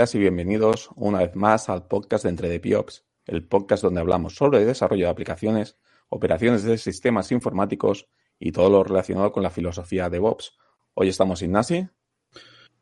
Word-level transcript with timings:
Bienvenidas 0.00 0.14
y 0.14 0.18
bienvenidos 0.18 0.90
una 0.96 1.18
vez 1.18 1.36
más 1.36 1.68
al 1.68 1.86
podcast 1.86 2.24
de 2.24 2.30
Entre 2.30 2.48
de 2.48 2.58
Piops, 2.58 3.04
el 3.26 3.46
podcast 3.46 3.82
donde 3.82 4.00
hablamos 4.00 4.34
sobre 4.34 4.60
el 4.60 4.66
desarrollo 4.66 5.04
de 5.04 5.10
aplicaciones, 5.10 5.76
operaciones 6.08 6.62
de 6.64 6.78
sistemas 6.78 7.30
informáticos 7.32 8.08
y 8.38 8.52
todo 8.52 8.70
lo 8.70 8.82
relacionado 8.82 9.30
con 9.30 9.42
la 9.42 9.50
filosofía 9.50 10.04
de 10.04 10.16
DevOps. 10.16 10.56
Hoy 10.94 11.10
estamos 11.10 11.42
Ignasi. 11.42 11.86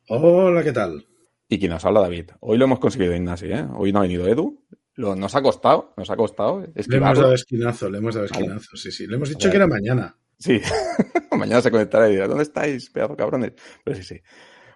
Hola, 0.07 0.63
¿qué 0.63 0.71
tal? 0.71 1.09
Y 1.49 1.59
quien 1.59 1.73
nos 1.73 1.85
habla, 1.85 2.03
David. 2.03 2.31
Hoy 2.39 2.57
lo 2.57 2.67
hemos 2.67 2.79
conseguido, 2.79 3.13
Ignasi, 3.13 3.47
¿eh? 3.47 3.67
Hoy 3.75 3.91
no 3.91 3.99
ha 3.99 4.03
venido 4.03 4.29
Edu. 4.29 4.65
Lo, 4.95 5.17
nos 5.17 5.35
ha 5.35 5.43
costado, 5.43 5.95
nos 5.97 6.11
ha 6.11 6.17
costado. 6.17 6.61
Le 6.61 6.97
hemos 6.99 7.19
dado 7.19 7.35
esquinazo, 7.35 7.91
le 7.91 7.99
hemos 7.99 8.15
dado 8.15 8.27
esquinazo, 8.27 8.77
sí, 8.77 8.93
sí. 8.93 9.09
Le 9.09 9.17
hemos 9.17 9.31
dicho 9.31 9.51
que 9.51 9.57
era 9.57 9.67
mañana. 9.67 10.17
Sí, 10.39 10.61
mañana 11.37 11.63
se 11.63 11.73
conectará 11.73 12.09
y 12.09 12.13
dirá, 12.13 12.29
¿dónde 12.29 12.45
estáis, 12.45 12.89
pedazo 12.91 13.17
cabrones? 13.17 13.55
Pero 13.85 13.97
sí, 13.97 14.05
sí. 14.05 14.21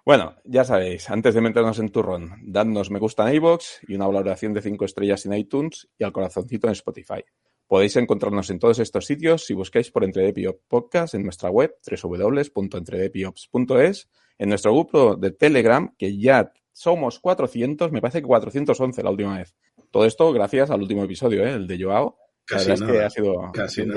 Bueno, 0.04 0.34
ya 0.42 0.64
sabéis, 0.64 1.08
antes 1.10 1.32
de 1.32 1.40
meternos 1.40 1.78
en 1.78 1.90
turrón, 1.90 2.32
dadnos 2.42 2.90
me 2.90 2.98
gusta 2.98 3.28
en 3.28 3.36
iVoox 3.36 3.84
y 3.86 3.94
una 3.94 4.08
valoración 4.08 4.52
de 4.52 4.60
5 4.60 4.84
estrellas 4.84 5.24
en 5.26 5.34
iTunes 5.34 5.88
y 5.96 6.02
al 6.02 6.10
corazoncito 6.10 6.66
en 6.66 6.72
Spotify. 6.72 7.22
Podéis 7.68 7.94
encontrarnos 7.94 8.50
en 8.50 8.58
todos 8.58 8.80
estos 8.80 9.06
sitios 9.06 9.46
si 9.46 9.54
buscáis 9.54 9.92
por 9.92 10.02
Entredepiops 10.02 10.58
Podcast 10.66 11.14
en 11.14 11.22
nuestra 11.22 11.50
web 11.50 11.76
www.entredepiops.es, 11.88 14.08
en 14.38 14.48
nuestro 14.48 14.72
grupo 14.72 15.14
de 15.14 15.30
Telegram, 15.30 15.94
que 15.96 16.18
ya 16.18 16.52
somos 16.72 17.20
400, 17.20 17.92
me 17.92 18.00
parece 18.00 18.22
que 18.22 18.26
411 18.26 19.04
la 19.04 19.10
última 19.10 19.38
vez. 19.38 19.54
Todo 19.92 20.04
esto 20.04 20.32
gracias 20.32 20.72
al 20.72 20.82
último 20.82 21.04
episodio, 21.04 21.46
¿eh? 21.46 21.52
el 21.52 21.68
de 21.68 21.80
Joao. 21.80 22.18
Casi 22.44 22.70
la 22.70 22.74
verdad 22.74 22.88
nada, 22.88 22.92
es 22.92 22.98
que 22.98 23.04
ha 23.04 23.10
sido 23.22 23.52
casi 23.52 23.82
un. 23.82 23.92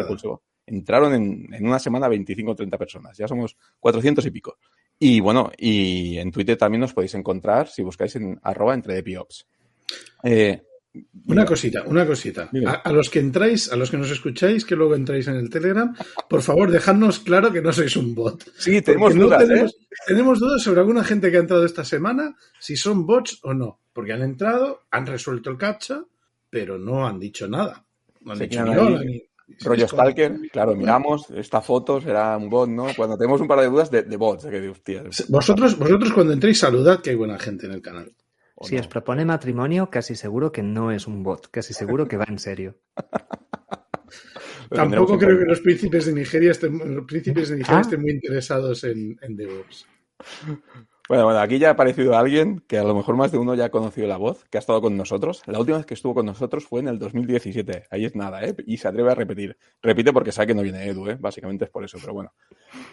Entraron 0.68 1.14
en, 1.16 1.52
en 1.52 1.66
una 1.66 1.80
semana 1.80 2.08
25 2.08 2.52
o 2.52 2.56
30 2.56 2.78
personas. 2.78 3.18
Ya 3.18 3.28
somos 3.28 3.58
400 3.80 4.24
y 4.26 4.32
pico. 4.32 4.58
Y 5.00 5.20
bueno, 5.20 5.52
y 5.58 6.18
en 6.18 6.32
Twitter 6.32 6.58
también 6.58 6.82
nos 6.82 6.94
podéis 6.94 7.16
encontrar 7.16 7.68
si 7.68 7.82
buscáis 7.84 8.16
en 8.16 8.40
arroba 8.44 8.74
entredepiops. 8.74 9.46
Eh, 10.24 10.62
Una 11.28 11.46
cosita, 11.46 11.84
una 11.86 12.06
cosita. 12.08 12.50
A, 12.66 12.72
a 12.76 12.92
los 12.94 13.10
que 13.10 13.20
entráis, 13.20 13.70
a 13.72 13.76
los 13.76 13.92
que 13.92 13.98
nos 13.98 14.10
escucháis, 14.10 14.64
que 14.64 14.76
luego 14.78 14.96
entráis 14.96 15.28
en 15.28 15.36
el 15.36 15.50
Telegram, 15.50 15.94
por 16.30 16.42
favor, 16.42 16.72
dejadnos 16.72 17.20
claro 17.20 17.52
que 17.52 17.62
no 17.62 17.74
sois 17.74 17.96
un 17.98 18.16
bot. 18.16 18.50
sí, 18.58 18.82
tenemos 18.82 19.10
Porque 19.14 19.20
no 19.20 19.26
dudas, 19.26 19.50
¿eh? 19.50 19.68
tenemos, 20.08 20.40
dudas 20.40 20.64
sobre 20.64 20.80
alguna 20.80 21.04
gente 21.04 21.30
que 21.30 21.38
ha 21.38 21.42
entrado 21.42 21.66
esta 21.66 21.84
semana, 21.84 22.36
si 22.60 22.78
son 22.78 23.06
bots 23.06 23.40
o 23.44 23.54
no. 23.54 23.80
Porque 23.92 24.14
han 24.14 24.22
entrado, 24.22 24.84
han 24.92 25.06
resuelto 25.06 25.50
el 25.50 25.58
captcha, 25.58 26.04
pero 26.50 26.78
no 26.78 27.06
han 27.06 27.20
dicho 27.20 27.48
nada. 27.50 27.86
No 28.22 28.32
han 28.32 28.38
Se 28.38 28.48
dicho 28.48 28.64
ni 28.64 28.76
hola, 28.78 29.02
ni- 29.04 29.22
Rollo 29.64 29.88
Stalker, 29.88 30.40
claro, 30.52 30.76
miramos, 30.76 31.30
esta 31.30 31.62
foto 31.62 32.02
será 32.02 32.36
un 32.38 32.50
bot, 32.50 32.68
¿no? 32.70 32.88
Cuando 32.96 33.18
tenemos 33.18 33.40
un 33.42 33.48
par 33.48 33.60
de 33.60 33.68
dudas 33.68 33.92
de, 33.92 34.04
de 34.04 34.18
bots, 34.18 34.46
que 34.46 34.70
hostia, 34.70 35.04
Vosotros, 35.30 35.78
vosotros 35.78 36.14
cuando 36.14 36.34
entréis, 36.34 36.60
saludad 36.60 37.02
que 37.02 37.12
hay 37.12 37.16
buena 37.16 37.38
gente 37.38 37.68
en 37.68 37.74
el 37.74 37.82
canal. 37.82 38.12
Si 38.62 38.76
no. 38.76 38.82
os 38.82 38.88
propone 38.88 39.26
matrimonio, 39.26 39.90
casi 39.90 40.16
seguro 40.16 40.52
que 40.52 40.64
no 40.64 40.92
es 40.92 41.08
un 41.08 41.22
bot, 41.24 41.50
casi 41.52 41.74
seguro 41.74 42.08
que 42.08 42.18
va 42.18 42.26
en 42.28 42.40
serio. 42.40 42.80
Tampoco 44.70 45.18
creo 45.18 45.38
que 45.38 45.46
los 45.46 45.60
príncipes 45.60 46.06
de 46.08 46.14
Nigeria 46.14 46.52
estén, 46.52 46.96
los 46.96 47.06
príncipes 47.06 47.50
de 47.50 47.58
Nigeria 47.58 47.78
Ah. 47.80 47.82
estén 47.82 48.02
muy 48.02 48.12
interesados 48.12 48.84
en, 48.84 49.18
en 49.22 49.36
DevOps. 49.36 49.88
Bueno, 51.08 51.26
bueno, 51.26 51.40
aquí 51.40 51.60
ya 51.60 51.68
ha 51.68 51.72
aparecido 51.74 52.18
alguien 52.18 52.62
que 52.68 52.80
a 52.80 52.84
lo 52.84 52.96
mejor 52.96 53.16
más 53.16 53.32
de 53.32 53.38
uno 53.38 53.54
ya 53.54 53.66
ha 53.66 53.70
conocido 53.70 54.08
la 54.08 54.18
voz, 54.18 54.44
que 54.50 54.58
ha 54.58 54.60
estado 54.60 54.82
con 54.82 54.98
nosotros. 54.98 55.44
La 55.46 55.60
última 55.60 55.78
vez 55.78 55.86
que 55.86 55.94
estuvo 55.94 56.16
con 56.16 56.26
nosotros 56.26 56.66
fue 56.66 56.80
en 56.80 56.88
el 56.88 56.98
2017. 56.98 57.84
Ahí 57.92 58.06
es 58.06 58.16
nada, 58.16 58.44
¿eh? 58.44 58.56
Y 58.66 58.78
se 58.78 58.88
atreve 58.88 59.12
a 59.12 59.16
repetir. 59.16 59.56
Repite 59.84 60.12
porque 60.12 60.32
sabe 60.32 60.48
que 60.48 60.56
no 60.56 60.64
viene 60.64 60.84
Edu, 60.88 61.08
¿eh? 61.10 61.18
Básicamente 61.20 61.66
es 61.66 61.70
por 61.70 61.84
eso, 61.84 62.00
pero 62.02 62.14
bueno. 62.14 62.34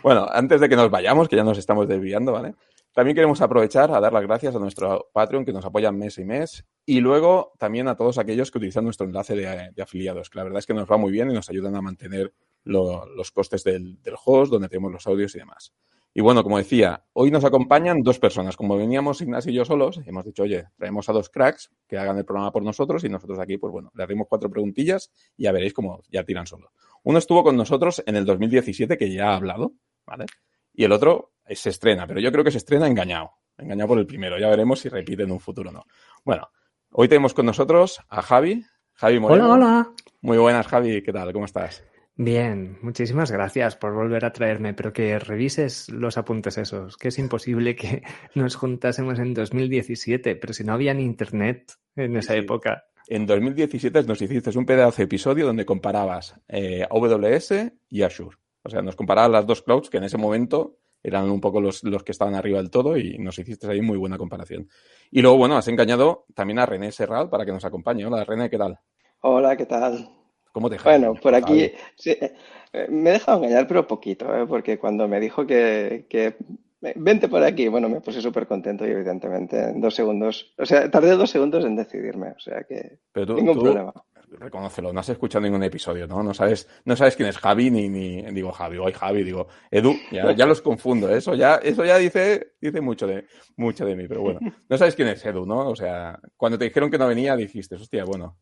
Bueno, 0.02 0.26
antes 0.30 0.60
de 0.60 0.68
que 0.68 0.76
nos 0.76 0.90
vayamos, 0.90 1.26
que 1.28 1.36
ya 1.36 1.44
nos 1.44 1.56
estamos 1.56 1.88
desviando, 1.88 2.32
¿vale? 2.32 2.54
También 2.92 3.14
queremos 3.14 3.40
aprovechar 3.40 3.90
a 3.90 4.00
dar 4.00 4.12
las 4.12 4.22
gracias 4.22 4.54
a 4.54 4.58
nuestro 4.58 5.08
Patreon 5.14 5.46
que 5.46 5.52
nos 5.54 5.64
apoya 5.64 5.90
mes 5.90 6.18
y 6.18 6.24
mes 6.26 6.66
y 6.84 7.00
luego 7.00 7.52
también 7.58 7.88
a 7.88 7.96
todos 7.96 8.18
aquellos 8.18 8.50
que 8.50 8.58
utilizan 8.58 8.84
nuestro 8.84 9.06
enlace 9.06 9.34
de, 9.34 9.72
afiliados, 9.82 10.28
que 10.28 10.36
la 10.38 10.44
verdad 10.44 10.58
es 10.58 10.66
que 10.66 10.74
nos 10.74 10.90
va 10.90 10.98
muy 10.98 11.10
bien 11.12 11.30
y 11.30 11.34
nos 11.34 11.48
ayudan 11.48 11.74
a 11.76 11.80
mantener 11.80 12.34
lo- 12.64 13.06
los 13.06 13.30
costes 13.30 13.64
del, 13.64 14.02
del 14.02 14.14
host, 14.22 14.52
donde 14.52 14.68
tenemos 14.68 14.92
los 14.92 15.06
audios 15.06 15.34
y 15.34 15.38
demás. 15.38 15.72
Y 16.14 16.20
bueno, 16.20 16.42
como 16.42 16.58
decía, 16.58 17.04
hoy 17.14 17.30
nos 17.30 17.44
acompañan 17.44 18.02
dos 18.02 18.18
personas. 18.18 18.56
Como 18.56 18.76
veníamos 18.76 19.22
Ignacio 19.22 19.50
y 19.50 19.54
yo 19.54 19.64
solos, 19.64 20.00
hemos 20.04 20.24
dicho, 20.24 20.42
oye, 20.42 20.66
traemos 20.76 21.08
a 21.08 21.12
dos 21.12 21.30
cracks 21.30 21.70
que 21.88 21.96
hagan 21.96 22.18
el 22.18 22.24
programa 22.24 22.52
por 22.52 22.62
nosotros 22.62 23.02
y 23.04 23.08
nosotros 23.08 23.38
aquí, 23.38 23.56
pues 23.56 23.72
bueno, 23.72 23.90
le 23.94 24.02
haremos 24.02 24.26
cuatro 24.28 24.50
preguntillas 24.50 25.10
y 25.36 25.44
ya 25.44 25.52
veréis 25.52 25.72
cómo 25.72 26.02
ya 26.10 26.22
tiran 26.24 26.46
solo. 26.46 26.72
Uno 27.02 27.18
estuvo 27.18 27.42
con 27.42 27.56
nosotros 27.56 28.02
en 28.06 28.16
el 28.16 28.26
2017, 28.26 28.98
que 28.98 29.12
ya 29.12 29.30
ha 29.30 29.36
hablado, 29.36 29.72
¿vale? 30.06 30.26
Y 30.74 30.84
el 30.84 30.92
otro 30.92 31.32
se 31.48 31.70
estrena, 31.70 32.06
pero 32.06 32.20
yo 32.20 32.30
creo 32.30 32.44
que 32.44 32.50
se 32.50 32.58
estrena 32.58 32.86
engañado. 32.86 33.30
Engañado 33.56 33.88
por 33.88 33.98
el 33.98 34.06
primero. 34.06 34.38
Ya 34.38 34.48
veremos 34.48 34.80
si 34.80 34.88
repite 34.88 35.22
en 35.22 35.32
un 35.32 35.40
futuro 35.40 35.70
o 35.70 35.72
no. 35.72 35.84
Bueno, 36.24 36.48
hoy 36.90 37.08
tenemos 37.08 37.34
con 37.34 37.46
nosotros 37.46 38.00
a 38.08 38.22
Javi. 38.22 38.64
Javi 38.94 39.18
Moreno. 39.18 39.52
Hola, 39.52 39.54
hola. 39.54 39.92
Muy 40.20 40.38
buenas, 40.38 40.66
Javi. 40.66 41.02
¿Qué 41.02 41.12
tal? 41.12 41.32
¿Cómo 41.32 41.46
estás? 41.46 41.82
Bien, 42.14 42.78
muchísimas 42.82 43.30
gracias 43.30 43.74
por 43.76 43.94
volver 43.94 44.24
a 44.26 44.32
traerme, 44.32 44.74
pero 44.74 44.92
que 44.92 45.18
revises 45.18 45.88
los 45.90 46.18
apuntes 46.18 46.58
esos, 46.58 46.96
que 46.98 47.08
es 47.08 47.18
imposible 47.18 47.74
que 47.74 48.02
nos 48.34 48.54
juntásemos 48.56 49.18
en 49.18 49.32
2017, 49.34 50.36
pero 50.36 50.52
si 50.52 50.62
no 50.62 50.74
había 50.74 50.92
ni 50.94 51.04
internet 51.04 51.72
en 51.96 52.16
esa 52.16 52.34
Sí. 52.34 52.40
época. 52.40 52.84
En 53.08 53.26
2017 53.26 54.04
nos 54.04 54.20
hiciste 54.22 54.56
un 54.56 54.64
pedazo 54.66 54.98
de 54.98 55.04
episodio 55.04 55.46
donde 55.46 55.64
comparabas 55.66 56.38
eh, 56.48 56.86
AWS 56.88 57.72
y 57.88 58.02
Azure. 58.02 58.36
O 58.62 58.70
sea, 58.70 58.80
nos 58.80 58.94
comparabas 58.94 59.30
las 59.30 59.46
dos 59.46 59.62
clouds 59.62 59.90
que 59.90 59.96
en 59.96 60.04
ese 60.04 60.18
momento 60.18 60.76
eran 61.02 61.28
un 61.28 61.40
poco 61.40 61.60
los, 61.60 61.82
los 61.82 62.04
que 62.04 62.12
estaban 62.12 62.34
arriba 62.36 62.58
del 62.58 62.70
todo 62.70 62.96
y 62.96 63.18
nos 63.18 63.36
hiciste 63.38 63.66
ahí 63.68 63.80
muy 63.80 63.98
buena 63.98 64.18
comparación. 64.18 64.68
Y 65.10 65.20
luego, 65.20 65.36
bueno, 65.36 65.56
has 65.56 65.66
engañado 65.66 66.26
también 66.34 66.60
a 66.60 66.66
René 66.66 66.92
Serral 66.92 67.28
para 67.28 67.44
que 67.44 67.50
nos 67.52 67.64
acompañe. 67.64 68.06
Hola, 68.06 68.24
René, 68.24 68.48
¿qué 68.48 68.56
tal? 68.58 68.78
Hola, 69.20 69.56
¿qué 69.56 69.66
tal? 69.66 70.08
¿Cómo 70.52 70.68
te? 70.70 70.76
Bueno, 70.84 71.14
por 71.14 71.34
aquí 71.34 71.72
sí, 71.96 72.10
eh, 72.10 72.86
me 72.88 73.10
he 73.10 73.12
dejado 73.14 73.38
engañar, 73.38 73.66
pero 73.66 73.86
poquito, 73.86 74.26
¿eh? 74.36 74.46
Porque 74.46 74.78
cuando 74.78 75.08
me 75.08 75.18
dijo 75.18 75.46
que, 75.46 76.06
que 76.08 76.36
eh, 76.82 76.92
vente 76.96 77.28
por 77.28 77.42
aquí, 77.42 77.68
bueno, 77.68 77.88
me 77.88 78.00
puse 78.00 78.20
súper 78.20 78.46
contento 78.46 78.86
y 78.86 78.90
evidentemente 78.90 79.58
en 79.70 79.80
dos 79.80 79.94
segundos, 79.94 80.52
o 80.58 80.66
sea, 80.66 80.90
tardé 80.90 81.12
dos 81.16 81.30
segundos 81.30 81.64
en 81.64 81.76
decidirme, 81.76 82.28
o 82.36 82.38
sea 82.40 82.64
que 82.64 82.98
Pero 83.12 83.26
tú, 83.26 83.34
ningún 83.36 83.54
tú- 83.54 83.62
problema. 83.62 83.92
reconócelo, 84.38 84.92
no 84.92 85.00
has 85.00 85.08
escuchado 85.10 85.42
ningún 85.42 85.62
episodio, 85.62 86.06
¿no? 86.06 86.22
No 86.22 86.32
sabes, 86.34 86.66
no 86.86 86.96
sabes 86.96 87.16
quién 87.16 87.28
es 87.28 87.36
Javi 87.38 87.70
ni, 87.70 87.88
ni 87.88 88.22
digo 88.32 88.50
Javi, 88.50 88.78
hoy 88.78 88.92
Javi, 88.92 89.22
digo 89.24 89.46
Edu, 89.70 89.94
ya, 90.10 90.32
ya 90.36 90.46
los 90.46 90.60
confundo, 90.62 91.08
¿eh? 91.10 91.18
eso 91.18 91.34
ya, 91.34 91.56
eso 91.56 91.84
ya 91.84 91.98
dice, 91.98 92.54
dice 92.60 92.80
mucho 92.80 93.06
de, 93.06 93.26
mucho 93.56 93.84
de 93.84 93.94
mí, 93.94 94.08
pero 94.08 94.22
bueno, 94.22 94.40
no 94.68 94.78
sabes 94.78 94.96
quién 94.96 95.08
es 95.08 95.24
Edu, 95.24 95.44
¿no? 95.46 95.68
O 95.68 95.76
sea, 95.76 96.18
cuando 96.36 96.58
te 96.58 96.64
dijeron 96.64 96.90
que 96.90 96.98
no 96.98 97.06
venía 97.08 97.36
dijiste, 97.36 97.74
hostia, 97.76 98.04
bueno, 98.04 98.38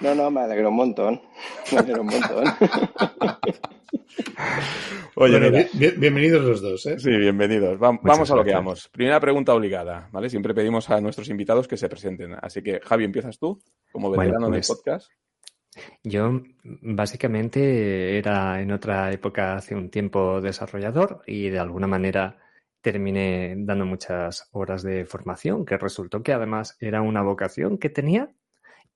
No, 0.00 0.14
no, 0.14 0.30
me 0.30 0.40
alegro 0.42 0.68
un 0.70 0.76
montón, 0.76 1.20
me 1.72 1.78
alegro 1.78 2.02
un 2.02 2.08
montón. 2.08 2.44
oye, 5.16 5.38
Bueno, 5.38 5.50
bien- 5.74 5.94
bienvenidos 5.98 6.44
los 6.44 6.60
dos, 6.62 6.86
¿eh? 6.86 6.98
sí, 6.98 7.10
bienvenidos, 7.10 7.80
Va- 7.82 7.98
vamos 8.02 8.30
a 8.30 8.36
lo 8.36 8.44
que 8.44 8.52
vamos. 8.54 8.88
Primera 8.88 9.18
pregunta 9.20 9.54
obligada, 9.54 10.08
¿vale? 10.12 10.30
Siempre 10.30 10.54
pedimos 10.54 10.88
a 10.90 11.00
nuestros 11.00 11.28
invitados 11.28 11.66
que 11.66 11.76
se 11.76 11.88
presenten, 11.88 12.34
así 12.40 12.62
que 12.62 12.80
Javi, 12.80 13.04
empiezas 13.04 13.38
tú, 13.38 13.60
como 13.90 14.08
Bueno, 14.08 14.22
veterano 14.22 14.48
pues- 14.48 14.68
en 14.70 14.74
el 14.74 14.76
podcast. 14.78 15.10
Yo 16.02 16.40
básicamente 16.64 18.18
era 18.18 18.60
en 18.60 18.72
otra 18.72 19.12
época 19.12 19.54
hace 19.54 19.74
un 19.76 19.90
tiempo 19.90 20.40
desarrollador 20.40 21.22
y 21.26 21.50
de 21.50 21.58
alguna 21.58 21.86
manera 21.86 22.36
terminé 22.80 23.54
dando 23.58 23.84
muchas 23.86 24.48
horas 24.52 24.82
de 24.82 25.04
formación, 25.04 25.64
que 25.64 25.76
resultó 25.76 26.22
que 26.22 26.32
además 26.32 26.76
era 26.80 27.02
una 27.02 27.22
vocación 27.22 27.78
que 27.78 27.90
tenía. 27.90 28.30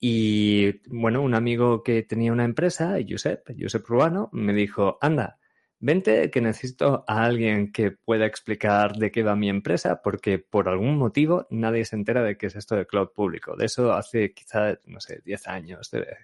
Y 0.04 0.80
bueno, 0.88 1.22
un 1.22 1.32
amigo 1.32 1.84
que 1.84 2.02
tenía 2.02 2.32
una 2.32 2.44
empresa, 2.44 2.96
Josep, 3.08 3.52
Josep 3.56 3.86
Ruano, 3.86 4.30
me 4.32 4.52
dijo, 4.52 4.98
anda, 5.00 5.38
vente 5.78 6.28
que 6.28 6.40
necesito 6.40 7.04
a 7.06 7.22
alguien 7.22 7.70
que 7.70 7.92
pueda 7.92 8.26
explicar 8.26 8.96
de 8.96 9.12
qué 9.12 9.22
va 9.22 9.36
mi 9.36 9.48
empresa, 9.48 10.02
porque 10.02 10.40
por 10.40 10.68
algún 10.68 10.98
motivo 10.98 11.46
nadie 11.50 11.84
se 11.84 11.94
entera 11.94 12.24
de 12.24 12.36
qué 12.36 12.46
es 12.46 12.56
esto 12.56 12.74
de 12.74 12.84
cloud 12.84 13.10
público. 13.14 13.54
De 13.54 13.66
eso 13.66 13.92
hace 13.92 14.32
quizá, 14.32 14.76
no 14.86 14.98
sé, 15.00 15.20
10 15.24 15.46
años 15.46 15.88
debe, 15.92 16.16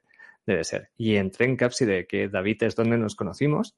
debe 0.45 0.65
ser. 0.65 0.91
Y 0.97 1.15
entré 1.15 1.47
en 1.47 1.55
Capside, 1.55 2.09
que 2.09 2.29
David 2.29 2.65
es 2.65 2.75
donde 2.75 2.99
nos 2.99 3.15
conocimos, 3.15 3.77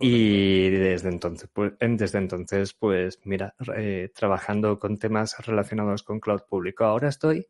y 0.00 0.70
desde 0.70 1.10
entonces, 1.10 1.50
pues, 1.52 1.74
desde 1.78 2.16
entonces, 2.16 2.72
pues 2.72 3.20
mira, 3.24 3.54
eh, 3.76 4.10
trabajando 4.14 4.78
con 4.78 4.96
temas 4.96 5.36
relacionados 5.46 6.02
con 6.02 6.20
cloud 6.20 6.40
público. 6.48 6.84
Ahora 6.84 7.10
estoy, 7.10 7.46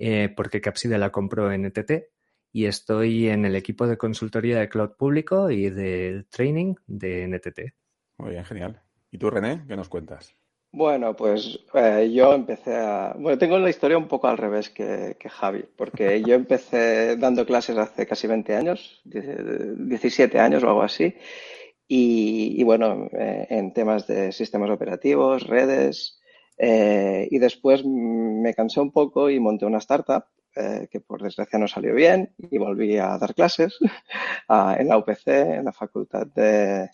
eh, 0.00 0.32
porque 0.34 0.62
Capside 0.62 0.98
la 0.98 1.10
compró 1.10 1.52
en 1.52 1.66
ETT, 1.66 2.08
y 2.52 2.64
estoy 2.64 3.28
en 3.28 3.44
el 3.44 3.54
equipo 3.54 3.86
de 3.86 3.96
consultoría 3.96 4.58
de 4.58 4.68
cloud 4.68 4.96
público 4.96 5.50
y 5.50 5.70
de 5.70 6.24
training 6.30 6.74
de 6.86 7.28
NTT. 7.28 7.60
Muy 8.18 8.30
bien, 8.30 8.44
genial. 8.44 8.82
¿Y 9.10 9.18
tú, 9.18 9.30
René, 9.30 9.62
qué 9.68 9.76
nos 9.76 9.88
cuentas? 9.88 10.34
Bueno, 10.72 11.14
pues 11.14 11.58
eh, 11.74 12.10
yo 12.12 12.32
empecé 12.32 12.76
a... 12.76 13.14
Bueno, 13.18 13.38
tengo 13.38 13.58
la 13.58 13.70
historia 13.70 13.98
un 13.98 14.08
poco 14.08 14.28
al 14.28 14.38
revés 14.38 14.70
que, 14.70 15.16
que 15.18 15.28
Javi, 15.28 15.64
porque 15.76 16.22
yo 16.26 16.34
empecé 16.34 17.16
dando 17.16 17.44
clases 17.44 17.76
hace 17.76 18.06
casi 18.06 18.26
20 18.26 18.54
años, 18.54 19.02
17 19.04 20.38
años 20.38 20.62
o 20.64 20.68
algo 20.68 20.82
así, 20.82 21.14
y, 21.86 22.54
y 22.56 22.62
bueno, 22.62 23.08
eh, 23.12 23.48
en 23.50 23.72
temas 23.72 24.06
de 24.06 24.32
sistemas 24.32 24.70
operativos, 24.70 25.46
redes, 25.46 26.19
Eh, 26.62 27.26
y 27.30 27.38
después 27.38 27.82
me 27.86 28.52
cansé 28.52 28.80
un 28.80 28.92
poco 28.92 29.30
y 29.30 29.40
monté 29.40 29.64
una 29.64 29.78
startup 29.78 30.24
eh, 30.54 30.88
que 30.90 31.00
por 31.00 31.22
desgracia 31.22 31.58
no 31.58 31.66
salió 31.66 31.94
bien 31.94 32.34
y 32.36 32.58
volví 32.58 32.98
a 32.98 33.16
dar 33.16 33.34
clases 33.34 33.78
en 34.78 34.88
la 34.88 34.98
UPC, 34.98 35.26
en 35.28 35.64
la 35.64 35.72
Facultad 35.72 36.26
de, 36.26 36.90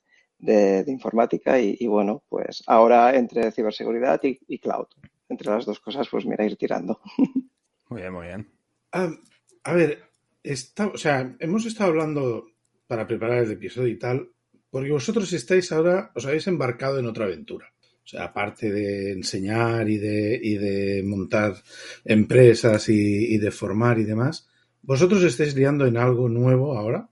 Informática 0.86 1.58
y, 1.58 1.84
bueno, 1.88 2.22
pues 2.28 2.62
ahora 2.68 3.16
entre 3.16 3.50
ciberseguridad 3.50 4.20
y, 4.22 4.58
cloud. 4.58 4.86
Entre 5.28 5.50
las 5.50 5.66
dos 5.66 5.80
cosas, 5.80 6.06
pues 6.08 6.24
mira, 6.26 6.44
ir 6.44 6.56
tirando. 6.56 7.00
Muy 7.88 8.02
bien, 8.02 8.12
muy 8.12 8.26
bien. 8.26 8.52
Ah, 8.92 9.10
a 9.62 9.72
ver, 9.72 10.10
está, 10.42 10.88
o 10.88 10.96
sea, 10.96 11.36
hemos 11.38 11.64
estado 11.66 11.90
hablando 11.90 12.48
para 12.88 13.06
preparar 13.06 13.44
el 13.44 13.52
episodio 13.52 13.88
y 13.88 13.98
tal, 13.98 14.32
porque 14.70 14.90
vosotros 14.90 15.32
estáis 15.32 15.70
ahora, 15.70 16.10
os 16.14 16.26
habéis 16.26 16.48
embarcado 16.48 16.98
en 16.98 17.06
otra 17.06 17.26
aventura. 17.26 17.72
O 18.06 18.08
sea, 18.08 18.26
aparte 18.26 18.70
de 18.70 19.10
enseñar 19.10 19.88
y 19.88 19.98
de, 19.98 20.38
y 20.40 20.56
de 20.58 21.02
montar 21.02 21.56
empresas 22.04 22.88
y, 22.88 23.36
de 23.36 23.50
formar 23.50 23.98
y 23.98 24.04
demás, 24.04 24.46
vosotros 24.82 25.24
estáis 25.24 25.56
liando 25.56 25.86
en 25.86 25.96
algo 25.96 26.28
nuevo 26.28 26.78
ahora. 26.78 27.08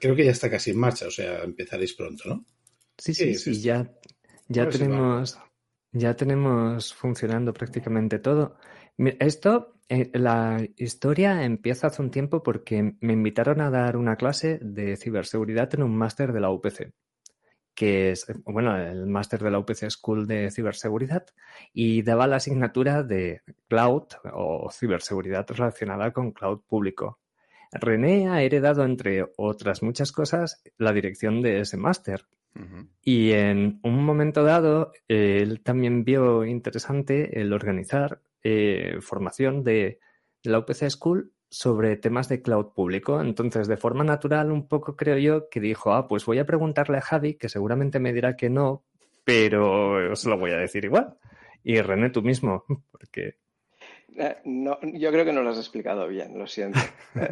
creo 0.00 0.16
que 0.16 0.24
ya 0.24 0.30
está 0.30 0.48
casi 0.48 0.70
en 0.70 0.78
marcha, 0.78 1.08
o 1.08 1.10
sea, 1.10 1.42
empezaréis 1.42 1.92
pronto, 1.92 2.26
¿no? 2.26 2.46
Sí, 2.96 3.12
sí, 3.12 3.34
sí, 3.34 3.60
ya, 3.60 3.92
ya 4.48 4.66
tenemos, 4.66 5.38
ya 5.92 6.16
tenemos 6.16 6.94
funcionando 6.94 7.52
prácticamente 7.52 8.18
todo. 8.18 8.56
Esto, 8.96 9.74
eh, 9.90 10.10
la 10.14 10.66
historia 10.78 11.44
empieza 11.44 11.88
hace 11.88 12.00
un 12.00 12.10
tiempo 12.10 12.42
porque 12.42 12.94
me 12.98 13.12
invitaron 13.12 13.60
a 13.60 13.68
dar 13.68 13.98
una 13.98 14.16
clase 14.16 14.58
de 14.62 14.96
ciberseguridad 14.96 15.74
en 15.74 15.82
un 15.82 15.94
máster 15.94 16.32
de 16.32 16.40
la 16.40 16.48
UPC 16.48 16.94
que 17.74 18.10
es, 18.10 18.26
bueno, 18.44 18.76
el 18.76 19.06
máster 19.06 19.42
de 19.42 19.50
la 19.50 19.58
UPC 19.58 19.90
School 19.90 20.26
de 20.26 20.50
ciberseguridad 20.50 21.26
y 21.72 22.02
daba 22.02 22.26
la 22.26 22.36
asignatura 22.36 23.02
de 23.02 23.42
cloud 23.68 24.04
o 24.32 24.70
ciberseguridad 24.70 25.46
relacionada 25.48 26.12
con 26.12 26.32
cloud 26.32 26.60
público. 26.60 27.18
René 27.72 28.28
ha 28.28 28.42
heredado, 28.42 28.84
entre 28.84 29.26
otras 29.36 29.82
muchas 29.82 30.12
cosas, 30.12 30.62
la 30.76 30.92
dirección 30.92 31.40
de 31.40 31.60
ese 31.60 31.76
máster. 31.76 32.26
Y 33.02 33.32
en 33.32 33.80
un 33.82 34.04
momento 34.04 34.44
dado, 34.44 34.92
él 35.08 35.62
también 35.62 36.04
vio 36.04 36.44
interesante 36.44 37.40
el 37.40 37.54
organizar 37.54 38.20
eh, 38.42 38.98
formación 39.00 39.64
de, 39.64 39.98
de 40.42 40.50
la 40.50 40.58
UPC 40.58 40.90
School 40.90 41.32
sobre 41.52 41.96
temas 41.96 42.30
de 42.30 42.40
cloud 42.40 42.72
público. 42.72 43.20
Entonces, 43.20 43.68
de 43.68 43.76
forma 43.76 44.04
natural, 44.04 44.50
un 44.50 44.66
poco 44.66 44.96
creo 44.96 45.18
yo 45.18 45.50
que 45.50 45.60
dijo, 45.60 45.92
ah, 45.92 46.08
pues 46.08 46.24
voy 46.24 46.38
a 46.38 46.46
preguntarle 46.46 46.96
a 46.96 47.02
Javi, 47.02 47.34
que 47.34 47.50
seguramente 47.50 48.00
me 48.00 48.14
dirá 48.14 48.36
que 48.36 48.48
no, 48.48 48.84
pero 49.22 50.10
os 50.10 50.24
lo 50.24 50.38
voy 50.38 50.52
a 50.52 50.56
decir 50.56 50.86
igual. 50.86 51.18
Y 51.62 51.78
René, 51.82 52.08
tú 52.08 52.22
mismo, 52.22 52.64
porque 52.90 53.36
eh, 54.16 54.36
no, 54.44 54.78
yo 54.82 55.10
creo 55.10 55.24
que 55.24 55.32
no 55.32 55.42
lo 55.42 55.50
has 55.50 55.58
explicado 55.58 56.08
bien, 56.08 56.38
lo 56.38 56.46
siento. 56.46 56.78
Eh, 57.14 57.28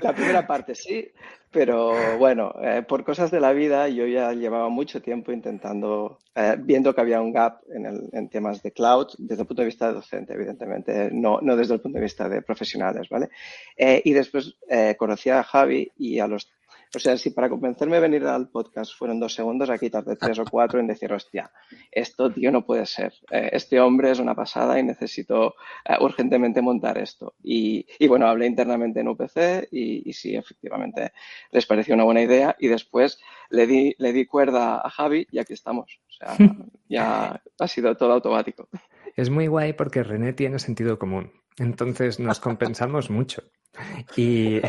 la 0.00 0.14
primera 0.14 0.46
parte 0.46 0.74
sí, 0.74 1.06
pero 1.50 2.16
bueno, 2.18 2.54
eh, 2.62 2.82
por 2.88 3.04
cosas 3.04 3.30
de 3.30 3.38
la 3.38 3.52
vida 3.52 3.86
yo 3.88 4.06
ya 4.06 4.32
llevaba 4.32 4.70
mucho 4.70 5.02
tiempo 5.02 5.30
intentando, 5.30 6.18
viendo 6.60 6.94
que 6.94 7.00
había 7.02 7.20
un 7.20 7.32
gap 7.32 7.60
en, 7.74 7.84
el, 7.84 8.08
en, 8.12 8.30
temas 8.30 8.62
de 8.62 8.72
cloud 8.72 9.08
desde 9.18 9.42
el 9.42 9.46
punto 9.46 9.60
de 9.60 9.66
vista 9.66 9.88
de 9.88 9.94
docente, 9.94 10.32
evidentemente, 10.32 11.10
no, 11.12 11.40
no 11.42 11.54
desde 11.54 11.74
el 11.74 11.80
punto 11.80 11.98
de 11.98 12.04
vista 12.04 12.30
de 12.30 12.40
profesionales, 12.40 13.08
¿vale? 13.10 13.28
y 13.76 14.12
después 14.12 14.56
conocí 14.96 15.28
a 15.28 15.42
Javi 15.42 15.92
y 15.98 16.18
a 16.18 16.26
los 16.26 16.50
o 16.94 16.98
sea, 16.98 17.16
si 17.16 17.30
para 17.30 17.48
convencerme 17.48 17.96
de 17.96 18.02
venir 18.02 18.24
al 18.24 18.48
podcast 18.48 18.92
fueron 18.96 19.20
dos 19.20 19.34
segundos, 19.34 19.70
aquí 19.70 19.90
tardé 19.90 20.16
tres 20.16 20.38
o 20.40 20.44
cuatro 20.44 20.80
en 20.80 20.88
decir, 20.88 21.12
hostia, 21.12 21.50
esto, 21.90 22.30
tío, 22.30 22.50
no 22.50 22.64
puede 22.64 22.84
ser. 22.86 23.12
Eh, 23.30 23.50
este 23.52 23.80
hombre 23.80 24.10
es 24.10 24.18
una 24.18 24.34
pasada 24.34 24.78
y 24.78 24.82
necesito 24.82 25.54
eh, 25.88 25.96
urgentemente 26.00 26.60
montar 26.62 26.98
esto. 26.98 27.34
Y, 27.42 27.86
bueno, 28.08 28.26
hablé 28.26 28.46
internamente 28.46 29.00
en 29.00 29.08
UPC 29.08 29.68
y, 29.70 30.12
sí, 30.12 30.34
efectivamente, 30.34 31.12
les 31.52 31.66
pareció 31.66 31.94
una 31.94 32.04
buena 32.04 32.22
idea. 32.22 32.56
Y 32.58 32.66
después 32.66 33.20
le 33.50 33.66
di, 33.66 33.94
le 33.98 34.12
di 34.12 34.26
cuerda 34.26 34.80
a 34.84 34.90
Javi 34.90 35.26
y 35.30 35.38
aquí 35.38 35.52
estamos. 35.52 36.00
O 36.08 36.12
sea, 36.12 36.36
ya 36.88 37.40
ha 37.58 37.68
sido 37.68 37.96
todo 37.96 38.12
automático. 38.12 38.68
Es 39.14 39.30
muy 39.30 39.46
guay 39.46 39.74
porque 39.74 40.02
René 40.02 40.32
tiene 40.32 40.58
sentido 40.58 40.98
común. 40.98 41.32
Entonces 41.60 42.18
nos 42.18 42.40
compensamos 42.40 43.10
mucho. 43.10 43.42
Y 44.16 44.62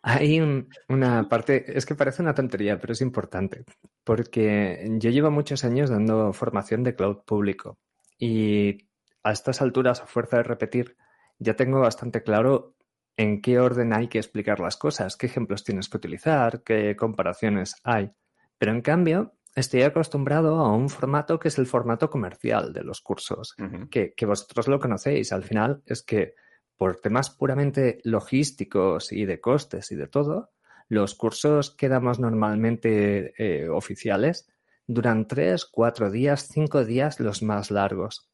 hay 0.00 0.40
una 0.88 1.28
parte, 1.28 1.76
es 1.76 1.84
que 1.84 1.96
parece 1.96 2.22
una 2.22 2.34
tontería, 2.34 2.78
pero 2.78 2.92
es 2.92 3.00
importante, 3.00 3.64
porque 4.04 4.88
yo 4.98 5.10
llevo 5.10 5.32
muchos 5.32 5.64
años 5.64 5.90
dando 5.90 6.32
formación 6.32 6.84
de 6.84 6.94
cloud 6.94 7.24
público 7.26 7.78
y 8.16 8.78
a 9.24 9.32
estas 9.32 9.60
alturas, 9.60 10.02
a 10.02 10.06
fuerza 10.06 10.36
de 10.36 10.44
repetir, 10.44 10.96
ya 11.40 11.56
tengo 11.56 11.80
bastante 11.80 12.22
claro 12.22 12.76
en 13.16 13.42
qué 13.42 13.58
orden 13.58 13.92
hay 13.92 14.06
que 14.06 14.18
explicar 14.18 14.60
las 14.60 14.76
cosas, 14.76 15.16
qué 15.16 15.26
ejemplos 15.26 15.64
tienes 15.64 15.88
que 15.88 15.96
utilizar, 15.96 16.62
qué 16.62 16.94
comparaciones 16.94 17.74
hay. 17.82 18.12
Pero 18.56 18.70
en 18.70 18.82
cambio, 18.82 19.34
estoy 19.60 19.82
acostumbrado 19.82 20.56
a 20.56 20.74
un 20.74 20.88
formato 20.88 21.38
que 21.38 21.48
es 21.48 21.58
el 21.58 21.66
formato 21.66 22.10
comercial 22.10 22.72
de 22.72 22.82
los 22.82 23.00
cursos, 23.00 23.54
que, 23.90 24.12
que 24.14 24.26
vosotros 24.26 24.68
lo 24.68 24.80
conocéis. 24.80 25.32
Al 25.32 25.42
final 25.42 25.82
es 25.86 26.02
que 26.02 26.34
por 26.76 26.96
temas 26.96 27.30
puramente 27.30 28.00
logísticos 28.04 29.12
y 29.12 29.26
de 29.26 29.40
costes 29.40 29.92
y 29.92 29.96
de 29.96 30.06
todo, 30.06 30.50
los 30.88 31.14
cursos 31.14 31.70
que 31.76 31.88
damos 31.88 32.18
normalmente 32.18 33.34
eh, 33.38 33.68
oficiales 33.68 34.48
duran 34.86 35.28
tres, 35.28 35.64
cuatro 35.64 36.10
días, 36.10 36.48
cinco 36.50 36.84
días 36.84 37.20
los 37.20 37.42
más 37.42 37.70
largos. 37.70 38.28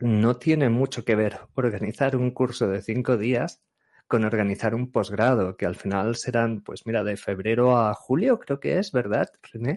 No 0.00 0.36
tiene 0.36 0.70
mucho 0.70 1.04
que 1.04 1.14
ver 1.14 1.40
organizar 1.54 2.16
un 2.16 2.32
curso 2.32 2.68
de 2.68 2.82
cinco 2.82 3.16
días 3.16 3.62
con 4.08 4.24
organizar 4.24 4.74
un 4.74 4.90
posgrado, 4.90 5.56
que 5.56 5.66
al 5.66 5.76
final 5.76 6.16
serán, 6.16 6.62
pues 6.62 6.84
mira, 6.84 7.04
de 7.04 7.16
febrero 7.16 7.76
a 7.78 7.94
julio, 7.94 8.40
creo 8.40 8.58
que 8.58 8.78
es, 8.78 8.90
¿verdad, 8.90 9.28
René? 9.52 9.76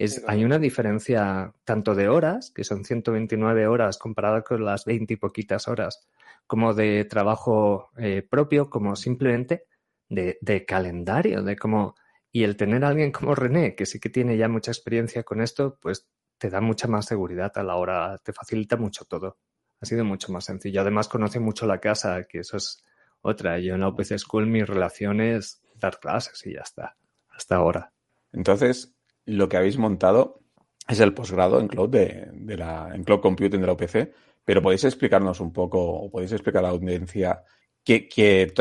Es, 0.00 0.24
hay 0.26 0.44
una 0.44 0.58
diferencia 0.58 1.52
tanto 1.64 1.94
de 1.94 2.08
horas, 2.08 2.50
que 2.54 2.64
son 2.64 2.86
129 2.86 3.66
horas 3.66 3.98
comparada 3.98 4.40
con 4.40 4.64
las 4.64 4.86
20 4.86 5.12
y 5.12 5.16
poquitas 5.16 5.68
horas 5.68 6.08
como 6.46 6.72
de 6.72 7.04
trabajo 7.04 7.90
eh, 7.98 8.26
propio, 8.28 8.70
como 8.70 8.96
simplemente 8.96 9.66
de, 10.08 10.64
calendario, 10.66 11.42
de 11.42 11.54
cómo... 11.54 11.96
Y 12.32 12.44
el 12.44 12.56
tener 12.56 12.82
a 12.82 12.88
alguien 12.88 13.12
como 13.12 13.34
René, 13.34 13.74
que 13.74 13.84
sí 13.84 14.00
que 14.00 14.08
tiene 14.08 14.38
ya 14.38 14.48
mucha 14.48 14.70
experiencia 14.70 15.22
con 15.22 15.42
esto, 15.42 15.78
pues 15.82 16.08
te 16.38 16.48
da 16.48 16.62
mucha 16.62 16.88
más 16.88 17.04
seguridad 17.04 17.52
a 17.56 17.62
la 17.62 17.76
hora, 17.76 18.16
te 18.24 18.32
facilita 18.32 18.78
mucho 18.78 19.04
todo. 19.04 19.36
Ha 19.82 19.84
sido 19.84 20.02
mucho 20.06 20.32
más 20.32 20.46
sencillo. 20.46 20.80
Además, 20.80 21.08
conoce 21.08 21.40
mucho 21.40 21.66
la 21.66 21.78
casa, 21.78 22.24
que 22.24 22.38
eso 22.38 22.56
es 22.56 22.82
otra. 23.20 23.58
Yo 23.58 23.74
en 23.74 23.82
la 23.82 23.88
UPC 23.88 24.16
School 24.16 24.46
mi 24.46 24.64
relación 24.64 25.20
es 25.20 25.60
dar 25.74 26.00
clases 26.00 26.46
y 26.46 26.54
ya 26.54 26.62
está, 26.62 26.96
hasta 27.28 27.56
ahora. 27.56 27.92
Entonces, 28.32 28.94
lo 29.26 29.48
que 29.48 29.56
habéis 29.56 29.78
montado 29.78 30.40
es 30.88 31.00
el 31.00 31.14
posgrado 31.14 31.60
en 31.60 31.68
cloud 31.68 31.88
de, 31.88 32.56
la, 32.56 32.90
en 32.94 33.04
cloud 33.04 33.20
computing 33.20 33.60
de 33.60 33.66
la 33.66 33.72
UPC 33.72 34.12
pero 34.44 34.62
podéis 34.62 34.84
explicarnos 34.84 35.40
un 35.40 35.52
poco, 35.52 35.80
o 35.80 36.10
podéis 36.10 36.32
explicar 36.32 36.60
a 36.60 36.68
la 36.68 36.68
audiencia 36.70 37.44
qué, 37.84 38.08
qué, 38.08 38.52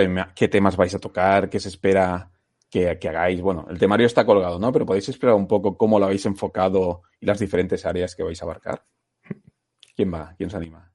temas 0.52 0.78
vais 0.78 0.94
a 0.94 1.00
tocar, 1.00 1.50
qué 1.50 1.60
se 1.60 1.70
espera 1.70 2.32
que, 2.70 2.90
hagáis. 2.90 3.42
Bueno, 3.42 3.66
el 3.70 3.80
temario 3.80 4.06
está 4.06 4.26
colgado, 4.26 4.60
¿no? 4.60 4.72
Pero 4.72 4.86
podéis 4.86 5.10
explicar 5.10 5.36
un 5.36 5.48
poco 5.48 5.78
cómo 5.78 5.98
lo 5.98 6.06
habéis 6.06 6.26
enfocado 6.26 7.04
y 7.20 7.26
las 7.26 7.40
diferentes 7.40 7.86
áreas 7.86 8.16
que 8.16 8.24
vais 8.24 8.42
a 8.42 8.46
abarcar. 8.46 8.86
¿Quién 9.96 10.14
va? 10.14 10.36
¿Quién 10.38 10.50
se 10.50 10.58
anima? 10.58 10.89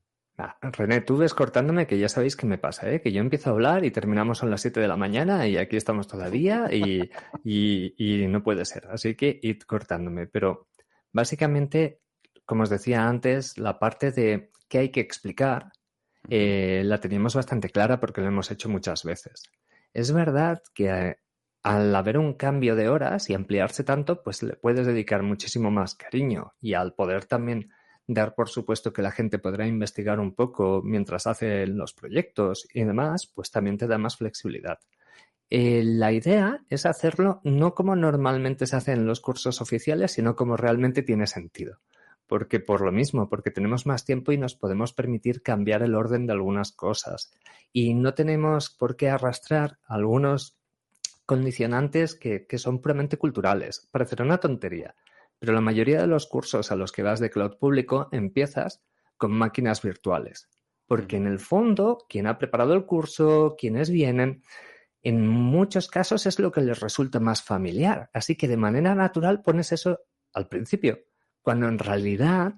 René, 0.61 1.01
tú 1.01 1.17
ves 1.17 1.33
cortándome 1.33 1.87
que 1.87 1.99
ya 1.99 2.09
sabéis 2.09 2.37
qué 2.37 2.47
me 2.47 2.59
pasa, 2.59 2.91
¿eh? 2.91 3.01
que 3.01 3.13
yo 3.13 3.21
empiezo 3.21 3.51
a 3.51 3.53
hablar 3.53 3.85
y 3.85 3.93
terminamos 3.93 4.43
a 4.43 4.47
las 4.47 4.63
7 4.63 4.81
de 4.81 4.89
la 4.89 4.97
mañana 4.97 5.47
y 5.47 5.57
aquí 5.57 5.77
estamos 5.77 6.09
todavía 6.09 6.69
y, 6.73 7.11
y 7.45 8.27
no 8.27 8.43
puede 8.43 8.65
ser. 8.65 8.89
Así 8.91 9.15
que 9.15 9.39
id 9.43 9.63
cortándome. 9.63 10.27
Pero 10.27 10.69
básicamente, 11.13 12.01
como 12.45 12.65
os 12.65 12.71
decía 12.71 13.07
antes, 13.09 13.59
la 13.59 13.79
parte 13.79 14.11
de 14.11 14.51
que 14.69 14.79
hay 14.79 14.89
que 14.91 15.01
explicar 15.01 15.71
eh, 16.29 16.83
la 16.85 17.01
teníamos 17.01 17.35
bastante 17.35 17.69
clara 17.71 18.01
porque 18.01 18.21
lo 18.21 18.29
hemos 18.29 18.51
hecho 18.51 18.69
muchas 18.69 19.05
veces. 19.05 19.43
Es 19.93 20.13
verdad 20.13 20.63
que 20.75 20.89
eh, 20.89 21.17
al 21.63 21.95
haber 21.95 22.19
un 22.19 22.35
cambio 22.35 22.77
de 22.77 22.89
horas 22.89 23.31
y 23.31 23.35
ampliarse 23.35 23.85
tanto, 23.85 24.23
pues 24.23 24.43
le 24.43 24.57
puedes 24.57 24.87
dedicar 24.87 25.23
muchísimo 25.23 25.71
más 25.71 25.95
cariño 25.95 26.53
y 26.61 26.75
al 26.75 26.95
poder 26.95 27.25
también 27.27 27.71
dar 28.07 28.35
por 28.35 28.49
supuesto 28.49 28.93
que 28.93 29.03
la 29.03 29.11
gente 29.11 29.39
podrá 29.39 29.67
investigar 29.67 30.21
un 30.21 30.35
poco 30.35 30.83
mientras 30.85 31.27
hace 31.27 31.67
los 31.67 31.95
proyectos 31.95 32.69
y 32.73 32.85
demás, 32.85 33.27
pues 33.27 33.51
también 33.51 33.79
te 33.79 33.87
da 33.87 33.99
más 33.99 34.17
flexibilidad. 34.17 34.79
Eh, 35.51 35.83
la 35.85 36.13
idea 36.13 36.65
es 36.69 36.87
hacerlo 36.87 37.41
no 37.45 37.75
como 37.75 37.97
normalmente 37.97 38.67
se 38.67 38.77
hace 38.77 38.93
en 38.93 39.07
los 39.07 39.21
cursos 39.21 39.61
oficiales, 39.61 40.13
sino 40.13 40.37
como 40.37 40.57
realmente 40.57 41.03
tiene 41.03 41.27
sentido 41.27 41.81
porque 42.27 42.61
por 42.61 42.81
lo 42.81 42.93
mismo, 42.93 43.29
porque 43.29 43.51
tenemos 43.51 43.87
más 43.87 44.05
tiempo 44.05 44.33
y 44.33 44.39
nos 44.39 44.55
podemos 44.55 44.93
permitir 44.93 45.43
cambiar 45.43 45.83
el 45.83 45.95
orden 45.95 46.27
de 46.27 46.33
algunas 46.33 46.73
cosas. 46.73 47.33
Y 47.73 47.95
no 47.95 48.15
tenemos 48.15 48.71
por 48.71 48.97
qué 48.97 49.11
arrastrar 49.11 49.79
algunos 49.87 50.57
condicionantes 51.27 52.15
que, 52.15 52.47
son 52.59 52.81
puramente 52.81 53.19
culturales. 53.19 53.89
Parecerá 53.91 54.25
una 54.25 54.39
tontería, 54.39 54.95
pero 55.45 55.53
la 55.53 55.61
mayoría 55.61 56.01
de 56.01 56.07
los 56.07 56.27
cursos 56.27 56.73
a 56.73 56.77
los 56.77 56.91
que 56.91 57.03
vas 57.03 57.21
de 57.21 57.29
cloud 57.29 57.59
público 57.59 58.09
empiezas 58.13 58.83
con 59.19 59.31
máquinas 59.31 59.83
virtuales. 59.83 60.49
Porque 60.87 61.19
en 61.19 61.27
el 61.27 61.39
fondo, 61.39 61.99
quien 62.09 62.27
ha 62.27 62.39
preparado 62.39 62.73
el 62.73 62.87
curso, 62.87 63.55
quienes 63.59 63.91
vienen, 63.91 64.43
en 65.03 65.29
muchos 65.29 65.89
casos 65.89 66.25
es 66.25 66.39
lo 66.39 66.51
que 66.51 66.63
les 66.63 66.81
resulta 66.81 67.21
más 67.21 67.43
familiar. 67.43 68.09
Así 68.15 68.37
que 68.37 68.49
de 68.49 68.57
manera 68.57 68.95
natural 68.95 69.43
pones 69.43 69.71
eso 69.73 70.01
al 70.33 70.49
principio, 70.49 71.01
cuando 71.43 71.69
en 71.69 71.79
realidad 71.79 72.55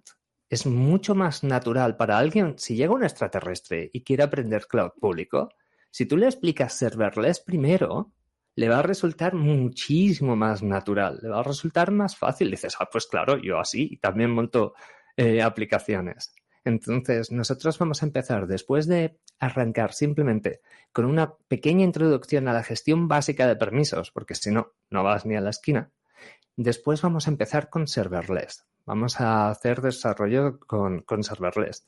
es 0.49 0.64
mucho 0.64 1.16
más 1.16 1.43
natural 1.43 1.97
para 1.97 2.19
alguien, 2.19 2.57
si 2.57 2.76
llega 2.76 2.95
un 2.95 3.02
extraterrestre 3.02 3.90
y 3.93 4.05
quiere 4.05 4.23
aprender 4.23 4.69
cloud 4.69 4.93
público, 5.00 5.49
si 5.90 6.07
tú 6.07 6.16
le 6.16 6.26
explicas 6.26 6.78
serverless 6.78 7.40
primero, 7.40 8.12
le 8.57 8.69
va 8.69 8.81
a 8.81 8.83
resultar 8.83 9.35
muchísimo 9.35 10.35
más 10.35 10.63
natural, 10.63 11.21
le 11.23 11.29
va 11.29 11.41
a 11.41 11.45
resultar 11.45 11.93
más 11.93 12.17
fácil. 12.17 12.51
Dices, 12.51 12.75
ah, 12.81 12.89
pues 12.91 13.07
claro, 13.07 13.37
yo 13.37 13.61
así 13.61 13.99
también 13.99 14.31
monto 14.31 14.75
eh, 15.17 15.43
aplicaciones. 15.43 16.35
Entonces, 16.65 17.31
nosotros 17.31 17.79
vamos 17.79 18.03
a 18.03 18.07
empezar 18.07 18.49
después 18.49 18.89
de 18.89 19.21
arrancar 19.39 19.93
simplemente 19.93 20.63
con 20.93 21.05
una 21.05 21.35
pequeña 21.49 21.85
introducción 21.85 22.49
a 22.49 22.53
la 22.53 22.65
gestión 22.65 23.07
básica 23.07 23.47
de 23.47 23.55
permisos, 23.55 24.11
porque 24.11 24.35
si 24.35 24.51
no, 24.51 24.73
no 24.91 25.05
vas 25.05 25.27
ni 25.27 25.37
a 25.37 25.41
la 25.41 25.51
esquina. 25.51 25.93
Después 26.57 27.03
vamos 27.03 27.29
a 27.29 27.31
empezar 27.31 27.69
con 27.69 27.87
serverless. 27.87 28.67
Vamos 28.87 29.21
a 29.21 29.51
hacer 29.51 29.83
desarrollo 29.83 30.59
con, 30.59 31.05
serverless. 31.23 31.87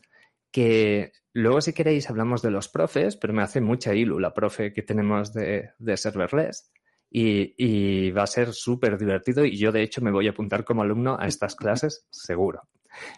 Que 0.50 1.12
luego, 1.32 1.60
si 1.60 1.72
queréis, 1.72 2.08
hablamos 2.08 2.42
de 2.42 2.50
los 2.50 2.68
profes, 2.68 3.16
pero 3.16 3.32
me 3.32 3.42
hace 3.42 3.60
mucha 3.60 3.94
ilu 3.94 4.18
la 4.18 4.34
profe 4.34 4.72
que 4.72 4.82
tenemos 4.82 5.32
de, 5.32 5.72
serverless. 5.96 6.70
Y, 7.10 7.54
y, 7.56 8.10
va 8.10 8.24
a 8.24 8.26
ser 8.26 8.52
súper 8.52 8.98
divertido 8.98 9.42
y 9.42 9.56
yo 9.56 9.72
de 9.72 9.80
hecho 9.80 10.02
me 10.02 10.10
voy 10.10 10.26
a 10.26 10.32
apuntar 10.32 10.64
como 10.64 10.82
alumno 10.82 11.16
a 11.18 11.26
estas 11.26 11.56
clases 11.56 12.06
seguro. 12.10 12.68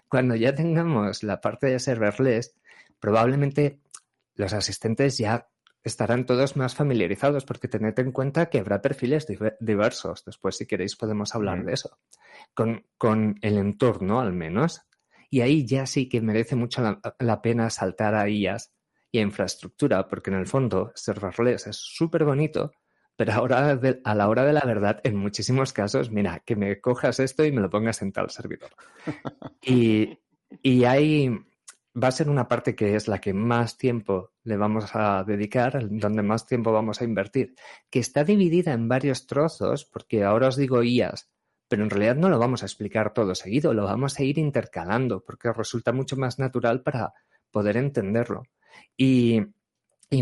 Cuando 0.08 0.36
ya 0.36 0.54
tengamos 0.54 1.24
la 1.24 1.40
parte 1.40 1.66
de 1.66 1.80
serverless, 1.80 2.54
probablemente 3.00 3.80
los 4.34 4.52
asistentes 4.52 5.18
ya 5.18 5.48
estarán 5.82 6.26
todos 6.26 6.56
más 6.56 6.74
familiarizados 6.74 7.44
porque 7.44 7.68
tened 7.68 7.98
en 7.98 8.12
cuenta 8.12 8.46
que 8.46 8.58
habrá 8.58 8.82
perfiles 8.82 9.26
diversos. 9.60 10.24
Después, 10.24 10.56
si 10.56 10.66
queréis, 10.66 10.96
podemos 10.96 11.34
hablar 11.34 11.64
de 11.64 11.72
eso. 11.72 11.98
Con, 12.54 12.86
con, 12.98 13.36
el 13.42 13.58
entorno, 13.58 14.20
al 14.20 14.32
menos. 14.32 14.82
Y 15.30 15.40
ahí 15.42 15.64
ya 15.64 15.86
sí 15.86 16.08
que 16.08 16.20
merece 16.20 16.56
mucho 16.56 16.82
la, 17.18 17.42
pena 17.42 17.70
saltar 17.70 18.14
a 18.14 18.28
IAS 18.28 18.72
y 19.12 19.18
a 19.18 19.22
infraestructura, 19.22 20.08
porque 20.08 20.30
en 20.30 20.36
el 20.36 20.46
fondo, 20.46 20.92
serverless 20.94 21.68
es 21.68 21.76
súper 21.76 22.24
bonito, 22.24 22.72
pero 23.16 23.32
ahora 23.32 23.78
a 24.04 24.14
la 24.14 24.28
hora 24.28 24.44
de 24.44 24.52
la 24.52 24.62
verdad, 24.66 25.00
en 25.04 25.16
muchísimos 25.16 25.72
casos, 25.72 26.10
mira, 26.10 26.40
que 26.44 26.56
me 26.56 26.80
cojas 26.80 27.20
esto 27.20 27.44
y 27.44 27.52
me 27.52 27.60
lo 27.60 27.70
pongas 27.70 28.02
en 28.02 28.12
tal 28.12 28.30
servidor. 28.30 28.70
y, 29.62 30.18
y 30.62 30.84
hay 30.84 31.30
va 32.02 32.08
a 32.08 32.12
ser 32.12 32.28
una 32.28 32.48
parte 32.48 32.74
que 32.74 32.94
es 32.94 33.08
la 33.08 33.20
que 33.20 33.32
más 33.32 33.76
tiempo 33.76 34.32
le 34.44 34.56
vamos 34.56 34.90
a 34.94 35.24
dedicar, 35.24 35.88
donde 35.90 36.22
más 36.22 36.46
tiempo 36.46 36.72
vamos 36.72 37.00
a 37.00 37.04
invertir, 37.04 37.54
que 37.90 37.98
está 37.98 38.24
dividida 38.24 38.72
en 38.72 38.88
varios 38.88 39.26
trozos, 39.26 39.84
porque 39.84 40.24
ahora 40.24 40.48
os 40.48 40.56
digo 40.56 40.82
IAS, 40.82 41.30
pero 41.70 41.84
en 41.84 41.90
realidad 41.90 42.16
no 42.16 42.28
lo 42.28 42.40
vamos 42.40 42.64
a 42.64 42.66
explicar 42.66 43.14
todo 43.14 43.36
seguido, 43.36 43.72
lo 43.72 43.84
vamos 43.84 44.18
a 44.18 44.24
ir 44.24 44.38
intercalando, 44.38 45.22
porque 45.24 45.52
resulta 45.52 45.92
mucho 45.92 46.16
más 46.16 46.40
natural 46.40 46.82
para 46.82 47.14
poder 47.52 47.76
entenderlo. 47.76 48.42
Y, 48.96 49.40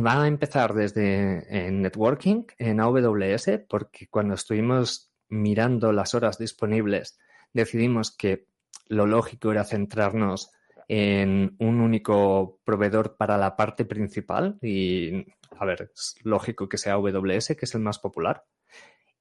va 0.05 0.25
a 0.25 0.29
empezar 0.29 0.75
desde 0.75 1.67
en 1.67 1.81
networking, 1.81 2.45
en 2.59 2.81
AWS, 2.81 3.61
porque 3.67 4.09
cuando 4.09 4.35
estuvimos 4.35 5.11
mirando 5.31 5.91
las 5.91 6.15
horas 6.15 6.37
disponibles, 6.37 7.19
decidimos 7.55 8.15
que 8.15 8.47
lo 8.89 9.07
lógico 9.07 9.51
era 9.51 9.65
centrarnos 9.65 10.51
en 10.87 11.57
un 11.61 11.81
único 11.81 12.61
proveedor 12.63 13.17
para 13.17 13.39
la 13.39 13.57
parte 13.57 13.87
principal 13.87 14.59
y, 14.61 15.25
a 15.59 15.65
ver, 15.65 15.93
es 15.95 16.15
lógico 16.25 16.69
que 16.69 16.77
sea 16.77 16.95
AWS, 16.95 17.57
que 17.57 17.65
es 17.65 17.75
el 17.75 17.81
más 17.81 17.99
popular. 17.99 18.45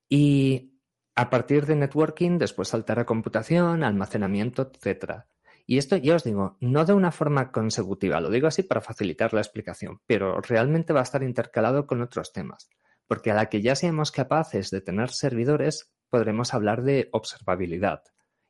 Y 0.10 0.77
a 1.18 1.30
partir 1.30 1.66
de 1.66 1.76
networking, 1.76 2.38
después 2.38 2.70
saltar 2.70 3.00
a 3.00 3.06
computación, 3.06 3.84
almacenamiento, 3.84 4.72
etcétera. 4.72 5.28
Y 5.66 5.80
esto 5.80 5.98
ya 5.98 6.16
os 6.16 6.24
digo, 6.24 6.58
no 6.62 6.86
de 6.86 6.94
una 6.94 7.12
forma 7.12 7.52
consecutiva, 7.52 8.22
lo 8.22 8.30
digo 8.30 8.48
así 8.48 8.64
para 8.64 8.82
facilitar 8.82 9.34
la 9.34 9.42
explicación, 9.42 10.00
pero 10.06 10.40
realmente 10.40 10.94
va 10.94 11.02
a 11.02 11.04
estar 11.04 11.24
intercalado 11.24 11.88
con 11.88 12.02
otros 12.02 12.32
temas, 12.32 12.70
porque 13.08 13.32
a 13.32 13.34
la 13.34 13.48
que 13.48 13.62
ya 13.62 13.76
seamos 13.76 14.12
capaces 14.12 14.70
de 14.70 14.80
tener 14.80 15.10
servidores, 15.10 15.92
podremos 16.10 16.54
hablar 16.54 16.84
de 16.84 17.10
observabilidad, 17.12 18.04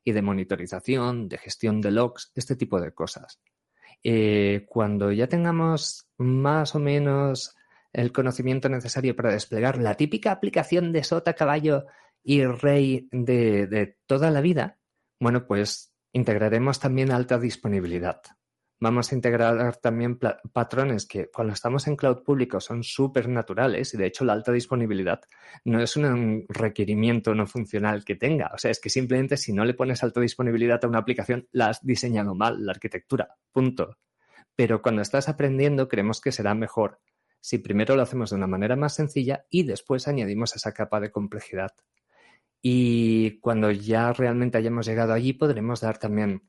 y 0.07 0.13
de 0.13 0.21
monitorización, 0.21 1.27
de 1.27 1.37
gestión 1.37 1.81
de 1.81 1.91
logs, 1.91 2.31
este 2.33 2.55
tipo 2.55 2.79
de 2.79 2.93
cosas. 2.93 3.41
Eh, 4.03 4.65
cuando 4.69 5.11
ya 5.11 5.27
tengamos 5.27 6.07
más 6.17 6.75
o 6.75 6.79
menos 6.79 7.57
el 7.91 8.13
conocimiento 8.13 8.69
necesario 8.69 9.17
para 9.17 9.33
desplegar 9.33 9.77
la 9.77 9.95
típica 9.95 10.31
aplicación 10.31 10.93
de 10.93 11.03
sota, 11.03 11.33
caballo 11.33 11.87
y 12.23 12.43
rey 12.45 13.07
de, 13.11 13.97
toda 14.05 14.31
la 14.31 14.41
vida, 14.41 14.79
bueno, 15.19 15.47
pues 15.47 15.93
integraremos 16.11 16.79
también 16.79 17.11
alta 17.11 17.39
disponibilidad. 17.39 18.21
Vamos 18.79 19.11
a 19.11 19.15
integrar 19.15 19.77
también 19.77 20.19
patrones 20.53 21.07
que 21.07 21.31
cuando 21.31 21.53
estamos 21.53 21.87
en 21.87 21.95
cloud 21.95 22.21
público 22.21 22.59
son 22.59 22.83
súper 22.83 23.27
naturales 23.27 23.91
y 23.93 23.97
de 23.97 24.05
hecho 24.05 24.23
la 24.23 24.33
alta 24.33 24.51
disponibilidad 24.51 25.21
no 25.65 25.81
es 25.81 25.97
un 25.97 26.45
requerimiento 26.47 27.33
no 27.33 27.47
funcional 27.47 28.05
que 28.05 28.15
tenga. 28.15 28.51
O 28.53 28.59
sea, 28.59 28.69
es 28.69 28.79
que 28.79 28.91
simplemente 28.91 29.35
si 29.35 29.51
no 29.51 29.65
le 29.65 29.73
pones 29.73 30.03
alta 30.03 30.21
disponibilidad 30.21 30.83
a 30.83 30.87
una 30.87 30.99
aplicación 30.99 31.47
la 31.51 31.69
has 31.69 31.83
diseñado 31.83 32.35
mal, 32.35 32.63
la 32.63 32.73
arquitectura. 32.73 33.35
Punto. 33.51 33.97
Pero 34.55 34.83
cuando 34.83 35.01
estás 35.01 35.27
aprendiendo 35.27 35.87
creemos 35.87 36.21
que 36.21 36.31
será 36.31 36.53
mejor 36.53 36.99
si 37.41 37.59
primero 37.59 37.95
lo 37.95 38.01
hacemos 38.01 38.29
de 38.29 38.35
una 38.35 38.47
manera 38.47 38.75
más 38.75 38.95
sencilla 38.95 39.45
y 39.49 39.63
después 39.63 40.07
añadimos 40.07 40.55
esa 40.55 40.73
capa 40.73 40.99
de 40.99 41.11
complejidad. 41.11 41.71
Y 42.61 43.39
cuando 43.39 43.71
ya 43.71 44.13
realmente 44.13 44.57
hayamos 44.57 44.85
llegado 44.85 45.13
allí 45.13 45.33
podremos 45.33 45.81
dar 45.81 45.97
también 45.97 46.43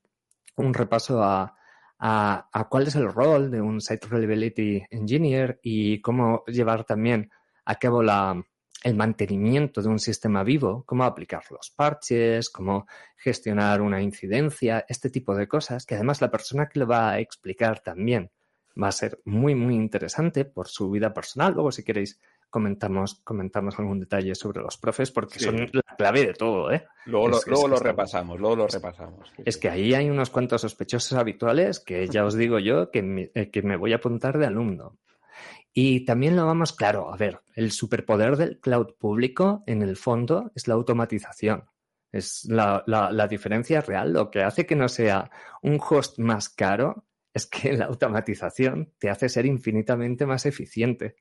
un 0.57 0.75
repaso 0.75 1.23
a 1.23 1.59
a, 1.99 2.67
cuál 2.71 2.87
es 2.87 2.95
el 2.95 3.13
rol 3.13 3.51
de 3.51 3.61
un 3.61 3.81
Site 3.81 4.07
Reliability 4.09 4.83
Engineer 4.91 5.59
y 5.63 6.01
cómo 6.01 6.45
llevar 6.47 6.85
también 6.85 7.31
a 7.65 7.75
cabo 7.77 8.03
la, 8.03 8.41
el 8.85 8.95
mantenimiento 8.95 9.83
de 9.83 9.89
un 9.89 9.99
sistema 9.99 10.45
vivo, 10.45 10.85
cómo 10.87 11.05
aplicar 11.05 11.43
los 11.51 11.71
parches, 11.71 12.51
cómo 12.51 12.87
gestionar 13.17 13.81
una 13.81 14.01
incidencia, 14.01 14.85
este 14.89 15.11
tipo 15.11 15.35
de 15.35 15.49
cosas, 15.49 15.85
que 15.85 15.97
además 15.97 16.21
la 16.21 16.31
persona 16.31 16.69
que 16.69 16.79
lo 16.79 16.87
va 16.87 17.11
a 17.11 17.19
explicar 17.19 17.81
también 17.81 18.31
va 18.81 18.89
a 18.89 18.93
ser 18.93 19.21
muy, 19.25 19.57
muy 19.57 19.75
interesante 19.75 20.45
por 20.45 20.69
su 20.69 20.91
vida 20.91 21.13
personal. 21.13 21.53
Luego, 21.53 21.73
si 21.73 21.83
queréis, 21.83 22.21
comentamos, 22.51 23.21
comentamos 23.25 23.79
algún 23.79 24.01
detalle 24.01 24.35
sobre 24.35 24.61
los 24.63 24.77
profes 24.77 25.11
porque 25.11 25.39
son 25.39 25.69
la 25.73 25.83
clave 25.97 26.27
de 26.27 26.35
todo, 26.35 26.71
¿eh? 26.73 26.87
Luego, 27.07 27.29
lo, 27.29 27.41
luego 27.47 27.69
lo 27.69 27.77
repasamos, 27.79 28.39
luego 28.39 28.57
lo 28.57 28.67
repasamos. 28.67 29.33
Es 29.45 29.57
que 29.57 29.69
ahí 29.69 29.95
hay 29.95 30.11
unos 30.11 30.31
cuantos 30.31 30.63
sospechosos 30.63 31.19
habituales 31.19 31.81
que 31.81 32.07
ya 32.09 32.25
os 32.25 32.35
digo 32.35 32.59
yo 32.59 32.91
que 32.91 33.03
me, 33.03 33.31
eh, 33.35 33.51
que 33.51 33.63
me 33.63 33.77
voy 33.77 33.93
a 33.93 33.97
apuntar 33.97 34.39
de 34.39 34.47
alumno. 34.47 34.99
Y 35.73 36.05
también 36.05 36.35
lo 36.35 36.47
vamos, 36.47 36.73
claro, 36.73 37.13
a 37.13 37.17
ver, 37.17 37.41
el 37.55 37.71
superpoder 37.71 38.37
del 38.37 38.59
cloud 38.59 38.95
público 38.99 39.63
en 39.67 39.83
el 39.83 39.97
fondo 39.97 40.51
es 40.55 40.67
la 40.67 40.75
automatización. 40.75 41.65
Es 42.11 42.47
la, 42.47 42.83
la, 42.87 43.13
la 43.13 43.29
diferencia 43.29 43.81
real. 43.81 44.13
Lo 44.13 44.31
que 44.31 44.43
hace 44.43 44.67
que 44.67 44.75
no 44.75 44.89
sea 44.89 45.31
un 45.63 45.79
host 45.79 46.19
más 46.19 46.49
caro 46.49 47.05
es 47.35 47.47
que 47.47 47.73
la 47.75 47.85
automatización 47.85 48.93
te 48.99 49.11
hace 49.11 49.29
ser 49.29 49.47
infinitamente 49.47 50.27
más 50.27 50.47
eficiente. 50.47 51.17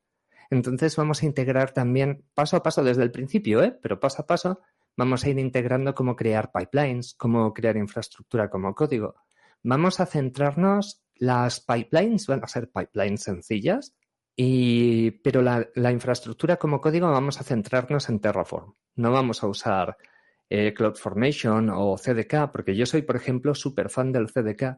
Entonces 0.49 0.95
vamos 0.95 1.21
a 1.21 1.25
integrar 1.25 1.71
también 1.71 2.25
paso 2.33 2.57
a 2.57 2.63
paso 2.63 2.83
desde 2.83 3.03
el 3.03 3.11
principio, 3.11 3.63
¿eh? 3.63 3.77
pero 3.81 3.99
paso 3.99 4.21
a 4.21 4.27
paso 4.27 4.61
vamos 4.95 5.23
a 5.23 5.29
ir 5.29 5.37
integrando 5.37 5.93
cómo 5.93 6.15
crear 6.15 6.51
pipelines, 6.51 7.13
cómo 7.13 7.53
crear 7.53 7.77
infraestructura 7.77 8.49
como 8.49 8.73
código. 8.73 9.15
Vamos 9.63 9.99
a 9.99 10.05
centrarnos, 10.05 11.03
las 11.15 11.59
pipelines 11.59 12.27
van 12.27 12.43
a 12.43 12.47
ser 12.47 12.69
pipelines 12.71 13.23
sencillas, 13.23 13.95
y, 14.35 15.11
pero 15.11 15.41
la, 15.41 15.91
infraestructura 15.91 16.57
como 16.57 16.79
código 16.79 17.09
vamos 17.09 17.39
a 17.39 17.43
centrarnos 17.43 18.07
en 18.09 18.19
Terraform. 18.19 18.73
No 18.95 19.11
vamos 19.11 19.43
a 19.43 19.47
usar 19.47 19.97
eh, 20.49 20.73
CloudFormation 20.75 21.69
o 21.71 21.97
CDK, 21.97 22.51
porque 22.51 22.75
yo 22.75 22.85
soy, 22.85 23.01
por 23.01 23.15
ejemplo, 23.15 23.55
súper 23.55 23.89
fan 23.89 24.11
del 24.11 24.31
CDK, 24.31 24.77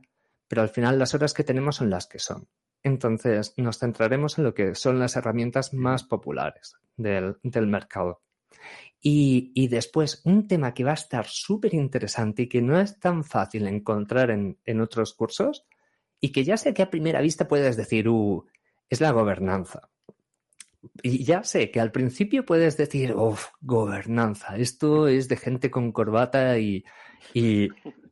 pero 0.49 0.63
al 0.63 0.69
final 0.69 0.99
las 0.99 1.13
horas 1.13 1.33
que 1.33 1.45
tenemos 1.45 1.77
son 1.77 1.89
las 1.89 2.07
que 2.07 2.19
son. 2.19 2.49
Entonces, 2.83 3.53
nos 3.57 3.77
centraremos 3.77 4.37
en 4.37 4.45
lo 4.45 4.53
que 4.53 4.73
son 4.73 4.99
las 4.99 5.15
herramientas 5.15 5.73
más 5.73 6.03
populares 6.03 6.73
del, 6.97 7.37
mercado. 7.67 8.23
Y, 8.99 9.67
después, 9.67 10.21
un 10.25 10.47
tema 10.47 10.73
que 10.73 10.83
va 10.83 10.91
a 10.91 10.95
estar 10.95 11.25
súper 11.27 11.73
interesante 11.73 12.43
y 12.43 12.49
que 12.49 12.61
no 12.61 12.79
es 12.79 12.99
tan 12.99 13.23
fácil 13.23 13.67
encontrar 13.67 14.31
en, 14.31 14.81
otros 14.81 15.13
cursos 15.13 15.65
y 16.19 16.31
que 16.31 16.43
ya 16.43 16.57
sé 16.57 16.73
que 16.73 16.81
a 16.81 16.89
primera 16.89 17.21
vista 17.21 17.47
puedes 17.47 17.77
decir, 17.77 18.09
uh, 18.09 18.45
es 18.89 19.01
la 19.01 19.11
gobernanza. 19.11 19.89
Y 21.03 21.23
ya 21.25 21.43
sé 21.43 21.69
que 21.69 21.79
al 21.79 21.91
principio 21.91 22.45
puedes 22.45 22.75
decir, 22.75 23.13
uff, 23.13 23.47
gobernanza, 23.61 24.57
esto 24.57 25.07
es 25.07 25.27
de 25.27 25.37
gente 25.37 25.69
con 25.69 25.91
corbata 25.91 26.57
y, 26.57 26.83
y 27.33 27.69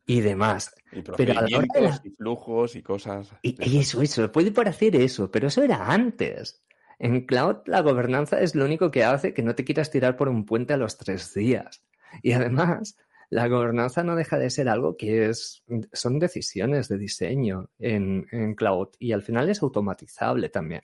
y 0.08 0.20
demás. 0.22 0.74
Y 0.90 1.02
Pero 1.02 1.32
a 1.38 1.42
la 1.42 1.58
hora 1.58 1.66
de 1.74 1.80
la- 1.82 1.88
procedimientos 1.90 2.00
y 2.04 2.10
flujos 2.10 2.74
y 2.76 2.82
cosas. 2.82 3.28
Y, 3.42 3.56
y 3.64 3.78
eso, 3.78 4.02
eso, 4.02 4.32
puede 4.32 4.50
parecer 4.50 4.96
eso, 4.96 5.30
pero 5.30 5.46
eso 5.48 5.62
era 5.62 5.86
antes. 5.92 6.64
En 6.98 7.26
cloud 7.26 7.58
la 7.66 7.82
gobernanza 7.82 8.40
es 8.40 8.56
lo 8.56 8.64
único 8.64 8.90
que 8.90 9.04
hace 9.04 9.32
que 9.34 9.42
no 9.44 9.54
te 9.54 9.64
quieras 9.64 9.90
tirar 9.90 10.16
por 10.16 10.28
un 10.28 10.44
puente 10.44 10.72
a 10.72 10.76
los 10.76 10.98
tres 10.98 11.32
días. 11.34 11.84
Y 12.22 12.32
además, 12.32 12.96
la 13.30 13.46
gobernanza 13.48 14.02
no 14.02 14.16
deja 14.16 14.38
de 14.38 14.48
ser 14.50 14.68
algo 14.70 14.96
que 14.96 15.28
es, 15.28 15.62
son 15.92 16.18
decisiones 16.18 16.88
de 16.88 16.96
diseño 16.98 17.68
en, 17.78 18.26
en 18.32 18.54
cloud 18.54 18.88
y 18.98 19.12
al 19.12 19.22
final 19.22 19.48
es 19.50 19.62
automatizable 19.62 20.48
también. 20.48 20.82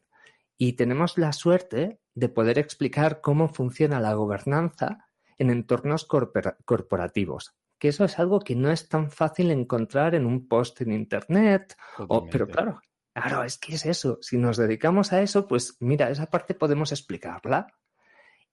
Y 0.59 0.75
tenemos 0.75 1.16
la 1.19 1.33
suerte 1.33 1.99
de 2.14 2.28
poder 2.28 2.59
explicar 2.59 3.21
cómo 3.23 3.49
funciona 3.49 3.99
la 4.00 4.12
gobernanza 4.14 5.09
en 5.38 5.50
entornos 5.50 6.04
corpora- 6.07 6.59
corporativos, 6.64 7.57
que 7.84 7.88
eso 7.90 8.06
es 8.06 8.18
algo 8.18 8.40
que 8.40 8.56
no 8.56 8.70
es 8.70 8.88
tan 8.88 9.10
fácil 9.10 9.50
encontrar 9.50 10.14
en 10.14 10.24
un 10.24 10.48
post 10.48 10.80
en 10.80 10.90
Internet 10.92 11.76
o- 12.08 12.24
pero 12.30 12.46
claro, 12.54 12.80
claro, 13.12 13.44
es 13.44 13.58
que 13.58 13.74
es 13.74 13.84
eso. 13.84 14.16
Si 14.22 14.38
nos 14.38 14.56
dedicamos 14.56 15.12
a 15.12 15.20
eso, 15.20 15.46
pues 15.46 15.76
mira, 15.80 16.08
esa 16.08 16.24
parte 16.30 16.54
podemos 16.54 16.92
explicarla. 16.92 17.66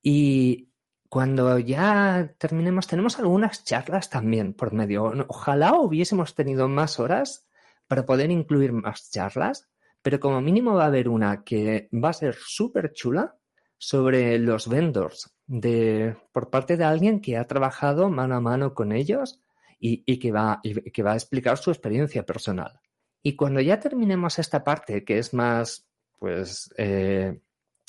Y 0.01 0.69
cuando 1.07 1.57
ya 1.59 2.35
terminemos, 2.37 2.87
tenemos 2.87 3.19
algunas 3.19 3.63
charlas 3.63 4.09
también 4.09 4.53
por 4.53 4.73
medio. 4.73 5.13
Ojalá 5.29 5.75
hubiésemos 5.75 6.35
tenido 6.35 6.67
más 6.67 6.99
horas 6.99 7.47
para 7.87 8.05
poder 8.05 8.31
incluir 8.31 8.73
más 8.73 9.11
charlas, 9.11 9.69
pero 10.01 10.19
como 10.19 10.41
mínimo 10.41 10.73
va 10.73 10.83
a 10.83 10.87
haber 10.87 11.07
una 11.07 11.43
que 11.45 11.89
va 11.93 12.09
a 12.09 12.13
ser 12.13 12.35
súper 12.35 12.91
chula 12.91 13.37
sobre 13.77 14.37
los 14.39 14.67
vendors 14.67 15.33
de, 15.51 16.15
por 16.31 16.49
parte 16.49 16.77
de 16.77 16.85
alguien 16.85 17.19
que 17.19 17.35
ha 17.35 17.45
trabajado 17.45 18.09
mano 18.09 18.35
a 18.35 18.39
mano 18.39 18.73
con 18.73 18.93
ellos 18.93 19.41
y, 19.79 20.01
y 20.05 20.17
que 20.17 20.31
va, 20.31 20.61
y 20.63 20.91
que 20.91 21.03
va 21.03 21.11
a 21.11 21.15
explicar 21.15 21.57
su 21.57 21.71
experiencia 21.71 22.25
personal. 22.25 22.79
Y 23.21 23.35
cuando 23.35 23.59
ya 23.59 23.77
terminemos 23.77 24.39
esta 24.39 24.63
parte, 24.63 25.03
que 25.03 25.17
es 25.17 25.33
más, 25.33 25.89
pues, 26.19 26.73
eh, 26.77 27.41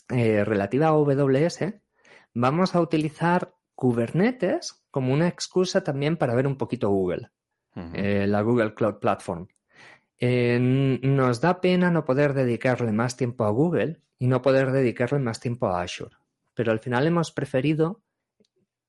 eh, 0.08 0.44
relativa 0.44 0.88
a 0.88 0.90
AWS, 0.90 1.74
vamos 2.34 2.74
a 2.74 2.80
utilizar 2.80 3.54
Kubernetes 3.76 4.82
como 4.90 5.12
una 5.12 5.28
excusa 5.28 5.84
también 5.84 6.16
para 6.16 6.34
ver 6.34 6.48
un 6.48 6.56
poquito 6.56 6.90
Google, 6.90 7.30
eh, 7.94 8.26
la 8.26 8.42
Google 8.42 8.74
Cloud 8.74 8.98
Platform. 8.98 9.46
Nos 10.20 11.40
da 11.40 11.60
pena 11.60 11.90
no 11.90 12.04
poder 12.04 12.34
dedicarle 12.34 12.92
más 12.92 13.16
tiempo 13.16 13.44
a 13.44 13.50
Google 13.50 14.00
y 14.18 14.26
no 14.26 14.42
poder 14.42 14.70
dedicarle 14.72 15.18
más 15.20 15.40
tiempo 15.40 15.66
a 15.68 15.82
Azure, 15.82 16.14
pero 16.54 16.72
al 16.72 16.80
final 16.80 17.06
hemos 17.06 17.32
preferido 17.32 18.02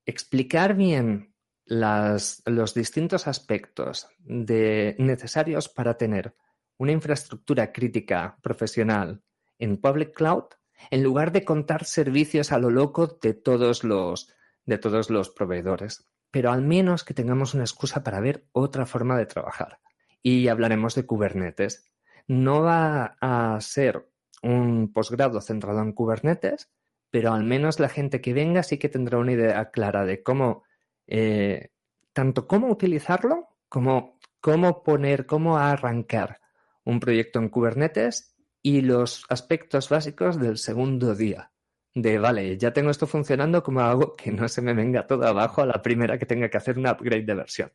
explicar 0.06 0.74
bien 0.74 1.34
los 1.66 2.74
distintos 2.74 3.26
aspectos 3.26 4.08
necesarios 4.24 5.68
para 5.68 5.96
tener 5.96 6.34
una 6.76 6.92
infraestructura 6.92 7.72
crítica 7.72 8.38
profesional 8.42 9.22
en 9.58 9.78
public 9.78 10.14
cloud 10.14 10.44
en 10.90 11.02
lugar 11.02 11.32
de 11.32 11.44
contar 11.44 11.84
servicios 11.84 12.52
a 12.52 12.58
lo 12.58 12.70
loco 12.70 13.18
de 13.22 13.34
todos 13.34 13.84
los, 13.84 14.34
de 14.66 14.78
todos 14.78 15.10
los 15.10 15.30
proveedores. 15.30 16.08
Pero 16.30 16.50
al 16.50 16.62
menos 16.62 17.04
que 17.04 17.14
tengamos 17.14 17.54
una 17.54 17.64
excusa 17.64 18.02
para 18.02 18.20
ver 18.20 18.46
otra 18.52 18.86
forma 18.86 19.16
de 19.16 19.26
trabajar. 19.26 19.78
Y 20.22 20.48
hablaremos 20.48 20.94
de 20.94 21.06
Kubernetes. 21.06 21.90
No 22.26 22.62
va 22.62 23.16
a 23.20 23.58
ser 23.60 24.08
un 24.42 24.92
posgrado 24.92 25.40
centrado 25.40 25.80
en 25.80 25.92
Kubernetes, 25.92 26.70
pero 27.14 27.32
al 27.32 27.44
menos 27.44 27.78
la 27.78 27.88
gente 27.88 28.20
que 28.20 28.34
venga 28.34 28.64
sí 28.64 28.76
que 28.76 28.88
tendrá 28.88 29.18
una 29.18 29.30
idea 29.30 29.70
clara 29.70 30.04
de 30.04 30.24
cómo, 30.24 30.64
eh, 31.06 31.70
tanto 32.12 32.48
cómo 32.48 32.66
utilizarlo, 32.66 33.50
como 33.68 34.18
cómo 34.40 34.82
poner, 34.82 35.24
cómo 35.24 35.56
arrancar 35.56 36.40
un 36.82 36.98
proyecto 36.98 37.38
en 37.38 37.50
Kubernetes 37.50 38.34
y 38.62 38.80
los 38.80 39.26
aspectos 39.28 39.90
básicos 39.90 40.40
del 40.40 40.58
segundo 40.58 41.14
día. 41.14 41.52
De, 41.94 42.18
vale, 42.18 42.58
ya 42.58 42.72
tengo 42.72 42.90
esto 42.90 43.06
funcionando, 43.06 43.62
¿cómo 43.62 43.78
hago 43.82 44.16
que 44.16 44.32
no 44.32 44.48
se 44.48 44.60
me 44.60 44.74
venga 44.74 45.06
todo 45.06 45.24
abajo 45.24 45.62
a 45.62 45.66
la 45.66 45.82
primera 45.82 46.18
que 46.18 46.26
tenga 46.26 46.48
que 46.48 46.56
hacer 46.56 46.80
un 46.80 46.88
upgrade 46.88 47.22
de 47.22 47.34
versión? 47.34 47.70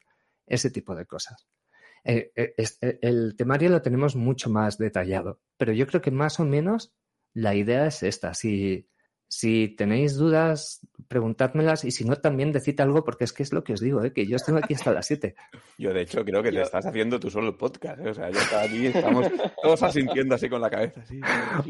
Ese 0.47 0.69
tipo 0.69 0.93
de 0.95 1.05
cosas. 1.05 1.47
Eh, 2.03 2.33
eh, 2.35 2.53
el 3.01 3.37
temario 3.37 3.69
lo 3.69 3.81
tenemos 3.81 4.17
mucho 4.17 4.49
más 4.49 4.77
detallado, 4.77 5.39
pero 5.55 5.71
yo 5.71 5.87
creo 5.87 6.01
que 6.01 6.11
más 6.11 6.41
o 6.41 6.43
menos 6.43 6.93
la 7.33 7.55
idea 7.55 7.85
es 7.85 8.03
esta. 8.03 8.33
Si, 8.33 8.89
si 9.31 9.69
tenéis 9.69 10.15
dudas, 10.15 10.81
preguntádmelas 11.07 11.85
y 11.85 11.91
si 11.91 12.03
no, 12.03 12.15
también 12.15 12.51
decid 12.51 12.81
algo 12.81 13.03
porque 13.03 13.23
es 13.25 13.31
que 13.31 13.43
es 13.43 13.53
lo 13.53 13.63
que 13.63 13.73
os 13.73 13.79
digo, 13.79 14.03
¿eh? 14.03 14.11
que 14.11 14.25
yo 14.25 14.35
estoy 14.35 14.57
aquí 14.57 14.73
hasta 14.73 14.91
las 14.91 15.05
7. 15.05 15.35
Yo, 15.77 15.93
de 15.93 16.01
hecho, 16.01 16.25
creo 16.25 16.43
que 16.43 16.51
te 16.51 16.61
estás 16.61 16.85
haciendo 16.85 17.19
tú 17.21 17.29
solo 17.29 17.47
el 17.47 17.55
podcast. 17.55 18.01
¿eh? 18.01 18.09
O 18.09 18.13
sea, 18.13 18.29
yo 18.29 18.37
estaba 18.37 18.63
aquí, 18.63 18.87
estamos 18.87 19.27
todos 19.63 19.81
asintiendo 19.83 20.35
así 20.35 20.49
con 20.49 20.59
la 20.59 20.69
cabeza. 20.69 21.01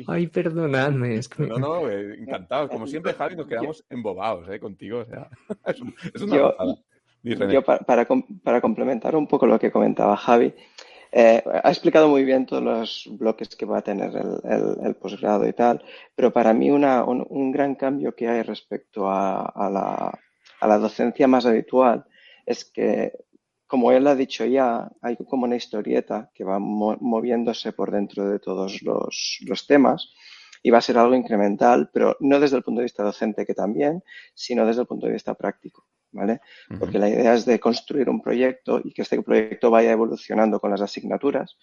Ay, 0.07 0.25
perdonadme, 0.27 1.13
es 1.15 1.29
que 1.29 1.43
me- 1.43 1.49
No, 1.49 1.59
no, 1.59 1.89
eh, 1.89 2.15
encantados. 2.19 2.71
Como 2.71 2.87
siempre, 2.87 3.13
Javi, 3.13 3.35
nos 3.35 3.45
quedamos 3.45 3.85
embobados 3.87 4.49
¿eh? 4.49 4.59
contigo. 4.59 5.01
O 5.01 5.05
sea, 5.05 5.29
es, 5.67 5.79
un- 5.81 5.93
es 6.11 6.21
una 6.23 6.37
Yo- 7.53 7.61
para, 7.63 8.07
para 8.43 8.61
complementar 8.61 9.15
un 9.15 9.27
poco 9.27 9.45
lo 9.45 9.59
que 9.59 9.69
comentaba 9.71 10.17
Javi, 10.17 10.55
eh, 11.11 11.43
ha 11.63 11.69
explicado 11.69 12.07
muy 12.09 12.23
bien 12.23 12.45
todos 12.45 12.63
los 12.63 13.07
bloques 13.17 13.49
que 13.55 13.65
va 13.65 13.79
a 13.79 13.81
tener 13.81 14.11
el, 14.15 14.39
el- 14.51 14.77
el 14.85 14.95
posgrado 14.95 15.47
y 15.47 15.53
tal, 15.53 15.83
pero 16.15 16.31
para 16.33 16.53
mí 16.53 16.69
una- 16.71 17.03
un, 17.03 17.25
un 17.29 17.51
gran 17.51 17.75
cambio 17.75 18.15
que 18.15 18.27
hay 18.27 18.41
respecto 18.43 19.09
a, 19.09 19.45
a 19.45 19.69
la, 19.69 20.19
a 20.61 20.67
la 20.67 20.77
docencia 20.77 21.27
más 21.27 21.45
habitual 21.45 22.05
es 22.45 22.65
que, 22.65 23.13
como 23.67 23.91
él 23.91 24.07
ha 24.07 24.15
dicho 24.15 24.45
ya, 24.45 24.89
hay 25.01 25.15
como 25.17 25.45
una 25.45 25.55
historieta 25.55 26.31
que 26.33 26.43
va 26.43 26.59
mo- 26.59 26.97
moviéndose 27.01 27.73
por 27.73 27.91
dentro 27.91 28.29
de 28.29 28.39
todos 28.39 28.81
los, 28.83 29.39
los 29.47 29.67
temas 29.67 30.09
y 30.63 30.69
va 30.71 30.79
a 30.79 30.81
ser 30.81 30.97
algo 30.97 31.15
incremental, 31.15 31.89
pero 31.93 32.17
no 32.19 32.39
desde 32.39 32.57
el 32.57 32.63
punto 32.63 32.79
de 32.79 32.85
vista 32.85 33.03
docente, 33.03 33.45
que 33.45 33.53
también, 33.53 34.03
sino 34.33 34.65
desde 34.65 34.81
el 34.81 34.87
punto 34.87 35.05
de 35.07 35.13
vista 35.13 35.33
práctico. 35.35 35.85
¿Vale? 36.11 36.41
Porque 36.79 36.97
la 36.97 37.07
idea 37.07 37.35
es 37.35 37.45
de 37.45 37.59
construir 37.59 38.09
un 38.09 38.19
proyecto 38.19 38.81
y 38.83 38.91
que 38.93 39.03
este 39.03 39.21
proyecto 39.21 39.69
vaya 39.69 39.91
evolucionando 39.91 40.59
con 40.59 40.71
las 40.71 40.81
asignaturas, 40.81 41.55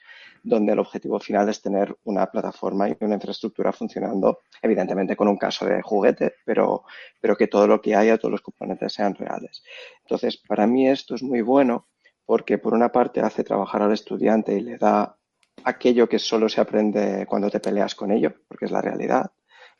donde 0.44 0.72
el 0.72 0.78
objetivo 0.78 1.18
final 1.18 1.48
es 1.48 1.60
tener 1.60 1.96
una 2.04 2.26
plataforma 2.26 2.88
y 2.88 2.96
una 3.00 3.16
infraestructura 3.16 3.72
funcionando, 3.72 4.42
evidentemente 4.62 5.16
con 5.16 5.26
un 5.26 5.36
caso 5.36 5.66
de 5.66 5.82
juguete, 5.82 6.34
pero, 6.44 6.84
pero 7.20 7.36
que 7.36 7.48
todo 7.48 7.66
lo 7.66 7.80
que 7.80 7.96
haya, 7.96 8.18
todos 8.18 8.30
los 8.30 8.42
componentes 8.42 8.92
sean 8.92 9.16
reales. 9.16 9.64
Entonces, 10.02 10.36
para 10.36 10.64
mí 10.68 10.88
esto 10.88 11.16
es 11.16 11.24
muy 11.24 11.42
bueno 11.42 11.88
porque 12.24 12.58
por 12.58 12.74
una 12.74 12.90
parte 12.90 13.20
hace 13.20 13.44
trabajar 13.44 13.82
al 13.82 13.92
estudiante 13.92 14.54
y 14.54 14.60
le 14.60 14.78
da 14.78 15.16
aquello 15.64 16.08
que 16.08 16.18
solo 16.18 16.48
se 16.48 16.60
aprende 16.60 17.24
cuando 17.26 17.50
te 17.50 17.60
peleas 17.60 17.94
con 17.94 18.10
ello, 18.10 18.34
porque 18.48 18.66
es 18.66 18.70
la 18.70 18.82
realidad, 18.82 19.30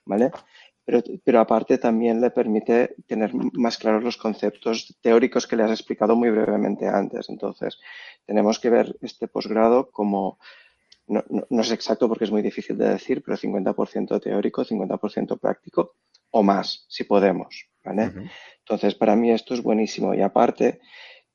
¿vale? 0.05 0.31
Pero, 0.87 1.03
pero 1.25 1.41
aparte 1.41 1.79
también 1.79 2.21
le 2.21 2.31
permite 2.31 2.95
tener 3.07 3.33
más 3.35 3.77
claros 3.77 4.03
los 4.03 4.17
conceptos 4.17 4.97
teóricos 5.03 5.47
que 5.47 5.57
le 5.57 5.65
has 5.65 5.73
explicado 5.73 6.17
muy 6.17 6.31
brevemente 6.31 6.87
antes. 6.87 7.29
Entonces, 7.29 7.79
tenemos 8.25 8.59
que 8.59 8.71
ver 8.71 8.97
este 9.03 9.29
posgrado 9.29 9.91
como, 9.91 10.39
no, 11.09 11.25
no, 11.29 11.45
no 11.51 11.61
es 11.61 11.73
exacto 11.73 12.09
porque 12.09 12.25
es 12.25 12.31
muy 12.31 12.41
difícil 12.41 12.79
de 12.79 12.89
decir, 12.89 13.23
pero 13.23 13.37
50% 13.37 14.23
teórico, 14.23 14.65
50% 14.65 15.39
práctico 15.39 15.97
o 16.31 16.43
más, 16.43 16.87
si 16.89 17.05
podemos. 17.05 17.69
¿vale? 17.85 18.13
Entonces, 18.59 18.95
para 18.95 19.17
mí 19.17 19.31
esto 19.31 19.55
es 19.55 19.63
buenísimo. 19.63 20.15
Y 20.15 20.21
aparte, 20.21 20.81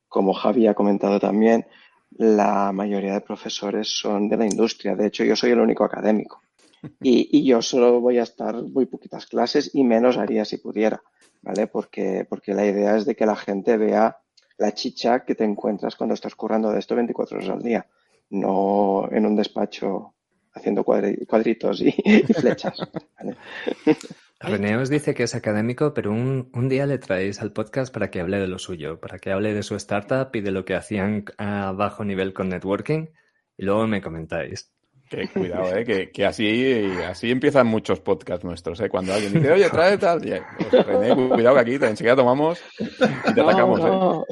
como 0.08 0.34
Javi 0.34 0.68
ha 0.68 0.74
comentado 0.74 1.20
también, 1.20 1.66
la 2.12 2.72
mayoría 2.74 3.14
de 3.14 3.22
profesores 3.22 3.88
son 3.88 4.28
de 4.28 4.38
la 4.38 4.46
industria. 4.46 4.96
De 4.96 5.08
hecho, 5.08 5.24
yo 5.24 5.36
soy 5.36 5.52
el 5.52 5.60
único 5.60 5.84
académico. 5.84 6.42
Y, 7.02 7.46
yo 7.46 7.62
solo 7.62 8.00
voy 8.00 8.18
a 8.18 8.24
estar 8.24 8.62
muy 8.64 8.86
poquitas 8.86 9.26
clases 9.28 9.72
y 9.74 9.84
menos 9.84 10.18
haría 10.18 10.46
si 10.46 10.58
pudiera, 10.58 11.02
¿vale? 11.42 11.68
Porque, 11.68 12.26
porque 12.28 12.54
la 12.54 12.66
idea 12.66 12.98
es 12.98 13.06
de 13.06 13.16
que 13.16 13.26
la 13.26 13.36
gente 13.36 13.78
vea 13.78 14.18
la 14.58 14.74
chicha 14.74 15.24
que 15.26 15.36
te 15.36 15.44
encuentras 15.44 15.96
cuando 15.96 16.14
estás 16.14 16.36
currando 16.36 16.72
de 16.72 16.80
esto 16.80 16.96
24 16.96 17.38
horas 17.38 17.50
al 17.50 17.62
día, 17.62 17.86
no 18.30 19.08
en 19.12 19.26
un 19.26 19.36
despacho 19.36 20.16
haciendo 20.54 20.84
cuadri- 20.84 21.26
cuadritos 21.28 21.82
y, 21.82 21.94
y 22.04 22.24
flechas. 22.24 22.80
¿vale? 23.18 23.38
René 24.40 24.76
os 24.76 24.90
dice 24.90 25.14
que 25.14 25.24
es 25.24 25.36
académico, 25.36 25.94
pero 25.94 26.12
un, 26.12 26.50
un 26.54 26.68
día 26.68 26.88
le 26.88 26.98
traéis 26.98 27.42
al 27.42 27.54
podcast 27.54 27.94
para 27.94 28.10
que 28.10 28.22
hable 28.22 28.40
de 28.40 28.48
lo 28.48 28.58
suyo, 28.58 29.00
para 29.00 29.20
que 29.20 29.32
hable 29.32 29.54
de 29.54 29.62
su 29.62 29.76
startup 29.76 30.36
y 30.36 30.42
de 30.42 30.50
lo 30.50 30.66
que 30.66 30.74
hacían 30.74 31.26
a 31.38 31.72
bajo 31.74 32.04
nivel 32.04 32.34
con 32.34 32.50
networking, 32.50 33.10
y 33.56 33.66
luego 33.66 33.86
me 33.86 34.02
comentáis. 34.02 34.72
Que 35.12 35.28
cuidado, 35.28 35.76
¿eh? 35.76 35.84
que, 35.84 36.10
que 36.10 36.26
así, 36.26 36.90
así 37.06 37.30
empiezan 37.32 37.68
muchos 37.68 38.00
podcasts 38.00 38.46
nuestros. 38.46 38.80
¿eh? 38.80 38.88
Cuando 38.88 39.14
alguien 39.14 39.34
dice, 39.34 39.52
oye, 39.52 39.70
trae 39.70 39.98
tal. 39.98 40.26
Y, 40.26 40.32
pues, 40.70 40.86
René, 40.88 41.14
cuidado 41.30 41.56
que 41.56 41.62
aquí 41.62 41.78
te, 41.78 41.88
enseguida 41.88 42.16
tomamos 42.16 42.60
y 42.80 43.34
te 43.34 43.42
atacamos. 43.42 43.80
¿eh? 43.82 43.84
no. 43.84 44.26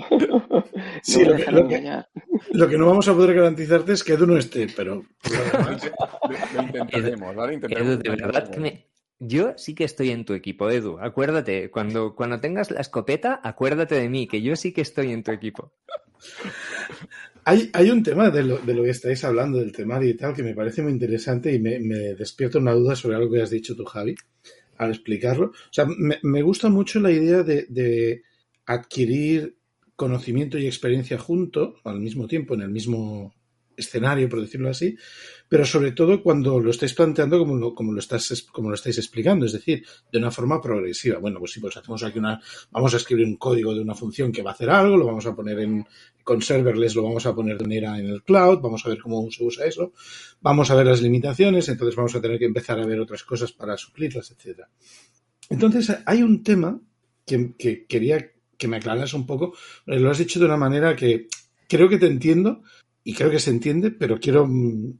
Sí, 1.04 1.26
lo 1.26 1.36
que- 1.36 1.52
lo 1.52 1.68
que- 1.68 1.76
engañar. 1.76 2.08
Lo 2.52 2.68
que 2.70 2.78
no 2.78 2.86
vamos 2.88 3.08
a 3.10 3.14
poder 3.14 3.36
garantizarte 3.36 3.92
es 3.92 4.04
que 4.06 4.14
Edu 4.14 4.26
no 4.26 4.38
esté, 4.38 4.68
pero 4.76 4.96
lo 4.96 5.44
demás, 5.60 5.92
Lo, 6.24 6.62
lo 6.62 6.62
intentaremos, 6.64 7.36
¿vale? 7.36 7.54
Intentaremos 7.56 7.94
Edu, 7.96 8.02
de 8.02 8.10
verdad 8.10 8.50
que 8.50 8.60
me... 8.62 8.86
Yo 9.22 9.52
sí 9.58 9.76
que 9.76 9.84
estoy 9.84 10.12
en 10.12 10.24
tu 10.24 10.34
equipo, 10.34 10.70
Edu. 10.70 10.98
Acuérdate, 11.02 11.70
cuando, 11.70 12.16
cuando 12.16 12.40
tengas 12.40 12.72
la 12.72 12.80
escopeta, 12.80 13.42
acuérdate 13.44 13.96
de 13.96 14.08
mí, 14.08 14.28
que 14.28 14.42
yo 14.42 14.56
sí 14.56 14.72
que 14.72 14.80
estoy 14.80 15.12
en 15.12 15.24
tu 15.24 15.32
equipo. 15.32 15.74
Hay, 17.46 17.70
hay 17.74 17.90
un 17.90 18.04
tema 18.04 18.30
de 18.30 18.44
lo, 18.44 18.58
de 18.60 18.74
lo 18.74 18.84
que 18.84 18.92
estáis 18.92 19.24
hablando, 19.24 19.60
del 19.60 19.72
temario 19.72 20.10
y 20.10 20.16
tal, 20.16 20.34
que 20.34 20.44
me 20.44 20.54
parece 20.54 20.82
muy 20.82 20.92
interesante 20.92 21.54
y 21.54 21.60
me, 21.60 21.80
me 21.80 22.16
despierta 22.16 22.60
una 22.60 22.74
duda 22.74 22.96
sobre 22.96 23.16
algo 23.16 23.32
que 23.32 23.42
has 23.42 23.50
dicho 23.50 23.76
tú, 23.76 23.86
Javi, 23.86 24.16
al 24.78 24.92
explicarlo. 24.92 25.48
O 25.48 25.74
sea, 25.74 25.86
me, 25.86 26.20
me 26.24 26.42
gusta 26.42 26.70
mucho 26.70 27.00
la 27.00 27.12
idea 27.12 27.44
de, 27.44 27.66
de 27.70 28.24
adquirir 28.66 29.58
conocimiento 29.96 30.58
y 30.58 30.66
experiencia 30.66 31.18
junto, 31.18 31.76
al 31.84 32.00
mismo 32.00 32.28
tiempo, 32.28 32.54
en 32.54 32.62
el 32.62 32.70
mismo 32.70 33.34
escenario, 33.76 34.30
por 34.30 34.42
decirlo 34.42 34.70
así, 34.70 34.96
pero 35.50 35.66
sobre 35.66 35.92
todo 35.92 36.22
cuando 36.22 36.60
lo 36.60 36.70
estáis 36.70 36.94
planteando 36.94 37.40
como 37.40 37.92
lo, 37.92 38.00
estás, 38.00 38.46
como 38.52 38.70
lo 38.70 38.76
estáis 38.76 39.00
explicando, 39.00 39.48
es 39.48 39.54
decir, 39.54 39.84
de 40.12 40.20
una 40.20 40.30
forma 40.30 40.62
progresiva. 40.62 41.18
Bueno, 41.18 41.40
pues 41.40 41.52
sí, 41.54 41.60
pues 41.60 41.76
hacemos 41.76 42.04
aquí 42.04 42.20
una, 42.20 42.40
vamos 42.70 42.94
a 42.94 42.98
escribir 42.98 43.26
un 43.26 43.36
código 43.36 43.74
de 43.74 43.82
una 43.82 43.96
función 43.96 44.32
que 44.32 44.44
va 44.44 44.52
a 44.52 44.54
hacer 44.54 44.70
algo, 44.70 44.96
lo 44.96 45.08
vamos 45.08 45.26
a 45.26 45.36
poner 45.36 45.60
en, 45.60 45.86
con 46.24 46.42
serverless 46.44 46.96
lo 46.96 47.04
vamos 47.04 47.26
a 47.26 47.34
poner 47.34 47.58
de 47.58 47.64
manera 47.64 47.98
en 47.98 48.06
el 48.06 48.22
cloud, 48.22 48.60
vamos 48.60 48.86
a 48.86 48.90
ver 48.90 49.00
cómo 49.00 49.30
se 49.32 49.44
usa 49.44 49.66
eso, 49.66 49.92
vamos 50.40 50.70
a 50.70 50.76
ver 50.76 50.86
las 50.86 51.02
limitaciones, 51.02 51.68
entonces 51.68 51.96
vamos 51.96 52.14
a 52.16 52.22
tener 52.22 52.38
que 52.38 52.46
empezar 52.46 52.80
a 52.80 52.86
ver 52.86 53.00
otras 53.00 53.24
cosas 53.24 53.52
para 53.52 53.76
suplirlas, 53.76 54.30
etcétera. 54.30 54.70
Entonces, 55.50 55.92
hay 56.06 56.22
un 56.22 56.44
tema 56.44 56.80
que, 57.26 57.56
que 57.58 57.88
quería 57.88 58.32
que 58.56 58.68
me 58.68 58.78
aclaras 58.78 59.14
un 59.16 59.26
poco, 59.26 59.56
lo 59.86 60.12
has 60.12 60.18
dicho 60.20 60.40
de 60.40 60.46
una 60.46 60.58
manera 60.58 60.96
que 60.96 61.28
creo 61.68 61.90
que 61.90 61.98
te 61.98 62.08
entiendo, 62.08 62.62
y 63.04 63.14
creo 63.14 63.32
que 63.32 63.40
se 63.40 63.50
entiende, 63.50 63.90
pero 63.90 64.20
quiero 64.20 64.46
mm, 64.46 64.94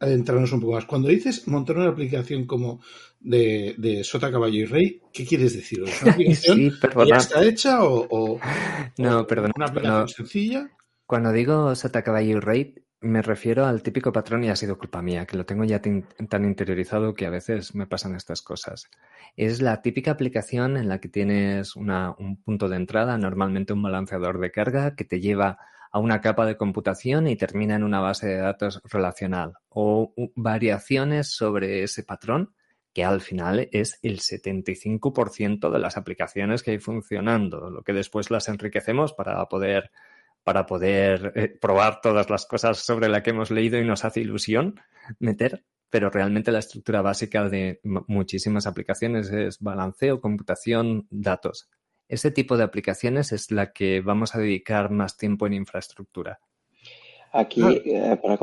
adentrarnos 0.00 0.52
un 0.52 0.60
poco 0.60 0.74
más. 0.74 0.84
Cuando 0.84 1.08
dices 1.08 1.46
montar 1.48 1.76
una 1.76 1.88
aplicación 1.88 2.46
como 2.46 2.80
de, 3.20 3.74
de 3.78 4.04
Sota, 4.04 4.30
Caballo 4.30 4.56
y 4.58 4.64
Rey, 4.64 5.00
¿qué 5.12 5.26
quieres 5.26 5.54
decir? 5.54 5.82
¿Es 5.86 6.02
una 6.02 6.12
aplicación 6.12 6.56
Sí, 6.56 6.70
que 6.70 6.76
perdona. 6.88 7.08
ya 7.10 7.16
está 7.16 7.44
hecha 7.44 7.82
o, 7.84 8.06
o- 8.10 8.40
No, 8.98 9.20
o 9.20 9.26
perdona, 9.26 9.52
una 9.56 9.66
aplicación 9.66 10.08
sencilla? 10.08 10.70
Cuando 11.06 11.32
digo 11.32 11.74
Sota 11.74 12.02
Caballo 12.02 12.36
y 12.36 12.40
Rey, 12.40 12.74
me 13.00 13.22
refiero 13.22 13.64
al 13.64 13.82
típico 13.82 14.12
patrón 14.12 14.42
y 14.44 14.50
ha 14.50 14.56
sido 14.56 14.76
culpa 14.76 15.00
mía, 15.02 15.24
que 15.24 15.36
lo 15.36 15.46
tengo 15.46 15.64
ya 15.64 15.80
tan 15.80 16.44
interiorizado 16.44 17.14
que 17.14 17.26
a 17.26 17.30
veces 17.30 17.74
me 17.74 17.86
pasan 17.86 18.14
estas 18.16 18.42
cosas. 18.42 18.90
Es 19.36 19.62
la 19.62 19.80
típica 19.82 20.10
aplicación 20.10 20.76
en 20.76 20.88
la 20.88 21.00
que 21.00 21.08
tienes 21.08 21.76
una- 21.76 22.14
un 22.18 22.36
punto 22.42 22.68
de 22.68 22.76
entrada, 22.76 23.16
normalmente 23.18 23.72
un 23.72 23.82
balanceador 23.82 24.38
de 24.40 24.50
carga, 24.50 24.96
que 24.96 25.04
te 25.04 25.20
lleva 25.20 25.58
a 25.90 25.98
una 25.98 26.20
capa 26.20 26.46
de 26.46 26.56
computación 26.56 27.26
y 27.28 27.36
termina 27.36 27.74
en 27.76 27.82
una 27.84 28.00
base 28.00 28.26
de 28.28 28.36
datos 28.38 28.80
relacional 28.84 29.54
o 29.68 30.12
variaciones 30.34 31.30
sobre 31.34 31.82
ese 31.82 32.02
patrón 32.02 32.54
que 32.94 33.04
al 33.04 33.20
final 33.20 33.68
es 33.72 33.98
el 34.02 34.18
75% 34.20 35.70
de 35.70 35.78
las 35.78 35.96
aplicaciones 35.96 36.62
que 36.62 36.72
hay 36.72 36.78
funcionando, 36.78 37.70
lo 37.70 37.82
que 37.82 37.92
después 37.92 38.30
las 38.30 38.48
enriquecemos 38.48 39.12
para 39.12 39.44
poder 39.46 39.90
para 40.44 40.64
poder 40.64 41.32
eh, 41.36 41.48
probar 41.60 42.00
todas 42.00 42.30
las 42.30 42.46
cosas 42.46 42.78
sobre 42.78 43.08
las 43.08 43.22
que 43.22 43.30
hemos 43.30 43.50
leído 43.50 43.78
y 43.78 43.84
nos 43.84 44.04
hace 44.06 44.20
ilusión 44.20 44.80
meter, 45.18 45.64
pero 45.90 46.08
realmente 46.08 46.50
la 46.52 46.60
estructura 46.60 47.02
básica 47.02 47.48
de 47.50 47.80
mu- 47.84 48.04
muchísimas 48.08 48.66
aplicaciones 48.66 49.30
es 49.30 49.58
balanceo, 49.60 50.22
computación, 50.22 51.06
datos. 51.10 51.68
Ese 52.08 52.30
tipo 52.30 52.56
de 52.56 52.64
aplicaciones 52.64 53.32
es 53.32 53.50
la 53.50 53.72
que 53.72 54.00
vamos 54.00 54.34
a 54.34 54.38
dedicar 54.38 54.90
más 54.90 55.16
tiempo 55.16 55.46
en 55.46 55.52
infraestructura. 55.54 56.40
Aquí, 57.32 57.62
Ah. 57.62 57.72
eh, 57.84 58.16
para 58.22 58.38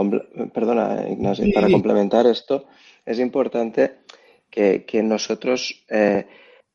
perdona, 0.54 1.10
Ignacio, 1.10 1.46
Sí, 1.46 1.52
para 1.52 1.70
complementar 1.70 2.28
esto, 2.28 2.68
es 3.04 3.20
importante 3.20 4.02
que, 4.50 4.86
que 4.86 5.02
nosotros, 5.02 5.84
eh, 5.90 6.28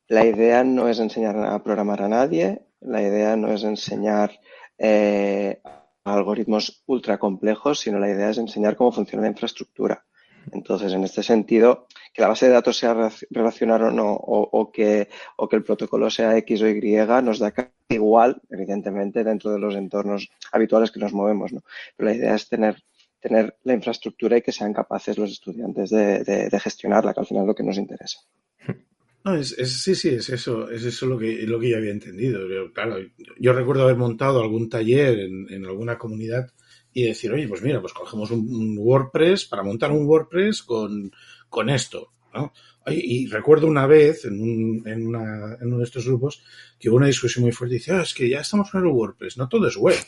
la 0.08 0.26
idea 0.26 0.64
no 0.64 0.88
es 0.88 0.98
enseñar 0.98 1.36
a 1.36 1.62
programar 1.62 2.02
a 2.02 2.08
nadie, 2.08 2.62
la 2.80 3.00
idea 3.00 3.36
no 3.36 3.52
es 3.52 3.62
enseñar 3.62 4.32
eh, 4.76 5.60
algoritmos 6.04 6.82
ultra 6.86 7.18
complejos, 7.18 7.78
sino 7.78 7.98
la 8.00 8.10
idea 8.10 8.30
es 8.30 8.38
enseñar 8.38 8.74
cómo 8.74 8.90
funciona 8.90 9.22
la 9.22 9.30
infraestructura. 9.30 10.04
Entonces, 10.52 10.92
en 10.92 11.04
este 11.04 11.22
sentido, 11.22 11.86
que 12.12 12.22
la 12.22 12.28
base 12.28 12.46
de 12.46 12.52
datos 12.52 12.76
sea 12.76 12.94
relacional 13.30 13.82
o 13.84 13.90
no, 13.90 14.12
o, 14.14 14.70
que, 14.72 15.08
o 15.36 15.48
que 15.48 15.56
el 15.56 15.64
protocolo 15.64 16.10
sea 16.10 16.36
X 16.38 16.62
o 16.62 16.68
Y, 16.68 16.96
nos 17.22 17.38
da 17.38 17.52
igual, 17.88 18.40
evidentemente, 18.50 19.24
dentro 19.24 19.52
de 19.52 19.58
los 19.58 19.74
entornos 19.76 20.28
habituales 20.52 20.90
que 20.90 21.00
nos 21.00 21.12
movemos, 21.12 21.52
¿no? 21.52 21.62
Pero 21.96 22.10
la 22.10 22.16
idea 22.16 22.34
es 22.34 22.48
tener, 22.48 22.82
tener 23.20 23.56
la 23.64 23.74
infraestructura 23.74 24.36
y 24.38 24.42
que 24.42 24.52
sean 24.52 24.72
capaces 24.72 25.18
los 25.18 25.30
estudiantes 25.30 25.90
de 25.90 26.60
gestionarla, 26.62 27.14
que 27.14 27.20
al 27.20 27.26
final 27.26 27.44
es 27.44 27.48
lo 27.48 27.54
que 27.54 27.64
nos 27.64 27.78
interesa. 27.78 28.18
No, 29.24 29.34
es, 29.34 29.52
es- 29.58 29.82
sí, 29.82 29.94
sí, 29.94 30.08
es 30.10 30.30
eso, 30.30 30.70
es 30.70 30.82
eso 30.84 31.06
lo 31.06 31.18
que, 31.18 31.42
lo 31.46 31.60
que 31.60 31.68
yo 31.70 31.76
había 31.76 31.90
entendido. 31.90 32.48
Yo, 32.48 32.72
claro, 32.72 32.96
yo 33.38 33.52
recuerdo 33.52 33.82
haber 33.82 33.96
montado 33.96 34.40
algún 34.40 34.70
taller 34.70 35.18
en, 35.20 35.46
en 35.52 35.66
alguna 35.66 35.98
comunidad 35.98 36.50
y 36.92 37.04
decir, 37.04 37.32
oye, 37.32 37.46
pues 37.48 37.62
mira, 37.62 37.80
pues 37.80 37.92
cogemos 37.92 38.30
un, 38.30 38.76
WordPress 38.78 39.46
para 39.46 39.62
montar 39.62 39.92
un 39.92 40.06
WordPress 40.06 40.62
con, 40.62 41.12
con 41.48 41.70
esto, 41.70 42.12
¿no? 42.34 42.52
Y 42.86 43.26
recuerdo 43.26 43.66
una 43.66 43.86
vez 43.86 44.24
en, 44.24 44.40
un, 44.40 44.88
en, 44.88 45.06
una, 45.06 45.56
en 45.60 45.68
uno 45.68 45.78
de 45.78 45.84
estos 45.84 46.06
grupos 46.06 46.42
que 46.78 46.88
hubo 46.88 46.96
una 46.96 47.06
discusión 47.06 47.44
muy 47.44 47.52
fuerte 47.52 47.76
y 47.76 47.78
dice, 47.78 47.92
"Ah, 47.92 48.02
es 48.02 48.14
que 48.14 48.28
ya 48.28 48.40
estamos 48.40 48.70
con 48.70 48.80
el 48.80 48.88
WordPress, 48.88 49.36
no 49.36 49.48
todo 49.48 49.68
es 49.68 49.76
web. 49.76 49.98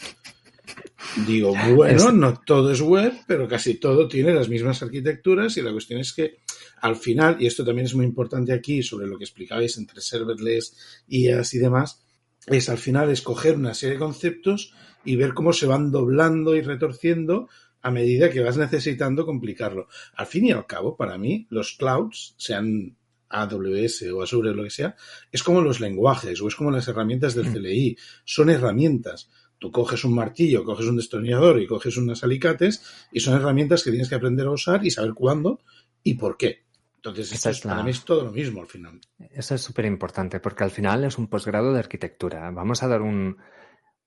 Digo, 1.26 1.54
bueno, 1.76 2.12
no 2.12 2.40
todo 2.44 2.72
es 2.72 2.80
web, 2.80 3.12
pero 3.26 3.46
casi 3.46 3.74
todo 3.74 4.08
tiene 4.08 4.32
las 4.32 4.48
mismas 4.48 4.82
arquitecturas 4.82 5.56
y 5.56 5.62
la 5.62 5.72
cuestión 5.72 6.00
es 6.00 6.12
que 6.12 6.38
al 6.80 6.96
final, 6.96 7.36
y 7.40 7.46
esto 7.46 7.64
también 7.64 7.86
es 7.86 7.94
muy 7.94 8.04
importante 8.04 8.52
aquí 8.52 8.82
sobre 8.82 9.06
lo 9.06 9.18
que 9.18 9.24
explicabais 9.24 9.76
entre 9.78 10.00
serverless, 10.00 11.02
IaaS 11.08 11.54
y 11.54 11.58
demás, 11.58 12.02
es 12.46 12.68
al 12.68 12.78
final 12.78 13.10
escoger 13.10 13.56
una 13.56 13.74
serie 13.74 13.94
de 13.94 14.00
conceptos 14.00 14.74
y 15.04 15.16
ver 15.16 15.34
cómo 15.34 15.52
se 15.52 15.66
van 15.66 15.90
doblando 15.90 16.54
y 16.54 16.60
retorciendo 16.60 17.48
a 17.82 17.90
medida 17.90 18.30
que 18.30 18.40
vas 18.40 18.56
necesitando 18.56 19.26
complicarlo. 19.26 19.88
Al 20.14 20.26
fin 20.26 20.46
y 20.46 20.52
al 20.52 20.66
cabo, 20.66 20.96
para 20.96 21.18
mí, 21.18 21.46
los 21.50 21.72
clouds, 21.72 22.34
sean 22.36 22.96
AWS 23.28 24.02
o 24.12 24.22
Azure 24.22 24.50
o 24.50 24.54
lo 24.54 24.64
que 24.64 24.70
sea, 24.70 24.94
es 25.30 25.42
como 25.42 25.60
los 25.60 25.80
lenguajes 25.80 26.40
o 26.40 26.48
es 26.48 26.54
como 26.54 26.70
las 26.70 26.86
herramientas 26.86 27.34
del 27.34 27.50
CLI. 27.50 27.96
Son 28.24 28.50
herramientas. 28.50 29.30
Tú 29.58 29.70
coges 29.70 30.04
un 30.04 30.14
martillo, 30.14 30.64
coges 30.64 30.86
un 30.86 30.96
destornillador 30.96 31.60
y 31.60 31.66
coges 31.66 31.96
unos 31.96 32.22
alicates 32.24 32.82
y 33.12 33.20
son 33.20 33.34
herramientas 33.34 33.82
que 33.82 33.90
tienes 33.90 34.08
que 34.08 34.16
aprender 34.16 34.46
a 34.46 34.50
usar 34.50 34.84
y 34.84 34.90
saber 34.90 35.14
cuándo 35.14 35.60
y 36.02 36.14
por 36.14 36.36
qué. 36.36 36.64
Entonces, 37.02 37.32
esto 37.32 37.50
es 37.50 37.58
es, 37.58 37.62
para 37.64 37.82
mí 37.82 37.90
es 37.90 38.04
todo 38.04 38.24
lo 38.24 38.32
mismo 38.32 38.60
al 38.60 38.66
final. 38.66 39.00
Eso 39.30 39.54
es 39.54 39.60
súper 39.62 39.84
importante 39.84 40.40
porque 40.40 40.64
al 40.64 40.70
final 40.70 41.04
es 41.04 41.18
un 41.18 41.28
posgrado 41.28 41.72
de 41.72 41.78
arquitectura. 41.78 42.50
Vamos 42.50 42.82
a 42.82 42.88
dar 42.88 43.02
un, 43.02 43.36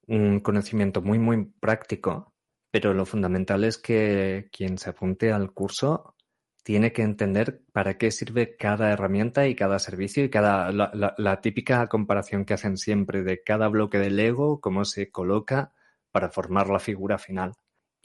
un 0.07 0.39
conocimiento 0.41 1.01
muy, 1.01 1.19
muy 1.19 1.45
práctico, 1.45 2.33
pero 2.71 2.93
lo 2.93 3.05
fundamental 3.05 3.63
es 3.63 3.77
que 3.77 4.49
quien 4.51 4.77
se 4.77 4.89
apunte 4.91 5.31
al 5.31 5.53
curso 5.53 6.15
tiene 6.63 6.91
que 6.91 7.03
entender 7.03 7.61
para 7.71 7.97
qué 7.97 8.11
sirve 8.11 8.55
cada 8.57 8.91
herramienta 8.91 9.47
y 9.47 9.55
cada 9.55 9.79
servicio 9.79 10.23
y 10.23 10.29
cada 10.29 10.71
la, 10.71 10.91
la- 10.93 11.13
la 11.17 11.41
típica 11.41 11.87
comparación 11.87 12.43
que 12.45 12.55
hacen 12.55 12.77
siempre 12.77 13.23
de 13.23 13.43
cada 13.43 13.67
bloque 13.69 13.99
de 13.99 14.09
Lego, 14.09 14.59
cómo 14.61 14.83
se 14.85 15.11
coloca 15.11 15.73
para 16.11 16.29
formar 16.29 16.69
la 16.69 16.79
figura 16.79 17.17
final. 17.19 17.53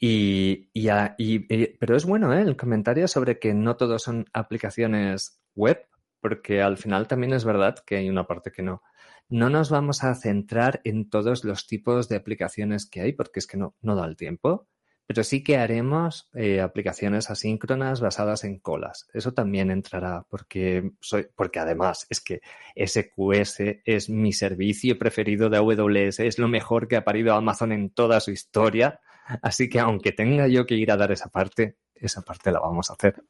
Y, 0.02 0.70
a- 0.88 1.14
y- 1.18 1.44
y- 1.54 1.76
pero 1.78 1.94
es 1.96 2.04
bueno, 2.06 2.32
¿eh? 2.32 2.40
El 2.42 2.56
comentario 2.56 3.06
sobre 3.06 3.38
que 3.38 3.52
no 3.54 3.76
todos 3.76 4.02
son 4.02 4.26
aplicaciones 4.32 5.40
web, 5.54 5.86
porque 6.20 6.62
al 6.62 6.78
final 6.78 7.06
también 7.06 7.34
es 7.34 7.44
verdad 7.44 7.76
que 7.86 7.96
hay 7.96 8.08
una 8.08 8.26
parte 8.26 8.50
que 8.50 8.62
no. 8.62 8.82
No 9.28 9.50
nos 9.50 9.70
vamos 9.70 10.02
a 10.02 10.14
centrar 10.14 10.80
en 10.84 11.08
todos 11.10 11.44
los 11.44 11.66
tipos 11.66 12.08
de 12.08 12.16
aplicaciones 12.16 12.86
que 12.88 13.02
hay, 13.02 13.12
porque 13.12 13.40
es 13.40 13.46
que 13.46 13.58
no, 13.58 13.76
no 13.82 13.94
da 13.94 14.06
el 14.06 14.16
tiempo, 14.16 14.66
pero 15.06 15.22
sí 15.22 15.42
que 15.42 15.58
haremos 15.58 16.30
eh, 16.34 16.60
aplicaciones 16.60 17.30
asíncronas 17.30 18.00
basadas 18.00 18.44
en 18.44 18.58
colas. 18.58 19.06
Eso 19.12 19.32
también 19.34 19.70
entrará, 19.70 20.24
porque, 20.30 20.92
soy, 21.00 21.26
porque 21.34 21.58
además 21.58 22.06
es 22.10 22.20
que 22.20 22.40
SQS 22.74 23.82
es 23.84 24.08
mi 24.08 24.32
servicio 24.32 24.98
preferido 24.98 25.50
de 25.50 25.58
AWS, 25.58 26.26
es 26.26 26.38
lo 26.38 26.48
mejor 26.48 26.88
que 26.88 26.96
ha 26.96 27.04
parido 27.04 27.34
Amazon 27.34 27.72
en 27.72 27.90
toda 27.90 28.20
su 28.20 28.30
historia. 28.30 29.00
Así 29.42 29.68
que 29.68 29.80
aunque 29.80 30.12
tenga 30.12 30.48
yo 30.48 30.66
que 30.66 30.74
ir 30.74 30.90
a 30.90 30.96
dar 30.96 31.12
esa 31.12 31.28
parte, 31.28 31.76
esa 31.94 32.22
parte 32.22 32.50
la 32.50 32.60
vamos 32.60 32.90
a 32.90 32.94
hacer. 32.94 33.22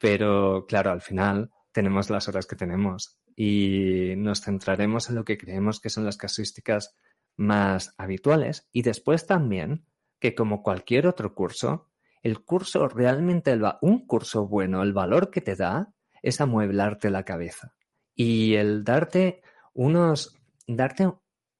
Pero 0.00 0.66
claro, 0.66 0.90
al 0.90 1.00
final 1.00 1.50
tenemos 1.72 2.10
las 2.10 2.28
horas 2.28 2.46
que 2.46 2.56
tenemos 2.56 3.18
y 3.36 4.14
nos 4.16 4.42
centraremos 4.42 5.08
en 5.08 5.16
lo 5.16 5.24
que 5.24 5.38
creemos 5.38 5.80
que 5.80 5.90
son 5.90 6.04
las 6.04 6.16
casuísticas 6.16 6.94
más 7.36 7.94
habituales 7.98 8.68
y 8.72 8.82
después 8.82 9.26
también 9.26 9.86
que 10.20 10.34
como 10.34 10.62
cualquier 10.62 11.06
otro 11.06 11.34
curso, 11.34 11.90
el 12.22 12.44
curso 12.44 12.88
realmente, 12.88 13.58
un 13.82 14.06
curso 14.06 14.46
bueno, 14.46 14.82
el 14.82 14.92
valor 14.92 15.30
que 15.30 15.40
te 15.40 15.56
da 15.56 15.92
es 16.22 16.40
amueblarte 16.40 17.10
la 17.10 17.24
cabeza 17.24 17.74
y 18.14 18.54
el 18.54 18.84
darte 18.84 19.42
unos, 19.74 20.38
darte 20.66 21.12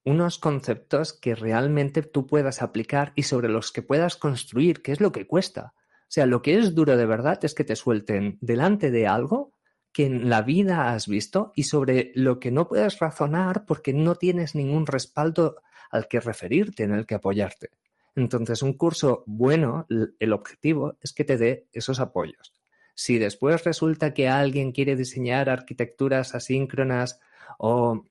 unos 0.05 0.37
conceptos 0.37 1.13
que 1.13 1.35
realmente 1.35 2.03
tú 2.03 2.27
puedas 2.27 2.61
aplicar 2.61 3.11
y 3.15 3.23
sobre 3.23 3.49
los 3.49 3.71
que 3.71 3.81
puedas 3.81 4.15
construir, 4.15 4.81
que 4.81 4.91
es 4.91 5.01
lo 5.01 5.11
que 5.11 5.27
cuesta. 5.27 5.73
O 5.75 6.07
sea, 6.07 6.27
lo 6.27 6.41
que 6.41 6.57
es 6.57 6.75
duro 6.75 6.95
de 6.95 7.07
verdad 7.07 7.43
es 7.43 7.55
que 7.55 7.63
te 7.63 7.75
suelten 7.75 8.37
delante 8.39 8.91
de 8.91 9.07
algo 9.07 9.51
que 9.91 10.05
en 10.05 10.29
la 10.29 10.43
vida 10.43 10.93
has 10.93 11.07
visto 11.07 11.51
y 11.55 11.63
sobre 11.63 12.11
lo 12.15 12.39
que 12.39 12.51
no 12.51 12.67
puedes 12.67 12.99
razonar 12.99 13.65
porque 13.65 13.93
no 13.93 14.15
tienes 14.15 14.53
ningún 14.53 14.85
respaldo 14.85 15.57
al 15.89 16.07
que 16.07 16.19
referirte, 16.19 16.83
en 16.83 16.93
el 16.93 17.05
que 17.05 17.15
apoyarte. 17.15 17.71
Entonces, 18.15 18.61
un 18.61 18.73
curso 18.73 19.23
bueno, 19.25 19.87
el 20.19 20.33
objetivo 20.33 20.97
es 21.01 21.13
que 21.13 21.23
te 21.23 21.37
dé 21.37 21.67
esos 21.73 21.99
apoyos. 21.99 22.53
Si 22.93 23.17
después 23.17 23.63
resulta 23.63 24.13
que 24.13 24.29
alguien 24.29 24.71
quiere 24.71 24.95
diseñar 24.95 25.49
arquitecturas 25.49 26.35
asíncronas 26.35 27.19
o 27.57 28.05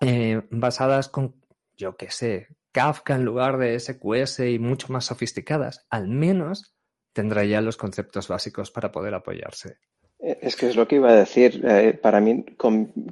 eh, 0.00 0.42
basadas 0.50 1.08
con, 1.08 1.34
yo 1.76 1.96
qué 1.96 2.10
sé, 2.10 2.48
Kafka 2.72 3.14
en 3.14 3.24
lugar 3.24 3.58
de 3.58 3.78
SQS 3.78 4.40
y 4.40 4.58
mucho 4.58 4.92
más 4.92 5.06
sofisticadas, 5.06 5.86
al 5.90 6.08
menos 6.08 6.74
tendrá 7.12 7.44
ya 7.44 7.60
los 7.60 7.76
conceptos 7.76 8.28
básicos 8.28 8.70
para 8.70 8.92
poder 8.92 9.14
apoyarse. 9.14 9.78
Eh, 10.20 10.38
es 10.42 10.56
que 10.56 10.68
es 10.68 10.76
lo 10.76 10.86
que 10.86 10.96
iba 10.96 11.10
a 11.10 11.16
decir. 11.16 11.64
Eh, 11.66 11.98
para 12.00 12.20
mí 12.20 12.44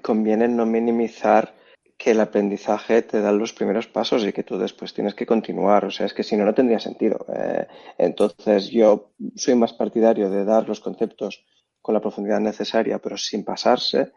conviene 0.03 0.49
no 0.49 0.67
minimizar 0.67 1.55
que 1.97 2.11
el 2.11 2.21
aprendizaje 2.21 3.03
te 3.03 3.21
da 3.21 3.33
los 3.33 3.53
primeros 3.55 3.87
pasos 3.87 4.25
y 4.25 4.33
que 4.33 4.43
tú 4.43 4.59
después 4.59 4.93
tienes 4.93 5.15
que 5.15 5.27
continuar. 5.27 5.87
O 5.87 5.91
sea, 5.91 6.07
es 6.07 6.13
que 6.13 6.23
si 6.23 6.37
no, 6.37 6.45
no 6.45 6.55
tendría 6.55 6.79
sentido. 6.79 7.25
Eh, 7.35 7.67
entonces, 7.99 8.71
yo 8.71 9.13
soy 9.35 9.55
más 9.55 9.73
partidario 9.73 10.29
de 10.29 10.45
dar 10.45 10.69
los 10.69 10.81
conceptos 10.81 11.45
con 11.81 11.95
la 11.95 12.01
profundidad 12.01 12.41
necesaria, 12.41 12.99
pero 12.99 13.17
sin 13.17 13.45
pasarse, 13.45 14.13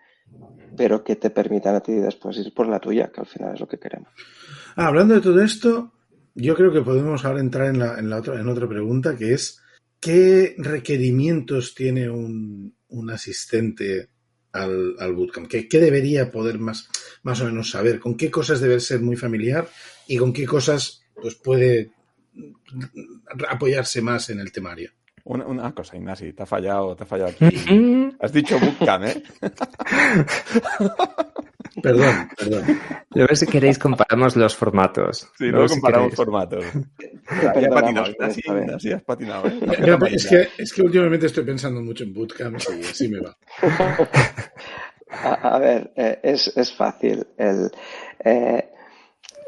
pero 0.75 1.03
que 1.03 1.15
te 1.17 1.29
permitan 1.29 1.75
a 1.75 1.81
ti 1.81 1.93
después 1.93 2.37
ir 2.37 2.53
por 2.53 2.67
la 2.67 2.79
tuya, 2.79 3.11
que 3.11 3.21
al 3.21 3.27
final 3.27 3.53
es 3.53 3.59
lo 3.59 3.67
que 3.67 3.79
queremos. 3.79 4.09
Ah, 4.75 4.87
hablando 4.87 5.15
de 5.15 5.21
todo 5.21 5.41
esto, 5.41 5.91
yo 6.35 6.55
creo 6.55 6.71
que 6.71 6.81
podemos 6.81 7.25
ahora 7.25 7.41
entrar 7.41 7.67
en, 7.67 7.79
la, 7.79 7.99
en, 7.99 8.09
la 8.09 8.17
otra, 8.17 8.39
en 8.39 8.47
otra 8.47 8.67
pregunta, 8.67 9.17
que 9.17 9.33
es, 9.33 9.61
¿qué 9.99 10.55
requerimientos 10.57 11.75
tiene 11.75 12.09
un, 12.09 12.75
un 12.87 13.09
asistente 13.09 14.09
al, 14.53 14.95
al 14.99 15.13
bootcamp? 15.13 15.47
¿Qué, 15.47 15.67
¿Qué, 15.67 15.79
debería 15.79 16.31
poder 16.31 16.59
más, 16.59 16.89
más 17.23 17.41
o 17.41 17.45
menos 17.45 17.71
saber? 17.71 17.99
¿Con 17.99 18.15
qué 18.15 18.31
cosas 18.31 18.61
debe 18.61 18.79
ser 18.79 19.01
muy 19.01 19.17
familiar 19.17 19.67
y 20.07 20.17
con 20.17 20.31
qué 20.31 20.45
cosas 20.45 21.01
pues, 21.13 21.35
puede 21.35 21.91
apoyarse 23.49 24.01
más 24.01 24.29
en 24.29 24.39
el 24.39 24.51
temario? 24.51 24.91
Una, 25.29 25.45
una 25.45 25.71
cosa, 25.75 25.95
Ignasi, 25.95 26.33
te 26.33 26.41
ha 26.41 26.45
fallado, 26.47 26.95
te 26.95 27.03
ha 27.03 27.05
fallado 27.05 27.29
aquí. 27.29 27.45
Has 28.19 28.33
dicho 28.33 28.59
bootcamp, 28.59 29.05
¿eh? 29.05 29.21
Perdón, 31.83 32.29
perdón. 32.35 32.79
Luego, 33.13 33.35
si 33.35 33.45
queréis, 33.45 33.77
comparamos 33.77 34.35
los 34.35 34.55
formatos. 34.55 35.29
Sí, 35.37 35.45
luego, 35.45 35.57
luego 35.57 35.73
comparamos 35.75 36.09
si 36.09 36.15
formatos. 36.15 36.65
Ya 37.43 37.51
has 37.51 37.67
patinado, 37.67 38.07
así, 38.19 38.41
así 38.73 38.91
has 38.91 39.03
patinado. 39.03 39.47
¿eh? 39.47 39.59
Es, 40.11 40.27
que, 40.27 40.47
es 40.57 40.73
que 40.73 40.81
últimamente 40.81 41.27
estoy 41.27 41.43
pensando 41.43 41.79
mucho 41.79 42.03
en 42.03 42.13
bootcamps 42.13 42.67
y 42.75 42.81
así 42.81 43.07
me 43.07 43.19
va. 43.19 43.37
A, 45.11 45.55
a 45.55 45.59
ver, 45.59 45.93
eh, 45.95 46.19
es, 46.23 46.51
es, 46.57 46.73
fácil. 46.73 47.27
El, 47.37 47.69
eh, 48.25 48.71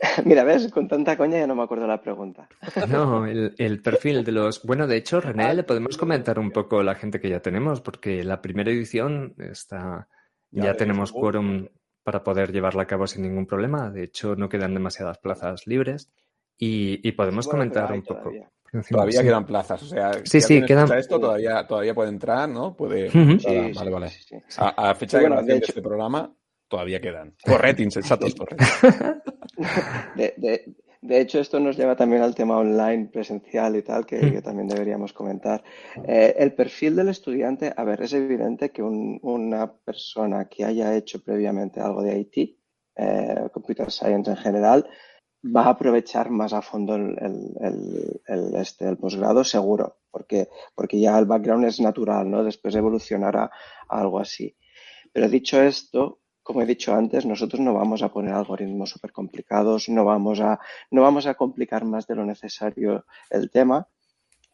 Mira, 0.25 0.43
ves, 0.43 0.71
con 0.71 0.87
tanta 0.87 1.15
coña 1.15 1.39
ya 1.39 1.47
no 1.47 1.55
me 1.55 1.63
acuerdo 1.63 1.87
la 1.87 2.01
pregunta. 2.01 2.47
No, 2.89 3.25
el, 3.25 3.53
el, 3.57 3.81
perfil 3.81 4.23
de 4.23 4.31
los. 4.31 4.63
Bueno, 4.63 4.87
de 4.87 4.97
hecho, 4.97 5.21
René, 5.21 5.53
le 5.53 5.63
podemos 5.63 5.97
comentar 5.97 6.39
un 6.39 6.51
poco 6.51 6.81
la 6.83 6.95
gente 6.95 7.19
que 7.19 7.29
ya 7.29 7.41
tenemos, 7.41 7.81
porque 7.81 8.23
la 8.23 8.41
primera 8.41 8.71
edición 8.71 9.35
está. 9.37 10.07
Ya, 10.49 10.65
ya 10.65 10.73
tenemos 10.73 11.11
quórum 11.11 11.67
para 12.03 12.23
poder 12.23 12.51
llevarla 12.51 12.83
a 12.83 12.87
cabo 12.87 13.07
sin 13.07 13.23
ningún 13.23 13.45
problema. 13.45 13.89
De 13.89 14.03
hecho, 14.03 14.35
no 14.35 14.49
quedan 14.49 14.73
demasiadas 14.73 15.17
plazas 15.19 15.65
libres. 15.65 16.11
Y, 16.57 17.07
y 17.07 17.13
podemos 17.13 17.45
bueno, 17.45 17.59
comentar 17.59 17.91
un 17.93 18.03
poco. 18.03 18.23
Todavía, 18.23 18.49
todavía 18.89 19.19
sí. 19.19 19.25
quedan 19.25 19.45
plazas. 19.45 19.83
O 19.83 19.85
sea, 19.85 20.11
sí, 20.23 20.41
sí, 20.41 20.65
quedan. 20.65 20.91
Esto 20.93 21.19
todavía, 21.19 21.65
todavía 21.65 21.93
puede 21.93 22.09
entrar, 22.09 22.49
¿no? 22.49 22.75
Puede. 22.75 23.07
Uh 23.07 23.11
-huh. 23.11 23.39
sí, 23.39 23.77
vale, 23.77 23.91
vale. 23.91 24.09
Sí, 24.09 24.35
a, 24.57 24.89
a, 24.89 24.95
fecha 24.95 25.19
de 25.19 25.23
grabación 25.25 25.47
de, 25.47 25.53
de, 25.59 25.65
este 25.65 25.81
programa, 25.81 26.33
todavía 26.67 26.99
quedan. 26.99 27.35
Corred, 27.45 27.79
insensatos, 27.79 28.35
corred. 28.35 28.57
De, 30.15 30.33
de, 30.37 30.75
de, 31.01 31.21
hecho, 31.21 31.39
esto 31.39 31.59
nos 31.59 31.77
lleva 31.77 31.95
también 31.95 32.21
al 32.21 32.35
tema 32.35 32.57
online, 32.57 33.09
presencial 33.11 33.75
y 33.75 33.81
tal, 33.81 34.05
que, 34.05 34.19
que 34.19 34.41
también 34.41 34.67
deberíamos 34.67 35.13
comentar. 35.13 35.63
Eh, 36.05 36.35
el 36.37 36.53
perfil 36.53 36.95
del 36.95 37.09
estudiante, 37.09 37.73
a 37.75 37.83
ver, 37.83 38.01
es 38.01 38.13
evidente 38.13 38.71
que 38.71 38.83
un, 38.83 39.19
una 39.21 39.71
persona 39.71 40.47
que 40.47 40.65
haya 40.65 40.95
hecho 40.95 41.23
previamente 41.23 41.79
algo 41.79 42.03
de 42.03 42.19
IT, 42.19 42.57
eh, 42.95 43.49
Computer 43.51 43.89
Science 43.91 44.29
en 44.29 44.37
general, 44.37 44.87
va 45.43 45.65
a 45.65 45.69
aprovechar 45.69 46.29
más 46.29 46.53
a 46.53 46.61
fondo 46.61 46.95
el, 46.95 47.17
el, 47.19 48.21
el, 48.27 48.55
este, 48.55 48.87
el 48.87 48.97
posgrado, 48.97 49.43
seguro, 49.43 49.97
porque, 50.11 50.49
porque 50.75 50.99
ya 50.99 51.17
el 51.17 51.25
background 51.25 51.65
es 51.65 51.79
natural, 51.79 52.29
¿no? 52.29 52.43
Después 52.43 52.75
evolucionará 52.75 53.49
a 53.89 53.99
algo 53.99 54.19
así. 54.19 54.55
Pero 55.11 55.27
dicho 55.27 55.61
esto, 55.61 56.20
como 56.43 56.61
he 56.61 56.65
dicho 56.65 56.93
antes, 56.93 57.25
nosotros 57.25 57.59
no 57.61 57.73
vamos 57.73 58.01
a 58.01 58.09
poner 58.09 58.33
algoritmos 58.33 58.89
súper 58.89 59.11
complicados, 59.11 59.89
no 59.89 60.03
vamos, 60.05 60.39
a, 60.39 60.59
no 60.89 61.01
vamos 61.01 61.27
a 61.27 61.35
complicar 61.35 61.85
más 61.85 62.07
de 62.07 62.15
lo 62.15 62.25
necesario 62.25 63.05
el 63.29 63.49
tema, 63.49 63.87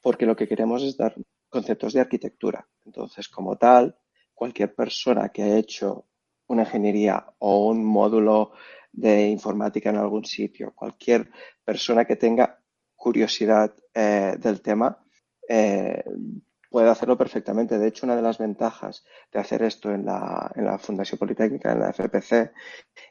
porque 0.02 0.26
lo 0.26 0.36
que 0.36 0.48
queremos 0.48 0.84
es 0.84 0.98
dar 0.98 1.16
conceptos 1.50 1.94
de 1.94 2.02
arquitectura. 2.02 2.68
Entonces, 2.86 3.30
como 3.30 3.58
tal, 3.58 3.98
cualquier 4.34 4.76
persona 4.76 5.30
que 5.30 5.44
ha 5.44 5.58
hecho 5.58 6.06
una 6.48 6.64
ingeniería 6.64 7.26
o 7.40 7.68
un 7.68 7.84
módulo 7.84 8.52
de 8.92 9.28
informática 9.28 9.90
en 9.90 9.98
algún 9.98 10.26
sitio, 10.26 10.74
cualquier 10.74 11.30
persona 11.64 12.06
que 12.06 12.16
tenga 12.16 12.60
curiosidad 12.96 13.74
eh, 13.94 14.36
del 14.40 14.62
tema, 14.62 14.98
eh, 15.48 16.04
puede 16.70 16.90
hacerlo 16.90 17.18
perfectamente. 17.18 17.78
De 17.78 17.88
hecho, 17.88 18.06
una 18.06 18.16
de 18.16 18.22
las 18.22 18.38
ventajas 18.38 19.06
de 19.32 19.40
hacer 19.40 19.64
esto 19.64 19.92
en 19.92 20.06
la, 20.06 20.52
en 20.56 20.66
la 20.66 20.78
Fundación 20.78 21.20
Politécnica, 21.20 21.72
en 21.72 21.80
la 21.80 21.94
FPC, 21.94 22.52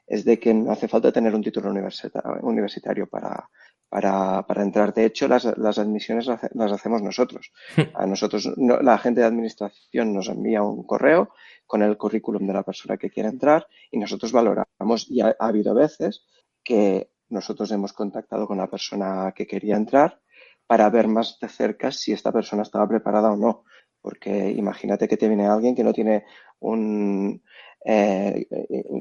es 0.07 0.25
de 0.25 0.39
que 0.39 0.55
no 0.55 0.73
hace 0.73 0.89
falta 0.89 1.13
tener 1.13 1.35
un 1.35 1.43
título 1.43 1.71
universitario 1.71 3.07
para, 3.09 3.49
para, 3.89 4.47
para 4.47 4.63
entrar. 4.63 4.93
De 4.93 5.05
hecho, 5.05 5.29
las, 5.29 5.45
las 5.57 5.79
admisiones 5.79 6.27
las 6.27 6.73
hacemos 6.73 7.03
nosotros. 7.03 7.53
A 7.95 8.07
nosotros, 8.07 8.53
no, 8.57 8.81
la 8.81 8.99
gente 8.99 9.21
de 9.21 9.27
administración 9.27 10.13
nos 10.13 10.29
envía 10.29 10.63
un 10.63 10.85
correo 10.85 11.31
con 11.67 11.83
el 11.83 11.97
currículum 11.97 12.47
de 12.47 12.53
la 12.53 12.63
persona 12.63 12.97
que 12.97 13.11
quiere 13.11 13.29
entrar 13.29 13.67
y 13.91 13.99
nosotros 13.99 14.33
valoramos. 14.33 15.11
Y 15.11 15.21
ha, 15.21 15.37
ha 15.39 15.47
habido 15.49 15.75
veces 15.75 16.25
que 16.63 17.11
nosotros 17.29 17.71
hemos 17.73 17.93
contactado 17.93 18.47
con 18.47 18.59
la 18.59 18.71
persona 18.71 19.33
que 19.35 19.47
quería 19.47 19.77
entrar 19.77 20.21
para 20.67 20.91
ver 20.91 21.09
más 21.09 21.39
de 21.41 21.49
cerca 21.49 21.93
si 21.93 22.13
esta 22.13 22.33
persona 22.33 22.63
estaba 22.63 22.89
preparada 22.89 23.33
o 23.33 23.37
no. 23.37 23.65
Porque 24.01 24.51
imagínate 24.51 25.09
que 25.09 25.17
te 25.17 25.29
viene 25.29 25.47
alguien 25.47 25.75
que 25.75 25.85
no 25.85 25.93
tiene 25.93 26.25
un. 26.61 27.43
Eh, 27.85 28.47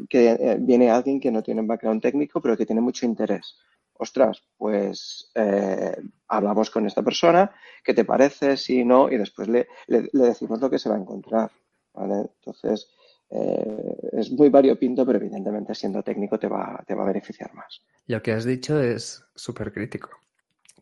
que 0.09 0.57
viene 0.59 0.91
alguien 0.91 1.19
que 1.19 1.31
no 1.31 1.41
tiene 1.41 1.61
un 1.61 1.67
background 1.67 2.01
técnico, 2.01 2.41
pero 2.41 2.55
que 2.55 2.65
tiene 2.65 2.81
mucho 2.81 3.05
interés. 3.05 3.57
Ostras, 3.93 4.43
pues 4.57 5.31
eh, 5.35 5.95
hablamos 6.27 6.69
con 6.69 6.85
esta 6.85 7.01
persona, 7.01 7.51
¿qué 7.83 7.93
te 7.93 8.03
parece? 8.03 8.57
Si 8.57 8.83
no, 8.83 9.09
y 9.09 9.17
después 9.17 9.47
le, 9.47 9.67
le, 9.87 10.09
decimos 10.11 10.59
lo 10.59 10.69
que 10.69 10.79
se 10.79 10.89
va 10.89 10.95
a 10.95 10.99
encontrar. 10.99 11.49
Entonces, 11.95 12.89
eh, 13.29 13.95
es 14.11 14.31
muy 14.31 14.49
variopinto, 14.49 15.05
pero 15.05 15.17
evidentemente 15.17 15.73
siendo 15.73 16.03
técnico 16.03 16.37
te 16.37 16.47
va, 16.47 16.83
te 16.85 16.93
va 16.93 17.03
a 17.03 17.07
beneficiar 17.07 17.53
más. 17.53 17.81
Lo 18.07 18.21
que 18.21 18.33
has 18.33 18.43
dicho 18.43 18.81
es 18.81 19.23
súper 19.33 19.71
crítico 19.71 20.09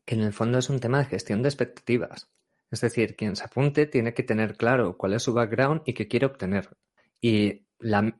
en 0.05 0.21
el 0.21 0.33
fondo 0.33 0.57
es 0.57 0.69
un 0.69 0.79
tema 0.79 0.99
de 0.99 1.05
gestión 1.05 1.41
de 1.41 1.49
expectativas. 1.49 2.29
Es 2.71 2.81
decir, 2.81 3.15
quien 3.15 3.35
se 3.35 3.43
apunte 3.43 3.85
tiene 3.85 4.13
que 4.13 4.23
tener 4.23 4.57
claro 4.57 4.97
cuál 4.97 5.13
es 5.13 5.23
su 5.23 5.33
background 5.33 5.81
y 5.85 5.93
qué 5.93 6.07
quiere 6.07 6.25
obtener. 6.25 6.75
Y 7.21 7.67
la, 7.79 8.15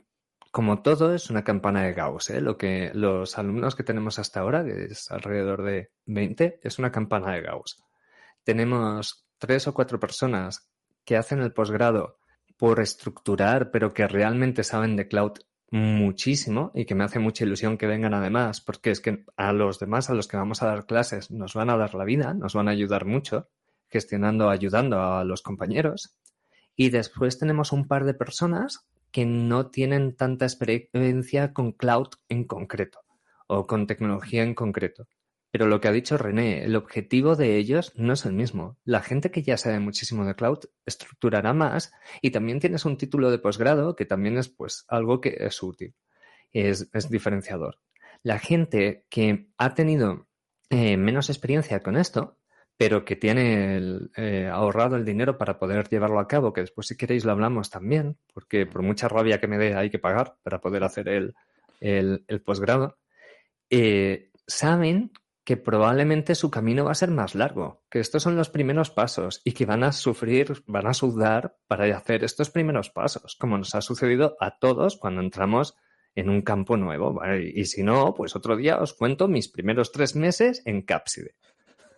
como 0.52 0.82
todo 0.84 1.15
es 1.15 1.30
una 1.32 1.43
campana 1.43 1.82
de 1.84 1.93
Gauss. 1.93 2.30
¿eh? 2.30 2.39
Lo 2.39 2.58
que 2.58 2.91
los 2.93 3.38
alumnos 3.38 3.76
que 3.76 3.84
tenemos 3.84 4.19
hasta 4.19 4.41
ahora, 4.41 4.63
que 4.63 4.86
es 4.86 5.10
alrededor 5.10 5.63
de 5.63 5.91
20, 6.06 6.60
es 6.62 6.78
una 6.78 6.91
campana 6.91 7.34
de 7.34 7.41
Gauss. 7.41 7.84
Tenemos 8.43 9.26
tres 9.39 9.67
o 9.67 9.74
cuatro 9.74 10.00
personas 10.00 10.69
que 11.04 11.17
hacen 11.17 11.39
el 11.39 11.54
posgrado 11.54 12.19
por 12.58 12.80
estructurar, 12.80 13.72
pero 13.72 13.93
que 13.93 14.08
realmente 14.08 14.63
saben 14.63 14.96
de 14.96 15.08
cloud 15.08 15.34
muchísimo 15.73 16.71
y 16.75 16.86
que 16.86 16.93
me 16.93 17.03
hace 17.03 17.17
mucha 17.17 17.45
ilusión 17.45 17.79
que 17.79 17.88
vengan 17.88 18.13
además, 18.13 18.62
porque 18.62 18.91
es 18.91 19.01
que 19.01 19.25
a 19.36 19.53
los 19.53 19.79
demás 19.79 20.07
a 20.07 20.13
los 20.13 20.27
que 20.27 20.38
vamos 20.38 20.62
a 20.62 20.67
dar 20.67 20.86
clases 20.86 21.31
nos 21.31 21.55
van 21.55 21.71
a 21.71 21.77
dar 21.77 21.95
la 21.95 22.03
vida, 22.03 22.36
nos 22.36 22.53
van 22.53 22.67
a 22.67 22.71
ayudar 22.71 23.05
mucho, 23.05 23.49
gestionando, 23.89 24.51
ayudando 24.51 25.01
a 25.01 25.23
los 25.23 25.41
compañeros. 25.41 26.15
Y 26.75 26.91
después 26.91 27.39
tenemos 27.39 27.71
un 27.71 27.88
par 27.88 28.05
de 28.05 28.13
personas 28.13 28.88
que 29.09 29.25
no 29.25 29.71
tienen 29.71 30.15
tanta 30.15 30.45
experiencia 30.45 31.53
con 31.53 31.71
cloud 31.71 32.09
en 32.29 32.43
concreto 32.43 32.99
o 33.47 33.65
con 33.65 33.88
tecnología 33.88 34.43
en 34.43 34.53
concreto. 34.53 35.07
Pero 35.54 35.68
lo 35.68 35.80
que 35.80 35.88
ha 35.88 35.92
dicho 35.92 36.18
René, 36.18 36.63
el 36.63 36.76
objetivo 36.76 37.36
de 37.36 37.58
ellos 37.58 37.92
no 37.96 38.13
es 38.13 38.26
el 38.26 38.34
mismo. 38.34 38.80
La 38.86 39.02
gente 39.02 39.30
que 39.30 39.44
ya 39.44 39.56
sabe 39.56 39.80
muchísimo 39.80 40.26
de 40.26 40.34
cloud 40.34 40.62
estructurará 40.84 41.54
más 41.54 41.94
y 42.24 42.32
también 42.32 42.60
tienes 42.60 42.86
un 42.86 42.98
título 42.98 43.30
de 43.30 43.38
posgrado 43.38 43.96
que 43.96 44.06
también 44.06 44.39
es 44.39 44.50
pues 44.50 44.84
algo 44.88 45.22
que 45.22 45.38
es 45.38 45.62
útil, 45.62 45.94
es, 46.54 46.89
es 46.92 47.08
diferenciador. 47.08 47.78
La 48.24 48.39
gente 48.39 49.06
que 49.12 49.50
ha 49.60 49.76
tenido 49.76 50.28
eh, 50.72 50.98
menos 50.98 51.30
experiencia 51.30 51.84
con 51.84 51.98
esto, 51.98 52.39
pero 52.76 53.06
que 53.06 53.16
tiene 53.16 53.80
eh, 54.18 54.50
ahorrado 54.52 54.96
el 54.96 55.06
dinero 55.06 55.38
para 55.38 55.60
poder 55.60 55.88
llevarlo 55.88 56.20
a 56.20 56.28
cabo, 56.28 56.52
que 56.52 56.62
después 56.62 56.88
si 56.88 56.98
queréis 56.98 57.26
lo 57.26 57.32
hablamos 57.32 57.70
también, 57.70 58.18
porque 58.34 58.66
por 58.66 58.82
mucha 58.82 59.08
rabia 59.08 59.39
que 59.39 59.48
me 59.48 59.60
dé 59.60 59.76
hay 59.76 59.92
que 59.92 60.00
pagar 60.00 60.36
para 60.42 60.60
poder 60.60 60.84
hacer 60.84 61.08
el, 61.10 61.36
el, 61.80 62.26
el 62.28 62.42
posgrado, 62.42 62.98
eh, 63.70 64.32
saben 64.48 65.12
que 65.43 65.58
probablemente 65.58 66.36
su 66.36 66.49
camino 66.49 66.86
va 66.86 66.91
a 66.91 66.95
ser 66.95 67.12
más 67.12 67.36
largo, 67.36 67.84
que 67.89 67.99
estos 67.99 68.23
son 68.23 68.36
los 68.36 68.49
primeros 68.49 68.91
pasos 68.91 69.41
y 69.43 69.51
que 69.51 69.65
van 69.65 69.84
a 69.84 69.91
sufrir, 69.91 70.63
van 70.67 70.88
a 70.88 70.93
sudar 70.93 71.58
para 71.67 71.86
hacer 71.95 72.23
estos 72.23 72.49
primeros 72.49 72.89
pasos, 72.89 73.36
como 73.36 73.58
nos 73.58 73.75
ha 73.75 73.82
sucedido 73.82 74.38
a 74.39 74.58
todos 74.58 74.97
cuando 74.97 75.21
entramos 75.21 75.75
en 76.15 76.29
un 76.29 76.41
campo 76.43 76.77
nuevo. 76.77 77.19
Y 77.38 77.65
si 77.65 77.84
no, 77.84 78.13
pues 78.13 78.36
otro 78.36 78.56
día 78.56 78.77
os 78.77 78.93
cuento 78.93 79.27
mis 79.27 79.49
primeros 79.49 79.91
tres 79.91 80.15
meses 80.15 80.62
en 80.65 80.84
Cápside. 80.84 81.36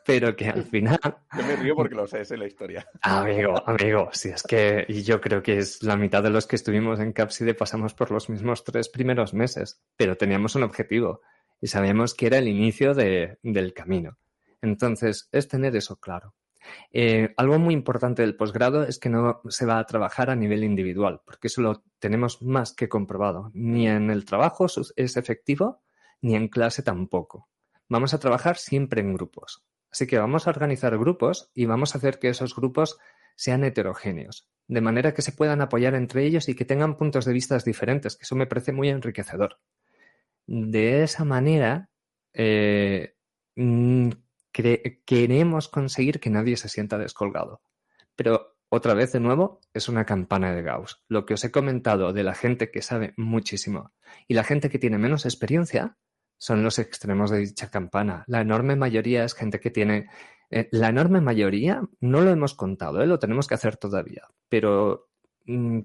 Pero 0.05 0.35
que 0.35 0.47
al 0.47 0.63
final. 0.63 0.99
Yo 1.35 1.43
me 1.43 1.55
río 1.55 1.75
porque 1.75 1.95
lo 1.95 2.05
sé, 2.05 2.21
es 2.21 2.29
la 2.31 2.45
historia. 2.45 2.87
Amigo, 3.01 3.55
amigo, 3.67 4.09
si 4.11 4.29
es 4.29 4.43
que 4.43 4.85
yo 5.03 5.19
creo 5.19 5.41
que 5.41 5.57
es 5.57 5.81
la 5.81 5.97
mitad 5.97 6.21
de 6.21 6.29
los 6.29 6.45
que 6.45 6.55
estuvimos 6.55 6.99
en 6.99 7.11
Cápside 7.11 7.55
pasamos 7.55 7.95
por 7.95 8.11
los 8.11 8.29
mismos 8.29 8.63
tres 8.63 8.87
primeros 8.89 9.33
meses, 9.33 9.81
pero 9.97 10.15
teníamos 10.15 10.55
un 10.55 10.63
objetivo 10.63 11.21
y 11.65 11.67
sabíamos 11.67 12.13
que 12.13 12.27
era 12.27 12.37
el 12.37 12.47
inicio 12.47 12.93
de, 12.93 13.39
del 13.41 13.73
camino. 13.73 14.19
Entonces, 14.61 15.29
es 15.31 15.47
tener 15.47 15.75
eso 15.75 15.95
claro. 15.95 16.35
Eh, 16.91 17.33
algo 17.37 17.57
muy 17.57 17.73
importante 17.73 18.21
del 18.21 18.35
posgrado 18.35 18.83
es 18.83 18.99
que 18.99 19.09
no 19.09 19.41
se 19.49 19.65
va 19.65 19.79
a 19.79 19.85
trabajar 19.87 20.29
a 20.29 20.35
nivel 20.35 20.63
individual, 20.63 21.21
porque 21.25 21.47
eso 21.47 21.63
lo 21.63 21.83
tenemos 21.97 22.43
más 22.43 22.75
que 22.75 22.87
comprobado. 22.87 23.49
Ni 23.55 23.87
en 23.87 24.11
el 24.11 24.25
trabajo 24.25 24.67
es 24.95 25.17
efectivo, 25.17 25.81
ni 26.21 26.35
en 26.35 26.49
clase 26.49 26.83
tampoco. 26.83 27.49
Vamos 27.89 28.13
a 28.13 28.19
trabajar 28.19 28.57
siempre 28.57 29.01
en 29.01 29.15
grupos. 29.15 29.65
Así 29.89 30.05
que 30.05 30.19
vamos 30.19 30.45
a 30.45 30.51
organizar 30.51 30.95
grupos 30.99 31.49
y 31.55 31.65
vamos 31.65 31.95
a 31.95 31.97
hacer 31.97 32.19
que 32.19 32.29
esos 32.29 32.55
grupos 32.55 32.99
sean 33.35 33.63
heterogéneos, 33.63 34.47
de 34.67 34.81
manera 34.81 35.15
que 35.15 35.23
se 35.23 35.31
puedan 35.31 35.61
apoyar 35.61 35.95
entre 35.95 36.27
ellos 36.27 36.47
y 36.47 36.53
que 36.53 36.63
tengan 36.63 36.95
puntos 36.95 37.25
de 37.25 37.33
vista 37.33 37.57
diferentes, 37.57 38.17
que 38.17 38.23
eso 38.23 38.35
me 38.35 38.45
parece 38.45 38.71
muy 38.71 38.89
enriquecedor. 38.89 39.57
De 40.47 41.03
esa 41.03 41.25
manera, 41.25 41.89
eh, 42.33 43.15
mm, 43.55 44.09
queremos 45.05 45.67
conseguir 45.67 46.19
que 46.19 46.29
nadie 46.29 46.57
se 46.57 46.69
sienta 46.69 46.97
descolgado. 46.97 47.61
Pero 48.15 48.55
otra 48.69 48.93
vez, 48.93 49.11
de 49.11 49.19
nuevo, 49.19 49.61
es 49.73 49.89
una 49.89 50.05
campana 50.05 50.53
de 50.53 50.61
Gauss. 50.61 51.03
Lo 51.07 51.25
que 51.25 51.35
os 51.35 51.43
he 51.43 51.51
comentado 51.51 52.13
de 52.13 52.23
la 52.23 52.33
gente 52.33 52.71
que 52.71 52.81
sabe 52.81 53.13
muchísimo 53.17 53.93
y 54.27 54.33
la 54.33 54.43
gente 54.43 54.69
que 54.69 54.79
tiene 54.79 54.97
menos 54.97 55.25
experiencia 55.25 55.97
son 56.37 56.63
los 56.63 56.79
extremos 56.79 57.31
de 57.31 57.39
dicha 57.39 57.69
campana. 57.69 58.23
La 58.27 58.41
enorme 58.41 58.75
mayoría 58.75 59.23
es 59.23 59.33
gente 59.33 59.59
que 59.59 59.71
tiene... 59.71 60.09
Eh, 60.51 60.67
la 60.71 60.89
enorme 60.89 61.21
mayoría, 61.21 61.81
no 62.01 62.21
lo 62.21 62.29
hemos 62.29 62.53
contado, 62.53 63.01
¿eh? 63.01 63.07
lo 63.07 63.19
tenemos 63.19 63.47
que 63.47 63.55
hacer 63.55 63.77
todavía, 63.77 64.27
pero 64.47 65.09
mm, 65.45 65.79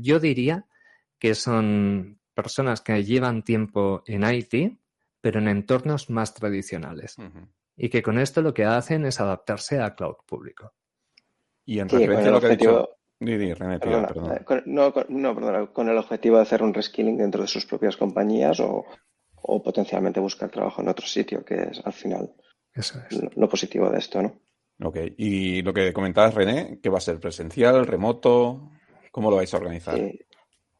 yo 0.00 0.20
diría 0.20 0.66
que 1.18 1.34
son 1.34 2.20
personas 2.36 2.82
que 2.82 3.02
llevan 3.02 3.42
tiempo 3.42 4.04
en 4.06 4.22
IT, 4.22 4.78
pero 5.20 5.40
en 5.40 5.48
entornos 5.48 6.10
más 6.10 6.34
tradicionales. 6.34 7.16
Y 7.76 7.88
que 7.88 8.02
con 8.02 8.18
esto 8.18 8.42
lo 8.42 8.54
que 8.54 8.64
hacen 8.64 9.06
es 9.06 9.20
adaptarse 9.20 9.80
a 9.80 9.94
cloud 9.94 10.16
público. 10.26 10.74
Y 11.64 11.80
en 11.80 11.88
referencia 11.88 12.28
a 12.28 12.32
lo 12.32 12.40
que 12.40 12.46
ha 12.46 12.50
dicho... 12.50 12.90
Con, 14.44 14.62
no, 14.66 14.92
perdona, 14.92 15.66
con 15.72 15.88
el 15.88 15.96
objetivo 15.96 16.36
de 16.36 16.42
hacer 16.42 16.62
un 16.62 16.74
reskilling 16.74 17.16
dentro 17.16 17.40
de 17.40 17.48
sus 17.48 17.64
propias 17.64 17.96
compañías 17.96 18.60
o, 18.60 18.84
potencialmente 19.64 20.20
buscar 20.20 20.50
trabajo 20.50 20.82
en 20.82 20.88
otro 20.88 21.06
sitio, 21.06 21.42
que 21.44 21.54
es 21.54 21.80
al 21.84 21.94
final 21.94 22.34
lo, 23.36 23.48
positivo 23.48 23.88
de 23.88 23.98
esto, 23.98 24.20
¿no? 24.20 24.40
Ok, 24.82 24.98
y 25.16 25.62
lo 25.62 25.72
que 25.72 25.94
comentabas, 25.94 26.34
René, 26.34 26.78
que 26.82 26.90
va 26.90 26.98
a 26.98 27.00
ser 27.00 27.18
presencial, 27.18 27.86
remoto, 27.86 28.70
¿cómo 29.10 29.30
lo 29.30 29.36
vais 29.36 29.54
a 29.54 29.56
organizar? 29.56 29.98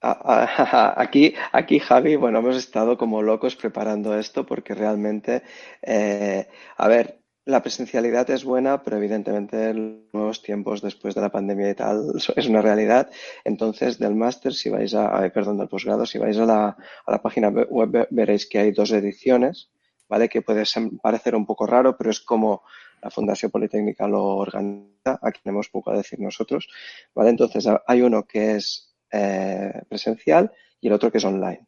Aquí, 0.97 1.35
aquí, 1.53 1.79
Javi, 1.81 2.17
bueno, 2.17 2.39
hemos 2.39 2.57
estado 2.57 2.97
como 2.97 3.23
locos 3.23 3.57
preparando 3.57 4.17
esto 4.19 4.47
porque 4.47 4.75
realmente, 4.75 5.43
eh, 5.83 6.49
a 6.77 6.89
ver, 6.89 7.19
la 7.45 7.63
presencialidad 7.63 8.29
es 8.31 8.45
buena, 8.45 8.83
pero 8.83 8.97
evidentemente 8.97 9.71
en 9.71 10.09
nuevos 10.13 10.43
tiempos 10.43 10.83
después 10.83 11.15
de 11.15 11.21
la 11.21 11.31
pandemia 11.31 11.71
y 11.71 11.75
tal 11.75 12.13
es 12.37 12.49
una 12.49 12.61
realidad. 12.61 13.11
Entonces, 13.45 13.99
del 13.99 14.15
máster, 14.15 14.53
si 14.53 14.69
vais 14.69 14.95
a, 14.95 15.29
perdón, 15.31 15.59
del 15.59 15.69
posgrado, 15.69 16.07
si 16.07 16.19
vais 16.19 16.39
a 16.39 16.47
la, 16.47 16.77
a 17.07 17.11
la 17.11 17.23
página 17.23 17.49
web 17.49 18.09
veréis 18.11 18.47
que 18.47 18.59
hay 18.59 18.73
dos 18.73 18.91
ediciones, 18.91 19.71
¿vale? 20.09 20.29
Que 20.29 20.43
puede 20.43 20.65
parecer 21.01 21.35
un 21.37 21.47
poco 21.47 21.67
raro, 21.67 21.97
pero 21.97 22.11
es 22.11 22.21
como 22.21 22.63
la 23.03 23.11
Fundación 23.11 23.51
Politécnica 23.51 24.09
lo 24.09 24.25
organiza. 24.25 25.19
Aquí 25.23 25.41
tenemos 25.43 25.69
poco 25.69 25.91
a 25.91 25.97
decir 25.97 26.19
nosotros, 26.19 26.69
¿vale? 27.15 27.31
Entonces, 27.31 27.69
hay 27.87 28.03
uno 28.03 28.25
que 28.25 28.57
es 28.57 28.86
eh, 29.11 29.83
presencial 29.89 30.53
y 30.81 30.89
el 30.89 30.93
otro 30.93 31.11
que 31.11 31.19
es 31.19 31.25
online. 31.25 31.67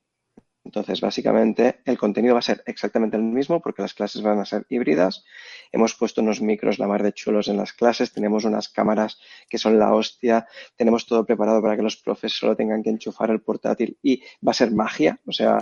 Entonces, 0.69 1.01
básicamente, 1.01 1.81
el 1.87 1.97
contenido 1.97 2.35
va 2.35 2.41
a 2.41 2.43
ser 2.43 2.63
exactamente 2.67 3.17
el 3.17 3.23
mismo 3.23 3.63
porque 3.63 3.81
las 3.81 3.95
clases 3.95 4.21
van 4.21 4.39
a 4.39 4.45
ser 4.45 4.67
híbridas. 4.69 5.25
Hemos 5.73 5.95
puesto 5.95 6.21
unos 6.21 6.43
micros 6.43 6.79
la 6.79 6.87
mar 6.87 7.03
de 7.03 7.15
chulos 7.15 7.49
en 7.49 7.57
las 7.57 7.73
clases, 7.73 8.13
tenemos 8.13 8.45
unas 8.45 8.69
cámaras 8.69 9.19
que 9.49 9.57
son 9.57 9.79
la 9.79 9.95
hostia, 9.95 10.47
tenemos 10.77 11.07
todo 11.07 11.25
preparado 11.25 11.63
para 11.63 11.75
que 11.75 11.83
los 11.83 11.97
profes 11.97 12.35
solo 12.35 12.55
tengan 12.55 12.83
que 12.83 12.91
enchufar 12.91 13.31
el 13.31 13.41
portátil 13.41 13.97
y 14.03 14.23
va 14.47 14.51
a 14.51 14.55
ser 14.55 14.71
magia, 14.73 15.19
o 15.27 15.33
sea, 15.33 15.55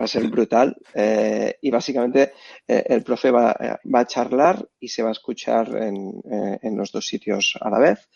va 0.00 0.04
a 0.04 0.08
ser 0.08 0.28
brutal. 0.28 0.76
Eh, 0.94 1.58
y 1.60 1.70
básicamente 1.72 2.32
eh, 2.68 2.84
el 2.86 3.02
profe 3.02 3.32
va, 3.32 3.56
a 3.92 4.06
charlar 4.06 4.68
y 4.78 4.86
se 4.86 5.02
va 5.02 5.08
a 5.08 5.12
escuchar 5.12 5.68
en, 5.82 6.12
en 6.62 6.76
los 6.76 6.92
dos 6.92 7.04
sitios 7.08 7.58
a 7.60 7.70
la 7.70 7.80
vez. 7.80 8.08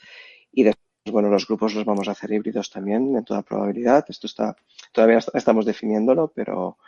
Y 0.52 0.62
pues 0.62 0.82
bueno, 1.10 1.28
los 1.28 1.46
grupos 1.46 1.74
los 1.74 1.84
vamos 1.84 2.08
a 2.08 2.12
hacer 2.12 2.32
híbridos 2.32 2.70
también, 2.70 3.16
en 3.16 3.24
toda 3.24 3.42
probabilidad. 3.42 4.04
Esto 4.08 4.26
está, 4.26 4.56
todavía 4.92 5.18
estamos 5.34 5.66
definiéndolo, 5.66 6.32
pero 6.34 6.78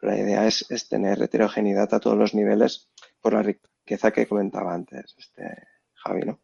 la 0.00 0.16
idea 0.18 0.46
es, 0.46 0.66
tener 0.88 1.20
heterogeneidad 1.22 1.92
a 1.92 2.00
todos 2.00 2.16
los 2.16 2.34
niveles 2.34 2.88
por 3.20 3.32
la 3.34 3.42
riqueza 3.42 4.12
que 4.12 4.26
comentaba 4.26 4.74
antes 4.74 5.14
este 5.18 5.66
Javi, 5.94 6.22
¿no? 6.22 6.40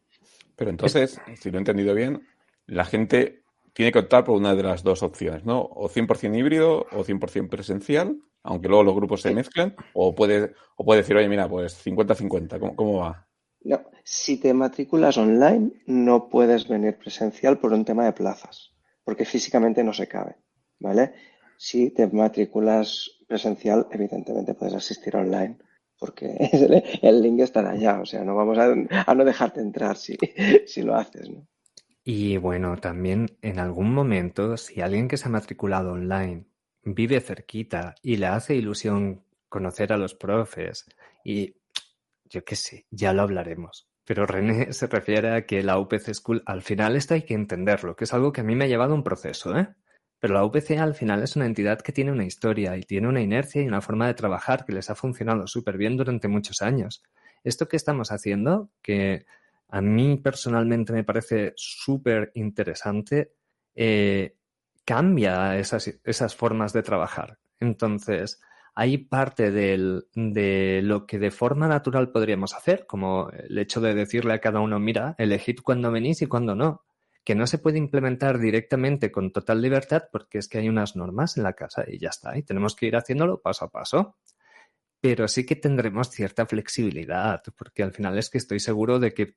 Pero 0.55 0.71
entonces, 0.71 1.21
si 1.39 1.51
lo 1.51 1.57
he 1.57 1.59
entendido 1.59 1.93
bien, 1.93 2.27
la 2.65 2.85
gente 2.85 3.43
tiene 3.73 3.91
que 3.91 3.99
optar 3.99 4.23
por 4.23 4.35
una 4.35 4.53
de 4.55 4.63
las 4.63 4.83
dos 4.83 5.01
opciones, 5.01 5.45
¿no? 5.45 5.61
O 5.61 5.89
100% 5.89 6.37
híbrido 6.37 6.87
o 6.91 7.03
100% 7.03 7.49
presencial, 7.49 8.17
aunque 8.43 8.67
luego 8.67 8.83
los 8.83 8.95
grupos 8.95 9.21
se 9.21 9.33
mezclen, 9.33 9.75
o 9.93 10.13
puede, 10.13 10.53
o 10.75 10.83
puede 10.83 11.01
decir, 11.01 11.15
oye, 11.15 11.29
mira, 11.29 11.47
pues 11.47 11.83
50-50, 11.85 12.59
¿cómo, 12.59 12.75
¿cómo 12.75 12.99
va? 12.99 13.27
No, 13.63 13.83
si 14.03 14.37
te 14.37 14.53
matriculas 14.53 15.17
online, 15.17 15.71
no 15.85 16.29
puedes 16.29 16.67
venir 16.67 16.97
presencial 16.97 17.59
por 17.59 17.73
un 17.73 17.85
tema 17.85 18.05
de 18.05 18.13
plazas, 18.13 18.73
porque 19.03 19.25
físicamente 19.25 19.83
no 19.83 19.93
se 19.93 20.07
cabe, 20.07 20.37
¿vale? 20.79 21.13
Si 21.57 21.91
te 21.91 22.07
matriculas 22.07 23.19
presencial, 23.27 23.87
evidentemente 23.91 24.55
puedes 24.55 24.73
asistir 24.73 25.15
online, 25.15 25.57
porque 25.99 26.35
el, 27.01 27.21
link 27.21 27.41
estará 27.41 27.71
allá, 27.71 28.01
o 28.01 28.05
sea, 28.05 28.23
no 28.23 28.35
vamos 28.35 28.57
a, 28.57 29.13
no 29.13 29.25
dejarte 29.25 29.61
entrar 29.61 29.95
si, 29.95 30.17
si 30.65 30.81
lo 30.81 30.95
haces, 30.95 31.29
¿no? 31.29 31.47
Y 32.03 32.37
bueno, 32.37 32.77
también 32.77 33.27
en 33.43 33.59
algún 33.59 33.93
momento, 33.93 34.57
si 34.57 34.81
alguien 34.81 35.07
que 35.07 35.17
se 35.17 35.27
ha 35.27 35.31
matriculado 35.31 35.93
online 35.93 36.45
vive 36.83 37.21
cerquita 37.21 37.93
y 38.01 38.17
le 38.17 38.25
hace 38.25 38.55
ilusión 38.55 39.23
conocer 39.49 39.93
a 39.93 39.97
los 39.97 40.15
profes 40.15 40.87
y 41.23 41.60
yo 42.31 42.43
qué 42.43 42.55
sé, 42.55 42.87
ya 42.89 43.13
lo 43.13 43.21
hablaremos. 43.21 43.87
Pero 44.05 44.25
René 44.25 44.73
se 44.73 44.87
refiere 44.87 45.31
a 45.31 45.45
que 45.45 45.61
la 45.61 45.77
UPC 45.77 46.13
School 46.13 46.41
al 46.45 46.61
final 46.61 46.95
esto 46.95 47.13
hay 47.13 47.23
que 47.23 47.35
entenderlo, 47.35 47.95
que 47.95 48.05
es 48.05 48.13
algo 48.13 48.31
que 48.31 48.41
a 48.41 48.43
mí 48.43 48.55
me 48.55 48.65
ha 48.65 48.67
llevado 48.67 48.95
un 48.95 49.03
proceso, 49.03 49.57
¿eh? 49.57 49.67
Pero 50.19 50.35
la 50.35 50.45
UPC 50.45 50.77
al 50.77 50.93
final 50.93 51.23
es 51.23 51.35
una 51.35 51.47
entidad 51.47 51.81
que 51.81 51.91
tiene 51.91 52.11
una 52.11 52.25
historia 52.25 52.77
y 52.77 52.83
tiene 52.83 53.07
una 53.07 53.21
inercia 53.21 53.61
y 53.61 53.67
una 53.67 53.81
forma 53.81 54.05
de 54.05 54.13
trabajar 54.13 54.65
que 54.65 54.73
les 54.73 54.89
ha 54.89 54.95
funcionado 54.95 55.47
súper 55.47 55.77
bien 55.77 55.97
durante 55.97 56.27
muchos 56.27 56.61
años. 56.61 57.03
Esto 57.43 57.67
que 57.67 57.75
estamos 57.75 58.11
haciendo, 58.11 58.69
que 58.83 59.25
a 59.67 59.81
mí 59.81 60.17
personalmente 60.17 60.93
me 60.93 61.03
parece 61.03 61.53
súper 61.55 62.31
interesante, 62.35 63.33
eh, 63.73 64.35
cambia 64.85 65.57
esas 65.57 66.35
formas 66.35 66.71
de 66.71 66.83
trabajar. 66.83 67.39
Entonces, 67.59 68.39
hay 68.81 68.97
parte 68.97 69.51
de 69.51 70.81
lo 70.81 71.05
que 71.05 71.19
de 71.19 71.29
forma 71.29 71.67
natural 71.67 72.11
podríamos 72.11 72.55
hacer, 72.55 72.87
como 72.87 73.29
el 73.29 73.55
hecho 73.59 73.79
de 73.79 73.93
decirle 73.93 74.33
a 74.33 74.41
cada 74.41 74.59
uno, 74.59 74.79
mira, 74.79 75.13
elegid 75.19 75.59
cuándo 75.63 75.91
venís 75.91 76.23
y 76.23 76.25
cuándo 76.25 76.55
no, 76.55 76.83
que 77.23 77.35
no 77.35 77.45
se 77.45 77.59
puede 77.59 77.77
implementar 77.77 78.39
directamente 78.39 79.11
con 79.11 79.31
total 79.31 79.61
libertad 79.61 80.05
porque 80.11 80.39
es 80.39 80.47
que 80.47 80.57
hay 80.57 80.67
unas 80.67 80.95
normas 80.95 81.37
en 81.37 81.43
la 81.43 81.53
casa 81.53 81.85
y 81.87 81.99
ya 81.99 82.09
está, 82.09 82.35
y 82.35 82.41
tenemos 82.41 82.75
que 82.75 82.87
ir 82.87 82.95
haciéndolo 82.95 83.39
paso 83.39 83.65
a 83.65 83.69
paso. 83.69 84.17
Pero 84.99 85.27
sí 85.27 85.45
que 85.45 85.55
tendremos 85.55 86.09
cierta 86.09 86.47
flexibilidad, 86.47 87.43
porque 87.55 87.83
al 87.83 87.93
final 87.93 88.17
es 88.17 88.31
que 88.31 88.39
estoy 88.39 88.59
seguro 88.59 88.97
de 88.97 89.13
que 89.13 89.35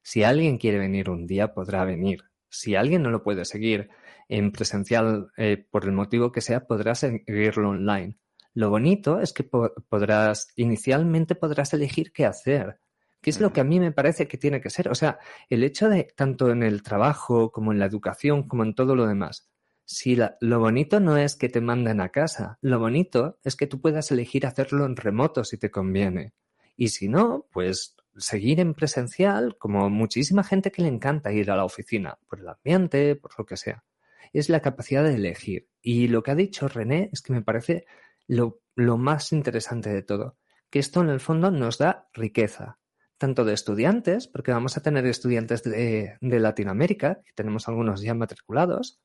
si 0.00 0.22
alguien 0.22 0.58
quiere 0.58 0.78
venir 0.78 1.10
un 1.10 1.26
día, 1.26 1.54
podrá 1.54 1.84
venir. 1.84 2.22
Si 2.48 2.76
alguien 2.76 3.02
no 3.02 3.10
lo 3.10 3.24
puede 3.24 3.44
seguir 3.46 3.90
en 4.28 4.52
presencial 4.52 5.32
eh, 5.36 5.66
por 5.68 5.86
el 5.86 5.92
motivo 5.92 6.30
que 6.30 6.40
sea, 6.40 6.68
podrá 6.68 6.94
seguirlo 6.94 7.70
online. 7.70 8.16
Lo 8.54 8.70
bonito 8.70 9.20
es 9.20 9.32
que 9.32 9.44
podrás, 9.44 10.52
inicialmente 10.56 11.34
podrás 11.34 11.74
elegir 11.74 12.12
qué 12.12 12.24
hacer, 12.24 12.80
que 13.20 13.30
es 13.30 13.40
lo 13.40 13.52
que 13.52 13.60
a 13.60 13.64
mí 13.64 13.80
me 13.80 13.92
parece 13.92 14.28
que 14.28 14.38
tiene 14.38 14.60
que 14.60 14.70
ser. 14.70 14.88
O 14.88 14.94
sea, 14.94 15.18
el 15.50 15.64
hecho 15.64 15.88
de, 15.88 16.04
tanto 16.16 16.50
en 16.50 16.62
el 16.62 16.82
trabajo 16.82 17.50
como 17.50 17.72
en 17.72 17.78
la 17.78 17.86
educación, 17.86 18.46
como 18.46 18.62
en 18.62 18.74
todo 18.74 18.94
lo 18.94 19.06
demás, 19.06 19.50
si 19.84 20.16
lo 20.40 20.60
bonito 20.60 20.98
no 21.00 21.16
es 21.16 21.36
que 21.36 21.48
te 21.48 21.60
manden 21.60 22.00
a 22.00 22.08
casa, 22.08 22.58
lo 22.62 22.78
bonito 22.78 23.38
es 23.44 23.54
que 23.56 23.66
tú 23.66 23.80
puedas 23.80 24.10
elegir 24.10 24.46
hacerlo 24.46 24.86
en 24.86 24.96
remoto 24.96 25.44
si 25.44 25.58
te 25.58 25.70
conviene. 25.70 26.32
Y 26.76 26.88
si 26.88 27.08
no, 27.08 27.46
pues 27.52 27.96
seguir 28.16 28.60
en 28.60 28.74
presencial, 28.74 29.56
como 29.58 29.90
muchísima 29.90 30.42
gente 30.42 30.72
que 30.72 30.82
le 30.82 30.88
encanta 30.88 31.32
ir 31.32 31.50
a 31.50 31.56
la 31.56 31.64
oficina, 31.64 32.18
por 32.28 32.40
el 32.40 32.48
ambiente, 32.48 33.16
por 33.16 33.32
lo 33.38 33.44
que 33.44 33.56
sea. 33.56 33.84
Es 34.32 34.48
la 34.48 34.60
capacidad 34.60 35.04
de 35.04 35.14
elegir. 35.14 35.68
Y 35.82 36.08
lo 36.08 36.22
que 36.22 36.30
ha 36.30 36.34
dicho 36.34 36.66
René 36.66 37.10
es 37.12 37.20
que 37.20 37.32
me 37.32 37.42
parece 37.42 37.86
lo, 38.26 38.60
más 38.76 39.32
interesante 39.32 39.90
de 39.90 40.02
todo, 40.02 40.36
que 40.70 40.78
esto 40.78 41.00
en 41.00 41.10
el 41.10 41.20
fondo 41.20 41.50
nos 41.50 41.78
da 41.78 42.08
riqueza, 42.12 42.78
tanto 43.18 43.44
de 43.44 43.54
estudiantes, 43.54 44.28
porque 44.28 44.52
vamos 44.52 44.76
a 44.76 44.82
tener 44.82 45.06
estudiantes 45.06 45.62
de, 45.62 46.16
de 46.20 46.40
Latinoamérica, 46.40 47.20
que 47.24 47.32
tenemos 47.34 47.68
algunos 47.68 48.00
ya 48.02 48.14
matriculados, 48.14 49.00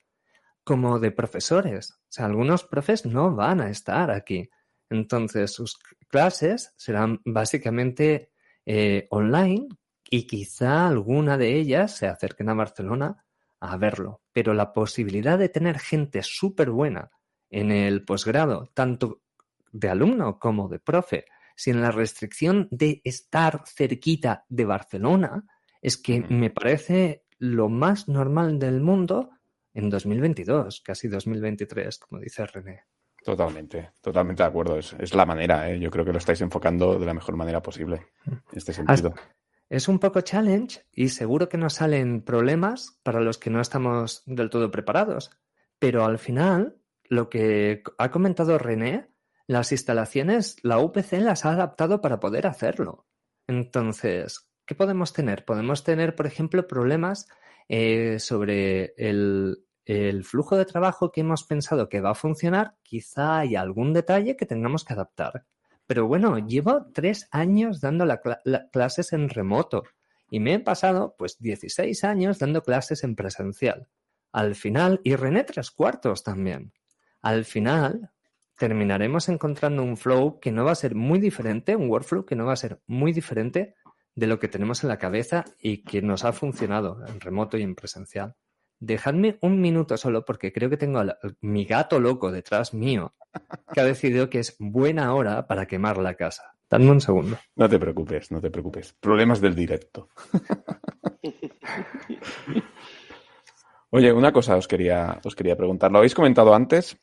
como 0.64 1.00
de 1.00 1.12
profesores. 1.12 1.92
O 1.92 2.12
sea, 2.12 2.26
algunos 2.26 2.64
profes 2.64 3.06
no 3.06 3.36
van 3.36 3.62
a 3.62 3.70
estar 3.70 4.12
aquí. 4.12 4.50
Entonces, 4.90 5.52
sus 5.52 5.78
clases 6.10 6.74
serán 6.78 7.22
básicamente 7.26 8.32
eh, 8.66 9.08
online 9.10 9.68
y 10.10 10.26
quizá 10.28 10.88
alguna 10.88 11.38
de 11.38 11.56
ellas 11.56 11.96
se 11.96 12.08
acerquen 12.08 12.50
a 12.50 12.56
Barcelona 12.56 13.26
a 13.60 13.78
verlo. 13.78 14.22
Pero 14.32 14.54
la 14.54 14.74
posibilidad 14.74 15.38
de 15.38 15.50
tener 15.50 15.80
gente 15.80 16.22
súper 16.24 16.72
buena 16.72 17.12
en 17.50 17.72
el 17.72 18.04
posgrado, 18.04 18.70
tanto 18.74 19.22
de 19.72 19.90
alumno 19.90 20.40
como 20.40 20.68
de 20.68 20.80
profe, 20.80 21.26
sin 21.56 21.82
la 21.82 21.92
restricción 21.92 22.68
de 22.72 23.02
estar 23.04 23.64
cerquita 23.66 24.46
de 24.48 24.66
Barcelona, 24.66 25.46
es 25.82 25.98
que 25.98 26.22
me 26.22 26.50
parece 26.50 27.26
lo 27.38 27.70
más 27.70 28.08
normal 28.08 28.60
del 28.60 28.82
mundo 28.82 29.32
en 29.74 29.90
2022, 29.90 30.82
casi 30.82 31.08
2023, 31.08 32.00
como 32.00 32.22
dice 32.22 32.46
René. 32.46 32.84
Totalmente, 33.24 33.92
totalmente 34.02 34.44
de 34.44 34.50
acuerdo. 34.50 34.78
Es, 34.78 35.14
la 35.14 35.26
manera, 35.26 35.70
¿eh? 35.70 35.80
yo 35.80 35.92
creo 35.92 36.06
que 36.06 36.12
lo 36.12 36.18
estáis 36.18 36.42
enfocando 36.42 36.98
de 36.98 37.06
la 37.06 37.14
mejor 37.14 37.36
manera 37.36 37.62
posible 37.62 38.08
en 38.26 38.42
este 38.54 38.74
sentido. 38.74 39.14
Es 39.70 39.88
un 39.88 40.00
poco 40.00 40.22
challenge 40.22 40.82
y 40.92 41.10
seguro 41.10 41.48
que 41.48 41.58
nos 41.58 41.76
salen 41.76 42.24
problemas 42.24 43.00
para 43.04 43.20
los 43.20 43.38
que 43.38 43.52
no 43.52 43.62
estamos 43.62 44.24
del 44.26 44.50
todo 44.50 44.72
preparados. 44.72 45.32
Pero 45.78 46.06
al 46.06 46.18
final, 46.18 46.78
lo 47.10 47.30
que 47.30 47.84
ha 47.98 48.12
comentado 48.12 48.58
René, 48.58 49.10
las 49.48 49.72
instalaciones, 49.72 50.58
la 50.62 50.80
UPC 50.80 51.14
las 51.14 51.44
ha 51.44 51.54
adaptado 51.54 52.02
para 52.02 52.20
poder 52.20 52.46
hacerlo. 52.46 53.08
Entonces, 53.48 54.48
¿qué 54.66 54.76
podemos 54.76 55.12
tener? 55.12 55.44
Podemos 55.44 55.84
tener, 55.84 56.16
por 56.16 56.28
ejemplo, 56.28 56.68
problemas 56.68 57.28
eh, 57.68 58.20
sobre 58.20 58.94
el, 58.96 59.66
flujo 60.24 60.56
de 60.56 60.66
trabajo 60.66 61.12
que 61.12 61.22
hemos 61.22 61.44
pensado 61.44 61.90
que 61.90 62.00
va 62.00 62.12
a 62.12 62.16
funcionar, 62.16 62.76
quizá 62.84 63.40
hay 63.40 63.56
algún 63.56 63.92
detalle 63.92 64.38
que 64.38 64.46
tengamos 64.46 64.86
que 64.86 64.94
adaptar. 64.94 65.48
Pero 65.88 66.06
bueno, 66.06 66.38
llevo 66.38 66.86
tres 66.94 67.28
años 67.32 67.82
dando 67.82 68.06
clases 68.72 69.14
en 69.14 69.30
remoto 69.30 69.84
y 70.30 70.40
me 70.40 70.54
he 70.54 70.60
pasado 70.60 71.16
pues 71.18 71.40
16 71.40 72.04
años 72.04 72.38
dando 72.38 72.62
clases 72.62 73.04
en 73.04 73.16
presencial. 73.16 73.88
Al 74.32 74.54
final, 74.54 75.02
y 75.04 75.16
René 75.16 75.44
tres 75.44 75.72
cuartos 75.72 76.24
también. 76.24 76.72
Al 77.22 77.46
final, 77.46 78.12
terminaremos 78.58 79.30
encontrando 79.30 79.84
un 79.84 79.98
flow 79.98 80.40
que 80.40 80.52
no 80.52 80.66
va 80.66 80.72
a 80.72 80.76
ser 80.76 80.96
muy 80.96 81.20
diferente, 81.20 81.76
un 81.76 81.90
workflow 81.90 82.26
que 82.26 82.36
no 82.36 82.46
va 82.46 82.54
a 82.54 82.58
ser 82.58 82.82
muy 82.88 83.14
diferente 83.14 83.76
de 84.16 84.28
lo 84.28 84.40
que 84.40 84.48
tenemos 84.48 84.84
en 84.84 84.90
la 84.90 84.98
cabeza 84.98 85.46
y 85.60 85.84
que 85.84 86.02
nos 86.02 86.26
ha 86.26 86.34
funcionado 86.34 87.06
en 87.08 87.22
remoto 87.22 87.58
y 87.58 87.64
en 87.64 87.76
presencial. 87.76 88.36
Dejadme 88.80 89.38
un 89.42 89.62
minuto 89.62 89.98
solo 89.98 90.26
porque 90.26 90.54
creo 90.54 90.70
que 90.70 90.78
tengo 90.78 91.00
a 91.00 91.18
mi 91.42 91.66
gato 91.66 92.00
loco 92.00 92.32
detrás 92.32 92.74
mío 92.74 93.14
que 93.74 93.82
ha 93.82 93.86
decidido 93.86 94.30
que 94.30 94.40
es 94.40 94.56
buena 94.60 95.14
hora 95.14 95.48
para 95.48 95.66
quemar 95.66 95.98
la 95.98 96.16
casa. 96.16 96.54
Dame 96.70 96.92
un 96.92 97.02
segundo. 97.02 97.38
No 97.56 97.68
te 97.68 97.80
preocupes, 97.80 98.32
no 98.32 98.40
te 98.40 98.52
preocupes. 98.52 98.94
Problemas 99.00 99.42
del 99.42 99.56
directo. 99.56 100.10
Oye, 103.92 104.14
una 104.14 104.32
cosa 104.32 104.56
os 104.56 104.68
quería, 104.68 105.20
os 105.24 105.36
quería 105.36 105.58
preguntar. 105.58 105.92
Lo 105.92 105.98
habéis 105.98 106.14
comentado 106.14 106.54
antes, 106.54 106.96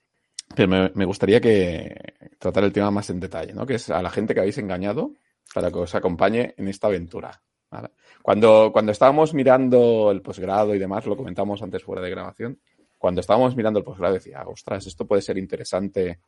pero 0.54 0.90
me, 0.94 1.04
gustaría 1.04 1.40
que 1.40 2.14
tratar 2.38 2.64
el 2.64 2.72
tema 2.72 2.90
más 2.90 3.10
en 3.10 3.20
detalle, 3.20 3.52
¿no? 3.52 3.66
Que 3.66 3.74
es 3.74 3.90
a 3.90 4.02
la 4.02 4.10
gente 4.10 4.34
que 4.34 4.40
habéis 4.40 4.58
engañado 4.58 5.12
para 5.54 5.70
que 5.70 5.78
os 5.78 5.94
acompañe 5.94 6.54
en 6.56 6.68
esta 6.68 6.86
aventura. 6.86 7.42
Cuando, 8.22 8.70
cuando 8.72 8.92
estábamos 8.92 9.34
mirando 9.34 10.10
el 10.10 10.22
posgrado 10.22 10.74
y 10.74 10.78
demás, 10.78 11.04
lo 11.06 11.16
comentamos 11.16 11.62
antes 11.62 11.82
fuera 11.82 12.00
de 12.00 12.10
grabación, 12.10 12.58
cuando 12.98 13.20
estábamos 13.20 13.54
mirando 13.56 13.78
el 13.78 13.84
posgrado 13.84 14.14
decía, 14.14 14.42
ostras, 14.46 14.86
esto 14.86 15.06
puede 15.06 15.22
ser 15.22 15.36
interesante 15.36 16.20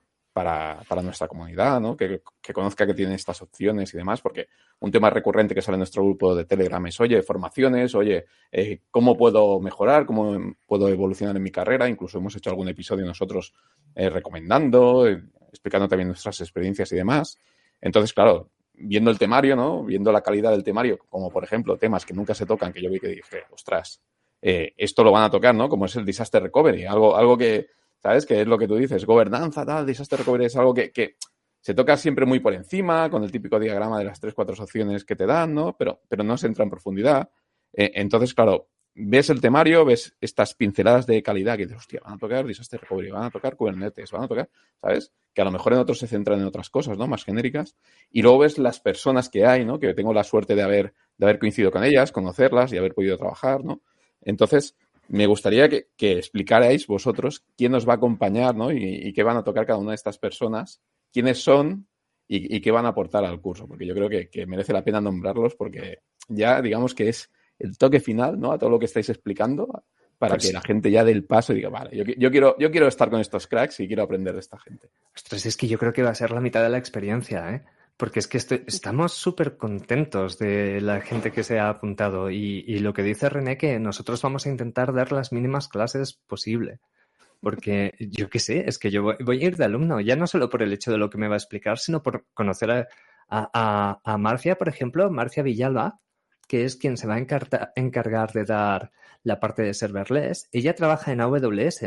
para, 0.43 1.03
nuestra 1.03 1.27
comunidad, 1.27 1.81
¿no? 1.81 1.97
Que, 1.97 2.23
conozca 2.55 2.87
que 2.87 2.95
tiene 2.95 3.15
estas 3.15 3.43
opciones 3.43 3.93
y 3.93 3.97
demás, 3.97 4.21
porque 4.21 4.49
un 4.81 4.91
tema 4.93 5.11
recurrente 5.11 5.55
que 5.55 5.63
sale 5.63 5.75
en 5.75 5.81
nuestro 5.81 6.05
grupo 6.05 6.35
de 6.35 6.45
Telegram 6.45 6.85
es, 6.87 7.01
oye, 7.01 7.23
formaciones, 7.23 7.95
oye, 7.95 8.27
eh, 8.53 8.83
¿cómo 8.91 9.17
puedo 9.17 9.59
mejorar? 9.61 10.07
¿Cómo 10.07 10.55
puedo 10.67 10.89
evolucionar 10.89 11.37
en 11.37 11.43
mi 11.43 11.51
carrera? 11.51 11.89
Incluso 11.89 12.19
hemos 12.19 12.37
hecho 12.37 12.51
algún 12.51 12.69
episodio 12.69 13.05
nosotros 13.05 13.53
eh, 13.95 14.09
recomendando, 14.11 15.09
eh, 15.09 15.23
explicando 15.49 15.89
también 15.89 16.09
nuestras 16.09 16.41
experiencias 16.41 16.93
y 16.93 16.97
demás. 16.97 17.39
Entonces, 17.81 18.13
claro, 18.13 18.51
viendo 18.75 19.11
el 19.11 19.19
temario, 19.19 19.57
¿no? 19.57 19.85
Viendo 19.85 20.13
la 20.13 20.23
calidad 20.23 20.53
del 20.53 20.63
temario, 20.63 20.99
como 21.09 21.31
por 21.31 21.43
ejemplo 21.43 21.77
temas 21.77 22.07
que 22.07 22.15
nunca 22.15 22.35
se 22.35 22.47
tocan, 22.47 22.73
que 22.73 22.81
yo 22.81 22.91
vi 22.91 23.01
que 23.01 23.09
dije, 23.09 23.43
ostras, 23.51 24.01
eh, 24.41 24.73
esto 24.77 25.03
lo 25.03 25.11
van 25.11 25.25
a 25.25 25.31
tocar, 25.31 25.55
¿no? 25.55 25.69
Como 25.69 25.87
es 25.87 25.97
el 25.97 26.05
disaster 26.05 26.43
recovery, 26.43 26.85
algo, 26.85 27.17
algo 27.17 27.37
que, 27.37 27.67
¿sabes? 28.03 28.27
Que 28.27 28.41
es 28.41 28.47
lo 28.47 28.59
que 28.59 28.69
tú 28.69 28.77
dices, 28.77 29.05
gobernanza, 29.05 29.65
tal, 29.65 29.87
disaster 29.87 30.19
recovery 30.19 30.47
es 30.47 30.57
algo 30.57 30.75
que, 30.75 31.17
se 31.61 31.75
toca 31.75 31.97
siempre 31.97 32.25
muy 32.25 32.41
por 32.41 32.55
encima, 32.55 33.11
con 33.11 33.25
el 33.25 33.33
típico 33.33 33.59
diagrama 33.59 33.99
de 33.99 34.05
las 34.05 34.21
tres, 34.21 34.33
cuatro 34.35 34.55
opciones 34.63 35.05
que 35.05 35.17
te 35.17 35.27
dan, 35.27 35.55
¿no? 35.55 35.77
Pero, 35.77 36.01
pero 36.09 36.23
no 36.23 36.37
se 36.37 36.47
entra 36.47 36.65
en 36.65 36.71
profundidad. 36.71 37.31
Eh, 37.73 37.91
entonces, 37.95 38.33
claro, 38.33 38.69
ves 38.95 39.31
el 39.31 39.41
temario, 39.41 39.85
ves 39.85 40.17
estas 40.21 40.55
pinceladas 40.55 41.07
de 41.07 41.23
calidad 41.23 41.57
que 41.57 41.65
dices, 41.65 41.79
hostia, 41.79 42.01
van 42.05 42.15
a 42.15 42.19
tocar 42.19 42.47
Disaster 42.47 42.81
Recovery, 42.81 43.11
van 43.11 43.25
a 43.25 43.31
tocar 43.31 43.57
Kubernetes, 43.57 44.11
van 44.11 44.25
a 44.25 44.29
tocar, 44.29 44.49
¿sabes? 44.81 45.13
Que 45.35 45.43
a 45.43 45.45
lo 45.45 45.51
mejor 45.51 45.73
en 45.73 45.81
otros 45.81 45.99
se 45.99 46.07
centran 46.07 46.41
en 46.41 46.47
otras 46.47 46.71
cosas, 46.71 46.99
¿no? 46.99 47.07
Más 47.07 47.25
genéricas. 47.25 47.77
Y 48.11 48.23
luego 48.23 48.39
ves 48.39 48.59
las 48.59 48.81
personas 48.81 49.29
que 49.29 49.47
hay, 49.47 49.65
¿no? 49.65 49.79
Que 49.79 49.95
tengo 49.95 50.13
la 50.13 50.25
suerte 50.25 50.55
de 50.55 50.63
haber, 50.63 50.95
de 51.17 51.27
haber 51.27 51.39
coincidido 51.39 51.71
con 51.71 51.85
ellas, 51.85 52.13
conocerlas 52.13 52.73
y 52.73 52.79
haber 52.79 52.95
podido 52.95 53.17
trabajar, 53.17 53.65
¿no? 53.65 53.83
Entonces, 54.21 54.77
me 55.09 55.27
gustaría 55.27 55.69
que, 55.69 55.89
explicarais 55.99 56.87
vosotros 56.87 57.45
quién 57.57 57.73
nos 57.73 57.89
va 57.89 57.95
a 57.95 57.97
acompañar, 57.97 58.55
¿no? 58.55 58.71
Y, 58.73 59.13
qué 59.13 59.23
van 59.23 59.37
a 59.37 59.45
tocar 59.45 59.67
cada 59.67 59.79
una 59.79 59.91
de 59.91 59.97
estas 59.97 60.19
personas, 60.19 60.81
quiénes 61.13 61.43
son 61.43 61.89
y, 62.27 62.61
qué 62.61 62.71
van 62.71 62.87
a 62.87 62.91
aportar 62.91 63.25
al 63.25 63.41
curso. 63.41 63.67
Porque 63.67 63.87
yo 63.87 63.95
creo 63.95 64.09
que, 64.09 64.29
que 64.29 64.47
merece 64.47 64.73
la 64.73 64.85
pena 64.85 65.01
nombrarlos 65.01 65.55
porque 65.55 66.01
ya, 66.29 66.63
digamos 66.63 66.95
que 66.95 67.09
es 67.09 67.31
el 67.59 67.77
toque 67.77 68.01
final, 68.01 68.39
¿no? 68.39 68.53
A 68.53 68.59
todo 68.59 68.71
lo 68.71 68.79
que 68.79 68.85
estáis 68.85 69.09
explicando 69.09 69.85
para 70.19 70.35
pues 70.35 70.49
que 70.49 70.53
la 70.53 70.61
gente 70.61 70.91
ya 70.91 71.05
dé 71.05 71.13
el 71.13 71.25
paso 71.25 71.53
y 71.53 71.57
diga, 71.57 71.69
vale, 71.69 71.97
yo, 71.97 72.31
quiero, 72.31 72.57
yo 72.59 72.71
quiero 72.71 72.89
estar 72.89 73.09
con 73.09 73.21
estos 73.21 73.47
cracks 73.47 73.81
y 73.81 73.87
quiero 73.87 74.03
aprender 74.03 74.35
de 74.35 74.41
esta 74.41 74.59
gente. 74.59 74.91
Ostras, 75.15 75.47
es 75.47 75.57
que 75.57 75.69
yo 75.69 75.79
creo 75.79 75.93
que 75.93 76.03
va 76.03 76.11
a 76.11 76.15
ser 76.15 76.33
la 76.33 76.41
mitad 76.41 76.63
de 76.63 76.69
la 76.69 76.79
experiencia, 76.79 77.55
¿eh? 77.55 77.65
Porque 77.99 78.21
es 78.21 78.29
que 78.29 78.39
estamos 78.39 79.13
súper 79.13 79.59
contentos 79.59 80.39
de 80.39 80.81
la 80.81 81.03
gente 81.03 81.33
que 81.33 81.45
se 81.45 81.59
ha 81.59 81.69
apuntado 81.69 82.31
y, 82.31 82.65
y, 82.67 82.79
lo 82.79 82.95
que 82.95 83.03
dice 83.03 83.29
René 83.29 83.59
que 83.59 83.79
nosotros 83.79 84.23
vamos 84.23 84.47
a 84.47 84.51
intentar 84.51 84.95
dar 84.95 85.13
las 85.13 85.33
mínimas 85.33 85.69
clases 85.69 86.15
posible. 86.15 86.81
Porque 87.41 87.95
yo 87.99 88.31
qué 88.31 88.39
sé, 88.39 88.69
es 88.69 88.79
que 88.79 88.91
yo 88.91 89.03
voy, 89.03 89.43
a 89.43 89.47
ir 89.47 89.57
de 89.57 89.65
alumno, 89.65 90.01
ya 90.01 90.17
no 90.17 90.27
solo 90.27 90.49
por 90.49 90.63
el 90.63 90.73
hecho 90.73 90.91
de 90.91 90.99
lo 90.99 91.11
que 91.11 91.19
me 91.19 91.29
va 91.29 91.35
a 91.35 91.39
explicar, 91.39 91.79
sino 91.79 92.03
por 92.03 92.25
conocer 92.35 92.71
a, 92.71 92.89
a, 93.29 94.01
a 94.03 94.19
Marcia, 94.19 94.57
por 94.57 94.69
ejemplo, 94.69 95.11
Marcia 95.11 95.43
Villalba, 95.43 96.01
que 96.49 96.65
es 96.65 96.77
quien 96.77 96.97
se 96.97 97.07
va 97.07 97.17
a 97.17 97.73
encargar 97.77 98.33
de 98.33 98.45
dar 98.45 98.91
la 99.23 99.39
parte 99.39 99.63
de 99.63 99.75
serverless. 99.75 100.49
Ella 100.51 100.75
trabaja 100.75 101.13
en 101.13 101.21
AWS 101.21 101.83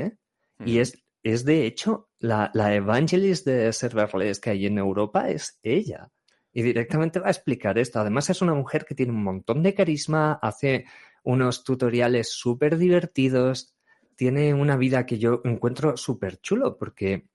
y 0.66 0.78
es, 0.78 1.04
es 1.24 1.46
de 1.46 1.66
hecho 1.66 2.10
la, 2.20 2.52
la 2.54 2.74
evangelist 2.74 3.46
de 3.46 3.72
serverless 3.74 4.40
que 4.40 4.52
hay 4.52 4.66
en 4.66 4.78
Europa 4.78 5.30
es 5.30 5.60
ella. 5.64 6.10
Y 6.54 6.64
directamente 6.64 7.20
va 7.20 7.28
a 7.28 7.32
explicar 7.32 7.78
esto. 7.78 8.00
Además 8.00 8.30
es 8.30 8.42
una 8.42 8.54
mujer 8.54 8.86
que 8.86 8.96
tiene 8.96 9.14
un 9.14 9.24
montón 9.24 9.64
de 9.64 9.74
carisma, 9.74 10.34
hace 10.42 10.86
unos 11.24 11.64
tutoriales 11.64 12.32
súper 12.32 12.78
divertidos, 12.78 13.76
tiene 14.16 14.54
una 14.54 14.76
vida 14.76 15.06
que 15.06 15.18
yo 15.18 15.42
encuentro 15.46 15.98
súper 15.98 16.38
chulo 16.42 16.78
porque 16.78 17.28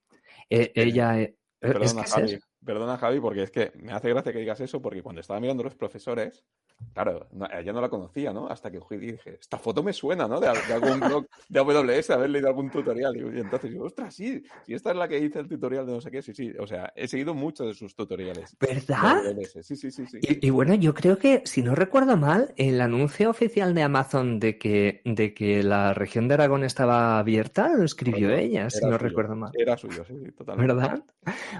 eh, 0.49 0.71
ella... 0.75 1.19
Eh, 1.19 1.35
perdona, 1.59 2.03
Javi, 2.03 2.39
perdona, 2.63 2.97
Javi, 2.97 3.19
porque 3.19 3.43
es 3.43 3.51
que 3.51 3.71
me 3.75 3.91
hace 3.91 4.09
gracia 4.09 4.31
que 4.31 4.39
digas 4.39 4.61
eso 4.61 4.81
porque 4.81 5.01
cuando 5.01 5.21
estaba 5.21 5.39
mirando 5.39 5.63
los 5.63 5.75
profesores, 5.75 6.45
Claro, 6.93 7.27
ella 7.53 7.73
no 7.73 7.81
la 7.81 7.89
conocía, 7.89 8.33
¿no? 8.33 8.47
Hasta 8.47 8.71
que 8.71 8.79
y 8.89 8.97
dije, 8.97 9.37
esta 9.39 9.57
foto 9.57 9.83
me 9.83 9.93
suena, 9.93 10.27
¿no? 10.27 10.39
De, 10.39 10.47
algún 10.47 10.99
blog 10.99 11.27
de 11.49 11.59
AWS, 11.59 12.09
haber 12.11 12.29
leído 12.29 12.47
algún 12.47 12.69
tutorial. 12.69 13.15
Y, 13.15 13.39
entonces 13.39 13.71
digo, 13.71 13.85
ostras, 13.85 14.13
sí, 14.15 14.43
si 14.65 14.73
esta 14.73 14.91
es 14.91 14.97
la 14.97 15.07
que 15.07 15.19
hice 15.19 15.39
el 15.39 15.47
tutorial 15.47 15.85
de 15.85 15.93
no 15.93 16.01
sé 16.01 16.09
qué, 16.09 16.21
sí, 16.21 16.33
sí. 16.33 16.53
O 16.59 16.65
sea, 16.65 16.91
he 16.95 17.07
seguido 17.07 17.33
muchos 17.33 17.67
de 17.67 17.73
sus 17.73 17.95
tutoriales. 17.95 18.55
¿Verdad? 18.59 19.21
Sí, 19.61 19.75
sí, 19.75 19.91
sí. 19.91 20.05
sí. 20.07 20.19
Y, 20.21 20.49
bueno, 20.49 20.73
yo 20.75 20.93
creo 20.93 21.17
que, 21.17 21.41
si 21.45 21.61
no 21.61 21.75
recuerdo 21.75 22.17
mal, 22.17 22.53
el 22.57 22.81
anuncio 22.81 23.29
oficial 23.29 23.75
de 23.75 23.83
Amazon 23.83 24.39
de 24.39 24.57
que, 24.57 25.01
de 25.05 25.33
que 25.33 25.63
la 25.63 25.93
región 25.93 26.27
de 26.27 26.35
Aragón 26.35 26.63
estaba 26.63 27.19
abierta 27.19 27.75
lo 27.75 27.83
escribió 27.83 28.31
ella, 28.31 28.69
si 28.69 28.85
no 28.85 28.97
recuerdo 28.97 29.35
mal. 29.35 29.51
Era 29.55 29.77
suyo, 29.77 30.03
sí, 30.05 30.15
totalmente. 30.35 30.73
¿Verdad? 30.73 31.03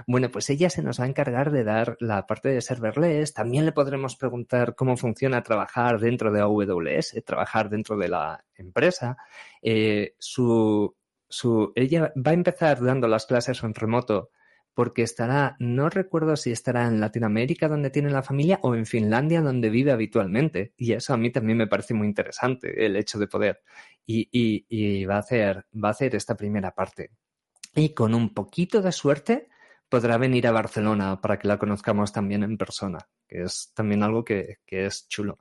Bueno, 0.06 0.30
pues 0.30 0.48
ella 0.50 0.70
se 0.70 0.82
nos 0.82 1.00
va 1.00 1.04
a 1.04 1.08
encargar 1.08 1.50
de 1.50 1.64
dar 1.64 1.96
la 2.00 2.26
parte 2.26 2.48
de 2.48 2.60
serverless. 2.60 3.34
También 3.34 3.64
le 3.64 3.72
podremos 3.72 4.16
preguntar 4.16 4.74
cómo 4.74 4.96
funciona 4.96 5.07
trabajar 5.14 5.98
dentro 6.00 6.32
de 6.32 6.40
AWS, 6.40 7.22
trabajar 7.24 7.68
dentro 7.68 7.96
de 7.96 8.08
la 8.08 8.44
empresa. 8.54 9.16
Eh, 9.62 10.14
su, 10.18 10.94
su, 11.28 11.72
ella 11.74 12.12
va 12.16 12.30
a 12.32 12.34
empezar 12.34 12.82
dando 12.82 13.08
las 13.08 13.26
clases 13.26 13.62
en 13.62 13.74
remoto 13.74 14.30
porque 14.78 15.02
estará, 15.02 15.56
no 15.58 15.90
recuerdo 15.90 16.36
si 16.36 16.52
estará 16.52 16.86
en 16.86 17.00
Latinoamérica 17.00 17.66
donde 17.66 17.90
tiene 17.90 18.10
la 18.10 18.22
familia 18.22 18.60
o 18.62 18.76
en 18.76 18.86
Finlandia 18.86 19.40
donde 19.42 19.70
vive 19.70 19.90
habitualmente. 19.90 20.72
Y 20.76 20.92
eso 20.92 21.12
a 21.12 21.16
mí 21.16 21.32
también 21.32 21.58
me 21.58 21.66
parece 21.66 21.94
muy 21.94 22.06
interesante, 22.06 22.86
el 22.86 22.94
hecho 22.94 23.18
de 23.18 23.26
poder. 23.26 23.60
Y, 24.06 24.28
y, 24.30 24.66
y 24.68 25.04
va, 25.04 25.16
a 25.16 25.18
hacer, 25.18 25.66
va 25.74 25.88
a 25.88 25.90
hacer 25.90 26.14
esta 26.14 26.36
primera 26.36 26.76
parte. 26.76 27.10
Y 27.74 27.88
con 27.88 28.14
un 28.14 28.32
poquito 28.32 28.80
de 28.80 28.92
suerte 28.92 29.48
podrá 29.88 30.18
venir 30.18 30.46
a 30.46 30.52
Barcelona 30.52 31.20
para 31.20 31.38
que 31.38 31.48
la 31.48 31.58
conozcamos 31.58 32.12
también 32.12 32.42
en 32.42 32.58
persona, 32.58 32.98
que 33.26 33.42
es 33.42 33.72
también 33.74 34.02
algo 34.02 34.24
que, 34.24 34.58
que 34.66 34.86
es 34.86 35.08
chulo. 35.08 35.38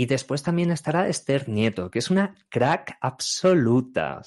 Y 0.00 0.06
después 0.06 0.44
también 0.44 0.70
estará 0.70 1.08
Esther 1.08 1.48
Nieto, 1.48 1.90
que 1.90 1.98
es 1.98 2.08
una 2.08 2.36
crack 2.48 2.98
absoluta. 3.00 4.22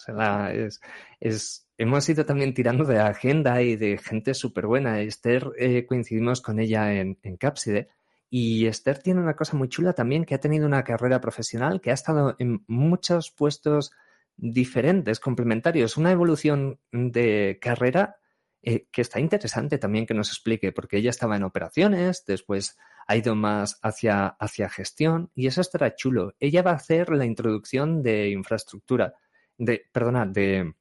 Es, 0.53 0.81
es, 1.21 1.69
hemos 1.77 2.09
ido 2.09 2.25
también 2.25 2.53
tirando 2.53 2.83
de 2.83 2.99
agenda 2.99 3.61
y 3.61 3.77
de 3.77 3.97
gente 3.97 4.33
súper 4.33 4.67
buena. 4.67 4.99
Esther, 4.99 5.49
eh, 5.57 5.85
coincidimos 5.85 6.41
con 6.41 6.59
ella 6.59 6.93
en, 6.93 7.17
en 7.23 7.37
Capside. 7.37 7.87
Y 8.29 8.65
Esther 8.65 8.99
tiene 8.99 9.21
una 9.21 9.37
cosa 9.37 9.55
muy 9.55 9.69
chula 9.69 9.93
también, 9.93 10.25
que 10.25 10.35
ha 10.35 10.41
tenido 10.41 10.65
una 10.65 10.83
carrera 10.83 11.21
profesional, 11.21 11.79
que 11.79 11.91
ha 11.91 11.93
estado 11.93 12.35
en 12.37 12.65
muchos 12.67 13.31
puestos 13.31 13.93
diferentes, 14.35 15.21
complementarios, 15.21 15.95
una 15.95 16.11
evolución 16.11 16.79
de 16.91 17.59
carrera 17.61 18.17
eh, 18.63 18.85
que 18.91 19.01
está 19.01 19.19
interesante 19.19 19.77
también 19.77 20.05
que 20.05 20.13
nos 20.13 20.29
explique, 20.29 20.71
porque 20.71 20.97
ella 20.97 21.09
estaba 21.09 21.35
en 21.35 21.43
operaciones, 21.43 22.23
después 22.27 22.77
ha 23.07 23.15
ido 23.15 23.35
más 23.35 23.79
hacia, 23.81 24.27
hacia 24.27 24.69
gestión 24.69 25.31
y 25.33 25.47
eso 25.47 25.61
estará 25.61 25.95
chulo. 25.95 26.33
Ella 26.39 26.61
va 26.61 26.71
a 26.71 26.75
hacer 26.75 27.09
la 27.09 27.25
introducción 27.25 28.03
de 28.03 28.29
infraestructura, 28.29 29.15
de, 29.57 29.83
perdona, 29.91 30.25
de, 30.25 30.73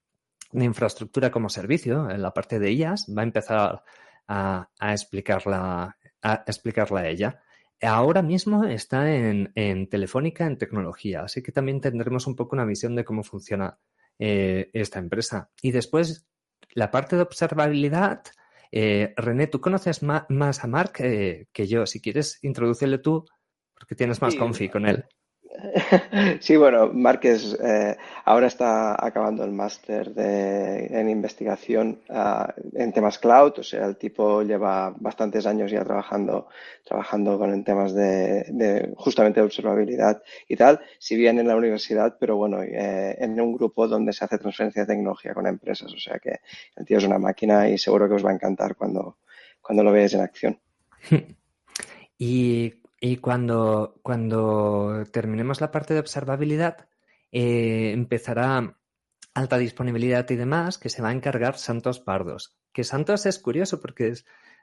infraestructura 0.53 1.31
como 1.31 1.49
servicio 1.49 2.11
en 2.11 2.23
la 2.23 2.33
parte 2.35 2.59
de 2.59 2.69
ellas, 2.69 3.07
va 3.17 3.23
a 3.23 3.25
empezar 3.25 3.83
a, 4.29 4.69
explicarla, 4.93 5.97
a 6.23 6.45
explicarla 6.47 7.01
a 7.01 7.09
ella. 7.09 7.41
Ahora 7.83 8.21
mismo 8.21 8.65
está 8.65 9.11
en, 9.11 9.89
Telefónica 9.89 10.47
en 10.47 10.59
tecnología, 10.59 11.23
así 11.23 11.43
que 11.43 11.53
también 11.53 11.81
tendremos 11.81 12.27
un 12.27 12.37
poco 12.37 12.55
una 12.55 12.67
visión 12.67 12.95
de 12.95 13.05
cómo 13.05 13.23
funciona 13.23 13.79
eh, 14.19 14.69
esta 14.75 14.99
empresa. 14.99 15.51
Y 15.63 15.73
después 15.73 16.27
la 16.73 16.91
parte 16.91 17.17
de 17.17 17.23
observabilidad, 17.23 18.23
eh, 18.73 19.15
René, 19.17 19.47
tú 19.47 19.61
conoces 19.61 20.03
más, 20.03 20.65
a 20.65 20.67
Mark 20.67 20.95
eh, 20.99 21.47
que 21.53 21.67
yo. 21.67 21.87
Si 21.87 22.01
quieres, 22.01 22.39
introducirle 22.43 22.99
tú, 22.99 23.25
porque 23.75 23.95
tienes 23.95 24.21
más 24.21 24.35
confi 24.37 24.69
con 24.69 24.87
él. 24.87 25.05
Sí, 26.41 26.57
bueno, 26.57 26.91
Márquez 26.93 27.57
eh, 27.61 27.97
ahora 28.25 28.47
está 28.47 29.05
acabando 29.05 29.45
el 29.45 29.51
máster 29.51 30.13
en 30.17 31.09
investigación 31.09 32.01
ah, 32.09 32.55
en 32.75 32.93
temas 32.93 33.19
cloud, 33.19 33.59
o 33.59 33.63
sea, 33.63 33.87
el 33.87 33.97
tipo 33.97 34.43
lleva 34.43 34.95
bastantes 34.99 35.47
años 35.47 35.71
ya 35.71 35.85
trabajando, 35.85 36.49
trabajando 36.85 37.39
con 37.39 37.65
temas 37.65 37.95
de, 37.95 38.93
justamente 38.97 39.41
de 39.41 39.47
observabilidad 39.47 40.23
y 40.49 40.57
tal, 40.57 40.81
si 40.99 41.17
bien 41.17 41.39
en 41.39 41.49
la 41.49 41.57
universidad, 41.57 42.17
pero 42.19 42.37
bueno, 42.37 42.63
eh, 42.63 43.17
en 43.19 43.41
un 43.41 43.53
grupo 43.55 43.89
donde 43.89 44.13
se 44.13 44.25
hace 44.25 44.39
transferencia 44.39 44.83
de 44.83 44.95
tecnología 44.95 45.35
con 45.35 45.47
empresas, 45.47 45.93
o 45.93 45.99
sea 45.99 46.19
que 46.19 46.41
el 46.77 46.85
tío 46.85 46.99
es 46.99 47.05
una 47.05 47.19
máquina 47.19 47.69
y 47.69 47.77
seguro 47.77 48.09
que 48.09 48.15
os 48.15 48.25
va 48.25 48.31
a 48.31 48.35
encantar 48.35 48.77
cuando, 48.77 49.19
cuando 49.61 49.83
lo 49.83 49.93
veáis 49.93 50.15
en 50.15 50.21
acción. 50.21 50.59
Y 52.23 52.75
y 53.01 53.17
cuando, 53.17 53.99
cuando 54.03 55.05
terminemos 55.11 55.63
la 55.63 55.71
parte 55.71 55.95
de 55.95 56.01
observabilidad, 56.01 56.89
eh, 57.33 57.93
empezará 57.93 58.77
alta 59.33 59.59
disponibilidad 59.59 60.29
y 60.29 60.37
demás, 60.37 60.77
que 60.77 60.91
se 60.91 61.01
va 61.01 61.09
a 61.09 61.13
encargar 61.13 61.57
Santos 61.57 61.99
Pardos. 61.99 62.59
Que 62.73 62.85
Santos 62.85 63.25
es 63.25 63.39
curioso 63.39 63.81
porque 63.81 64.15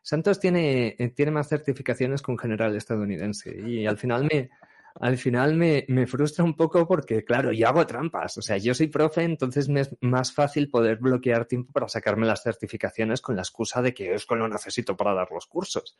Santos 0.03 0.39
tiene, 0.39 0.95
eh, 0.99 1.09
tiene 1.09 1.31
más 1.31 1.49
certificaciones 1.49 2.21
que 2.21 2.31
un 2.31 2.37
general 2.37 2.75
estadounidense. 2.75 3.59
Y 3.59 3.87
al 3.87 3.97
final 3.97 4.29
me, 4.31 4.51
al 4.99 5.17
final 5.17 5.55
me, 5.55 5.85
me, 5.87 6.05
frustra 6.05 6.43
un 6.43 6.55
poco 6.55 6.87
porque, 6.87 7.23
claro, 7.23 7.51
yo 7.51 7.67
hago 7.67 7.87
trampas. 7.87 8.37
O 8.37 8.41
sea, 8.43 8.57
yo 8.57 8.75
soy 8.75 8.87
profe, 8.87 9.23
entonces 9.23 9.67
me 9.67 9.81
es 9.81 9.95
más 10.01 10.31
fácil 10.31 10.69
poder 10.69 10.97
bloquear 10.97 11.45
tiempo 11.45 11.71
para 11.71 11.89
sacarme 11.89 12.27
las 12.27 12.43
certificaciones 12.43 13.19
con 13.21 13.35
la 13.35 13.41
excusa 13.41 13.81
de 13.81 13.95
que 13.95 14.13
es 14.13 14.27
que 14.27 14.35
lo 14.35 14.47
necesito 14.47 14.95
para 14.95 15.15
dar 15.15 15.29
los 15.31 15.47
cursos. 15.47 15.97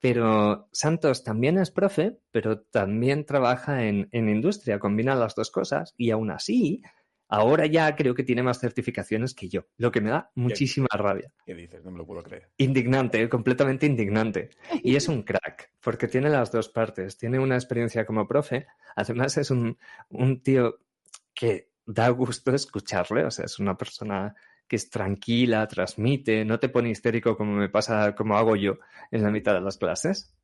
Pero 0.00 0.68
Santos 0.72 1.24
también 1.24 1.58
es 1.58 1.70
profe, 1.70 2.18
pero 2.30 2.60
también 2.60 3.24
trabaja 3.24 3.84
en, 3.84 4.08
industria, 4.12 4.78
combina 4.78 5.14
las 5.14 5.34
dos 5.34 5.50
cosas 5.50 5.94
y 5.96 6.10
aún 6.10 6.30
así, 6.30 6.82
ahora 7.28 7.66
ya 7.66 7.96
creo 7.96 8.14
que 8.14 8.22
tiene 8.22 8.42
más 8.42 8.60
certificaciones 8.60 9.34
que 9.34 9.48
yo, 9.48 9.66
lo 9.78 9.90
que 9.90 10.00
me 10.00 10.10
da 10.10 10.30
muchísima 10.34 10.88
rabia. 10.92 11.32
¿Qué 11.44 11.54
dices? 11.54 11.84
No 11.84 11.90
me 11.90 11.98
lo 11.98 12.06
puedo 12.06 12.22
creer. 12.22 12.50
Indignante, 12.58 13.28
completamente 13.28 13.86
indignante. 13.86 14.50
Y 14.82 14.96
es 14.96 15.08
un 15.08 15.22
crack, 15.22 15.72
porque 15.80 16.08
tiene 16.08 16.28
las 16.28 16.52
dos 16.52 16.68
partes. 16.68 17.16
Tiene 17.16 17.38
una 17.38 17.54
experiencia 17.54 18.04
como 18.04 18.28
profe, 18.28 18.66
además 18.94 19.38
es 19.38 19.50
un, 19.50 19.78
un 20.10 20.42
tío 20.42 20.78
que 21.34 21.70
da 21.86 22.08
gusto 22.10 22.54
escucharle, 22.54 23.24
o 23.24 23.30
sea, 23.30 23.44
es 23.44 23.58
una 23.58 23.76
persona 23.76 24.34
que 24.68 24.76
es 24.76 24.90
tranquila, 24.90 25.66
transmite, 25.66 26.44
no 26.44 26.58
te 26.58 26.68
pone 26.68 26.90
histérico 26.90 27.36
como 27.36 27.52
me 27.52 27.68
pasa, 27.68 28.14
como 28.14 28.36
hago 28.36 28.56
yo 28.56 28.78
en 29.10 29.22
la 29.22 29.30
mitad 29.30 29.54
de 29.54 29.60
las 29.60 29.78
clases, 29.78 30.34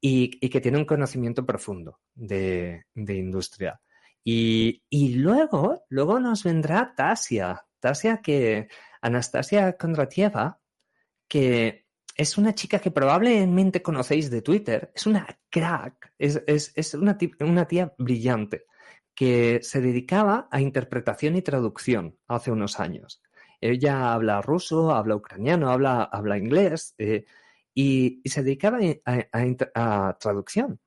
y, 0.00 0.30
que 0.48 0.60
tiene 0.60 0.78
un 0.78 0.84
conocimiento 0.84 1.44
profundo 1.44 2.00
de, 2.14 2.84
industria. 2.94 3.80
Y, 4.24 4.82
luego, 5.16 5.84
luego 5.88 6.18
nos 6.20 6.42
vendrá 6.42 6.94
Tasia, 6.96 7.64
Tasia 7.80 8.20
que, 8.22 8.68
Anastasia 9.00 9.76
Kondratieva, 9.76 10.60
que 11.28 11.86
es 12.16 12.38
una 12.38 12.54
chica 12.54 12.78
que 12.78 12.90
probablemente 12.90 13.82
conocéis 13.82 14.30
de 14.30 14.42
Twitter, 14.42 14.90
es 14.94 15.06
una 15.06 15.26
crack, 15.50 16.12
es, 16.18 16.42
es 16.46 16.94
una, 16.94 17.18
una 17.40 17.68
tía 17.68 17.94
brillante 17.98 18.64
que 19.14 19.60
se 19.62 19.80
dedicaba 19.80 20.46
a 20.50 20.60
interpretación 20.60 21.36
y 21.36 21.42
traducción 21.42 22.18
hace 22.28 22.50
unos 22.50 22.78
años. 22.78 23.22
Ella 23.60 24.12
habla 24.12 24.42
ruso, 24.42 24.92
habla 24.92 25.16
ucraniano, 25.16 25.70
habla, 25.70 26.02
habla 26.02 26.38
inglés 26.38 26.94
eh, 26.98 27.24
y, 27.74 28.22
se 28.24 28.42
dedicaba 28.42 28.78
a, 29.04 30.16
traducción, 30.18 30.80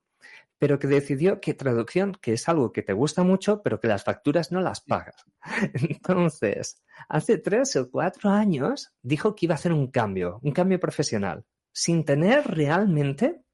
pero 0.58 0.78
que 0.78 0.88
decidió 0.88 1.40
que 1.40 1.54
traducción, 1.54 2.16
que 2.20 2.34
es 2.34 2.48
algo 2.48 2.72
que 2.72 2.82
te 2.82 2.92
gusta 2.92 3.22
mucho, 3.22 3.62
pero 3.62 3.80
que 3.80 3.88
las 3.88 4.04
facturas 4.04 4.52
no 4.52 4.60
las 4.60 4.80
pagas. 4.80 5.24
Entonces, 5.74 6.82
hace 7.08 7.38
tres 7.38 7.76
o 7.76 7.90
cuatro 7.90 8.30
años 8.30 8.92
dijo 9.02 9.34
que 9.34 9.46
iba 9.46 9.54
a 9.54 9.58
hacer 9.58 9.72
un 9.72 9.88
cambio, 9.88 10.38
un 10.42 10.52
cambio 10.52 10.80
profesional, 10.80 11.44
sin 11.72 12.04
tener 12.04 12.46
realmente... 12.46 13.44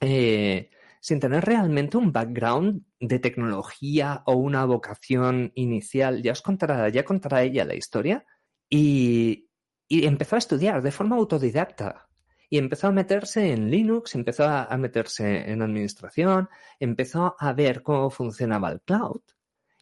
Eh, 0.00 0.70
sin 1.00 1.18
tener 1.18 1.44
realmente 1.44 1.96
un 1.96 2.12
background 2.12 2.84
de 3.00 3.18
tecnología 3.18 4.22
o 4.26 4.34
una 4.34 4.64
vocación 4.66 5.50
inicial. 5.54 6.22
Ya 6.22 6.32
os 6.32 6.42
contará, 6.42 6.88
ya 6.90 7.04
contará 7.04 7.42
ella 7.42 7.64
la 7.64 7.74
historia, 7.74 8.26
y, 8.70 9.48
empezó 9.88 10.36
a 10.36 10.38
estudiar 10.38 10.82
de 10.82 10.92
forma 10.92 11.16
autodidacta. 11.16 12.06
Y 12.48 12.58
empezó 12.58 12.88
a 12.88 12.92
meterse 12.92 13.52
en 13.52 13.70
Linux, 13.70 14.14
empezó 14.14 14.44
a 14.44 14.76
meterse 14.76 15.50
en 15.50 15.62
administración, 15.62 16.48
empezó 16.80 17.36
a 17.38 17.52
ver 17.52 17.82
cómo 17.82 18.10
funcionaba 18.10 18.72
el 18.72 18.80
cloud. 18.80 19.20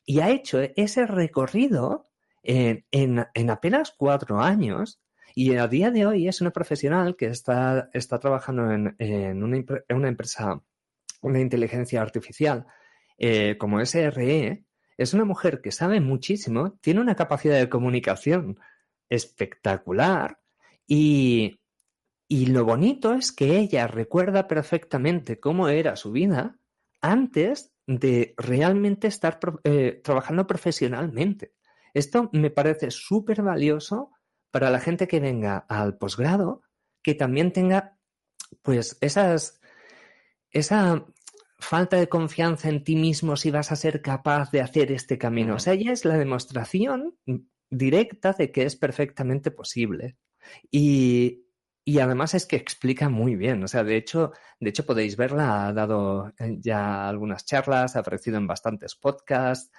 Y 0.05 0.21
ha 0.21 0.31
hecho 0.31 0.59
ese 0.75 1.07
recorrido 1.07 2.09
en, 2.43 2.85
en, 2.91 3.51
apenas 3.51 3.93
cuatro 3.97 4.41
años. 4.41 5.01
Y 5.35 5.55
a 5.57 5.69
día 5.69 5.91
de 5.91 6.07
hoy 6.07 6.29
es 6.29 6.41
una 6.41 6.51
profesional 6.51 7.15
que 7.15 7.27
está, 7.27 7.91
está 7.93 8.19
trabajando 8.19 8.71
en, 8.73 8.97
en, 8.99 9.43
una, 9.43 9.63
una, 9.91 10.09
empresa, 10.09 10.63
una 11.21 11.41
inteligencia 11.41 12.01
artificial 12.01 12.67
eh, 13.19 13.57
como 13.59 13.85
SRE. 13.85 14.65
Es 14.97 15.13
una 15.13 15.27
mujer 15.27 15.61
que 15.61 15.71
sabe 15.71 16.01
muchísimo, 16.01 16.73
tiene 16.81 17.01
una 17.01 17.15
capacidad 17.15 17.59
de 17.59 17.69
comunicación 17.69 18.59
espectacular 19.09 20.39
y, 20.87 21.61
y 22.29 22.47
lo 22.47 22.65
bonito 22.65 23.15
es 23.15 23.33
que 23.33 23.59
ella 23.59 23.87
recuerda 23.87 24.49
perfectamente 24.49 25.41
cómo 25.41 25.69
era 25.69 25.97
su 25.97 26.13
vida 26.13 26.59
antes 27.01 27.73
de 27.87 28.35
realmente 28.37 29.09
estar 29.09 29.41
eh, 29.65 30.01
trabajando 30.05 30.47
profesionalmente. 30.47 31.55
Esto 31.95 32.29
me 32.33 32.51
parece 32.51 32.91
súper 32.91 33.43
valioso 33.43 34.11
para 34.51 34.71
la 34.71 34.79
gente 34.79 35.09
que 35.09 35.21
venga 35.21 35.59
al 35.69 35.97
posgrado, 35.97 36.63
que 37.03 37.15
también 37.15 37.53
tenga 37.53 37.99
pues 38.63 38.99
esas, 39.01 39.61
esa 40.51 41.07
falta 41.59 41.97
de 41.97 42.09
confianza 42.09 42.69
en 42.69 42.85
ti 42.85 42.95
mismo 42.95 43.37
si 43.37 43.51
vas 43.51 43.73
a 43.73 43.77
ser 43.77 44.03
capaz 44.03 44.51
de 44.51 44.61
hacer 44.61 44.93
este 44.93 45.17
camino. 45.19 45.55
O 45.55 45.59
sea, 45.59 45.75
ya 45.75 45.93
es 45.93 46.05
la 46.05 46.19
demostración 46.19 47.17
directa 47.71 48.33
de 48.33 48.51
que 48.51 48.65
es 48.65 48.77
perfectamente 48.77 49.51
posible. 49.51 50.17
Y, 50.71 51.47
y 51.85 51.99
además 52.01 52.35
es 52.35 52.47
que 52.47 52.57
explica 52.57 53.09
muy 53.09 53.37
bien. 53.37 53.63
O 53.63 53.69
sea, 53.69 53.85
de 53.85 53.97
hecho, 53.97 54.33
de 54.61 54.71
hecho 54.71 54.87
podéis 54.87 55.17
verla, 55.17 55.69
ha 55.69 55.73
dado 55.73 56.33
ya 56.59 57.09
algunas 57.09 57.45
charlas, 57.45 57.97
ha 57.97 58.01
aparecido 58.01 58.37
en 58.39 58.47
bastantes 58.47 58.95
podcasts 58.95 59.71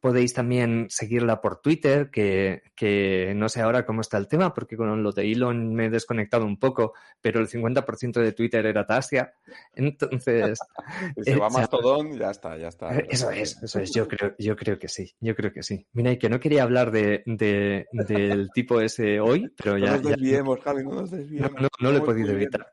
Podéis 0.00 0.32
también 0.32 0.86
seguirla 0.90 1.40
por 1.40 1.60
Twitter, 1.60 2.08
que, 2.10 2.62
que, 2.76 3.32
no 3.34 3.48
sé 3.48 3.62
ahora 3.62 3.84
cómo 3.84 4.00
está 4.00 4.16
el 4.16 4.28
tema, 4.28 4.54
porque 4.54 4.76
con 4.76 5.02
lo 5.02 5.10
de 5.10 5.32
Elon 5.32 5.74
me 5.74 5.86
he 5.86 5.90
desconectado 5.90 6.44
un 6.44 6.56
poco, 6.56 6.94
pero 7.20 7.40
el 7.40 7.48
50% 7.48 8.20
de 8.20 8.32
Twitter 8.32 8.64
era 8.64 8.86
Tasia. 8.86 9.34
Entonces. 9.74 10.60
se 11.20 11.36
va 11.36 11.50
más 11.50 11.68
todón, 11.68 12.16
ya 12.16 12.30
está, 12.30 12.56
ya 12.56 12.68
está. 12.68 12.96
Eso 12.96 13.30
es, 13.32 13.60
eso 13.60 13.80
es. 13.80 13.92
Yo 13.92 14.06
creo, 14.06 14.36
yo 14.38 14.54
creo 14.54 14.78
que 14.78 14.88
sí, 14.88 15.16
yo 15.18 15.34
creo 15.34 15.52
que 15.52 15.64
sí. 15.64 15.84
Mira, 15.92 16.12
y 16.12 16.18
que 16.18 16.28
no 16.28 16.38
quería 16.38 16.62
hablar 16.62 16.92
de, 16.92 17.24
de 17.26 17.86
del 17.92 18.50
tipo 18.54 18.80
ese 18.80 19.18
hoy, 19.18 19.52
pero 19.56 19.78
ya. 19.78 19.86
No 19.86 19.92
nos 19.96 20.02
desviemos, 20.04 20.60
Javi, 20.60 20.84
no 20.84 20.94
nos 20.94 21.10
desviemos. 21.10 21.52
No, 21.60 21.68
no 21.80 21.90
lo 21.90 21.98
he 21.98 22.02
podido 22.02 22.30
evitar. 22.30 22.72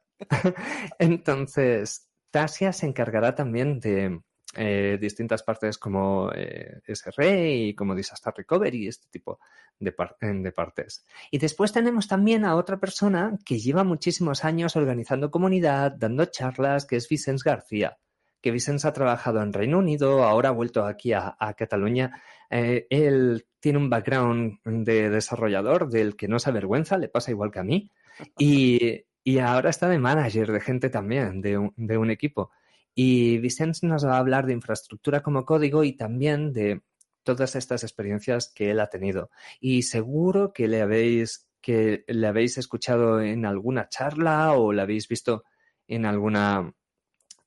Entonces, 0.99 2.07
Tasia 2.29 2.71
se 2.71 2.85
encargará 2.85 3.33
también 3.33 3.79
de 3.79 4.19
eh, 4.55 4.97
distintas 4.99 5.43
partes 5.43 5.77
como 5.77 6.31
eh, 6.33 6.81
SRE 6.87 7.55
y 7.55 7.75
como 7.75 7.95
Disaster 7.95 8.33
Recovery, 8.35 8.87
este 8.87 9.07
tipo 9.09 9.39
de, 9.79 9.93
de, 10.21 10.51
partes. 10.51 11.05
Y 11.31 11.37
después 11.37 11.73
tenemos 11.73 12.07
también 12.07 12.45
a 12.45 12.55
otra 12.55 12.79
persona 12.79 13.37
que 13.45 13.59
lleva 13.59 13.83
muchísimos 13.83 14.45
años 14.45 14.75
organizando 14.75 15.31
comunidad, 15.31 15.91
dando 15.97 16.25
charlas, 16.25 16.85
que 16.85 16.95
es 16.95 17.09
Vicens 17.09 17.43
García. 17.43 17.97
Que 18.41 18.51
Vicens 18.51 18.85
ha 18.85 18.93
trabajado 18.93 19.41
en 19.41 19.53
Reino 19.53 19.79
Unido, 19.79 20.23
ahora 20.23 20.49
ha 20.49 20.53
vuelto 20.53 20.85
aquí 20.85 21.13
a, 21.13 21.35
a 21.39 21.53
Cataluña. 21.55 22.21
Eh, 22.49 22.87
él 22.89 23.47
tiene 23.59 23.79
un 23.79 23.89
background 23.89 24.59
de 24.63 25.09
desarrollador 25.09 25.89
del 25.89 26.15
que 26.15 26.27
no 26.27 26.39
se 26.39 26.49
avergüenza, 26.49 26.97
le 26.97 27.09
pasa 27.09 27.31
igual 27.31 27.51
que 27.51 27.59
a 27.59 27.63
mí. 27.63 27.89
Y, 28.37 29.03
y 29.23 29.39
ahora 29.39 29.69
está 29.69 29.89
de 29.89 29.99
manager 29.99 30.51
de 30.51 30.61
gente 30.61 30.89
también, 30.89 31.41
de 31.41 31.57
un, 31.57 31.73
de 31.75 31.97
un 31.97 32.11
equipo. 32.11 32.51
Y 32.95 33.39
Vicente 33.39 33.85
nos 33.85 34.05
va 34.05 34.15
a 34.15 34.19
hablar 34.19 34.45
de 34.45 34.53
infraestructura 34.53 35.21
como 35.21 35.45
código 35.45 35.83
y 35.83 35.97
también 35.97 36.53
de 36.53 36.81
todas 37.23 37.57
estas 37.57 37.83
experiencias 37.83 38.51
que 38.55 38.71
él 38.71 38.79
ha 38.79 38.89
tenido. 38.89 39.29
Y 39.59 39.83
seguro 39.83 40.53
que 40.53 40.69
le 40.69 40.81
habéis, 40.81 41.49
que 41.61 42.05
le 42.07 42.25
habéis 42.25 42.57
escuchado 42.57 43.21
en 43.21 43.45
alguna 43.45 43.89
charla 43.89 44.53
o 44.53 44.71
le 44.71 44.81
habéis 44.81 45.09
visto 45.09 45.43
en 45.87 46.05
alguna 46.05 46.73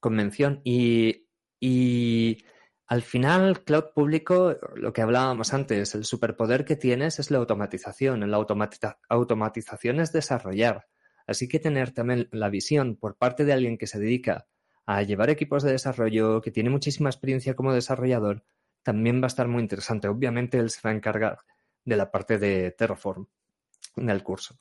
convención. 0.01 0.61
Y, 0.65 1.27
y 1.59 2.45
al 2.87 3.03
final, 3.03 3.65
cloud 3.65 3.93
público, 3.95 4.57
lo 4.75 4.93
que 4.93 5.03
hablábamos 5.03 5.55
antes, 5.55 5.95
el 5.95 6.05
superpoder 6.05 6.67
que 6.67 6.77
tienes 6.77 7.19
es 7.19 7.31
la 7.31 7.39
automatización. 7.39 8.31
La 8.31 8.45
automatización 9.09 10.01
es 10.01 10.13
desarrollar. 10.13 10.89
Así 11.27 11.49
que 11.49 11.59
tener 11.59 11.93
también 11.93 12.29
la 12.33 12.51
visión 12.51 12.97
por 12.97 13.17
parte 13.17 13.45
de 13.45 13.53
alguien 13.53 13.79
que 13.79 13.87
se 13.87 13.99
dedica 13.99 14.47
a 14.89 15.03
llevar 15.03 15.29
equipos 15.29 15.63
de 15.63 15.73
desarrollo, 15.73 16.41
que 16.41 16.51
tiene 16.51 16.71
muchísima 16.71 17.11
experiencia 17.11 17.55
como 17.55 17.75
desarrollador, 17.75 18.43
también 18.83 19.21
va 19.21 19.27
a 19.27 19.27
estar 19.27 19.47
muy 19.47 19.61
interesante. 19.61 20.09
Obviamente 20.09 20.57
él 20.57 20.71
se 20.71 20.81
va 20.83 20.89
a 20.89 20.95
encargar 20.95 21.41
de 21.85 21.95
la 21.95 22.11
parte 22.11 22.39
de 22.39 22.71
Terraform 22.71 23.27
del 23.97 24.23
curso. 24.23 24.59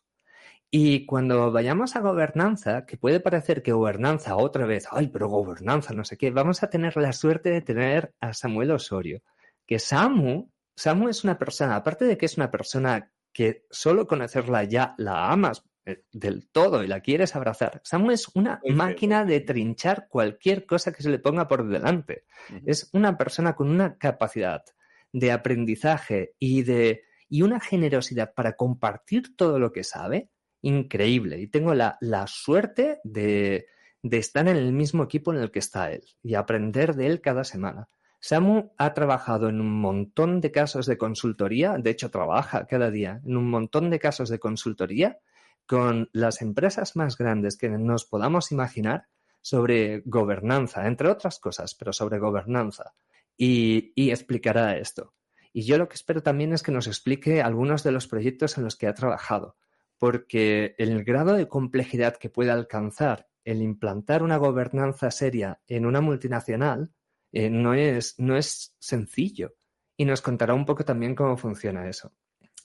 Y 0.70 1.06
cuando 1.06 1.50
vayamos 1.54 1.96
a 1.96 2.02
gobernanza, 2.02 2.86
que 2.86 2.98
puede 2.98 3.22
parecer 3.22 3.64
que 3.64 3.72
gobernanza 3.72 4.36
otra 4.36 4.66
vez, 4.66 4.90
ay, 4.92 5.08
pero 5.08 5.30
gobernanza, 5.30 5.94
no 5.94 6.04
sé 6.04 6.18
qué, 6.18 6.30
vamos 6.30 6.62
a 6.62 6.70
tener 6.70 6.98
la 6.98 7.14
suerte 7.14 7.50
de 7.50 7.62
tener 7.62 8.14
a 8.20 8.34
Samuel 8.34 8.72
Osorio, 8.72 9.22
que 9.66 9.80
Samu, 9.80 10.52
Samu 10.76 11.08
es 11.08 11.24
una 11.24 11.40
persona, 11.40 11.78
aparte 11.78 12.04
de 12.04 12.18
que 12.18 12.26
es 12.26 12.36
una 12.36 12.52
persona 12.52 13.14
que 13.32 13.66
solo 13.72 14.06
conocerla 14.06 14.66
ya 14.66 14.94
la 14.98 15.32
amas 15.32 15.64
del 16.12 16.50
todo 16.50 16.84
y 16.84 16.88
la 16.88 17.02
quieres 17.02 17.36
abrazar. 17.36 17.82
Samu 17.84 18.12
es 18.12 18.28
una 18.36 18.62
máquina 18.70 19.26
de 19.26 19.40
trinchar 19.42 20.08
cualquier 20.10 20.66
cosa 20.66 20.92
que 20.92 21.04
se 21.04 21.10
le 21.10 21.20
ponga 21.20 21.48
por 21.48 21.68
delante. 21.68 22.26
Es 22.66 22.90
una 22.94 23.18
persona 23.18 23.56
con 23.56 23.70
una 23.70 23.98
capacidad 23.98 24.64
de 25.12 25.32
aprendizaje 25.32 26.36
y 26.40 26.64
de 26.64 27.04
y 27.30 27.42
una 27.42 27.60
generosidad 27.60 28.34
para 28.34 28.54
compartir 28.54 29.36
todo 29.36 29.60
lo 29.60 29.72
que 29.72 29.84
sabe 29.84 30.30
increíble. 30.62 31.40
Y 31.40 31.48
tengo 31.48 31.74
la, 31.74 31.98
la 32.02 32.26
suerte 32.28 33.00
de, 33.04 33.68
de 34.02 34.18
estar 34.18 34.48
en 34.48 34.56
el 34.56 34.72
mismo 34.72 35.04
equipo 35.04 35.34
en 35.34 35.40
el 35.40 35.52
que 35.52 35.60
está 35.60 35.92
él 35.92 36.04
y 36.24 36.36
aprender 36.36 36.96
de 36.96 37.08
él 37.08 37.22
cada 37.22 37.44
semana. 37.44 37.90
Samu 38.20 38.72
ha 38.78 38.94
trabajado 38.94 39.50
en 39.50 39.62
un 39.62 39.80
montón 39.80 40.42
de 40.42 40.52
casos 40.52 40.86
de 40.88 40.98
consultoría, 40.98 41.78
de 41.78 41.92
hecho 41.92 42.10
trabaja 42.10 42.66
cada 42.66 42.90
día 42.90 43.22
en 43.26 43.38
un 43.38 43.50
montón 43.50 43.90
de 43.90 44.00
casos 44.00 44.30
de 44.30 44.40
consultoría 44.40 45.20
con 45.68 46.10
las 46.14 46.42
empresas 46.42 46.96
más 46.96 47.18
grandes 47.18 47.58
que 47.58 47.70
nos 47.70 48.06
podamos 48.06 48.52
imaginar 48.52 49.08
sobre 49.42 50.02
gobernanza, 50.06 50.88
entre 50.88 51.10
otras 51.10 51.40
cosas, 51.40 51.76
pero 51.76 51.94
sobre 51.94 52.20
gobernanza. 52.20 52.96
Y, 53.38 53.94
explicará 54.10 54.78
esto. 54.78 55.14
Y 55.54 55.64
yo 55.64 55.78
lo 55.78 55.88
que 55.88 55.96
espero 55.96 56.24
también 56.24 56.54
es 56.54 56.64
que 56.64 56.72
nos 56.72 56.88
explique 56.88 57.42
algunos 57.42 57.84
de 57.84 57.92
los 57.92 58.08
proyectos 58.08 58.58
en 58.58 58.64
los 58.64 58.76
que 58.76 58.88
ha 58.88 58.94
trabajado, 58.94 59.56
porque 59.98 60.76
el 60.78 61.04
grado 61.04 61.34
de 61.34 61.48
complejidad 61.48 62.18
que 62.18 62.30
puede 62.30 62.52
alcanzar 62.52 63.28
el 63.44 63.62
implantar 63.62 64.24
una 64.24 64.38
gobernanza 64.38 65.12
seria 65.12 65.62
en 65.68 65.86
una 65.86 66.02
multinacional 66.02 66.92
eh, 67.32 67.50
no, 67.50 67.74
es, 67.74 68.16
no 68.20 68.36
es 68.36 68.76
sencillo. 68.80 69.56
Y 69.96 70.06
nos 70.06 70.22
contará 70.22 70.54
un 70.54 70.66
poco 70.66 70.86
también 70.86 71.16
cómo 71.16 71.38
funciona 71.38 71.88
eso. 71.88 72.12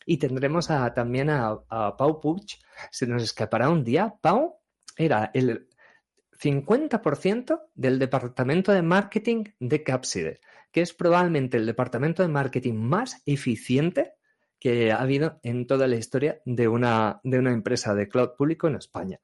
Y 0.06 0.18
tendremos 0.18 0.70
a, 0.70 0.92
también 0.94 1.30
a, 1.30 1.60
Pau 1.96 2.20
Puig. 2.20 2.58
Se 2.90 3.06
nos 3.06 3.22
escapará 3.22 3.70
un 3.70 3.84
día. 3.84 4.14
Pau 4.20 4.60
era 4.96 5.30
el 5.34 5.68
50% 6.40 7.60
del 7.74 7.98
departamento 7.98 8.72
de 8.72 8.82
marketing 8.82 9.44
de 9.60 9.82
Capside, 9.82 10.40
que 10.70 10.80
es 10.80 10.92
probablemente 10.92 11.56
el 11.56 11.66
departamento 11.66 12.22
de 12.22 12.28
marketing 12.28 12.74
más 12.74 13.22
eficiente 13.26 14.14
que 14.58 14.92
ha 14.92 15.00
habido 15.00 15.40
en 15.42 15.66
toda 15.66 15.88
la 15.88 15.96
historia 15.96 16.40
de 16.44 16.68
una, 16.68 17.20
de 17.24 17.38
una 17.38 17.52
empresa 17.52 17.94
de 17.94 18.08
cloud 18.08 18.30
público 18.36 18.68
en 18.68 18.76
España. 18.76 19.20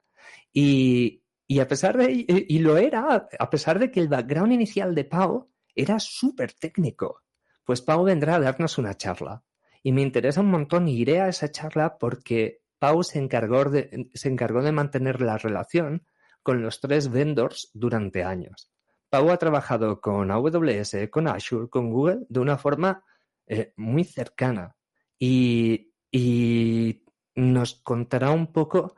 Y, 0.51 1.23
y 1.47 1.59
a 1.59 1.67
pesar 1.67 1.97
de, 1.97 2.25
y 2.27 2.59
lo 2.59 2.77
era, 2.77 3.27
a 3.37 3.49
pesar 3.49 3.79
de 3.79 3.89
que 3.89 3.99
el 3.99 4.09
background 4.09 4.51
inicial 4.51 4.93
de 4.93 5.05
Pau 5.05 5.49
era 5.73 5.99
súper 5.99 6.53
técnico, 6.53 7.23
pues 7.63 7.81
Pau 7.81 8.03
vendrá 8.03 8.35
a 8.35 8.39
darnos 8.39 8.77
una 8.77 8.95
charla 8.95 9.43
y 9.83 9.91
me 9.91 10.01
interesa 10.01 10.41
un 10.41 10.51
montón 10.51 10.87
y 10.87 10.97
iré 10.97 11.21
a 11.21 11.29
esa 11.29 11.51
charla 11.51 11.97
porque 11.97 12.61
Pau 12.79 13.03
se 13.03 13.19
encargó 13.19 13.65
de, 13.65 14.09
se 14.13 14.29
encargó 14.29 14.61
de 14.61 14.71
mantener 14.71 15.21
la 15.21 15.37
relación 15.37 16.05
con 16.43 16.61
los 16.61 16.79
tres 16.79 17.09
vendors 17.09 17.69
durante 17.73 18.23
años. 18.23 18.71
Pau 19.09 19.29
ha 19.31 19.37
trabajado 19.37 20.01
con 20.01 20.31
AWS, 20.31 21.09
con 21.09 21.27
Azure, 21.27 21.69
con 21.69 21.91
Google 21.91 22.25
de 22.29 22.39
una 22.39 22.57
forma 22.57 23.03
eh, 23.47 23.73
muy 23.75 24.03
cercana 24.03 24.75
y, 25.17 25.93
y 26.11 27.03
nos 27.35 27.75
contará 27.75 28.31
un 28.31 28.51
poco 28.51 28.95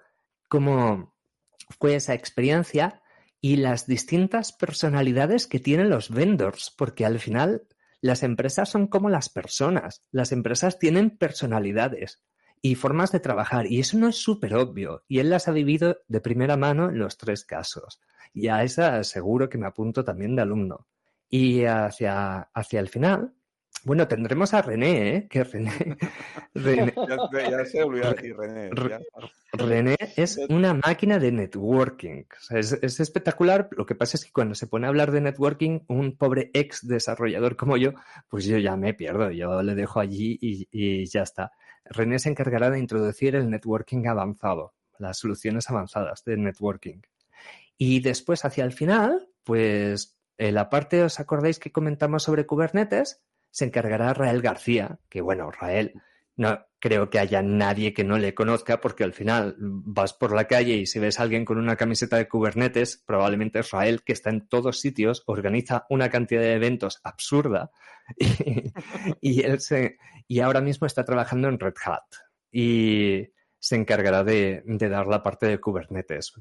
cómo 0.50 1.16
fue 1.80 1.96
esa 1.96 2.14
experiencia 2.14 3.02
y 3.40 3.56
las 3.56 3.88
distintas 3.88 4.52
personalidades 4.52 5.48
que 5.48 5.60
tienen 5.60 5.90
los 5.90 6.12
vendors, 6.12 6.74
porque 6.78 7.06
al 7.06 7.20
final 7.20 7.64
las 8.02 8.24
empresas 8.24 8.70
son 8.70 8.88
como 8.88 9.10
las 9.10 9.30
personas. 9.30 10.04
Las 10.12 10.32
empresas 10.32 10.80
tienen 10.80 11.18
personalidades 11.18 12.24
y 12.62 12.76
formas 12.76 13.12
de 13.12 13.20
trabajar 13.20 13.68
y 13.68 13.80
eso 13.80 13.98
no 13.98 14.08
es 14.08 14.18
súper 14.18 14.56
obvio 14.56 15.04
y 15.08 15.20
él 15.20 15.30
las 15.30 15.48
ha 15.48 15.52
vivido 15.52 15.98
de 16.08 16.22
primera 16.22 16.58
mano 16.58 16.90
en 16.90 17.00
los 17.00 17.18
tres 17.18 17.46
casos. 17.46 18.02
Y 18.34 18.48
a 18.48 18.64
esa 18.64 19.04
seguro 19.04 19.50
que 19.50 19.58
me 19.58 19.68
apunto 19.68 20.04
también 20.04 20.36
de 20.36 20.42
alumno. 20.42 20.88
Y 21.30 21.64
hacia, 21.66 22.50
hacia 22.54 22.80
el 22.80 22.90
final, 22.90 23.34
bueno, 23.84 24.08
tendremos 24.08 24.54
a 24.54 24.62
René, 24.62 25.16
¿eh? 25.16 25.28
Que 25.30 25.44
René. 25.44 25.72
René 26.54 26.94
ya, 27.50 27.66
se 27.66 27.84
olvidó 27.84 28.10
aquí, 28.10 28.32
René. 28.32 28.70
René 29.54 29.96
es 30.16 30.38
una 30.50 30.74
máquina 30.74 31.20
de 31.20 31.32
networking. 31.32 32.24
O 32.24 32.42
sea, 32.42 32.60
es, 32.60 32.74
es, 32.74 33.00
espectacular. 33.00 33.70
Lo 33.72 33.86
que 33.86 33.96
pasa 33.96 34.18
es 34.18 34.26
que 34.26 34.32
cuando 34.32 34.56
se 34.56 34.68
pone 34.68 34.86
a 34.86 34.90
hablar 34.90 35.12
de 35.12 35.22
networking, 35.22 35.82
un 35.88 36.18
pobre 36.18 36.52
ex 36.54 36.88
desarrollador 36.88 37.56
como 37.56 37.78
yo, 37.78 37.94
pues 38.30 38.46
yo 38.46 38.58
ya 38.58 38.76
me 38.76 38.94
pierdo. 38.94 39.32
Yo 39.32 39.62
le 39.64 39.76
dejo 39.76 40.00
allí 40.00 40.38
y, 40.42 40.68
y 40.72 41.06
ya 41.06 41.24
está. 41.24 41.52
René 41.86 42.20
se 42.20 42.30
encargará 42.30 42.70
de 42.70 42.80
introducir 42.80 43.36
el 43.36 43.50
networking 43.50 44.06
avanzado, 44.08 44.74
las 45.00 45.18
soluciones 45.18 45.70
avanzadas 45.70 46.24
de 46.24 46.38
networking. 46.38 47.02
Y 47.78 48.00
después, 48.02 48.46
hacia 48.46 48.64
el 48.64 48.74
final, 48.74 49.28
pues 49.44 50.18
En 50.38 50.56
la 50.56 50.70
parte, 50.70 51.04
¿os 51.04 51.20
acordáis 51.20 51.60
que 51.60 51.72
comentamos 51.72 52.24
sobre 52.24 52.46
Kubernetes? 52.46 53.22
Se 53.52 53.66
encargará 53.66 54.14
Rael 54.14 54.42
García, 54.42 55.00
que 55.10 55.22
bueno, 55.22 55.52
Rael, 55.52 55.94
no 56.36 56.66
creo 56.80 57.12
que 57.12 57.20
haya 57.20 57.44
nadie 57.44 57.94
que 57.94 58.04
no 58.04 58.18
le 58.18 58.34
conozca 58.34 58.82
porque 58.82 59.04
al 59.04 59.14
final 59.14 59.56
vas 59.60 60.14
por 60.14 60.34
la 60.34 60.48
calle 60.48 60.74
y 60.74 60.88
si 60.88 60.98
ves 60.98 61.20
a 61.20 61.24
alguien 61.24 61.46
con 61.46 61.60
una 61.60 61.76
camiseta 61.76 62.18
de 62.18 62.28
Kubernetes, 62.28 62.98
probablemente 63.06 63.60
es 63.60 63.70
Rael, 63.70 64.02
que 64.04 64.14
está 64.14 64.32
en 64.32 64.48
todos 64.48 64.80
sitios, 64.80 65.22
organiza 65.28 65.86
una 65.90 66.10
cantidad 66.10 66.42
de 66.42 66.56
eventos 66.56 67.00
absurda 67.04 67.72
y, 69.22 69.44
él 69.44 69.60
se, 69.60 70.00
y 70.28 70.40
ahora 70.40 70.62
mismo 70.62 70.88
está 70.88 71.06
trabajando 71.06 71.48
en 71.50 71.60
Red 71.60 71.76
Hat. 71.86 72.04
Y 72.52 73.30
se 73.64 73.76
encargará 73.76 74.24
de, 74.24 74.64
dar 74.66 75.06
la 75.06 75.22
parte 75.22 75.46
de 75.46 75.60
Kubernetes. 75.60 76.34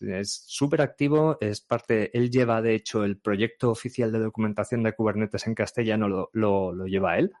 Es 0.00 0.44
súper 0.46 0.82
activo, 0.82 1.36
es 1.40 1.60
parte, 1.60 2.16
él 2.16 2.30
lleva 2.30 2.62
de 2.62 2.76
hecho 2.76 3.02
el 3.02 3.18
proyecto 3.18 3.72
oficial 3.72 4.12
de 4.12 4.20
documentación 4.20 4.84
de 4.84 4.92
Kubernetes 4.92 5.48
en 5.48 5.56
castellano, 5.56 6.08
lo, 6.08 6.30
lo, 6.32 6.86
lleva 6.86 7.18
él 7.18 7.32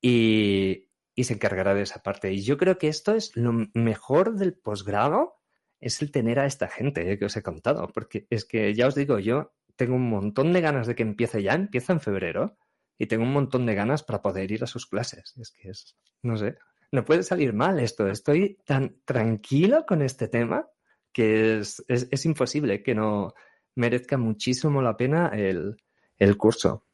y, 0.00 0.84
se 1.16 1.34
encargará 1.34 1.74
de 1.74 1.82
esa 1.82 2.04
parte. 2.04 2.32
Y 2.32 2.42
yo 2.42 2.56
creo 2.58 2.78
que 2.78 2.86
esto 2.86 3.12
es 3.16 3.36
lo 3.36 3.52
mejor 3.74 4.36
del 4.36 4.54
posgrado, 4.54 5.34
es 5.80 6.00
el 6.00 6.12
tener 6.12 6.38
a 6.38 6.46
esta 6.46 6.68
gente 6.68 7.10
eh, 7.10 7.18
que 7.18 7.24
os 7.24 7.36
he 7.36 7.42
contado, 7.42 7.88
porque 7.92 8.28
es 8.30 8.44
que 8.44 8.72
ya 8.72 8.86
os 8.86 8.94
digo, 8.94 9.18
yo 9.18 9.52
tengo 9.74 9.96
un 9.96 10.08
montón 10.08 10.52
de 10.52 10.60
ganas 10.60 10.86
de 10.86 10.94
que 10.94 11.02
empiece 11.02 11.42
ya, 11.42 11.54
empieza 11.54 11.92
en 11.92 12.00
febrero, 12.00 12.56
y 12.98 13.06
tengo 13.06 13.24
un 13.24 13.32
montón 13.32 13.66
de 13.66 13.74
ganas 13.74 14.04
para 14.04 14.22
poder 14.22 14.52
ir 14.52 14.62
a 14.62 14.68
sus 14.68 14.86
clases. 14.86 15.34
Es 15.38 15.50
que 15.50 15.70
es, 15.70 15.96
no 16.22 16.36
sé, 16.36 16.56
no 16.92 17.04
puede 17.04 17.22
salir 17.22 17.52
mal 17.52 17.78
esto. 17.78 18.08
Estoy 18.08 18.58
tan 18.64 18.96
tranquilo 19.04 19.84
con 19.86 20.02
este 20.02 20.28
tema 20.28 20.68
que 21.12 21.58
es, 21.58 21.82
es, 21.88 22.26
imposible 22.26 22.82
que 22.82 22.94
no 22.94 23.32
merezca 23.74 24.18
muchísimo 24.18 24.82
la 24.82 24.96
pena 24.96 25.28
el, 25.28 25.76
el, 26.18 26.36
curso. 26.36 26.84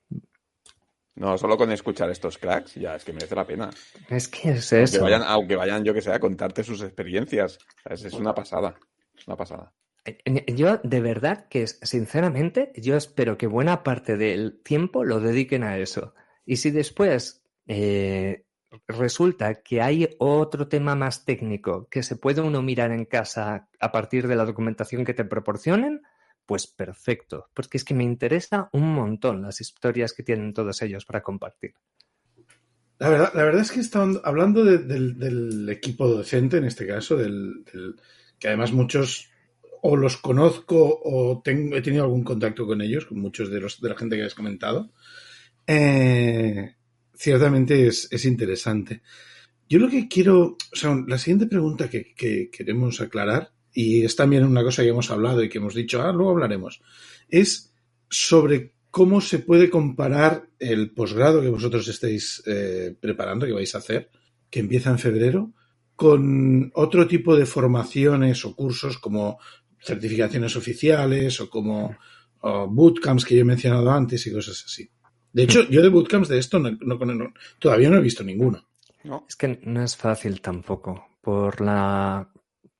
No, 1.16 1.36
solo 1.36 1.57
con 1.57 1.72
escuchar 1.72 2.09
estos 2.09 2.38
cracks 2.38 2.76
ya 2.76 2.95
es 2.95 3.05
que 3.05 3.12
merece 3.12 3.34
la 3.34 3.47
pena. 3.47 3.70
Es 4.09 4.28
que 4.28 4.51
es 4.51 4.72
eso. 4.72 4.99
Aunque 4.99 5.12
vayan, 5.12 5.22
aunque 5.28 5.57
vayan 5.57 5.84
yo 5.84 5.93
que 5.93 6.03
sé, 6.03 6.12
a 6.12 6.20
contarte 6.20 6.62
sus 6.62 6.82
experiencias. 6.82 7.59
Es, 7.84 8.05
es 8.05 8.14
una 8.14 8.32
pasada. 8.32 8.76
Una 9.26 9.36
pasada. 9.36 9.72
Yo, 10.47 10.78
de 10.82 11.01
verdad, 11.01 11.47
que 11.49 11.66
sinceramente, 11.66 12.72
yo 12.76 12.97
espero 12.97 13.36
que 13.36 13.47
buena 13.47 13.82
parte 13.82 14.16
del 14.16 14.61
tiempo 14.62 15.05
lo 15.05 15.20
dediquen 15.20 15.62
a 15.62 15.78
eso. 15.78 16.14
Y 16.45 16.57
si 16.57 16.70
después 16.70 17.45
eh, 17.66 18.45
resulta 18.89 19.62
que 19.62 19.81
hay 19.83 20.09
otro 20.18 20.68
tema 20.68 20.95
más 20.95 21.25
técnico 21.25 21.89
que 21.91 22.03
se 22.03 22.16
puede 22.16 22.41
uno 22.41 22.62
mirar 22.62 22.91
en 22.93 23.05
casa 23.05 23.68
a 23.81 23.93
partir 23.93 24.29
de 24.29 24.37
la 24.37 24.45
documentación 24.45 25.05
que 25.05 25.14
te 25.14 25.25
proporcionen, 25.25 26.03
pues 26.47 26.66
perfecto, 26.66 27.49
porque 27.55 27.79
es 27.79 27.85
que 27.85 27.95
me 27.95 28.05
interesa 28.05 28.68
un 28.73 28.95
montón 28.95 29.43
las 29.43 29.61
historias 29.61 30.12
que 30.12 30.23
tienen 30.23 30.53
todos 30.53 30.83
ellos 30.83 31.05
para 31.05 31.23
compartir. 31.23 31.75
La 32.99 33.09
verdad, 33.09 33.33
la 33.35 33.45
verdad 33.45 33.62
es 33.62 33.73
que 33.73 33.81
están 33.81 34.20
hablando 34.23 34.64
del, 34.64 35.68
equipo 35.68 36.07
docente, 36.07 36.59
en 36.59 36.64
este 36.64 36.87
caso, 36.87 37.16
del, 37.16 37.64
que 38.39 38.49
además 38.49 38.73
muchos 38.73 39.29
o 39.85 39.97
los 39.97 40.16
conozco 40.16 41.01
o 41.03 41.43
tengo, 41.43 41.77
he 41.77 41.83
tenido 41.83 42.05
algún 42.05 42.23
contacto 42.23 42.64
con 42.64 42.81
ellos, 42.81 43.07
con 43.07 43.18
muchos 43.18 43.51
de, 43.51 43.61
los, 43.61 43.81
de 43.81 43.89
la 43.89 43.97
gente 43.97 44.16
que 44.16 44.23
has 44.23 44.35
comentado. 44.35 44.93
Eh, 45.66 46.77
ciertamente 47.23 47.87
es, 47.87 48.25
interesante. 48.25 49.03
Yo 49.68 49.79
lo 49.79 49.89
que 49.89 50.09
quiero, 50.09 50.57
o 50.73 50.77
sea, 50.77 51.01
la 51.07 51.18
siguiente 51.18 51.47
pregunta 51.47 51.89
que, 51.89 52.51
queremos 52.51 53.01
aclarar, 53.01 53.53
y 53.73 54.05
es 54.05 54.16
también 54.16 54.45
una 54.45 54.64
cosa 54.64 54.83
que 54.83 54.89
hemos 54.89 55.11
hablado 55.11 55.43
y 55.43 55.49
que 55.49 55.59
hemos 55.59 55.75
dicho, 55.75 56.03
ah, 56.03 56.12
luego 56.12 56.33
hablaremos, 56.33 56.83
es 57.29 57.73
sobre 58.11 58.75
cómo 58.91 59.20
se 59.20 59.39
puede 59.39 59.70
comparar 59.70 60.49
el 60.59 60.91
posgrado 60.91 61.41
que 61.41 61.49
vosotros 61.49 61.87
estáis 61.87 62.43
eh, 62.45 62.95
preparando, 63.01 63.47
que 63.47 63.53
vais 63.53 63.75
a 63.77 63.79
hacer, 63.79 64.11
que 64.51 64.59
empieza 64.59 64.91
en 64.91 64.99
febrero, 64.99 65.53
con 65.95 66.73
otro 66.75 67.07
tipo 67.07 67.37
de 67.37 67.47
formaciones 67.47 68.45
o 68.45 68.57
cursos 68.57 68.99
como 68.99 69.39
certificaciones 69.81 70.57
oficiales 70.57 71.41
o 71.41 71.49
como 71.49 71.97
bootcamps 72.43 73.25
que 73.25 73.37
yo 73.37 73.43
he 73.43 73.45
mencionado 73.45 73.91
antes 73.93 74.27
y 74.27 74.33
cosas 74.33 74.64
así. 74.66 74.91
De 75.33 75.45
hecho, 75.45 75.62
yo 75.68 75.83
de 75.83 75.89
bootcamps 75.89 76.28
de 76.28 76.39
esto 76.39 76.61
todavía 77.59 77.91
no 77.91 77.97
he 77.97 78.03
visto 78.03 78.22
ninguno. 78.22 78.66
Es 79.28 79.37
que 79.37 79.61
no 79.64 79.83
es 79.83 79.97
fácil 79.97 80.41
tampoco 80.41 81.09
por 81.20 81.61
la 81.61 82.28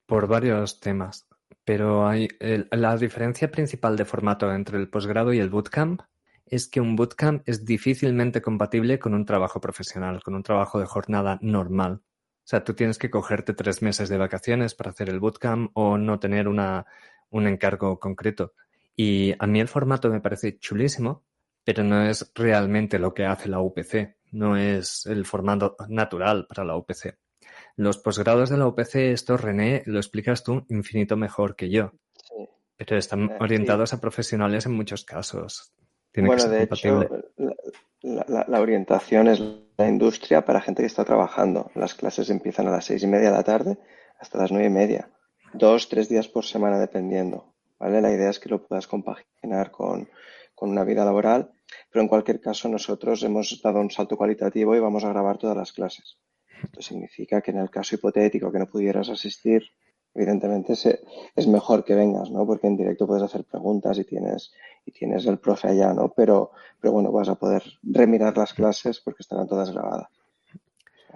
por 0.07 0.27
varios 0.27 0.81
temas. 0.81 1.27
Pero 1.65 2.07
hay 2.07 2.29
la 2.71 2.97
diferencia 2.97 3.51
principal 3.51 3.97
de 3.97 4.05
formato 4.05 4.53
entre 4.53 4.79
el 4.79 4.89
posgrado 4.89 5.33
y 5.33 5.39
el 5.39 5.49
bootcamp 5.49 6.03
es 6.45 6.69
que 6.69 6.81
un 6.81 6.97
bootcamp 6.97 7.49
es 7.49 7.65
difícilmente 7.65 8.43
compatible 8.43 8.99
con 8.99 9.15
un 9.15 9.25
trabajo 9.25 9.61
profesional, 9.61 10.23
con 10.23 10.35
un 10.35 10.43
trabajo 10.43 10.79
de 10.79 10.87
jornada 10.87 11.39
normal. 11.41 12.03
O 12.03 12.45
sea, 12.45 12.63
tú 12.65 12.75
tienes 12.75 12.99
que 12.99 13.11
cogerte 13.11 13.55
tres 13.55 13.81
meses 13.81 14.09
de 14.09 14.19
vacaciones 14.19 14.75
para 14.75 14.91
hacer 14.91 15.09
el 15.09 15.21
bootcamp 15.21 15.71
o 15.75 15.97
no 15.97 16.19
tener 16.19 16.49
una, 16.49 16.85
un 17.31 17.47
encargo 17.47 17.99
concreto. 17.99 18.53
Y 18.95 19.35
a 19.39 19.47
mí 19.47 19.61
el 19.61 19.69
formato 19.69 20.11
me 20.11 20.21
parece 20.21 20.59
chulísimo 20.59 21.25
pero 21.65 21.85
no 21.85 22.03
es 22.03 22.31
realmente 22.35 22.99
lo 22.99 23.15
que 23.15 23.25
hace 23.25 23.49
la 23.49 23.61
UPC, 23.61 24.17
no 24.33 24.57
es 24.57 25.07
el 25.07 25.25
formato 25.25 25.77
natural 25.89 26.47
para 26.47 26.65
la 26.65 26.77
UPC. 26.77 27.17
Los 27.77 27.99
posgrados 27.99 28.51
de 28.51 28.57
la 28.57 28.67
UPC, 28.67 28.97
esto 28.97 29.37
René, 29.37 29.83
lo 29.87 29.99
explicas 29.99 30.43
tú 30.43 30.65
infinito 30.69 31.17
mejor 31.17 31.57
que 31.57 31.71
yo, 31.71 31.93
pero 32.77 32.97
están 32.97 33.31
eh, 33.31 33.37
orientados 33.41 33.93
a 33.93 34.01
profesionales 34.01 34.67
en 34.67 34.73
muchos 34.73 35.05
casos. 35.05 35.73
bueno, 36.15 36.45
de 36.49 36.65
hecho, 36.65 37.09
la, 38.03 38.61
orientación 38.61 39.29
es 39.29 39.41
la 39.77 39.89
industria 39.89 40.45
para 40.45 40.61
gente 40.61 40.83
que 40.83 40.87
está 40.87 41.05
trabajando. 41.05 41.71
Las 41.75 41.95
clases 41.95 42.31
empiezan 42.31 42.67
a 42.67 42.73
las 42.73 42.85
seis 42.85 43.03
y 43.03 43.07
media 43.07 43.31
de 43.31 43.37
la 43.37 43.45
tarde 43.45 43.79
hasta 44.19 44.39
las 44.39 44.51
nueve 44.51 44.67
y 44.67 44.71
media. 44.71 45.09
Dos, 45.55 45.89
tres 45.89 46.09
días 46.09 46.29
por 46.29 46.45
semana 46.45 46.79
dependiendo. 46.79 47.55
¿vale? 47.79 48.01
La 48.01 48.13
idea 48.13 48.31
es 48.31 48.39
que 48.39 48.49
lo 48.49 48.67
puedas 48.67 48.87
compaginar 48.87 49.71
con, 49.71 50.09
con 50.63 50.71
una 50.71 50.85
vida 50.85 51.05
laboral, 51.05 51.51
pero 51.91 52.03
en 52.05 52.09
cualquier 52.09 52.41
caso 52.41 52.69
nosotros 52.69 53.21
hemos 53.25 53.61
dado 53.61 53.81
un 53.81 53.91
salto 53.91 54.17
cualitativo 54.17 54.77
y 54.77 54.79
vamos 54.79 55.03
a 55.03 55.09
grabar 55.09 55.37
todas 55.37 55.57
las 55.57 55.73
clases. 55.73 56.19
Esto 56.63 56.81
significa 56.81 57.41
que 57.41 57.51
en 57.51 57.59
el 57.59 57.69
caso 57.69 57.97
hipotético 57.97 58.53
que 58.53 58.61
no 58.61 58.69
pudieras 58.69 59.09
asistir, 59.09 59.65
evidentemente 60.15 60.75
es 61.35 61.49
mejor 61.49 61.85
que 61.85 61.97
vengas, 61.97 62.31
¿no? 62.31 62.47
Porque 62.47 62.69
en 62.69 62.77
directo 62.77 63.09
puedes 63.09 63.25
hacer 63.25 63.43
preguntas 63.43 63.99
y 63.99 64.05
tienes, 64.05 64.53
y 64.87 64.93
tienes 64.93 65.27
el 65.27 65.41
profe 65.41 65.67
allá, 65.67 65.93
¿no? 65.93 66.13
Pero, 66.15 66.53
pero 66.81 66.93
bueno, 66.93 67.11
vas 67.11 67.29
a 67.29 67.35
poder 67.35 67.65
remirar 67.83 68.39
las 68.39 68.55
clases 68.55 69.01
porque 69.01 69.23
estarán 69.23 69.49
todas 69.49 69.73
grabadas. 69.73 70.11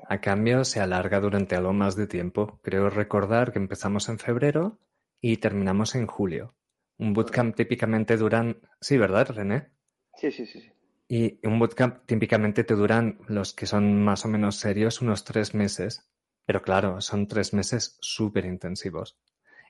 A 0.08 0.20
cambio, 0.20 0.64
se 0.64 0.80
alarga 0.80 1.20
durante 1.20 1.54
algo 1.54 1.72
más 1.72 1.94
de 1.94 2.08
tiempo. 2.08 2.58
Creo 2.62 2.90
recordar 2.90 3.52
que 3.52 3.60
empezamos 3.60 4.08
en 4.08 4.18
febrero 4.18 4.80
y 5.20 5.36
terminamos 5.36 5.94
en 5.94 6.08
julio. 6.08 6.56
Un 6.98 7.12
bootcamp 7.12 7.54
típicamente 7.54 8.16
duran, 8.16 8.56
sí, 8.80 8.96
¿verdad, 8.96 9.28
René? 9.30 9.70
Sí, 10.14 10.30
sí, 10.30 10.46
sí, 10.46 10.60
sí. 10.60 10.72
Y 11.08 11.46
un 11.46 11.58
bootcamp 11.58 12.04
típicamente 12.06 12.64
te 12.64 12.74
duran, 12.74 13.18
los 13.28 13.52
que 13.52 13.66
son 13.66 14.02
más 14.02 14.24
o 14.24 14.28
menos 14.28 14.56
serios, 14.56 15.00
unos 15.02 15.24
tres 15.24 15.54
meses. 15.54 16.10
Pero 16.46 16.62
claro, 16.62 17.00
son 17.00 17.28
tres 17.28 17.52
meses 17.52 17.98
súper 18.00 18.44
intensivos. 18.44 19.18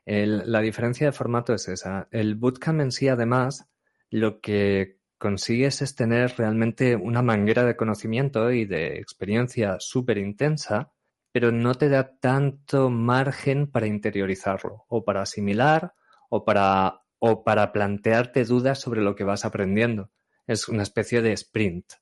la 0.05 0.61
diferencia 0.61 1.07
de 1.07 1.13
formato 1.13 1.53
es 1.53 1.69
esa. 1.69 2.07
El 2.13 2.37
bootcamp 2.37 2.81
en 2.81 2.93
sí, 2.93 3.09
además, 3.09 3.69
lo 4.11 4.41
que 4.41 5.01
consigues 5.19 5.83
es 5.83 5.97
tener 5.97 6.35
realmente 6.37 6.95
una 6.97 7.23
manguera 7.23 7.65
de 7.65 7.77
conocimiento 7.77 8.53
y 8.53 8.67
de 8.67 8.99
experiencia 8.99 9.77
súper 9.81 10.19
intensa, 10.19 10.93
pero 11.33 11.51
no 11.51 11.75
te 11.75 11.89
da 11.89 12.17
tanto 12.19 12.89
margen 12.91 13.67
para 13.71 13.87
interiorizarlo 13.87 14.85
o 14.89 15.05
para 15.05 15.23
asimilar 15.23 15.95
o 16.29 16.45
para 16.45 17.03
o 17.19 17.45
para 17.45 17.73
plantearte 17.73 18.45
dudas 18.45 18.81
sobre 18.81 19.03
lo 19.03 19.15
que 19.15 19.25
vas 19.25 19.45
aprendiendo. 19.45 20.11
Es 20.47 20.69
una 20.69 20.83
especie 20.83 21.23
de 21.23 21.33
sprint. 21.33 21.93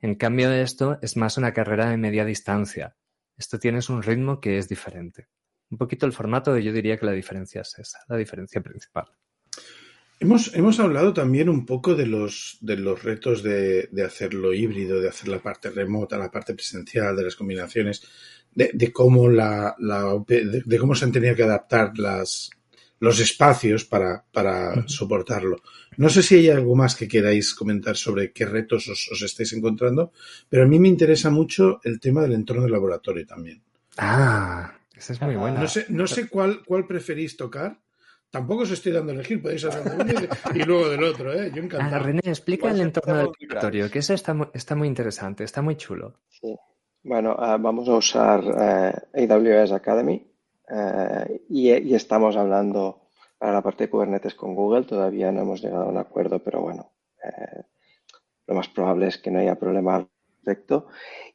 En 0.00 0.14
cambio, 0.14 0.52
esto 0.52 0.98
es 1.02 1.16
más 1.16 1.36
una 1.38 1.52
carrera 1.52 1.88
de 1.88 1.96
media 1.96 2.24
distancia. 2.24 2.96
Esto 3.36 3.58
tienes 3.58 3.88
un 3.88 4.02
ritmo 4.02 4.40
que 4.40 4.58
es 4.58 4.68
diferente. 4.68 5.28
Un 5.70 5.78
poquito 5.78 6.06
el 6.06 6.12
formato, 6.12 6.56
yo 6.58 6.72
diría 6.72 6.98
que 6.98 7.06
la 7.06 7.12
diferencia 7.12 7.62
es 7.62 7.78
esa, 7.78 7.98
la 8.08 8.16
diferencia 8.16 8.60
principal. 8.60 9.06
Hemos, 10.20 10.54
hemos 10.54 10.78
hablado 10.78 11.12
también 11.12 11.48
un 11.48 11.66
poco 11.66 11.96
de 11.96 12.06
los, 12.06 12.58
de 12.60 12.76
los 12.76 13.02
retos 13.02 13.42
de, 13.42 13.88
hacerlo 14.06 14.54
híbrido, 14.54 15.00
de 15.00 15.08
hacer 15.08 15.28
la 15.28 15.42
parte 15.42 15.70
remota, 15.70 16.16
la 16.16 16.30
parte 16.30 16.54
presencial, 16.54 17.16
de 17.16 17.24
las 17.24 17.34
combinaciones, 17.34 18.06
de, 18.54 18.92
cómo 18.92 19.28
la, 19.28 19.74
de, 20.28 20.78
cómo 20.78 20.94
se 20.94 21.06
han 21.06 21.12
tenido 21.12 21.34
que 21.34 21.42
adaptar 21.42 21.98
las, 21.98 22.50
los 23.02 23.18
espacios 23.18 23.84
para, 23.84 24.24
para 24.32 24.86
soportarlo. 24.86 25.56
No 25.96 26.08
sé 26.08 26.22
si 26.22 26.36
hay 26.36 26.50
algo 26.50 26.76
más 26.76 26.94
que 26.94 27.08
queráis 27.08 27.52
comentar 27.52 27.96
sobre 27.96 28.30
qué 28.32 28.46
retos 28.46 28.86
os, 28.88 29.22
estáis 29.22 29.52
encontrando, 29.54 30.12
pero 30.48 30.62
a 30.62 30.66
mí 30.66 30.78
me 30.78 30.86
interesa 30.86 31.28
mucho 31.28 31.80
el 31.82 31.98
tema 31.98 32.22
del 32.22 32.34
entorno 32.34 32.62
de 32.62 32.70
laboratorio 32.70 33.26
también. 33.26 33.60
Ah, 33.98 34.72
esa 34.96 35.14
es 35.14 35.20
muy 35.20 35.34
buena. 35.34 35.60
No 35.60 35.66
sé, 35.66 35.86
no 35.88 36.06
sé 36.06 36.28
cuál, 36.28 36.62
cuál 36.64 36.86
preferís 36.86 37.36
tocar, 37.36 37.76
Tampoco 38.30 38.62
os 38.62 38.70
estoy 38.70 38.92
dando 38.92 39.12
a 39.12 39.14
elegir, 39.16 39.42
podéis 39.42 39.62
hablar 39.66 39.84
de 39.84 40.04
uno 40.04 40.28
y, 40.54 40.58
luego 40.64 40.88
del 40.88 41.04
otro, 41.04 41.34
¿eh? 41.34 41.50
Yo 41.54 41.60
Ah, 41.60 41.64
encantado. 41.66 42.02
René, 42.02 42.20
explica 42.24 42.70
el 42.70 42.80
entorno 42.80 43.14
del 43.18 43.26
muy 43.26 43.36
directorio, 43.38 43.90
que 43.90 43.98
eso 43.98 44.14
está, 44.14 44.32
mu- 44.32 44.46
está 44.54 44.74
muy 44.74 44.88
interesante, 44.88 45.44
está 45.44 45.60
muy 45.60 45.76
chulo. 45.76 46.14
Sí. 46.30 46.56
Bueno, 47.02 47.36
ah, 47.38 47.58
vamos 47.58 47.86
a 47.90 47.92
usar 47.96 48.40
eh, 49.14 49.28
AWS 49.28 49.72
Academy 49.72 50.31
eh, 50.72 51.42
y, 51.48 51.70
y 51.72 51.94
estamos 51.94 52.36
hablando 52.36 53.02
para 53.38 53.52
la 53.52 53.62
parte 53.62 53.84
de 53.84 53.90
Kubernetes 53.90 54.34
con 54.34 54.54
Google. 54.54 54.84
Todavía 54.84 55.32
no 55.32 55.42
hemos 55.42 55.62
llegado 55.62 55.84
a 55.84 55.88
un 55.88 55.98
acuerdo, 55.98 56.38
pero 56.40 56.60
bueno, 56.62 56.92
eh, 57.24 57.62
lo 58.46 58.54
más 58.54 58.68
probable 58.68 59.08
es 59.08 59.18
que 59.18 59.30
no 59.30 59.40
haya 59.40 59.56
problema 59.56 59.96
al 59.96 60.08
respecto. 60.44 60.86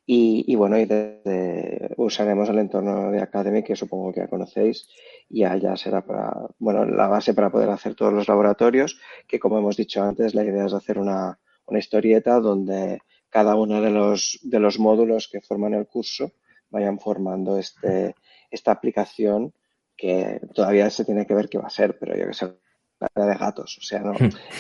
Y, 0.06 0.46
y 0.48 0.56
bueno, 0.56 0.78
y 0.80 0.86
desde- 0.86 1.94
usaremos 1.98 2.50
el 2.50 2.60
entorno 2.60 3.12
de 3.12 3.22
Academy, 3.22 3.64
que 3.64 3.76
supongo 3.76 4.14
que 4.14 4.22
ya 4.22 4.28
conocéis, 4.28 4.88
y 5.30 5.42
ya 5.42 5.76
será 5.76 6.06
para, 6.06 6.34
bueno, 6.60 6.86
la 6.86 7.08
base 7.08 7.34
para 7.34 7.50
poder 7.52 7.70
hacer 7.70 7.96
todos 7.96 8.14
los 8.14 8.28
laboratorios, 8.28 9.00
que 9.28 9.40
como 9.40 9.58
hemos 9.60 9.76
dicho 9.78 10.02
antes, 10.04 10.34
la 10.34 10.44
idea 10.46 10.66
es 10.66 10.74
hacer 10.74 10.98
una, 10.98 11.40
una 11.66 11.80
historieta 11.80 12.40
donde 12.40 13.02
cada 13.30 13.56
uno 13.56 13.82
de 13.82 13.92
los, 13.92 14.40
de 14.44 14.60
los 14.60 14.80
módulos 14.80 15.28
que 15.30 15.42
forman 15.42 15.74
el 15.74 15.88
curso 15.88 16.32
vayan 16.70 17.00
formando 17.00 17.58
este, 17.58 18.16
esta 18.52 18.72
aplicación 18.72 19.54
que 19.96 20.40
todavía 20.54 20.90
se 20.90 21.06
tiene 21.06 21.26
que 21.26 21.34
ver 21.34 21.50
qué 21.50 21.58
va 21.58 21.68
a 21.68 21.72
ser, 21.72 21.98
pero 21.98 22.16
yo 22.16 22.28
que 22.28 22.34
sé, 22.34 22.54
la 23.00 23.26
de 23.26 23.36
gatos. 23.36 23.78
O 23.78 23.82
sea, 23.82 24.00
no, 24.00 24.14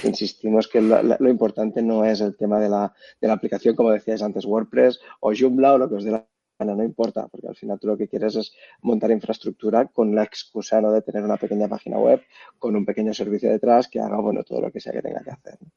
insistimos 0.03 0.67
que 0.67 0.81
lo, 0.81 1.01
lo 1.01 1.29
importante 1.29 1.81
no 1.81 2.05
es 2.05 2.21
el 2.21 2.35
tema 2.35 2.59
de 2.59 2.69
la, 2.69 2.93
de 3.19 3.27
la 3.27 3.33
aplicación, 3.33 3.75
como 3.75 3.91
decías 3.91 4.21
antes, 4.21 4.45
WordPress 4.45 4.99
o 5.19 5.31
Joomla 5.37 5.73
o 5.73 5.77
lo 5.77 5.89
que 5.89 5.95
os 5.95 6.03
dé 6.03 6.11
la 6.11 6.27
gana, 6.59 6.75
no 6.75 6.83
importa, 6.83 7.27
porque 7.27 7.47
al 7.47 7.55
final 7.55 7.79
tú 7.79 7.87
lo 7.87 7.97
que 7.97 8.07
quieres 8.07 8.35
es 8.35 8.53
montar 8.81 9.11
infraestructura 9.11 9.85
con 9.85 10.15
la 10.15 10.23
excusa 10.23 10.81
¿no? 10.81 10.91
de 10.91 11.01
tener 11.01 11.23
una 11.23 11.37
pequeña 11.37 11.67
página 11.67 11.99
web 11.99 12.23
con 12.57 12.75
un 12.75 12.85
pequeño 12.85 13.13
servicio 13.13 13.49
detrás 13.49 13.87
que 13.87 13.99
haga 13.99 14.19
bueno 14.19 14.43
todo 14.43 14.61
lo 14.61 14.71
que 14.71 14.79
sea 14.79 14.93
que 14.93 15.01
tenga 15.01 15.23
que 15.23 15.31
hacer. 15.31 15.57
¿no? 15.61 15.71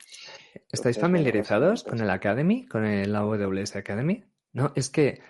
¿Estáis 0.55 0.97
Entonces, 0.97 0.99
familiarizados 0.99 1.85
bueno, 1.85 1.99
con 1.99 2.05
el 2.05 2.11
Academy, 2.11 2.67
con 2.67 2.85
el 2.87 3.15
AWS 3.15 3.77
Academy? 3.77 4.25
No, 4.53 4.73
es 4.75 4.89
que 4.89 5.21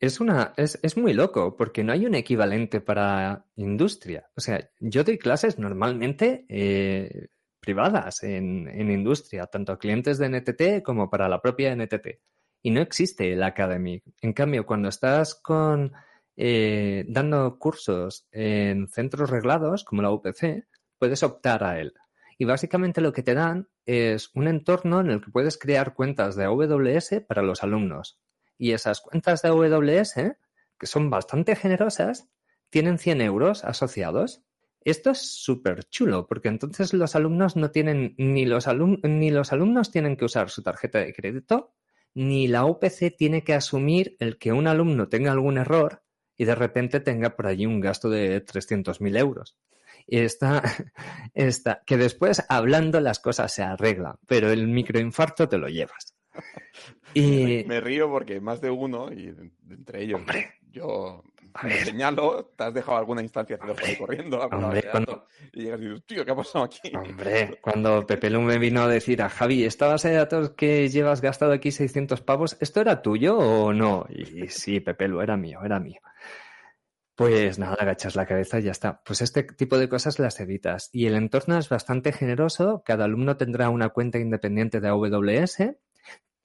es 0.00 0.20
una, 0.20 0.52
es, 0.56 0.78
es 0.82 0.96
muy 0.96 1.12
loco 1.12 1.56
porque 1.56 1.82
no 1.82 1.92
hay 1.92 2.06
un 2.06 2.14
equivalente 2.14 2.80
para 2.80 3.46
industria. 3.56 4.28
O 4.36 4.40
sea, 4.40 4.68
yo 4.80 5.04
doy 5.04 5.18
clases 5.18 5.58
normalmente 5.58 6.44
eh, 6.48 7.28
privadas 7.60 8.22
en, 8.22 8.68
en 8.68 8.90
industria, 8.90 9.46
tanto 9.46 9.72
a 9.72 9.78
clientes 9.78 10.18
de 10.18 10.28
NTT 10.28 10.82
como 10.82 11.08
para 11.10 11.28
la 11.28 11.40
propia 11.40 11.74
NTT. 11.74 12.20
Y 12.62 12.70
no 12.70 12.80
existe 12.80 13.32
el 13.32 13.42
Academy. 13.42 14.02
En 14.20 14.32
cambio, 14.32 14.66
cuando 14.66 14.88
estás 14.88 15.34
con 15.34 15.92
eh, 16.36 17.04
dando 17.08 17.58
cursos 17.58 18.26
en 18.30 18.88
centros 18.88 19.30
reglados, 19.30 19.84
como 19.84 20.02
la 20.02 20.10
UPC, 20.10 20.66
puedes 20.98 21.22
optar 21.22 21.64
a 21.64 21.80
él. 21.80 21.94
Y 22.38 22.44
básicamente 22.44 23.00
lo 23.00 23.12
que 23.12 23.22
te 23.22 23.34
dan 23.34 23.68
es 23.86 24.30
un 24.34 24.46
entorno 24.46 25.00
en 25.00 25.10
el 25.10 25.20
que 25.22 25.30
puedes 25.30 25.56
crear 25.58 25.94
cuentas 25.94 26.36
de 26.36 26.44
AWS 26.44 27.22
para 27.26 27.42
los 27.42 27.62
alumnos. 27.62 28.18
Y 28.58 28.72
esas 28.72 29.00
cuentas 29.00 29.42
de 29.42 29.48
AWS, 29.48 30.36
que 30.78 30.86
son 30.86 31.10
bastante 31.10 31.56
generosas, 31.56 32.28
tienen 32.70 32.98
100 32.98 33.20
euros 33.20 33.64
asociados. 33.64 34.42
Esto 34.82 35.10
es 35.10 35.18
súper 35.42 35.84
chulo, 35.84 36.26
porque 36.26 36.48
entonces 36.48 36.92
los 36.94 37.16
alumnos 37.16 37.56
no 37.56 37.70
tienen, 37.70 38.14
ni 38.18 38.46
los, 38.46 38.66
alum- 38.68 39.00
ni 39.02 39.30
los 39.30 39.52
alumnos 39.52 39.90
tienen 39.90 40.16
que 40.16 40.24
usar 40.24 40.48
su 40.50 40.62
tarjeta 40.62 40.98
de 41.00 41.12
crédito, 41.12 41.74
ni 42.14 42.48
la 42.48 42.64
UPC 42.64 43.14
tiene 43.16 43.44
que 43.44 43.54
asumir 43.54 44.16
el 44.20 44.38
que 44.38 44.52
un 44.52 44.66
alumno 44.68 45.08
tenga 45.08 45.32
algún 45.32 45.58
error 45.58 46.02
y 46.36 46.44
de 46.44 46.54
repente 46.54 47.00
tenga 47.00 47.36
por 47.36 47.46
allí 47.46 47.66
un 47.66 47.80
gasto 47.80 48.08
de 48.10 48.40
300.000 48.40 49.16
euros. 49.16 49.56
Y 50.06 50.18
está, 50.20 50.62
está, 51.34 51.82
que 51.86 51.96
después 51.96 52.44
hablando 52.48 53.00
las 53.00 53.18
cosas 53.18 53.52
se 53.52 53.62
arreglan, 53.62 54.16
pero 54.26 54.50
el 54.50 54.68
microinfarto 54.68 55.48
te 55.48 55.58
lo 55.58 55.68
llevas. 55.68 56.15
Y 57.14 57.64
Me 57.66 57.80
río 57.80 58.10
porque 58.10 58.40
más 58.40 58.60
de 58.60 58.70
uno, 58.70 59.10
y 59.12 59.34
entre 59.70 60.02
ellos, 60.02 60.20
Hombre. 60.20 60.54
yo 60.70 61.24
A 61.54 61.62
me 61.66 61.70
ver. 61.74 61.84
señalo, 61.86 62.52
te 62.56 62.64
has 62.64 62.74
dejado 62.74 62.98
alguna 62.98 63.22
instancia, 63.22 63.58
Hombre. 63.60 63.86
ahí 63.86 63.96
corriendo, 63.96 64.40
Hombre, 64.42 64.82
vez, 64.82 64.86
cuando- 64.90 65.26
y 65.52 65.62
llegas 65.62 65.80
y 65.80 65.84
dices, 65.84 66.04
tío, 66.06 66.24
¿qué 66.24 66.30
ha 66.32 66.36
pasado 66.36 66.64
aquí? 66.66 66.78
Hombre, 66.94 67.58
cuando 67.62 68.04
Pepe 68.06 68.28
Lu 68.28 68.42
me 68.42 68.58
vino 68.58 68.82
a 68.82 68.88
decir 68.88 69.22
a 69.22 69.30
Javi, 69.30 69.64
¿esta 69.64 69.86
base 69.86 70.10
de 70.10 70.16
datos 70.16 70.50
que 70.50 70.88
llevas 70.90 71.22
gastado 71.22 71.52
aquí 71.52 71.70
600 71.70 72.20
pavos, 72.20 72.58
¿esto 72.60 72.80
era 72.82 73.00
tuyo 73.00 73.38
o 73.38 73.72
no? 73.72 74.04
Y 74.10 74.48
sí, 74.48 74.80
Pepe 74.80 75.08
Lu, 75.08 75.22
era 75.22 75.36
mío, 75.38 75.60
era 75.64 75.80
mío. 75.80 76.00
Pues 77.14 77.58
nada, 77.58 77.76
agachas 77.80 78.14
la 78.14 78.26
cabeza 78.26 78.58
y 78.60 78.64
ya 78.64 78.72
está. 78.72 79.00
Pues 79.02 79.22
este 79.22 79.42
tipo 79.44 79.78
de 79.78 79.88
cosas 79.88 80.18
las 80.18 80.38
evitas. 80.38 80.90
Y 80.92 81.06
el 81.06 81.14
entorno 81.14 81.56
es 81.56 81.70
bastante 81.70 82.12
generoso. 82.12 82.82
Cada 82.84 83.06
alumno 83.06 83.38
tendrá 83.38 83.70
una 83.70 83.88
cuenta 83.88 84.18
independiente 84.18 84.80
de 84.80 84.88
AWS. 84.88 85.78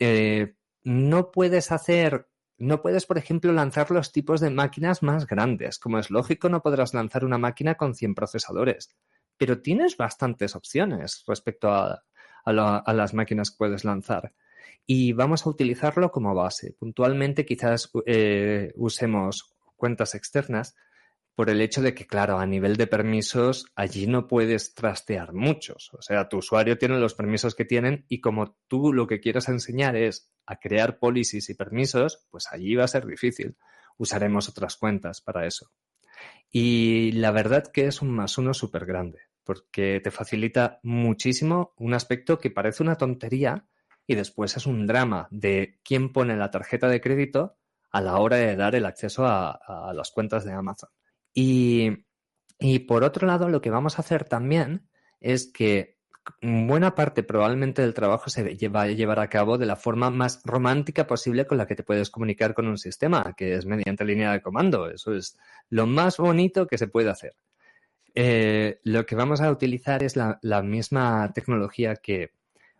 Eh, 0.04 0.56
no 0.84 1.30
puedes 1.32 1.72
hacer, 1.72 2.28
no 2.58 2.82
puedes, 2.82 3.06
por 3.06 3.20
ejemplo, 3.20 3.54
lanzar 3.54 3.91
los 3.91 4.12
tipos 4.12 4.41
de 4.41 4.49
máquinas 4.49 5.04
más 5.04 5.28
grandes. 5.28 5.78
Como 5.78 5.99
es 5.99 6.10
lógico, 6.10 6.49
no 6.49 6.64
podrás 6.64 6.95
lanzar 6.95 7.24
una 7.24 7.38
máquina 7.38 7.76
con 7.76 7.93
100 7.93 8.16
procesadores. 8.16 8.95
Pero 9.38 9.62
tienes 9.62 9.97
bastantes 9.97 10.56
opciones 10.56 11.24
respecto 11.28 11.70
a, 11.72 12.04
a 12.43 12.52
la- 12.54 12.78
a 12.78 12.93
las 12.93 13.14
máquinas 13.14 13.52
que 13.52 13.58
puedes 13.58 13.86
lanzar. 13.86 14.34
Y 14.88 15.14
vamos 15.14 15.45
a 15.45 15.49
utilizarlo 15.52 16.12
como 16.12 16.34
base. 16.34 16.74
Puntualmente 16.74 17.45
quizás 17.45 17.91
eh, 18.08 18.72
usemos 18.76 19.54
cuentas 19.76 20.16
externas 20.16 20.76
por 21.36 21.49
el 21.49 21.61
hecho 21.61 21.82
de 21.82 21.93
que, 21.93 22.05
claro, 22.05 22.39
a 22.39 22.45
nivel 22.45 22.75
de 22.75 22.88
permisos, 22.88 23.65
allí 23.75 24.05
no 24.07 24.27
puedes 24.27 24.73
trastear 24.73 25.34
muchos. 25.34 25.89
O 25.93 26.01
sea, 26.01 26.27
tu 26.27 26.38
usuario 26.38 26.77
tiene 26.77 26.99
los 26.99 27.13
permisos 27.13 27.55
que 27.55 27.65
tienen 27.65 28.05
y 28.09 28.19
como 28.19 28.57
tú 28.67 28.93
lo 28.93 29.07
que 29.07 29.19
quieres 29.19 29.47
enseñar 29.47 29.95
es 29.95 30.32
a 30.45 30.57
crear 30.57 30.99
policies 30.99 31.49
y 31.49 31.53
permisos, 31.53 32.27
pues 32.29 32.47
allí 32.51 32.75
va 32.75 32.84
a 32.84 32.89
ser 32.89 33.05
difícil. 33.05 33.57
Usaremos 33.97 34.49
otras 34.49 34.75
cuentas 34.75 35.21
para 35.21 35.45
eso. 35.45 35.71
Y 36.51 37.13
la 37.13 37.32
verdad 37.32 37.71
que 37.71 37.88
es 37.88 38.01
un 38.01 38.11
más 38.11 38.38
uno 38.38 38.53
súper 38.53 38.86
grande, 38.86 39.19
porque 39.43 40.01
te 40.03 40.11
facilita 40.11 40.79
muchísimo 40.84 41.73
un 41.77 41.93
aspecto 41.93 42.39
que 42.39 42.51
parece 42.51 42.84
una 42.84 42.97
tontería 42.97 43.65
y 44.05 44.15
después 44.15 44.57
es 44.57 44.65
un 44.65 44.86
drama 44.86 45.27
de 45.32 45.79
quién 45.84 46.11
pone 46.11 46.36
la 46.36 46.51
tarjeta 46.51 46.89
de 46.89 46.99
crédito 46.99 47.57
a 47.89 48.01
la 48.01 48.17
hora 48.17 48.38
de 48.38 48.55
dar 48.55 48.75
el 48.75 48.86
acceso 48.86 49.25
a 49.25 49.91
las 49.95 50.11
cuentas 50.11 50.43
de 50.43 50.53
Amazon. 50.53 50.89
Y, 51.34 52.05
por 52.88 53.03
otro 53.03 53.27
lado, 53.27 53.49
lo 53.49 53.61
que 53.61 53.69
vamos 53.69 53.97
a 53.97 54.01
hacer 54.01 54.25
también 54.25 54.88
es 55.19 55.51
que 55.51 55.97
buena 56.41 56.93
parte 56.93 57.23
probablemente 57.23 57.82
del 57.82 57.93
trabajo 57.93 58.29
se 58.29 58.43
va 58.69 58.84
a 58.84 58.88
llevar 58.88 59.19
a 59.19 59.29
cabo 59.29 59.57
de 59.57 59.65
la 59.65 59.75
forma 59.75 60.11
más 60.11 60.41
romántica 60.43 61.07
posible 61.07 61.47
con 61.47 61.57
la 61.57 61.65
que 61.65 61.75
te 61.75 61.84
puedes 61.84 62.09
comunicar 62.11 62.53
con 62.53 62.67
un 62.67 62.77
sistema, 62.77 63.34
que 63.36 63.55
es 63.55 63.65
mediante 63.65 64.05
línea 64.05 64.32
de 64.32 64.41
comando. 64.41 64.89
Eso 64.89 65.13
es 65.13 65.38
lo 65.69 65.88
más 65.88 66.17
bonito 66.17 66.67
que 66.67 66.77
se 66.77 66.88
puede 66.88 67.09
hacer. 67.09 67.36
Eh, 68.13 68.79
lo 68.84 69.05
que 69.05 69.15
vamos 69.15 69.41
a 69.41 69.49
utilizar 69.49 70.03
es 70.03 70.15
la 70.15 70.61
misma 70.61 71.32
tecnología 71.34 71.95
que 71.95 72.34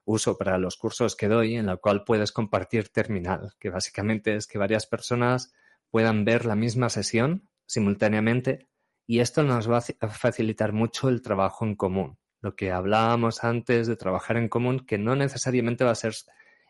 uso 0.06 0.38
para 0.38 0.58
los 0.58 0.78
cursos 0.78 1.16
que 1.16 1.28
doy, 1.28 1.56
en 1.56 1.68
la 1.68 1.78
cual 1.78 2.04
puedes 2.04 2.32
compartir 2.32 2.90
terminal, 2.90 3.54
que 3.60 3.70
básicamente 3.70 4.36
es 4.36 4.48
que 4.48 4.58
varias 4.58 4.86
personas 4.86 5.54
puedan 5.90 6.26
ver 6.26 6.46
la 6.46 6.56
misma 6.56 6.90
sesión 6.90 7.50
simultáneamente 7.72 8.68
y 9.08 9.20
esto 9.20 9.44
nos 9.44 9.72
va 9.72 9.78
a 9.78 10.10
facilitar 10.10 10.74
mucho 10.74 11.08
el 11.08 11.22
trabajo 11.22 11.66
en 11.66 11.76
común. 11.76 12.18
Lo 12.42 12.56
que 12.56 12.72
hablábamos 12.72 13.44
antes 13.46 13.88
de 13.88 13.96
trabajar 13.96 14.36
en 14.36 14.50
común, 14.50 14.86
que 14.86 14.98
no 14.98 15.16
necesariamente 15.16 15.86
va 15.86 15.92
a 15.92 15.96
ser 15.96 16.14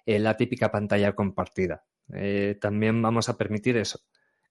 eh, 0.05 0.19
la 0.19 0.37
típica 0.37 0.71
pantalla 0.71 1.15
compartida. 1.15 1.85
Eh, 2.13 2.57
también 2.61 3.01
vamos 3.01 3.29
a 3.29 3.37
permitir 3.37 3.77
eso, 3.77 4.01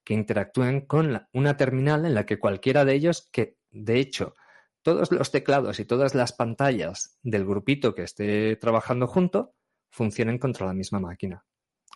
que 0.03 0.14
interactúen 0.14 0.86
con 0.86 1.24
una 1.32 1.57
terminal 1.57 2.05
en 2.05 2.14
la 2.14 2.26
que 2.26 2.40
cualquiera 2.40 2.84
de 2.84 2.94
ellos, 2.94 3.28
que 3.30 3.57
de 3.70 4.01
hecho 4.01 4.34
todos 4.82 5.12
los 5.12 5.30
teclados 5.30 5.78
y 5.78 5.84
todas 5.84 6.16
las 6.16 6.32
pantallas 6.32 7.18
del 7.22 7.46
grupito 7.46 7.94
que 7.94 8.03
esté 8.03 8.57
trabajando 8.57 9.07
junto 9.07 9.55
funcionen 9.90 10.38
contra 10.38 10.66
la 10.66 10.74
misma 10.74 10.98
máquina. 10.98 11.44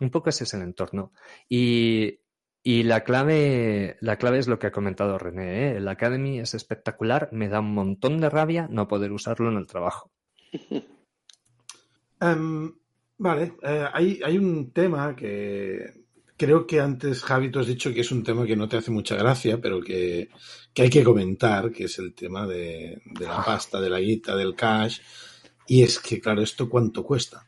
Un 0.01 0.11
poco 0.11 0.31
ese 0.31 0.45
es 0.45 0.55
el 0.55 0.63
entorno. 0.63 1.13
Y, 1.49 2.21
y 2.67 2.83
la, 2.83 3.05
clave, 3.05 3.99
la 4.01 4.17
clave 4.17 4.39
es 4.39 4.49
lo 4.49 4.59
que 4.59 4.69
ha 4.69 4.73
comentado 4.73 5.19
René. 5.19 5.69
¿eh? 5.69 5.77
El 5.77 5.87
Academy 5.87 6.41
es 6.41 6.55
espectacular. 6.55 7.29
Me 7.31 7.51
da 7.51 7.61
un 7.61 7.75
montón 7.75 8.23
de 8.23 8.31
rabia 8.31 8.69
no 8.71 8.89
poder 8.89 9.13
usarlo 9.13 9.51
en 9.51 9.59
el 9.59 9.67
trabajo. 9.67 10.11
Um, 12.23 12.73
vale, 13.19 13.53
eh, 13.63 13.85
hay, 13.93 14.19
hay 14.25 14.39
un 14.39 14.73
tema 14.73 15.15
que 15.15 16.07
creo 16.39 16.67
que 16.67 16.81
antes, 16.81 17.23
Javi, 17.23 17.51
tú 17.51 17.59
has 17.59 17.67
dicho 17.67 17.93
que 17.93 18.01
es 18.01 18.11
un 18.11 18.25
tema 18.25 18.47
que 18.47 18.57
no 18.57 18.67
te 18.67 18.79
hace 18.79 18.91
mucha 18.91 19.15
gracia, 19.15 19.61
pero 19.61 19.83
que, 19.83 20.31
que 20.73 20.83
hay 20.83 20.91
que 20.91 21.05
comentar, 21.05 21.71
que 21.71 21.85
es 21.85 21.99
el 21.99 22.15
tema 22.15 22.47
de, 22.47 23.03
de 23.05 23.27
la 23.27 23.45
pasta, 23.45 23.79
de 23.79 23.91
la 23.91 24.01
guita, 24.01 24.35
del 24.37 24.55
cash. 24.55 25.01
Y 25.67 25.83
es 25.83 25.99
que, 25.99 26.19
claro, 26.19 26.41
¿esto 26.41 26.71
cuánto 26.71 27.05
cuesta? 27.05 27.47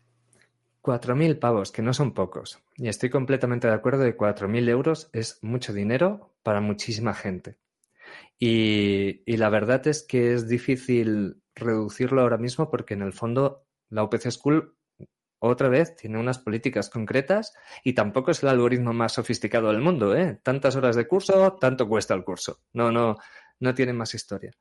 4.000 0.86 1.40
pavos, 1.40 1.72
que 1.72 1.82
no 1.82 1.92
son 1.92 2.14
pocos. 2.14 2.62
Y 2.76 2.86
estoy 2.86 3.10
completamente 3.10 3.66
de 3.66 3.74
acuerdo 3.74 4.04
de 4.04 4.16
4.000 4.16 4.68
euros 4.68 5.10
es 5.12 5.40
mucho 5.42 5.72
dinero 5.72 6.36
para 6.44 6.60
muchísima 6.60 7.12
gente. 7.12 7.58
Y, 8.38 9.22
y 9.26 9.36
la 9.36 9.48
verdad 9.48 9.84
es 9.88 10.04
que 10.04 10.32
es 10.32 10.46
difícil 10.46 11.42
reducirlo 11.56 12.22
ahora 12.22 12.38
mismo 12.38 12.70
porque 12.70 12.94
en 12.94 13.02
el 13.02 13.12
fondo 13.12 13.66
la 13.90 14.04
UPC 14.04 14.30
School 14.30 14.76
otra 15.40 15.68
vez 15.68 15.96
tiene 15.96 16.18
unas 16.18 16.38
políticas 16.38 16.88
concretas 16.88 17.52
y 17.82 17.94
tampoco 17.94 18.30
es 18.30 18.42
el 18.42 18.48
algoritmo 18.48 18.92
más 18.92 19.14
sofisticado 19.14 19.68
del 19.68 19.80
mundo, 19.80 20.16
¿eh? 20.16 20.38
Tantas 20.42 20.76
horas 20.76 20.94
de 20.94 21.08
curso, 21.08 21.56
tanto 21.60 21.88
cuesta 21.88 22.14
el 22.14 22.24
curso. 22.24 22.60
No, 22.72 22.92
no, 22.92 23.16
no 23.60 23.74
tiene 23.74 23.92
más 23.92 24.14
historia. 24.14 24.52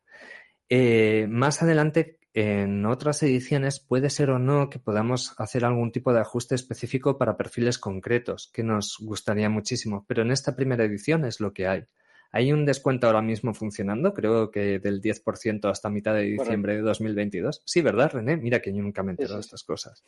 Eh, 0.67 1.28
más 1.30 1.61
adelante, 1.61 2.19
en 2.38 2.86
otras 2.86 3.24
ediciones, 3.24 3.80
puede 3.80 4.10
ser 4.10 4.30
o 4.30 4.40
no 4.40 4.70
que 4.70 4.78
podamos 4.78 5.34
hacer 5.38 5.64
algún 5.64 5.94
tipo 5.94 6.12
de 6.12 6.20
ajuste 6.20 6.54
específico 6.54 7.18
para 7.18 7.38
perfiles 7.38 7.80
concretos, 7.80 8.52
que 8.54 8.62
nos 8.62 8.98
gustaría 9.00 9.50
muchísimo, 9.50 10.04
pero 10.06 10.22
en 10.22 10.32
esta 10.32 10.54
primera 10.54 10.84
edición 10.84 11.24
es 11.24 11.40
lo 11.40 11.54
que 11.54 11.66
hay. 11.66 11.86
Hay 12.34 12.52
un 12.52 12.66
descuento 12.66 13.08
ahora 13.08 13.22
mismo 13.22 13.54
funcionando, 13.54 14.14
creo 14.14 14.52
que 14.52 14.80
del 14.80 15.02
10% 15.02 15.70
hasta 15.70 15.90
mitad 15.90 16.14
de 16.14 16.24
diciembre 16.24 16.76
de 16.76 16.82
2022. 16.82 17.62
Sí, 17.66 17.82
¿verdad, 17.82 18.12
René? 18.12 18.36
Mira 18.36 18.62
que 18.62 18.74
yo 18.74 18.84
nunca 18.84 19.02
me 19.02 19.12
entero 19.12 19.36
de 19.36 19.40
estas 19.40 19.64
cosas. 19.64 20.04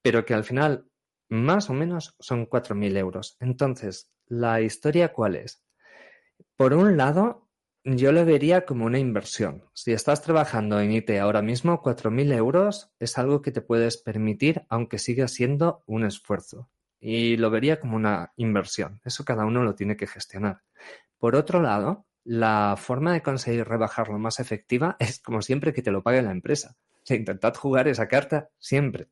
Pero 0.00 0.24
que 0.24 0.32
al 0.32 0.44
final, 0.44 0.86
más 1.28 1.68
o 1.68 1.74
menos, 1.74 2.16
son 2.18 2.46
4.000 2.46 2.96
euros. 2.96 3.36
Entonces, 3.40 4.10
¿la 4.26 4.62
historia 4.62 5.12
cuál 5.12 5.36
es? 5.36 5.62
Por 6.56 6.72
un 6.72 6.96
lado, 6.96 7.50
yo 7.84 8.12
lo 8.12 8.24
vería 8.24 8.64
como 8.64 8.86
una 8.86 8.98
inversión. 8.98 9.64
Si 9.72 9.92
estás 9.92 10.22
trabajando 10.22 10.80
en 10.80 10.92
IT 10.92 11.10
ahora 11.20 11.42
mismo, 11.42 11.82
4.000 11.82 12.32
euros 12.32 12.92
es 12.98 13.18
algo 13.18 13.42
que 13.42 13.50
te 13.50 13.60
puedes 13.60 13.96
permitir, 13.96 14.64
aunque 14.68 14.98
siga 14.98 15.28
siendo 15.28 15.82
un 15.86 16.04
esfuerzo. 16.04 16.68
Y 17.00 17.36
lo 17.36 17.50
vería 17.50 17.80
como 17.80 17.96
una 17.96 18.32
inversión. 18.36 19.00
Eso 19.04 19.24
cada 19.24 19.44
uno 19.44 19.64
lo 19.64 19.74
tiene 19.74 19.96
que 19.96 20.06
gestionar. 20.06 20.62
Por 21.18 21.34
otro 21.34 21.60
lado, 21.60 22.06
la 22.24 22.76
forma 22.78 23.12
de 23.12 23.22
conseguir 23.22 23.66
rebajarlo 23.66 24.18
más 24.18 24.38
efectiva 24.38 24.96
es 25.00 25.20
como 25.20 25.42
siempre 25.42 25.72
que 25.72 25.82
te 25.82 25.90
lo 25.90 26.02
pague 26.02 26.22
la 26.22 26.30
empresa. 26.30 26.76
O 27.10 27.14
intentad 27.14 27.54
jugar 27.54 27.88
esa 27.88 28.06
carta 28.06 28.50
siempre. 28.58 29.08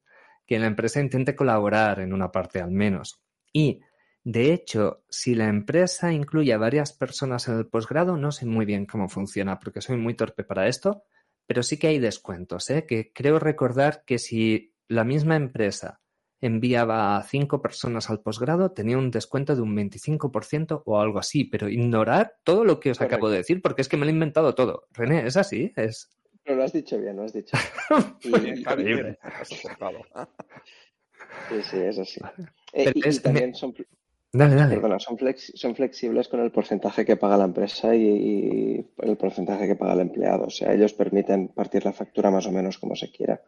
Que 0.47 0.61
la 0.61 0.67
empresa 0.67 1.01
intente 1.01 1.35
colaborar 1.35 1.99
en 2.01 2.13
una 2.13 2.31
parte 2.31 2.61
al 2.61 2.71
menos. 2.71 3.21
Y, 3.53 3.81
de 4.23 4.53
hecho, 4.53 5.05
si 5.09 5.35
la 5.35 5.49
empresa 5.49 6.13
incluye 6.13 6.53
a 6.53 6.59
varias 6.59 6.93
personas 6.93 7.49
en 7.49 7.57
el 7.57 7.67
posgrado, 7.67 8.17
no 8.17 8.33
sé 8.33 8.45
muy 8.45 8.67
bien 8.67 8.85
cómo 8.85 9.09
funciona 9.09 9.59
porque 9.59 9.81
soy 9.81 9.97
muy 9.97 10.15
torpe 10.15 10.45
para 10.45 10.69
esto, 10.69 11.05
pero 11.47 11.63
sí 11.63 11.79
que 11.79 11.89
hay 11.89 11.99
descuentos, 11.99 12.69
¿eh? 12.71 12.85
que 12.87 13.13
creo 13.13 13.39
recordar 13.39 14.05
que 14.05 14.19
si 14.19 14.75
la 14.89 15.05
misma 15.05 15.37
empresa 15.37 16.01
enviaba 16.41 17.17
a 17.17 17.23
cinco 17.23 17.61
personas 17.63 18.11
al 18.11 18.21
posgrado, 18.21 18.73
tenía 18.73 18.99
un 18.99 19.11
descuento 19.11 19.55
de 19.55 19.63
un 19.63 19.75
25% 19.77 20.83
o 20.85 21.01
algo 21.01 21.19
así, 21.19 21.45
pero 21.45 21.69
ignorar 21.69 22.37
todo 22.45 22.65
lo 22.65 22.81
que 22.81 22.91
os 22.91 23.01
acabo 23.01 23.29
de 23.31 23.39
decir, 23.39 23.61
porque 23.63 23.83
es 23.83 23.89
que 23.89 23.97
me 23.97 24.05
lo 24.05 24.11
he 24.11 24.15
inventado 24.15 24.55
todo. 24.55 24.87
René, 24.93 25.27
¿es 25.27 25.37
así? 25.37 25.73
Es... 25.77 26.11
Pero 26.43 26.57
lo 26.57 26.65
has 26.65 26.73
dicho 26.73 26.99
bien, 26.99 27.17
lo 27.17 27.25
has 27.25 27.33
dicho. 27.33 27.57
Increíble. 28.25 29.19
sí, 29.45 29.57
sí, 31.63 31.77
es 31.79 31.99
así. 31.99 32.21
Eh, 32.73 32.93
y, 32.95 33.19
también 33.19 33.55
son, 33.55 33.75
dale, 34.33 34.55
dale. 34.55 34.75
Perdona, 34.75 34.99
son, 34.99 35.19
son, 35.37 35.75
flexibles 35.75 36.29
con 36.29 36.41
el 36.41 36.51
porcentaje 36.51 37.05
que 37.05 37.17
paga 37.17 37.37
la 37.37 37.45
empresa 37.45 37.95
y, 37.95 38.05
y, 38.05 38.87
el 38.99 39.17
porcentaje 39.17 39.67
que 39.67 39.77
paga 39.77 39.95
el 39.95 40.01
empleado. 40.01 40.45
O 40.45 40.51
sea, 40.51 40.73
ellos 40.73 40.93
permiten 40.93 41.49
partir 41.49 41.85
la 41.85 41.93
factura 41.93 42.31
más 42.31 42.47
o 42.47 42.53
menos 42.53 42.79
como 42.79 42.95
se 42.95 43.11
quiera. 43.11 43.41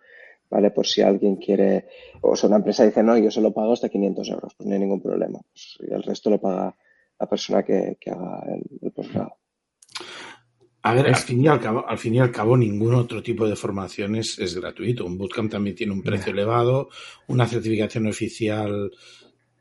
¿vale? 0.53 0.71
Por 0.71 0.87
si 0.87 1.01
alguien 1.01 1.37
quiere, 1.37 1.87
o 2.21 2.37
sea, 2.37 2.49
una 2.49 2.59
empresa 2.59 2.85
dice, 2.85 3.03
no, 3.03 3.17
yo 3.17 3.31
solo 3.31 3.55
pago 3.55 3.73
hasta 3.73 3.89
500 3.89 4.29
euros, 4.29 4.55
pues 4.55 4.69
no 4.69 4.75
hay 4.75 4.81
ningún 4.81 5.01
problema. 5.01 5.41
Pues, 5.41 5.79
y 5.81 5.93
el 5.93 6.03
resto 6.03 6.29
lo 6.29 6.39
paga 6.39 6.77
la 7.19 7.27
persona 7.27 7.63
que, 7.63 7.97
haga 8.07 8.45
el, 8.83 8.93
posgrado. 8.93 9.37
A 10.83 10.95
ver, 10.95 11.07
al 11.07 11.17
fin, 11.17 11.43
y 11.43 11.49
al, 11.49 11.59
cabo, 11.59 11.89
al 11.89 11.97
fin 11.97 12.17
y 12.17 12.21
al 12.21 12.31
cabo, 12.31 12.57
ningún 12.57 12.95
otro 12.95 13.23
tipo 13.23 13.49
de 13.49 13.57
formación 13.57 14.17
es, 14.17 14.55
gratuito. 14.55 15.07
Un 15.07 15.17
bootcamp 15.17 15.51
también 15.51 15.75
tiene 15.75 15.93
un 15.93 16.03
precio 16.03 16.33
elevado, 16.33 16.91
una 17.29 17.47
certificación 17.47 18.07
oficial, 18.09 18.91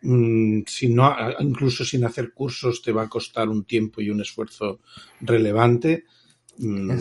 mm, 0.02 0.62
no, 0.90 1.16
incluso 1.40 1.86
sin 1.86 2.06
hacer 2.06 2.34
cursos, 2.34 2.82
te 2.82 2.92
va 2.92 3.04
a 3.04 3.10
costar 3.10 3.50
un 3.50 3.66
tiempo 3.66 4.02
y 4.02 4.10
un 4.10 4.22
esfuerzo 4.22 4.80
relevante. 5.22 6.06
Mm, 6.58 6.92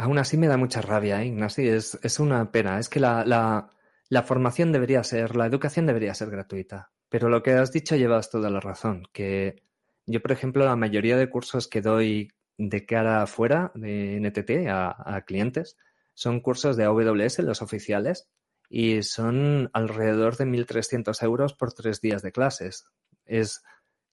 Aún 0.00 0.18
así 0.18 0.38
me 0.38 0.48
da 0.48 0.56
mucha 0.56 0.80
rabia, 0.80 1.22
¿eh, 1.22 1.26
Ignacio. 1.26 1.74
Es, 1.74 1.98
es 2.02 2.20
una 2.20 2.50
pena. 2.50 2.78
Es 2.78 2.88
que 2.88 3.00
la, 3.00 3.24
la, 3.26 3.68
la, 4.08 4.22
formación 4.22 4.72
debería 4.72 5.04
ser, 5.04 5.36
la 5.36 5.44
educación 5.44 5.84
debería 5.84 6.14
ser 6.14 6.30
gratuita. 6.30 6.90
Pero 7.10 7.28
lo 7.28 7.42
que 7.42 7.52
has 7.52 7.70
dicho 7.70 7.96
llevas 7.96 8.30
toda 8.30 8.48
la 8.48 8.60
razón. 8.60 9.02
Que 9.12 9.62
yo, 10.06 10.22
por 10.22 10.32
ejemplo, 10.32 10.64
la 10.64 10.76
mayoría 10.76 11.18
de 11.18 11.28
cursos 11.28 11.68
que 11.68 11.82
doy 11.82 12.32
de 12.56 12.86
cara 12.86 13.22
afuera 13.22 13.72
de 13.74 14.18
NTT 14.20 14.68
a, 14.68 15.16
a 15.16 15.22
clientes 15.26 15.76
son 16.14 16.40
cursos 16.40 16.78
de 16.78 16.84
AWS, 16.84 17.40
los 17.40 17.60
oficiales, 17.60 18.30
y 18.70 19.02
son 19.02 19.68
alrededor 19.74 20.36
de 20.36 20.46
1.300 20.46 21.22
euros 21.24 21.54
por 21.54 21.72
tres 21.72 22.00
días 22.00 22.22
de 22.22 22.32
clases. 22.32 22.86
Es, 23.26 23.62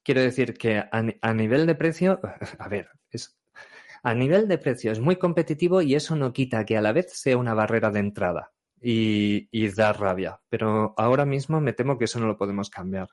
quiero 0.02 0.20
decir 0.20 0.54
que 0.54 0.82
a, 0.90 1.32
nivel 1.32 1.66
de 1.66 1.76
precio, 1.76 2.20
a 2.58 2.68
ver, 2.68 2.88
es 3.10 3.38
a 4.02 4.14
nivel 4.14 4.48
de 4.48 4.58
precio 4.58 4.92
es 4.92 5.00
muy 5.00 5.16
competitivo 5.16 5.82
y 5.82 5.94
eso 5.94 6.16
no 6.16 6.32
quita 6.32 6.64
que 6.64 6.76
a 6.76 6.82
la 6.82 6.92
vez 6.92 7.12
sea 7.12 7.36
una 7.36 7.54
barrera 7.54 7.90
de 7.90 8.00
entrada 8.00 8.52
y, 8.80 9.68
da 9.70 9.92
rabia. 9.92 10.40
Pero 10.48 10.94
ahora 10.96 11.24
mismo 11.24 11.60
me 11.60 11.72
temo 11.72 11.98
que 11.98 12.04
eso 12.04 12.20
no 12.20 12.26
lo 12.26 12.36
podemos 12.36 12.70
cambiar. 12.70 13.08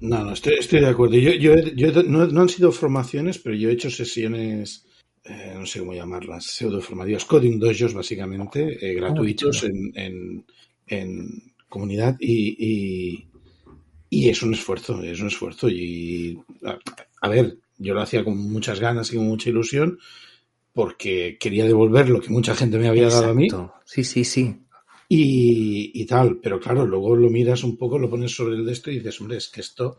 No, 0.00 0.24
no, 0.24 0.32
estoy, 0.32 0.80
de 0.80 0.88
acuerdo. 0.88 1.16
Yo, 1.16 1.54
yo, 1.54 2.02
no, 2.02 2.40
han 2.40 2.48
sido 2.48 2.72
formaciones, 2.72 3.38
pero 3.38 3.54
yo 3.54 3.68
he 3.68 3.72
hecho 3.72 3.90
sesiones, 3.90 4.86
eh, 5.28 5.54
no 5.54 5.66
sé 5.66 5.80
cómo 5.80 5.94
llamarlas, 5.94 6.44
pseudo-formativas, 6.44 7.24
coding 7.24 7.58
dojos 7.58 7.94
básicamente, 7.94 8.78
eh, 8.80 8.94
gratuitos 8.94 9.64
en, 9.64 10.44
comunidad 11.68 12.16
y, 12.18 13.26
y, 14.08 14.28
es 14.28 14.42
un 14.42 14.54
esfuerzo, 14.54 15.02
es 15.02 15.20
un 15.20 15.26
esfuerzo. 15.26 15.68
Y 15.68 16.38
a 17.20 17.28
ver, 17.28 17.58
yo 17.76 17.92
lo 17.94 18.00
hacía 18.00 18.24
con 18.24 18.38
muchas 18.38 18.80
ganas 18.80 19.12
y 19.12 19.16
con 19.16 19.26
mucha 19.26 19.50
ilusión 19.50 19.98
porque 20.72 21.36
quería 21.40 21.64
devolver 21.64 22.08
lo 22.08 22.20
que 22.20 22.30
mucha 22.30 22.54
gente 22.54 22.78
me 22.78 22.88
había 22.88 23.08
dado 23.08 23.30
a 23.30 23.34
mí. 23.34 23.48
Sí, 23.84 24.04
sí, 24.04 24.24
sí. 24.24 24.56
Y, 25.08 26.04
tal, 26.06 26.38
pero 26.42 26.60
claro, 26.60 26.86
luego 26.86 27.16
lo 27.16 27.30
miras 27.30 27.64
un 27.64 27.76
poco, 27.76 27.98
lo 27.98 28.08
pones 28.08 28.30
sobre 28.30 28.56
el 28.56 28.64
de 28.64 28.72
esto 28.72 28.90
y 28.90 28.98
dices, 28.98 29.20
hombre, 29.20 29.38
es 29.38 29.48
que 29.48 29.62
esto 29.62 29.96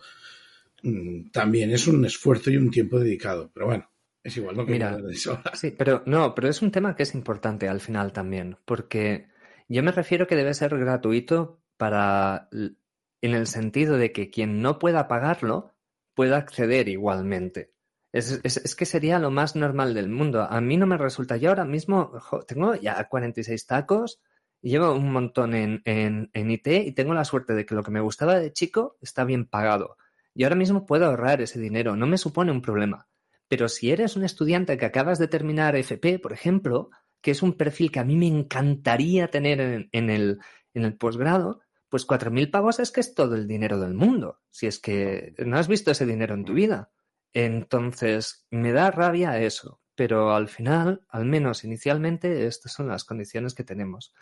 mm, 0.83 1.31
también 1.31 1.71
es 1.71 1.87
un 1.87 2.05
esfuerzo 2.05 2.51
y 2.51 2.57
un 2.57 2.71
tiempo 2.71 2.99
dedicado. 2.99 3.49
Pero 3.53 3.65
bueno, 3.65 3.89
es 4.23 4.37
igual, 4.37 4.57
no 4.57 4.65
Mira, 4.65 4.97
de 4.97 5.13
eso. 5.13 5.41
Sí, 5.53 5.71
pero 5.71 6.03
no, 6.05 6.35
pero 6.35 6.49
es 6.49 6.61
un 6.61 6.71
tema 6.71 6.95
que 6.95 7.03
es 7.03 7.13
importante 7.15 7.67
al 7.67 7.79
final 7.79 8.11
también, 8.11 8.57
porque 8.65 9.27
yo 9.67 9.83
me 9.83 9.91
refiero 9.91 10.27
que 10.27 10.35
debe 10.35 10.53
ser 10.53 10.77
gratuito 10.77 11.61
para 11.77 12.49
en 12.51 13.33
el 13.33 13.47
sentido 13.47 13.97
de 13.97 14.11
que 14.11 14.29
quien 14.29 14.61
no 14.61 14.79
pueda 14.79 15.07
pagarlo 15.07 15.73
pueda 16.13 16.37
acceder 16.37 16.89
igualmente. 16.89 17.71
Es, 18.11 18.41
es, 18.43 18.75
que 18.75 18.85
sería 18.85 19.19
lo 19.19 19.29
más 19.29 19.55
normal 19.55 19.93
del 19.93 20.09
mundo. 20.09 20.41
A 20.41 20.61
mí 20.61 20.77
no 20.77 20.87
me 20.87 20.97
resulta. 20.97 21.37
Yo 21.37 21.49
ahora 21.49 21.65
mismo 21.65 22.11
tengo 22.47 22.75
ya 22.75 23.07
46 23.07 23.67
tacos, 23.67 24.19
llevo 24.61 24.93
un 24.93 25.11
montón 25.11 25.53
en, 25.53 25.81
en, 25.85 26.29
en, 26.33 26.51
IT 26.51 26.67
y 26.67 26.91
tengo 26.93 27.13
la 27.13 27.23
suerte 27.23 27.53
de 27.53 27.65
que 27.65 27.75
lo 27.75 27.83
que 27.83 27.91
me 27.91 28.01
gustaba 28.01 28.39
de 28.39 28.51
chico 28.51 28.97
está 29.01 29.23
bien 29.25 29.45
pagado. 29.45 29.97
Y 30.33 30.43
ahora 30.43 30.55
mismo 30.55 30.85
puedo 30.85 31.05
ahorrar 31.05 31.41
ese 31.41 31.59
dinero, 31.59 31.95
no 31.95 32.07
me 32.07 32.17
supone 32.17 32.51
un 32.51 32.61
problema. 32.61 33.07
Pero 33.49 33.67
si 33.67 33.91
eres 33.91 34.15
un 34.15 34.23
estudiante 34.23 34.77
que 34.77 34.85
acabas 34.85 35.19
de 35.19 35.27
terminar 35.27 35.75
FP, 35.75 36.19
por 36.19 36.31
ejemplo, 36.31 36.91
que 37.19 37.31
es 37.31 37.41
un 37.41 37.53
perfil 37.53 37.91
que 37.91 37.99
a 37.99 38.05
mí 38.05 38.15
me 38.15 38.27
encantaría 38.27 39.29
tener 39.29 39.59
en, 39.91 40.09
el, 40.09 40.39
en 40.73 40.85
el 40.85 40.95
posgrado, 40.95 41.59
pues 41.89 42.05
cuatro 42.05 42.29
mil 42.31 42.51
pavos 42.51 42.79
es 42.79 42.91
que 42.91 43.01
es 43.01 43.15
todo 43.15 43.35
el 43.35 43.47
dinero 43.47 43.79
del 43.79 43.95
mundo. 43.95 44.39
Si 44.51 44.67
es 44.67 44.79
que 44.79 45.33
no 45.39 45.57
has 45.57 45.67
visto 45.67 45.91
ese 45.91 46.05
dinero 46.05 46.35
en 46.35 46.45
tu 46.45 46.53
vida. 46.53 46.91
Entonces, 47.33 48.45
me 48.51 48.71
da 48.71 48.91
rabia 48.91 49.39
eso. 49.39 49.81
Pero 49.95 50.33
al 50.33 50.47
final, 50.47 51.03
al 51.09 51.25
menos 51.25 51.63
inicialmente, 51.63 52.45
estas 52.45 52.71
son 52.73 52.87
las 52.87 53.03
condiciones 53.03 53.55
que 53.55 53.63
tenemos. 53.63 54.13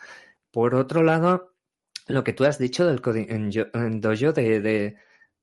Por 0.50 0.74
otro 0.74 1.02
lado, 1.02 1.54
lo 2.06 2.24
que 2.24 2.32
tú 2.32 2.44
has 2.44 2.58
dicho 2.58 2.86
del 2.86 3.00
en 3.28 4.00
dojo 4.00 4.32
de, 4.32 4.60
de, 4.60 4.96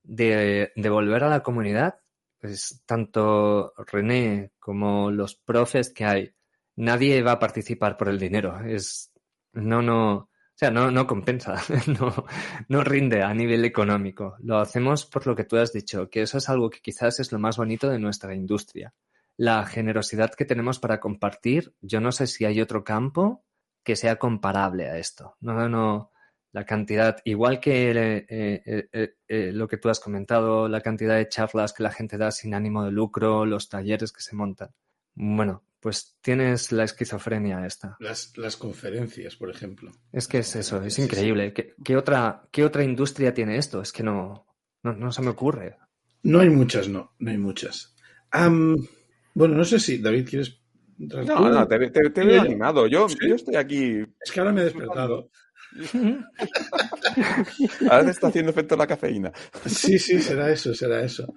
de, 0.04 0.72
de 0.76 0.90
volver 0.90 1.24
a 1.24 1.30
la 1.30 1.44
comunidad, 1.44 2.00
pues 2.40 2.84
tanto 2.86 3.74
René 3.78 4.52
como 4.60 5.12
los 5.12 5.36
profes 5.36 5.92
que 5.92 6.06
hay, 6.06 6.36
nadie 6.76 7.22
va 7.22 7.34
a 7.34 7.40
participar 7.40 7.98
por 7.98 8.10
el 8.10 8.20
dinero. 8.20 8.60
Es, 8.62 9.12
no, 9.54 9.82
no, 9.82 10.14
o 10.56 10.58
sea, 10.58 10.72
no, 10.72 10.90
no 10.90 11.06
compensa, 11.06 11.62
no, 12.00 12.26
no 12.70 12.84
rinde 12.84 13.24
a 13.24 13.34
nivel 13.34 13.66
económico. 13.66 14.36
Lo 14.40 14.58
hacemos 14.58 15.06
por 15.06 15.28
lo 15.28 15.36
que 15.36 15.44
tú 15.44 15.58
has 15.58 15.74
dicho, 15.74 16.10
que 16.10 16.22
eso 16.22 16.38
es 16.38 16.48
algo 16.50 16.70
que 16.70 16.80
quizás 16.80 17.20
es 17.20 17.32
lo 17.32 17.40
más 17.40 17.58
bonito 17.58 17.90
de 17.90 18.00
nuestra 18.00 18.34
industria. 18.34 18.94
La 19.38 19.66
generosidad 19.66 20.34
que 20.34 20.46
tenemos 20.46 20.80
para 20.80 21.00
compartir, 21.02 21.74
yo 21.82 22.00
no 22.00 22.14
sé 22.14 22.28
si 22.28 22.46
hay 22.46 22.62
otro 22.62 22.86
campo 22.86 23.44
que 23.84 23.98
sea 23.98 24.16
comparable 24.16 24.90
a 24.90 24.98
esto. 24.98 25.36
No, 25.42 25.68
no, 25.68 26.12
la 26.56 26.66
cantidad, 26.66 27.18
igual 27.26 27.60
que 27.60 27.92
eh, 28.30 28.88
eh, 29.28 29.52
lo 29.52 29.68
que 29.68 29.76
tú 29.76 29.90
has 29.90 30.00
comentado, 30.00 30.70
la 30.70 30.80
cantidad 30.80 31.18
de 31.18 31.28
charlas 31.28 31.74
que 31.74 31.84
la 31.84 31.92
gente 31.92 32.18
da 32.18 32.32
sin 32.32 32.54
ánimo 32.54 32.86
de 32.86 32.92
lucro, 32.92 33.46
los 33.46 33.68
talleres 33.68 34.14
que 34.14 34.22
se 34.22 34.38
montan. 34.38 34.70
Bueno, 35.16 35.66
pues 35.82 36.16
tienes 36.22 36.72
la 36.72 36.86
esquizofrenia 36.86 37.66
esta. 37.66 37.98
Las, 38.00 38.38
las 38.38 38.56
conferencias, 38.56 39.36
por 39.36 39.50
ejemplo. 39.50 39.92
Es 40.14 40.30
que 40.30 40.38
es 40.38 40.56
eso, 40.56 40.82
es 40.82 40.98
increíble. 40.98 41.54
¿Qué, 41.54 41.98
otra, 41.98 42.48
¿Qué 42.54 42.64
otra 42.64 42.86
industria 42.86 43.34
tiene 43.34 43.58
esto? 43.58 43.82
Es 43.82 43.92
que 43.92 44.04
no, 44.04 44.48
no, 44.82 45.12
se 45.12 45.22
me 45.24 45.32
ocurre. 45.32 45.76
No 46.24 46.40
hay 46.40 46.50
muchas, 46.50 46.88
no, 46.88 47.16
no 47.20 47.32
hay 47.32 47.38
muchas. 47.38 47.98
bueno, 48.32 49.56
no 49.56 49.66
sé 49.66 49.82
si, 49.82 49.98
David, 49.98 50.30
¿quieres 50.30 50.62
no, 50.98 51.50
no, 51.50 51.68
te, 51.68 51.78
veo 51.78 52.42
animado. 52.42 52.88
Yo, 52.88 53.08
yo 53.28 53.36
estoy 53.36 53.58
aquí. 53.58 54.06
Es 54.22 54.32
que 54.32 54.40
ahora 54.40 54.54
me 54.54 54.62
he 54.62 54.64
despertado. 54.64 55.30
Ahora 57.90 58.06
te 58.06 58.12
está 58.12 58.28
haciendo 58.28 58.52
efecto 58.52 58.76
la 58.76 58.88
cafeína. 58.88 59.32
Sí, 59.66 60.00
sí, 60.00 60.22
será 60.22 60.52
eso, 60.52 60.74
será 60.74 61.04
eso. 61.04 61.34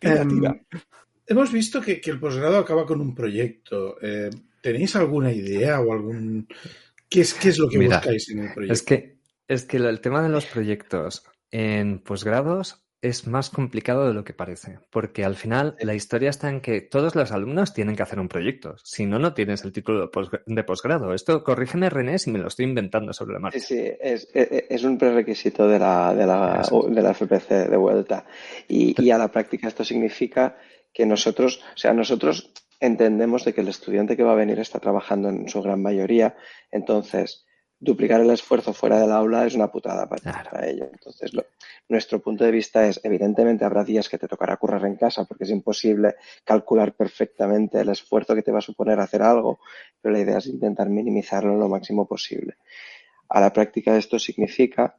Em, 0.00 0.42
hemos 1.26 1.52
visto 1.52 1.80
que, 1.80 2.00
el 2.04 2.20
posgrado 2.20 2.58
acaba 2.58 2.86
con 2.86 3.00
un 3.00 3.14
proyecto. 3.14 3.96
Eh, 4.02 4.30
¿Tenéis 4.60 4.96
alguna 4.96 5.32
idea 5.32 5.80
o 5.80 5.92
algún... 5.92 6.48
¿Qué 7.08 7.22
es, 7.22 7.34
qué 7.34 7.48
es 7.48 7.58
lo 7.58 7.68
que 7.68 7.78
buscáis 7.78 8.28
en 8.30 8.40
el 8.40 8.52
proyecto? 8.52 8.72
Es 8.72 8.82
que, 8.82 9.18
es 9.46 9.64
que 9.64 9.78
el 9.78 10.00
tema 10.00 10.22
de 10.22 10.28
los 10.28 10.44
proyectos 10.44 11.24
en 11.50 12.00
posgrados 12.00 12.84
es 13.00 13.26
más 13.26 13.50
complicado 13.50 14.08
de 14.08 14.14
lo 14.14 14.24
que 14.24 14.32
parece, 14.32 14.80
porque 14.90 15.24
al 15.24 15.36
final 15.36 15.76
la 15.80 15.94
historia 15.94 16.30
está 16.30 16.48
en 16.48 16.60
que 16.60 16.80
todos 16.80 17.14
los 17.14 17.30
alumnos 17.30 17.72
tienen 17.72 17.94
que 17.94 18.02
hacer 18.02 18.18
un 18.18 18.28
proyecto, 18.28 18.74
si 18.82 19.06
no, 19.06 19.18
no 19.18 19.34
tienes 19.34 19.64
el 19.64 19.72
título 19.72 20.10
de 20.46 20.64
posgrado. 20.64 21.14
Esto, 21.14 21.44
corrígeme 21.44 21.90
René, 21.90 22.18
si 22.18 22.30
me 22.30 22.38
lo 22.38 22.48
estoy 22.48 22.64
inventando 22.66 23.12
sobre 23.12 23.34
la 23.34 23.40
marcha. 23.40 23.58
Sí, 23.60 23.76
sí, 23.76 23.92
es, 24.00 24.28
es 24.34 24.84
un 24.84 24.98
prerequisito 24.98 25.68
de 25.68 25.78
la, 25.78 26.14
de 26.14 26.26
la, 26.26 26.68
de 26.88 27.02
la 27.02 27.14
FPC 27.14 27.68
de 27.70 27.76
vuelta. 27.76 28.26
Y, 28.66 29.00
y 29.00 29.10
a 29.10 29.18
la 29.18 29.28
práctica 29.28 29.68
esto 29.68 29.84
significa 29.84 30.56
que 30.92 31.06
nosotros, 31.06 31.62
o 31.74 31.78
sea, 31.78 31.92
nosotros 31.92 32.52
entendemos 32.80 33.44
de 33.44 33.54
que 33.54 33.60
el 33.60 33.68
estudiante 33.68 34.16
que 34.16 34.22
va 34.24 34.32
a 34.32 34.36
venir 34.36 34.58
está 34.58 34.80
trabajando 34.80 35.28
en 35.28 35.48
su 35.48 35.62
gran 35.62 35.82
mayoría, 35.82 36.36
entonces 36.70 37.46
duplicar 37.80 38.20
el 38.20 38.30
esfuerzo 38.30 38.72
fuera 38.72 38.98
del 39.00 39.12
aula 39.12 39.46
es 39.46 39.54
una 39.54 39.70
putada 39.70 40.08
para, 40.08 40.68
ello. 40.68 40.88
Entonces, 40.92 41.32
nuestro 41.88 42.20
punto 42.20 42.44
de 42.44 42.50
vista 42.50 42.86
es, 42.86 43.00
evidentemente, 43.04 43.64
habrá 43.64 43.84
días 43.84 44.08
que 44.08 44.18
te 44.18 44.28
tocará 44.28 44.56
currar 44.56 44.84
en 44.84 44.96
casa 44.96 45.24
porque 45.24 45.44
es 45.44 45.50
imposible 45.50 46.16
calcular 46.44 46.94
perfectamente 46.94 47.80
el 47.80 47.88
esfuerzo 47.88 48.34
que 48.34 48.42
te 48.42 48.52
va 48.52 48.58
a 48.58 48.62
suponer 48.62 48.98
hacer 48.98 49.22
algo, 49.22 49.60
pero 50.00 50.12
la 50.12 50.20
idea 50.20 50.38
es 50.38 50.46
intentar 50.46 50.88
minimizarlo 50.88 51.56
lo 51.56 51.68
máximo 51.68 52.06
posible. 52.06 52.56
A 53.28 53.40
la 53.40 53.52
práctica 53.52 53.96
esto 53.96 54.18
significa 54.18 54.96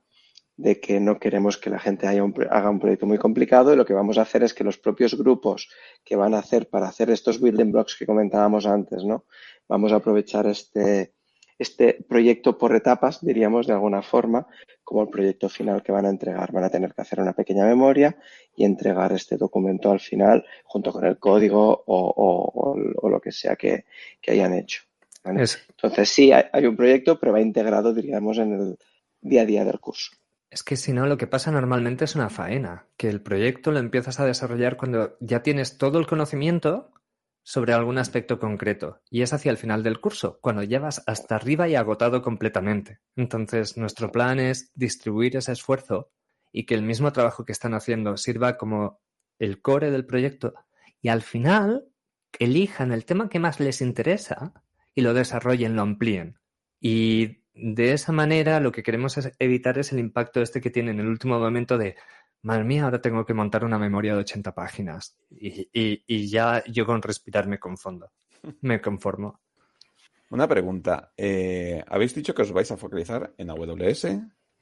de 0.55 0.79
que 0.79 0.99
no 0.99 1.19
queremos 1.19 1.57
que 1.57 1.69
la 1.69 1.79
gente 1.79 2.05
haya 2.05 2.21
haga 2.49 2.69
un 2.69 2.79
proyecto 2.79 3.05
muy 3.05 3.17
complicado 3.17 3.73
y 3.73 3.77
lo 3.77 3.85
que 3.85 3.93
vamos 3.93 4.17
a 4.17 4.23
hacer 4.23 4.43
es 4.43 4.53
que 4.53 4.65
los 4.65 4.77
propios 4.77 5.17
grupos 5.17 5.69
que 6.03 6.17
van 6.17 6.33
a 6.33 6.39
hacer 6.39 6.67
para 6.67 6.89
hacer 6.89 7.09
estos 7.09 7.39
building 7.39 7.71
blocks 7.71 7.95
que 7.97 8.05
comentábamos 8.05 8.65
antes, 8.65 9.05
¿no? 9.05 9.25
Vamos 9.69 9.93
a 9.93 9.95
aprovechar 9.95 10.47
este, 10.47 11.13
este 11.59 12.03
proyecto 12.07 12.57
por 12.57 12.73
etapas, 12.73 13.23
diríamos 13.23 13.67
de 13.67 13.73
alguna 13.73 14.01
forma, 14.01 14.47
como 14.83 15.03
el 15.03 15.09
proyecto 15.09 15.49
final 15.49 15.83
que 15.83 15.91
van 15.91 16.05
a 16.05 16.09
entregar. 16.09 16.53
Van 16.53 16.63
a 16.63 16.69
tener 16.69 16.93
que 16.93 17.01
hacer 17.01 17.19
una 17.19 17.33
pequeña 17.33 17.65
memoria 17.65 18.17
y 18.55 18.63
entregar 18.63 19.11
este 19.11 19.37
documento 19.37 19.91
al 19.91 19.99
final 19.99 20.45
junto 20.63 20.93
con 20.93 21.05
el 21.05 21.19
código 21.19 21.83
o, 21.85 22.75
lo 23.09 23.19
que 23.19 23.31
sea 23.33 23.57
que, 23.57 23.85
hayan 24.27 24.53
hecho. 24.53 24.83
Entonces 25.25 26.09
sí, 26.09 26.31
hay, 26.31 26.65
un 26.65 26.77
proyecto, 26.77 27.19
pero 27.19 27.33
va 27.33 27.41
integrado, 27.41 27.93
diríamos, 27.93 28.37
en 28.37 28.53
el 28.53 28.77
día 29.21 29.41
a 29.41 29.45
día 29.45 29.65
del 29.65 29.79
curso. 29.79 30.11
Es 30.49 30.63
que 30.63 30.77
si 30.77 30.93
no, 30.93 31.05
lo 31.05 31.17
que 31.17 31.27
pasa 31.27 31.51
normalmente 31.51 32.05
es 32.05 32.15
una 32.15 32.29
faena, 32.29 32.87
que 32.97 33.09
el 33.09 33.21
proyecto 33.21 33.71
lo 33.71 33.79
empiezas 33.79 34.19
a 34.19 34.25
desarrollar 34.25 34.77
cuando 34.77 35.17
ya 35.19 35.43
tienes 35.43 35.77
todo 35.77 35.99
el 35.99 36.07
conocimiento 36.07 36.89
sobre 37.43 37.73
algún 37.73 37.97
aspecto 37.97 38.39
concreto 38.39 39.01
y 39.09 39.21
es 39.21 39.33
hacia 39.33 39.51
el 39.51 39.57
final 39.57 39.83
del 39.83 39.99
curso, 39.99 40.39
cuando 40.41 40.63
ya 40.63 40.79
vas 40.79 41.03
hasta 41.07 41.35
arriba 41.35 41.67
y 41.67 41.75
agotado 41.75 42.21
completamente. 42.21 42.99
Entonces, 43.15 43.77
nuestro 43.77 44.11
plan 44.11 44.39
es 44.39 44.71
distribuir 44.75 45.35
ese 45.37 45.51
esfuerzo 45.51 46.11
y 46.51 46.65
que 46.65 46.75
el 46.75 46.83
mismo 46.83 47.11
trabajo 47.11 47.45
que 47.45 47.51
están 47.51 47.73
haciendo 47.73 48.17
sirva 48.17 48.57
como 48.57 48.99
el 49.39 49.61
core 49.61 49.91
del 49.91 50.05
proyecto 50.05 50.53
y 51.01 51.09
al 51.09 51.21
final 51.21 51.87
elijan 52.37 52.91
el 52.91 53.05
tema 53.05 53.29
que 53.29 53.39
más 53.39 53.59
les 53.59 53.81
interesa 53.81 54.53
y 54.93 55.01
lo 55.01 55.13
desarrollen, 55.13 55.75
lo 55.75 55.81
amplíen. 55.81 56.39
Y 56.79 57.43
de 57.53 57.93
esa 57.93 58.11
manera 58.11 58.59
lo 58.59 58.71
que 58.71 58.83
queremos 58.83 59.17
es 59.17 59.31
evitar 59.39 59.77
es 59.77 59.91
el 59.91 59.99
impacto 59.99 60.41
este 60.41 60.61
que 60.61 60.69
tiene 60.69 60.91
en 60.91 60.99
el 60.99 61.07
último 61.07 61.39
momento 61.39 61.77
de 61.77 61.95
madre 62.41 62.63
mía, 62.63 62.85
ahora 62.85 63.01
tengo 63.01 63.25
que 63.25 63.33
montar 63.33 63.63
una 63.63 63.77
memoria 63.77 64.13
de 64.13 64.21
80 64.21 64.53
páginas 64.53 65.15
y, 65.31 66.27
ya 66.27 66.63
yo 66.65 66.85
con 66.85 67.01
respirar 67.01 67.47
me 67.47 67.59
confundo, 67.59 68.11
me 68.61 68.81
conformo. 68.81 69.39
Una 70.31 70.47
pregunta. 70.47 71.11
Eh, 71.17 71.83
habéis 71.87 72.13
dicho 72.13 72.35
que 72.35 72.43
os 72.43 72.51
vais 72.51 72.71
a 72.71 72.77
focalizar 72.77 73.33
en 73.37 73.49
AWS 73.49 74.07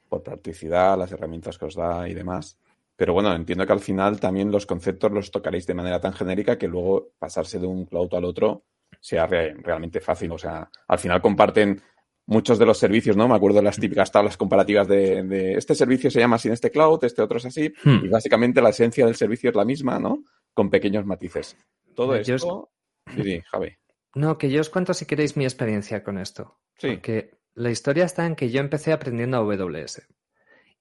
por 0.07 0.23
practicidad, 0.23 0.97
las 0.97 1.11
herramientas 1.11 1.57
que 1.57 1.65
os 1.65 1.75
da 1.75 2.07
y 2.07 2.13
demás. 2.13 2.57
Pero 2.95 3.13
bueno, 3.13 3.33
entiendo 3.35 3.65
que 3.65 3.73
al 3.73 3.81
final 3.81 4.19
también 4.19 4.51
los 4.51 4.65
conceptos 4.65 5.11
los 5.11 5.29
tocaréis 5.29 5.67
de 5.67 5.73
manera 5.73 5.99
tan 5.99 6.13
genérica 6.13 6.57
que 6.57 6.67
luego 6.67 7.09
pasarse 7.19 7.59
de 7.59 7.67
un 7.67 7.85
cloud 7.85 8.13
al 8.13 8.25
otro 8.25 8.63
sea 8.99 9.27
realmente 9.27 9.99
fácil. 9.99 10.31
O 10.31 10.37
sea, 10.37 10.69
al 10.87 10.99
final 10.99 11.21
comparten 11.21 11.81
muchos 12.27 12.59
de 12.59 12.65
los 12.65 12.77
servicios, 12.77 13.17
¿no? 13.17 13.27
Me 13.27 13.35
acuerdo 13.35 13.57
de 13.57 13.63
las 13.63 13.77
típicas 13.79 14.11
tablas 14.11 14.37
comparativas 14.37 14.87
de, 14.87 15.53
este 15.53 15.73
servicio 15.73 16.11
se 16.11 16.19
llama 16.19 16.35
así 16.35 16.47
en 16.49 16.53
este 16.53 16.69
cloud, 16.69 17.03
este 17.03 17.21
otro 17.21 17.37
es 17.37 17.45
así, 17.45 17.73
hmm. 17.83 18.05
y 18.05 18.07
básicamente 18.09 18.61
la 18.61 18.69
esencia 18.69 19.05
del 19.05 19.15
servicio 19.15 19.49
es 19.49 19.55
la 19.55 19.65
misma, 19.65 19.97
¿no? 19.97 20.23
Con 20.53 20.69
pequeños 20.69 21.05
matices. 21.05 21.57
Todo 21.95 22.15
esto... 22.15 22.69
Sí, 23.15 23.41
Javi. 23.49 23.71
No, 24.15 24.37
que 24.37 24.49
yo 24.49 24.59
os 24.59 24.69
cuento 24.69 24.93
si 24.93 25.05
queréis 25.05 25.37
mi 25.37 25.45
experiencia 25.45 26.03
con 26.03 26.17
esto. 26.17 26.59
Sí. 26.77 26.89
Porque 26.89 27.31
la 27.53 27.71
historia 27.71 28.03
está 28.03 28.25
en 28.25 28.35
que 28.35 28.49
yo 28.49 28.59
empecé 28.59 28.91
aprendiendo 28.91 29.37
AWS 29.37 30.07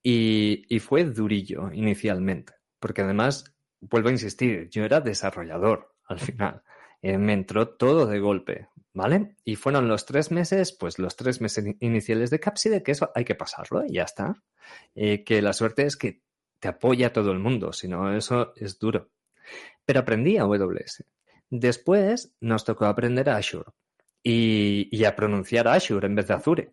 y, 0.03 0.65
y 0.69 0.79
fue 0.81 1.05
durillo 1.05 1.71
inicialmente, 1.73 2.55
porque 2.81 3.03
además, 3.03 3.57
vuelvo 3.81 4.09
a 4.09 4.13
insistir, 4.13 4.69
yo 4.71 4.85
era 4.85 5.01
desarrollador 5.01 5.95
al 6.09 6.19
final. 6.19 6.63
Eh, 7.03 7.19
me 7.19 7.35
entró 7.35 7.69
todo 7.69 8.07
de 8.07 8.19
golpe, 8.19 8.69
¿vale? 8.97 9.37
Y 9.45 9.57
fueron 9.57 9.89
los 9.89 10.07
tres 10.07 10.31
meses, 10.31 10.73
pues 10.73 10.99
los 10.99 11.17
tres 11.17 11.43
meses 11.43 11.67
iniciales 11.81 12.31
de 12.31 12.41
Capside, 12.41 12.83
que 12.83 12.93
eso 12.93 13.11
hay 13.15 13.27
que 13.27 13.35
pasarlo 13.35 13.85
y 13.85 13.93
ya 13.93 14.05
está. 14.05 14.43
Eh, 14.95 15.23
que 15.23 15.43
la 15.43 15.53
suerte 15.53 15.85
es 15.85 15.99
que 15.99 16.23
te 16.59 16.69
apoya 16.69 17.13
todo 17.13 17.31
el 17.31 17.39
mundo, 17.39 17.75
si 17.75 17.89
no, 17.89 18.17
eso 18.17 18.55
es 18.57 18.79
duro. 18.79 19.11
Pero 19.85 20.01
aprendí 20.01 20.39
AWS. 20.39 21.05
Después 21.51 22.35
nos 22.41 22.65
tocó 22.65 22.87
aprender 22.87 23.29
Azure 23.29 23.71
y, 24.23 24.89
y 24.91 25.05
a 25.05 25.15
pronunciar 25.15 25.69
Azure 25.69 26.07
en 26.07 26.15
vez 26.15 26.29
de 26.29 26.35
Azure. 26.35 26.73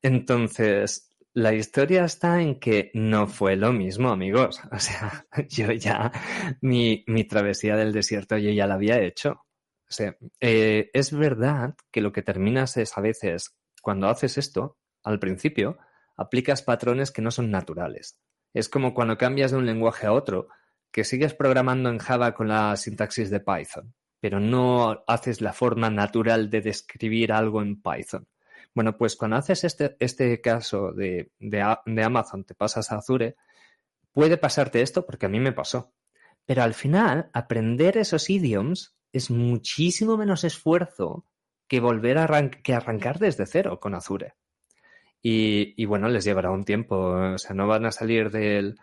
Entonces, 0.00 1.10
la 1.34 1.52
historia 1.52 2.06
está 2.06 2.40
en 2.40 2.58
que 2.58 2.90
no 2.94 3.26
fue 3.26 3.56
lo 3.56 3.70
mismo, 3.74 4.08
amigos. 4.08 4.62
O 4.72 4.78
sea, 4.78 5.26
yo 5.46 5.72
ya, 5.72 6.10
mi, 6.62 7.04
mi 7.06 7.24
travesía 7.24 7.76
del 7.76 7.92
desierto 7.92 8.38
yo 8.38 8.50
ya 8.50 8.66
la 8.66 8.74
había 8.74 8.98
hecho. 8.98 9.44
Eh, 10.40 10.90
es 10.92 11.12
verdad 11.12 11.74
que 11.90 12.00
lo 12.00 12.12
que 12.12 12.22
terminas 12.22 12.76
es 12.76 12.96
a 12.96 13.00
veces, 13.00 13.56
cuando 13.82 14.08
haces 14.08 14.38
esto, 14.38 14.78
al 15.02 15.18
principio, 15.18 15.78
aplicas 16.16 16.62
patrones 16.62 17.10
que 17.10 17.22
no 17.22 17.30
son 17.30 17.50
naturales. 17.50 18.18
Es 18.52 18.68
como 18.68 18.94
cuando 18.94 19.18
cambias 19.18 19.50
de 19.50 19.56
un 19.56 19.66
lenguaje 19.66 20.06
a 20.06 20.12
otro, 20.12 20.48
que 20.92 21.04
sigues 21.04 21.34
programando 21.34 21.88
en 21.88 21.98
Java 21.98 22.34
con 22.34 22.48
la 22.48 22.76
sintaxis 22.76 23.30
de 23.30 23.40
Python, 23.40 23.94
pero 24.20 24.40
no 24.40 25.04
haces 25.06 25.40
la 25.40 25.52
forma 25.52 25.88
natural 25.88 26.50
de 26.50 26.60
describir 26.60 27.32
algo 27.32 27.62
en 27.62 27.80
Python. 27.80 28.26
Bueno, 28.74 28.96
pues 28.96 29.16
cuando 29.16 29.36
haces 29.36 29.64
este, 29.64 29.96
este 29.98 30.40
caso 30.40 30.92
de, 30.92 31.32
de 31.38 32.02
Amazon, 32.02 32.44
te 32.44 32.54
pasas 32.54 32.92
a 32.92 32.96
Azure, 32.96 33.36
puede 34.12 34.36
pasarte 34.36 34.82
esto 34.82 35.06
porque 35.06 35.26
a 35.26 35.28
mí 35.28 35.40
me 35.40 35.52
pasó. 35.52 35.92
Pero 36.44 36.62
al 36.62 36.74
final, 36.74 37.30
aprender 37.32 37.96
esos 37.96 38.28
idioms 38.30 38.96
es 39.12 39.30
muchísimo 39.30 40.16
menos 40.16 40.44
esfuerzo 40.44 41.24
que 41.66 41.80
volver 41.80 42.18
a 42.18 42.50
que 42.50 42.74
arrancar 42.74 43.18
desde 43.18 43.46
cero 43.46 43.78
con 43.80 43.94
Azure. 43.94 44.34
Y, 45.22 45.84
bueno, 45.84 46.08
les 46.08 46.24
llevará 46.24 46.50
un 46.50 46.64
tiempo. 46.64 46.96
O 46.96 47.38
sea, 47.38 47.54
no 47.54 47.66
van 47.66 47.84
a 47.84 47.92
salir 47.92 48.30
del, 48.30 48.78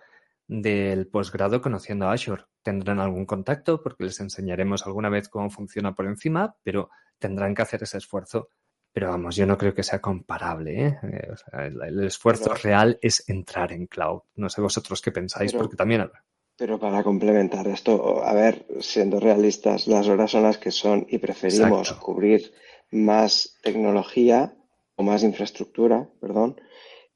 del 0.48 1.08
posgrado 1.08 1.62
conociendo 1.62 2.10
Azure. 2.10 2.44
Tendrán 2.62 2.99
algún 2.99 3.26
contacto 3.26 3.82
porque 3.82 4.04
les 4.04 4.20
enseñaremos 4.20 4.86
alguna 4.86 5.10
vez 5.10 5.30
cómo 5.30 5.49
funciona 5.49 5.95
por 5.95 6.06
encima, 6.06 6.56
pero 6.64 6.90
tendrán 7.18 7.56
que 7.56 7.64
hacer 7.64 7.84
ese 7.84 7.98
esfuerzo. 7.98 8.49
Pero 8.94 9.10
vamos, 9.10 9.36
yo 9.36 9.45
no 9.45 9.58
creo 9.58 9.74
que 9.74 9.84
sea 9.84 9.99
comparable. 9.99 10.88
¿eh? 10.88 10.99
eh 11.04 11.32
el, 11.54 12.04
esfuerzo 12.04 12.54
real 12.54 12.99
es 13.02 13.28
entrar 13.28 13.72
en 13.72 13.88
cloud. 13.88 14.22
No 14.36 14.49
sé 14.49 14.62
vosotros 14.62 15.02
qué 15.02 15.12
pensáis, 15.12 15.54
porque 15.54 15.76
también 15.76 16.10
pero 16.57 16.79
para 16.79 17.03
complementar 17.03 17.67
esto, 17.67 18.23
a 18.23 18.34
ver, 18.34 18.65
siendo 18.79 19.19
realistas, 19.19 19.88
las 19.88 20.07
horas 20.07 20.31
son 20.31 20.43
las 20.43 20.57
que 20.57 20.71
son 20.71 21.05
y 21.09 21.19
preferimos 21.19 21.93
cubrir 21.93 22.51
más 22.91 23.57
tecnología 23.61 24.55
o 24.95 25.03
más 25.03 25.23
infraestructura, 25.23 26.09
perdón, 26.19 26.59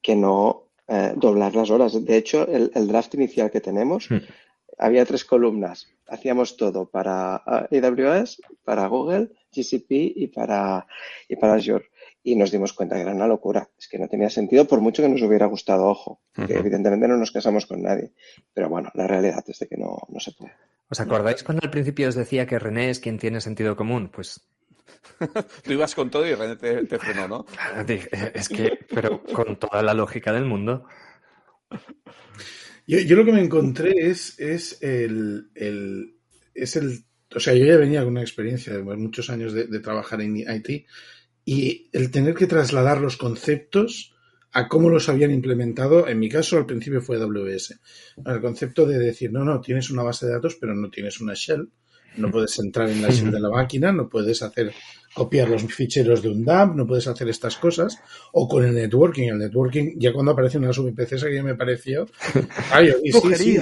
que 0.00 0.14
no 0.14 0.68
eh, 0.86 1.12
doblar 1.16 1.56
las 1.56 1.70
horas. 1.70 2.04
De 2.04 2.16
hecho, 2.16 2.46
el, 2.46 2.86
draft 2.86 3.14
inicial 3.14 3.50
que 3.50 3.60
tenemos, 3.60 4.08
hmm. 4.08 4.18
había 4.78 5.04
tres 5.04 5.24
columnas. 5.24 5.88
Hacíamos 6.06 6.56
todo 6.56 6.88
para 6.88 7.36
AWS, 7.36 8.42
para 8.64 8.86
Google, 8.86 9.30
GCP 9.50 9.90
y 9.90 10.28
para, 10.28 10.86
y 11.28 11.36
para 11.36 11.54
Azure. 11.54 11.86
Y 12.22 12.36
nos 12.36 12.50
dimos 12.50 12.72
cuenta 12.72 12.94
que 12.94 13.02
era 13.02 13.14
una 13.14 13.26
locura. 13.26 13.68
Es 13.78 13.88
que 13.88 13.98
no 13.98 14.08
tenía 14.08 14.30
sentido 14.30 14.66
por 14.66 14.80
mucho 14.80 15.02
que 15.02 15.08
nos 15.08 15.22
hubiera 15.22 15.46
gustado, 15.46 15.86
ojo. 15.86 16.20
Que 16.34 16.54
evidentemente 16.54 17.08
no 17.08 17.16
nos 17.16 17.32
casamos 17.32 17.66
con 17.66 17.82
nadie. 17.82 18.12
Pero 18.54 18.68
bueno, 18.68 18.90
la 18.94 19.06
realidad 19.08 19.44
es 19.48 19.58
de 19.58 19.66
que 19.66 19.76
no, 19.76 19.98
no 20.08 20.20
se 20.20 20.32
puede. 20.32 20.52
¿Os 20.88 21.00
acordáis 21.00 21.42
cuando 21.42 21.62
al 21.64 21.70
principio 21.70 22.08
os 22.08 22.14
decía 22.14 22.46
que 22.46 22.58
René 22.58 22.90
es 22.90 23.00
quien 23.00 23.18
tiene 23.18 23.40
sentido 23.40 23.74
común? 23.76 24.10
Pues 24.12 24.40
Tú 25.64 25.72
ibas 25.72 25.94
con 25.94 26.10
todo 26.10 26.26
y 26.26 26.34
René 26.34 26.56
te, 26.56 26.98
frenó, 26.98 27.28
¿no? 27.28 27.46
Es 28.34 28.48
que, 28.48 28.78
pero 28.92 29.22
con 29.22 29.58
toda 29.58 29.82
la 29.82 29.94
lógica 29.94 30.32
del 30.32 30.44
mundo. 30.44 30.86
Yo, 32.86 33.16
lo 33.16 33.24
que 33.24 33.32
me 33.32 33.42
encontré 33.42 33.92
es, 34.10 34.38
es 34.38 34.82
el, 34.82 35.50
es 36.54 36.76
el. 36.76 37.04
O 37.34 37.40
sea, 37.40 37.54
yo 37.54 37.64
ya 37.64 37.76
venía 37.76 38.00
con 38.00 38.10
una 38.10 38.22
experiencia 38.22 38.74
de 38.74 38.82
muchos 38.82 39.30
años 39.30 39.52
de, 39.52 39.66
de 39.66 39.80
trabajar 39.80 40.20
en 40.20 40.36
IT 40.36 40.86
y 41.44 41.88
el 41.92 42.10
tener 42.10 42.34
que 42.34 42.46
trasladar 42.46 43.00
los 43.00 43.16
conceptos 43.16 44.14
a 44.52 44.68
cómo 44.68 44.90
los 44.90 45.08
habían 45.08 45.30
implementado. 45.30 46.08
En 46.08 46.18
mi 46.18 46.28
caso, 46.28 46.58
al 46.58 46.66
principio 46.66 47.00
fue 47.00 47.16
AWS. 47.16 47.80
El 48.24 48.40
concepto 48.40 48.86
de 48.86 48.98
decir, 48.98 49.32
no, 49.32 49.44
no, 49.44 49.60
tienes 49.60 49.90
una 49.90 50.02
base 50.02 50.26
de 50.26 50.32
datos, 50.32 50.56
pero 50.60 50.74
no 50.74 50.90
tienes 50.90 51.20
una 51.20 51.34
shell 51.34 51.68
no 52.16 52.30
puedes 52.30 52.58
entrar 52.58 52.88
en 52.90 53.02
la 53.02 53.10
shell 53.10 53.30
de 53.30 53.40
la 53.40 53.50
máquina, 53.50 53.92
no 53.92 54.08
puedes 54.08 54.42
hacer 54.42 54.72
copiar 55.14 55.48
los 55.48 55.62
ficheros 55.62 56.22
de 56.22 56.28
un 56.28 56.44
dump, 56.44 56.76
no 56.76 56.86
puedes 56.86 57.06
hacer 57.06 57.28
estas 57.28 57.56
cosas. 57.56 57.98
O 58.32 58.48
con 58.48 58.64
el 58.64 58.74
networking. 58.74 59.28
El 59.28 59.38
networking, 59.38 59.94
ya 59.98 60.12
cuando 60.12 60.32
aparecen 60.32 60.62
las 60.62 60.78
VPCs, 60.78 61.24
aquí 61.24 61.42
me 61.42 61.54
pareció. 61.54 62.06
Ay, 62.72 62.92
y 63.02 63.12
sí, 63.12 63.34
sí, 63.34 63.58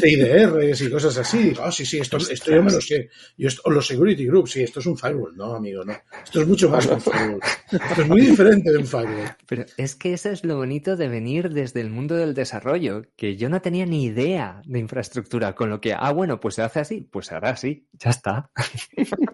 CIDRs 0.00 0.80
y 0.82 0.90
cosas 0.90 1.16
así. 1.18 1.52
Ah, 1.60 1.72
sí, 1.72 1.84
sí, 1.84 1.98
esto, 1.98 2.16
esto 2.16 2.50
yo 2.50 2.62
me 2.62 2.72
lo 2.72 2.80
sé. 2.80 3.08
Yo 3.36 3.48
esto, 3.48 3.62
o 3.64 3.70
los 3.70 3.86
security 3.86 4.26
groups, 4.26 4.52
sí, 4.52 4.62
esto 4.62 4.80
es 4.80 4.86
un 4.86 4.96
firewall. 4.96 5.36
No, 5.36 5.54
amigo, 5.54 5.84
no. 5.84 5.94
Esto 6.22 6.42
es 6.42 6.48
mucho 6.48 6.68
más 6.68 6.86
que 6.86 6.94
un 6.94 7.00
firewall. 7.00 7.40
Esto 7.70 8.02
es 8.02 8.08
muy 8.08 8.20
diferente 8.20 8.70
de 8.70 8.78
un 8.78 8.86
firewall. 8.86 9.36
Pero 9.46 9.64
es 9.76 9.94
que 9.94 10.12
eso 10.12 10.30
es 10.30 10.44
lo 10.44 10.56
bonito 10.56 10.96
de 10.96 11.08
venir 11.08 11.50
desde 11.50 11.80
el 11.80 11.90
mundo 11.90 12.14
del 12.14 12.34
desarrollo, 12.34 13.02
que 13.16 13.36
yo 13.36 13.48
no 13.48 13.60
tenía 13.62 13.86
ni 13.86 14.04
idea 14.04 14.62
de 14.64 14.78
infraestructura, 14.78 15.54
con 15.54 15.70
lo 15.70 15.80
que, 15.80 15.94
ah, 15.94 16.12
bueno, 16.12 16.40
pues 16.40 16.56
se 16.56 16.62
hace 16.62 16.80
así, 16.80 17.08
pues 17.10 17.26
se 17.26 17.34
hará 17.34 17.50
así, 17.50 17.86
ya 17.92 18.10
está. 18.10 18.50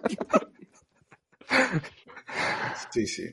Sí, 2.91 3.07
sí. 3.07 3.25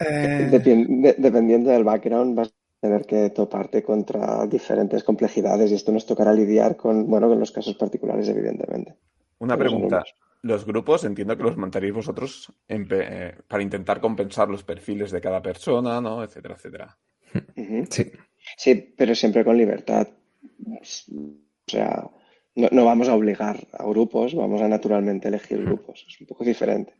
Eh, 0.00 1.14
dependiendo 1.18 1.70
del 1.70 1.84
background 1.84 2.36
vas 2.36 2.48
a 2.48 2.80
tener 2.80 3.06
que 3.06 3.30
toparte 3.30 3.82
contra 3.82 4.46
diferentes 4.46 5.02
complejidades 5.02 5.70
y 5.70 5.74
esto 5.74 5.90
nos 5.90 6.06
tocará 6.06 6.32
lidiar 6.32 6.76
con, 6.76 7.08
bueno, 7.08 7.28
con 7.28 7.40
los 7.40 7.50
casos 7.50 7.74
particulares, 7.74 8.28
evidentemente. 8.28 8.94
Una 9.38 9.56
pregunta. 9.56 10.04
Los 10.42 10.66
grupos 10.66 11.04
entiendo 11.04 11.36
que 11.36 11.42
los 11.42 11.56
montaréis 11.56 11.94
vosotros 11.94 12.52
eh, 12.68 13.34
para 13.48 13.62
intentar 13.62 14.00
compensar 14.00 14.48
los 14.48 14.62
perfiles 14.62 15.10
de 15.10 15.20
cada 15.20 15.40
persona, 15.40 16.00
¿no? 16.00 16.22
Etcétera, 16.22 16.54
etcétera. 16.54 16.98
Sí. 17.90 18.12
Sí, 18.56 18.94
pero 18.96 19.14
siempre 19.14 19.44
con 19.44 19.56
libertad. 19.56 20.06
O 20.66 20.80
sea, 21.66 22.08
no, 22.56 22.68
no, 22.70 22.84
vamos 22.84 23.08
a 23.08 23.14
obligar 23.14 23.66
a 23.72 23.84
grupos, 23.84 24.34
vamos 24.34 24.60
a 24.60 24.68
naturalmente 24.68 25.28
elegir 25.28 25.64
grupos. 25.64 26.04
Es 26.06 26.20
un 26.20 26.26
poco 26.26 26.44
diferente. 26.44 26.92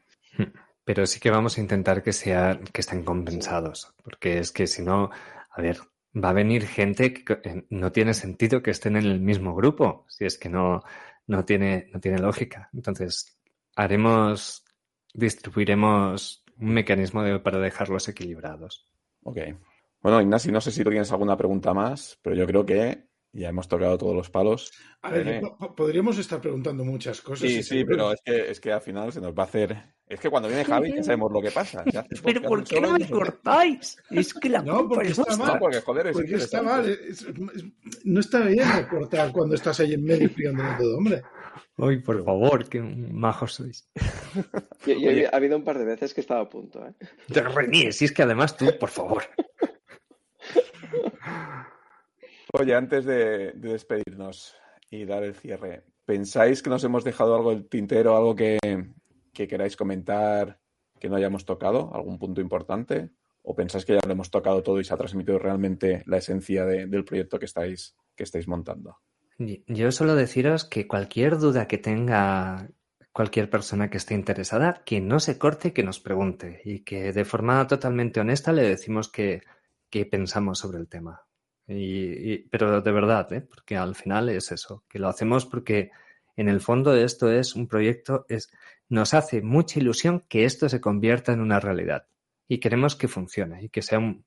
Pero 0.84 1.06
sí 1.06 1.18
que 1.20 1.30
vamos 1.30 1.56
a 1.56 1.60
intentar 1.60 2.02
que 2.02 2.12
sea, 2.12 2.60
que 2.72 2.80
estén 2.80 3.04
compensados, 3.04 3.94
porque 4.02 4.38
es 4.38 4.52
que 4.52 4.66
si 4.66 4.82
no, 4.82 5.10
a 5.50 5.62
ver, 5.62 5.78
va 6.14 6.30
a 6.30 6.34
venir 6.34 6.66
gente 6.66 7.12
que 7.14 7.40
eh, 7.44 7.66
no 7.70 7.90
tiene 7.90 8.14
sentido 8.14 8.62
que 8.62 8.70
estén 8.70 8.96
en 8.96 9.06
el 9.06 9.20
mismo 9.20 9.54
grupo, 9.54 10.04
si 10.08 10.24
es 10.24 10.38
que 10.38 10.48
no, 10.48 10.82
no 11.26 11.44
tiene, 11.44 11.88
no 11.92 12.00
tiene 12.00 12.18
lógica. 12.18 12.68
Entonces, 12.72 13.38
haremos, 13.74 14.64
distribuiremos 15.12 16.44
un 16.58 16.68
mecanismo 16.74 17.22
para 17.42 17.58
dejarlos 17.58 18.08
equilibrados. 18.08 18.86
Ok. 19.22 19.38
Bueno, 20.02 20.20
Ignacio, 20.20 20.52
no 20.52 20.60
sé 20.60 20.70
si 20.70 20.84
tú 20.84 20.90
tienes 20.90 21.10
alguna 21.12 21.36
pregunta 21.36 21.72
más, 21.72 22.18
pero 22.22 22.36
yo 22.36 22.46
creo 22.46 22.66
que 22.66 23.08
ya 23.34 23.48
hemos 23.48 23.68
tocado 23.68 23.98
todos 23.98 24.14
los 24.14 24.30
palos. 24.30 24.72
A 25.02 25.10
ver, 25.10 25.42
podríamos 25.76 26.18
estar 26.18 26.40
preguntando 26.40 26.84
muchas 26.84 27.20
cosas. 27.20 27.48
Sí, 27.48 27.62
sí, 27.62 27.84
pero 27.84 28.12
es 28.12 28.20
que, 28.24 28.50
es 28.50 28.60
que 28.60 28.72
al 28.72 28.80
final 28.80 29.12
se 29.12 29.20
nos 29.20 29.34
va 29.34 29.42
a 29.42 29.46
hacer. 29.46 29.76
Es 30.06 30.20
que 30.20 30.30
cuando 30.30 30.48
viene 30.48 30.64
Javi 30.64 30.94
ya 30.94 31.02
sabemos 31.02 31.32
lo 31.32 31.42
que 31.42 31.50
pasa. 31.50 31.84
pero 32.24 32.42
¿por 32.42 32.62
qué 32.62 32.80
no 32.80 32.92
me 32.92 33.08
cortáis? 33.08 33.96
Es 34.10 34.32
que 34.34 34.48
la 34.48 34.62
no, 34.62 34.88
porque 34.88 35.08
está 35.08 35.36
mal. 35.36 35.54
No, 35.54 35.58
porque 35.58 35.80
joder, 35.80 36.06
es 36.08 36.12
porque 36.12 36.34
está 36.36 36.62
mal. 36.62 36.98
no 38.04 38.20
está 38.20 38.40
bien 38.40 38.68
cortar 38.88 39.32
cuando 39.32 39.56
estás 39.56 39.80
ahí 39.80 39.94
en 39.94 40.04
medio 40.04 40.26
explicándolo 40.26 40.76
todo, 40.78 40.98
hombre. 40.98 41.22
Uy, 41.76 42.00
por 42.00 42.24
favor, 42.24 42.68
qué 42.68 42.80
majos 42.80 43.54
sois. 43.54 43.90
ha 45.32 45.36
habido 45.36 45.56
un 45.56 45.64
par 45.64 45.78
de 45.78 45.84
veces 45.84 46.14
que 46.14 46.20
estaba 46.20 46.42
a 46.42 46.48
punto. 46.48 46.86
¿eh? 46.86 46.94
Te 47.32 47.42
René, 47.42 47.90
si 47.90 48.04
es 48.04 48.12
que 48.12 48.22
además 48.22 48.56
tú, 48.56 48.66
por 48.78 48.90
favor. 48.90 49.24
Oye, 52.56 52.76
antes 52.76 53.04
de, 53.04 53.50
despedirnos 53.56 54.54
y 54.88 55.04
dar 55.06 55.24
el 55.24 55.34
cierre, 55.34 55.82
¿pensáis 56.04 56.62
que 56.62 56.70
nos 56.70 56.84
hemos 56.84 57.02
dejado 57.02 57.34
algo 57.34 57.50
del 57.50 57.68
tintero, 57.68 58.16
algo 58.16 58.36
que, 58.36 58.58
queráis 59.32 59.74
comentar 59.74 60.60
que 61.00 61.08
no 61.08 61.16
hayamos 61.16 61.44
tocado, 61.44 61.92
algún 61.92 62.16
punto 62.16 62.40
importante? 62.40 63.10
¿O 63.42 63.56
pensáis 63.56 63.84
que 63.84 63.94
ya 63.94 64.00
lo 64.06 64.12
hemos 64.12 64.30
tocado 64.30 64.62
todo 64.62 64.78
y 64.78 64.84
se 64.84 64.94
ha 64.94 64.96
transmitido 64.96 65.40
realmente 65.40 66.04
la 66.06 66.18
esencia 66.18 66.64
del 66.64 67.04
proyecto 67.04 67.40
que 67.40 67.46
estáis, 67.46 67.96
que 68.14 68.22
estáis 68.22 68.46
montando? 68.46 68.98
Yo 69.36 69.90
solo 69.90 70.14
deciros 70.14 70.64
que 70.64 70.86
cualquier 70.86 71.38
duda 71.38 71.66
que 71.66 71.78
tenga 71.78 72.70
cualquier 73.12 73.50
persona 73.50 73.90
que 73.90 73.96
esté 73.96 74.14
interesada, 74.14 74.82
que 74.86 75.00
no 75.00 75.18
se 75.18 75.38
corte, 75.38 75.72
que 75.72 75.82
nos 75.82 75.98
pregunte 75.98 76.60
y 76.64 76.84
que 76.84 77.12
de 77.12 77.24
forma 77.24 77.66
totalmente 77.66 78.20
honesta 78.20 78.52
le 78.52 78.62
decimos 78.62 79.08
que, 79.08 79.42
que 79.90 80.06
pensamos 80.06 80.60
sobre 80.60 80.78
el 80.78 80.86
tema. 80.86 81.24
Y, 81.66 82.38
pero 82.48 82.80
de 82.80 82.92
verdad, 82.92 83.32
¿eh? 83.32 83.40
porque 83.40 83.76
al 83.76 83.94
final 83.94 84.28
es 84.28 84.52
eso, 84.52 84.84
que 84.88 84.98
lo 84.98 85.08
hacemos 85.08 85.46
porque 85.46 85.90
en 86.36 86.48
el 86.48 86.60
fondo 86.60 86.94
esto 86.94 87.30
es 87.30 87.54
un 87.54 87.68
proyecto, 87.68 88.26
es, 88.28 88.50
nos 88.88 89.14
hace 89.14 89.40
mucha 89.40 89.80
ilusión 89.80 90.24
que 90.28 90.44
esto 90.44 90.68
se 90.68 90.80
convierta 90.80 91.32
en 91.32 91.40
una 91.40 91.60
realidad 91.60 92.06
y 92.48 92.58
queremos 92.58 92.96
que 92.96 93.08
funcione 93.08 93.64
y 93.64 93.68
que 93.70 93.82
sea 93.82 93.98
un, 93.98 94.24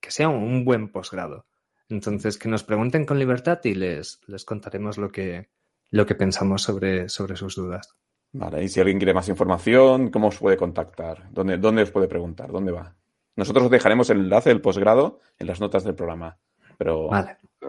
que 0.00 0.10
sea 0.10 0.28
un 0.28 0.64
buen 0.64 0.90
posgrado. 0.90 1.46
Entonces, 1.88 2.38
que 2.38 2.48
nos 2.48 2.64
pregunten 2.64 3.04
con 3.04 3.18
libertad 3.18 3.60
y 3.64 3.74
les, 3.74 4.20
les 4.26 4.44
contaremos 4.44 4.98
lo 4.98 5.10
que, 5.10 5.50
lo 5.90 6.06
que 6.06 6.14
pensamos 6.14 6.62
sobre, 6.62 7.08
sobre 7.08 7.36
sus 7.36 7.54
dudas. 7.54 7.94
Vale, 8.32 8.64
y 8.64 8.68
si 8.68 8.80
alguien 8.80 8.98
quiere 8.98 9.12
más 9.12 9.28
información, 9.28 10.10
¿cómo 10.10 10.28
os 10.28 10.38
puede 10.38 10.56
contactar? 10.56 11.28
¿Dónde, 11.30 11.58
dónde 11.58 11.82
os 11.82 11.90
puede 11.90 12.08
preguntar? 12.08 12.50
¿Dónde 12.50 12.72
va? 12.72 12.96
Nosotros 13.36 13.70
dejaremos 13.70 14.10
el 14.10 14.20
enlace 14.20 14.50
del 14.50 14.60
posgrado 14.60 15.20
en 15.38 15.46
las 15.46 15.60
notas 15.60 15.84
del 15.84 15.94
programa. 15.94 16.38
Pero, 16.78 17.08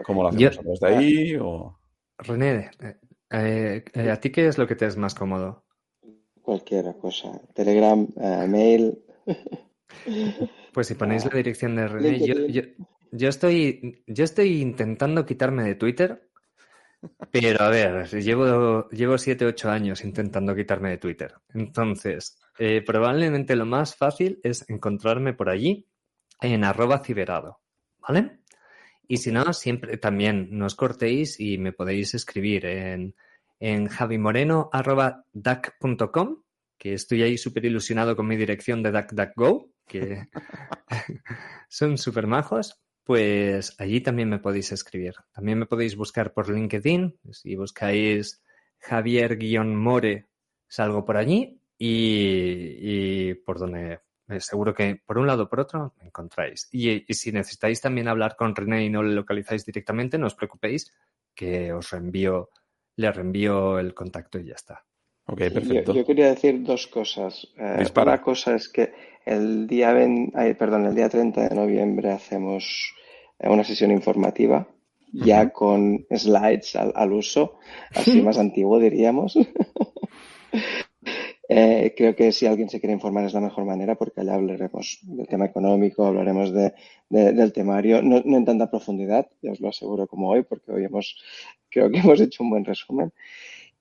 ¿cómo 0.04 0.22
lo 0.22 0.28
hacemos? 0.28 0.82
¿A 0.82 0.88
de 0.88 0.94
ahí 0.94 1.36
o...? 1.36 1.78
René, 2.18 2.70
eh, 3.30 3.84
eh, 3.92 4.10
¿a 4.10 4.20
ti 4.20 4.30
qué 4.30 4.46
es 4.46 4.58
lo 4.58 4.66
que 4.66 4.76
te 4.76 4.86
es 4.86 4.96
más 4.96 5.14
cómodo? 5.14 5.64
Cualquier 6.42 6.96
cosa. 6.98 7.40
Telegram, 7.54 8.06
eh, 8.16 8.46
mail. 8.48 9.04
Pues 10.72 10.88
si 10.88 10.94
ponéis 10.94 11.24
la 11.24 11.36
dirección 11.36 11.76
de 11.76 11.88
René, 11.88 12.18
yo, 12.26 12.62
yo, 13.12 13.28
estoy, 13.28 14.02
yo 14.06 14.24
estoy 14.24 14.60
intentando 14.60 15.24
quitarme 15.24 15.62
de 15.62 15.76
Twitter, 15.76 16.28
pero 17.30 17.62
a 17.62 17.68
ver, 17.68 18.08
llevo, 18.22 18.88
llevo 18.90 19.18
7, 19.18 19.44
8 19.46 19.70
años 19.70 20.04
intentando 20.04 20.54
quitarme 20.54 20.90
de 20.90 20.98
Twitter. 20.98 21.34
Entonces, 21.52 22.38
eh, 22.58 22.82
probablemente 22.84 23.56
lo 23.56 23.66
más 23.66 23.96
fácil 23.96 24.38
es 24.42 24.68
encontrarme 24.68 25.34
por 25.34 25.48
allí 25.48 25.86
en 26.40 26.64
arroba 26.64 26.98
ciberado, 26.98 27.60
¿vale? 27.98 28.40
Y 29.06 29.18
si 29.18 29.30
no, 29.32 29.52
siempre 29.52 29.98
también 29.98 30.48
nos 30.50 30.74
cortéis 30.74 31.38
y 31.38 31.58
me 31.58 31.72
podéis 31.72 32.14
escribir 32.14 32.64
en, 32.66 33.14
en 33.60 33.86
javimoreno.duck.com, 33.88 36.42
que 36.78 36.94
estoy 36.94 37.22
ahí 37.22 37.38
súper 37.38 37.64
ilusionado 37.64 38.16
con 38.16 38.26
mi 38.26 38.36
dirección 38.36 38.82
de 38.82 38.90
DuckDuckGo, 38.92 39.70
que 39.86 40.26
son 41.68 41.98
súper 41.98 42.26
majos. 42.26 42.80
Pues 43.04 43.76
allí 43.78 44.00
también 44.00 44.30
me 44.30 44.38
podéis 44.38 44.72
escribir. 44.72 45.14
También 45.32 45.58
me 45.58 45.66
podéis 45.66 45.94
buscar 45.94 46.32
por 46.32 46.48
LinkedIn. 46.48 47.18
Si 47.32 47.54
buscáis 47.54 48.42
Javier-More, 48.78 50.26
salgo 50.66 51.04
por 51.04 51.18
allí 51.18 51.60
y, 51.78 53.34
por 53.34 53.58
donde 53.58 54.00
eh, 54.28 54.40
seguro 54.40 54.72
que 54.72 55.02
por 55.04 55.18
un 55.18 55.26
lado 55.26 55.44
o 55.44 55.48
por 55.48 55.60
otro 55.60 55.94
me 55.98 56.06
encontráis. 56.06 56.68
Y, 56.72 57.04
si 57.12 57.30
necesitáis 57.30 57.80
también 57.80 58.08
hablar 58.08 58.36
con 58.36 58.56
René 58.56 58.84
y 58.84 58.90
no 58.90 59.02
le 59.02 59.14
localizáis 59.14 59.66
directamente, 59.66 60.16
no 60.16 60.26
os 60.26 60.34
preocupéis, 60.34 60.90
que 61.34 61.72
os 61.72 61.90
reenvío, 61.90 62.50
le 62.96 63.12
reenvío 63.12 63.78
el 63.78 63.92
contacto 63.92 64.38
y 64.38 64.46
ya 64.46 64.54
está. 64.54 64.84
Ok, 65.26 65.38
perfecto. 65.38 65.94
Yo, 65.94 66.04
quería 66.04 66.28
decir 66.28 66.62
dos 66.62 66.86
cosas. 66.86 67.48
Eh, 67.56 67.86
una 67.96 68.20
cosa 68.20 68.54
es 68.54 68.68
que 68.68 68.92
el 69.24 69.66
día, 69.66 69.94
perdón, 70.58 70.86
el 70.86 70.94
día 70.94 71.08
30 71.08 71.48
de 71.48 71.54
noviembre 71.54 72.10
hacemos 72.10 72.94
una 73.38 73.64
sesión 73.64 73.90
informativa, 73.90 74.66
ya 75.12 75.50
con 75.50 76.06
slides 76.10 76.76
al, 76.76 77.12
uso, 77.12 77.58
así 77.94 78.20
más 78.22 78.38
antiguo 78.38 78.78
diríamos. 78.78 79.38
Eh, 81.46 81.92
creo 81.94 82.16
que 82.16 82.32
si 82.32 82.46
alguien 82.46 82.70
se 82.70 82.80
quiere 82.80 82.94
informar 82.94 83.26
es 83.26 83.34
la 83.34 83.40
mejor 83.40 83.66
manera 83.66 83.96
porque 83.96 84.22
allá 84.22 84.34
hablaremos 84.34 85.00
del 85.02 85.26
tema 85.26 85.44
económico, 85.44 86.06
hablaremos 86.06 86.50
de, 86.54 86.72
del 87.10 87.52
temario, 87.52 88.00
no, 88.00 88.16
en 88.16 88.44
tanta 88.46 88.70
profundidad, 88.70 89.28
ya 89.42 89.52
os 89.52 89.60
lo 89.60 89.68
aseguro 89.68 90.06
como 90.06 90.30
hoy, 90.30 90.42
porque 90.42 90.72
hoy 90.72 90.84
hemos, 90.84 91.22
creo 91.68 91.90
que 91.90 91.98
hemos 91.98 92.18
hecho 92.20 92.42
un 92.42 92.50
buen 92.50 92.64
resumen. 92.64 93.12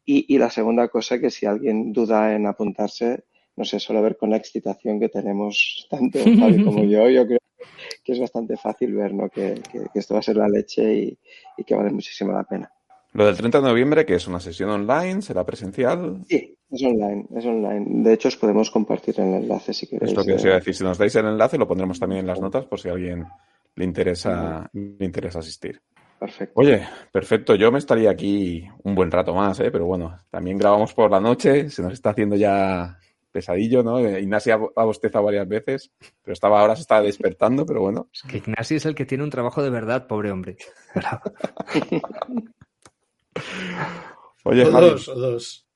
Y, 0.03 0.25
y 0.27 0.37
la 0.39 0.49
segunda 0.49 0.89
cosa, 0.89 1.19
que 1.19 1.29
si 1.29 1.45
alguien 1.45 1.93
duda 1.93 2.35
en 2.35 2.47
apuntarse, 2.47 3.23
no 3.55 3.65
sé, 3.65 3.79
solo 3.79 4.01
ver 4.01 4.17
con 4.17 4.29
la 4.29 4.37
excitación 4.37 4.99
que 4.99 5.09
tenemos 5.09 5.87
tanto 5.89 6.19
Javi 6.19 6.63
como 6.63 6.83
yo, 6.83 7.09
yo 7.09 7.25
creo 7.25 7.39
que 8.03 8.11
es 8.11 8.19
bastante 8.19 8.57
fácil 8.57 8.93
ver 8.95 9.13
¿no? 9.13 9.29
que, 9.29 9.61
esto 9.93 10.13
va 10.13 10.19
a 10.19 10.23
ser 10.23 10.37
la 10.37 10.49
leche 10.49 10.93
y, 10.93 11.17
que 11.63 11.75
vale 11.75 11.91
muchísimo 11.91 12.31
la 12.33 12.43
pena. 12.43 12.71
Lo 13.13 13.25
del 13.25 13.37
30 13.37 13.61
de 13.61 13.67
noviembre, 13.67 14.05
que 14.05 14.15
es 14.15 14.27
una 14.27 14.39
sesión 14.39 14.71
online, 14.71 15.21
será 15.21 15.45
presencial. 15.45 16.23
Sí, 16.27 16.57
es 16.71 16.83
online, 16.83 17.27
es 17.35 17.45
online. 17.45 18.03
De 18.03 18.13
hecho, 18.13 18.27
os 18.27 18.37
podemos 18.37 18.71
compartir 18.71 19.19
el 19.19 19.35
enlace 19.35 19.71
si 19.71 19.85
queréis. 19.85 20.11
Es 20.11 20.17
lo 20.17 20.25
que 20.25 20.33
os 20.33 20.43
iba 20.43 20.55
a 20.55 20.57
decir. 20.57 20.73
Si 20.73 20.83
nos 20.83 20.97
dais 20.97 21.15
el 21.15 21.27
enlace, 21.27 21.59
lo 21.59 21.67
pondremos 21.67 21.99
también 21.99 22.21
en 22.21 22.27
las 22.27 22.41
notas 22.41 22.65
por 22.65 22.79
si 22.79 22.89
a 22.89 22.93
alguien 22.93 23.23
le 23.75 23.85
interesa, 23.85 24.67
le 24.73 25.05
interesa 25.05 25.39
asistir. 25.39 25.79
Perfecto. 26.19 26.59
Oye, 26.59 26.87
perfecto. 27.11 27.53
Yo 27.53 27.71
me 27.71 27.77
estaría 27.77 28.09
aquí 28.09 28.67
un 28.83 28.95
buen 28.95 29.11
rato 29.11 29.35
más, 29.35 29.59
¿eh? 29.59 29.69
pero 29.69 29.85
bueno, 29.85 30.17
también 30.31 30.57
grabamos 30.57 30.93
por 30.95 31.11
la 31.11 31.19
noche. 31.19 31.69
Se 31.69 31.83
nos 31.83 31.93
está 31.93 32.09
haciendo 32.09 32.35
ya 32.35 32.97
pesadillo, 33.33 33.83
¿no? 33.83 33.99
Ignacio 33.99 34.71
ha 34.75 34.85
bostezado 34.85 35.25
varias 35.25 35.47
veces, 35.47 35.91
pero 36.21 36.33
estaba 36.33 36.61
ahora 36.61 36.77
se 36.77 36.83
estaba 36.83 37.01
despertando, 37.01 37.65
pero 37.65 37.81
bueno. 37.81 38.07
Es 38.13 38.21
que 38.23 38.37
Ignacio 38.37 38.77
es 38.77 38.85
el 38.85 38.95
que 38.95 39.05
tiene 39.05 39.25
un 39.25 39.29
trabajo 39.29 39.61
de 39.61 39.69
verdad, 39.69 40.07
pobre 40.07 40.31
hombre. 40.31 40.55
Oye, 44.45 44.65
Javi, 44.65 44.89
dos, 44.89 45.05
dos. 45.05 45.67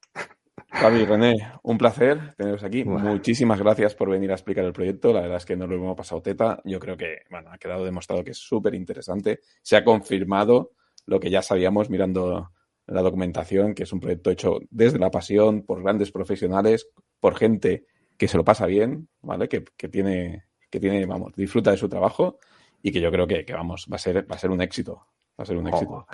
Javi, 0.69 1.05
René, 1.05 1.53
un 1.63 1.77
placer 1.77 2.35
teneros 2.35 2.63
aquí. 2.63 2.83
Muchísimas 2.83 3.59
gracias 3.59 3.95
por 3.95 4.09
venir 4.09 4.31
a 4.31 4.35
explicar 4.35 4.63
el 4.65 4.73
proyecto. 4.73 5.11
La 5.11 5.21
verdad 5.21 5.37
es 5.37 5.45
que 5.45 5.55
no 5.55 5.65
lo 5.65 5.75
hemos 5.75 5.95
pasado 5.95 6.21
teta. 6.21 6.61
Yo 6.65 6.79
creo 6.79 6.95
que, 6.95 7.21
bueno, 7.29 7.49
ha 7.51 7.57
quedado 7.57 7.83
demostrado 7.83 8.23
que 8.23 8.31
es 8.31 8.37
súper 8.37 8.75
interesante. 8.75 9.39
Se 9.61 9.75
ha 9.75 9.83
confirmado 9.83 10.71
lo 11.05 11.19
que 11.19 11.29
ya 11.29 11.41
sabíamos 11.41 11.89
mirando 11.89 12.51
la 12.85 13.01
documentación, 13.01 13.73
que 13.73 13.83
es 13.83 13.93
un 13.93 13.99
proyecto 13.99 14.29
hecho 14.29 14.59
desde 14.69 14.99
la 14.99 15.11
pasión, 15.11 15.63
por 15.63 15.81
grandes 15.81 16.11
profesionales, 16.11 16.89
por 17.19 17.35
gente 17.35 17.85
que 18.17 18.27
se 18.27 18.37
lo 18.37 18.43
pasa 18.43 18.65
bien, 18.65 19.09
¿vale? 19.21 19.47
Que, 19.47 19.61
tiene, 19.89 20.45
que 20.69 20.79
tiene, 20.79 21.05
vamos, 21.05 21.33
disfruta 21.35 21.71
de 21.71 21.77
su 21.77 21.87
trabajo 21.87 22.39
y 22.81 22.91
que 22.91 23.01
yo 23.01 23.11
creo 23.11 23.27
que, 23.27 23.45
vamos, 23.53 23.87
va 23.91 23.95
a 23.95 23.99
ser, 23.99 24.29
va 24.29 24.35
a 24.35 24.39
ser 24.39 24.51
un 24.51 24.61
éxito. 24.61 25.07
Va 25.39 25.43
a 25.43 25.45
ser 25.45 25.57
un 25.57 25.67
éxito. 25.67 25.91
Oh, 25.91 26.07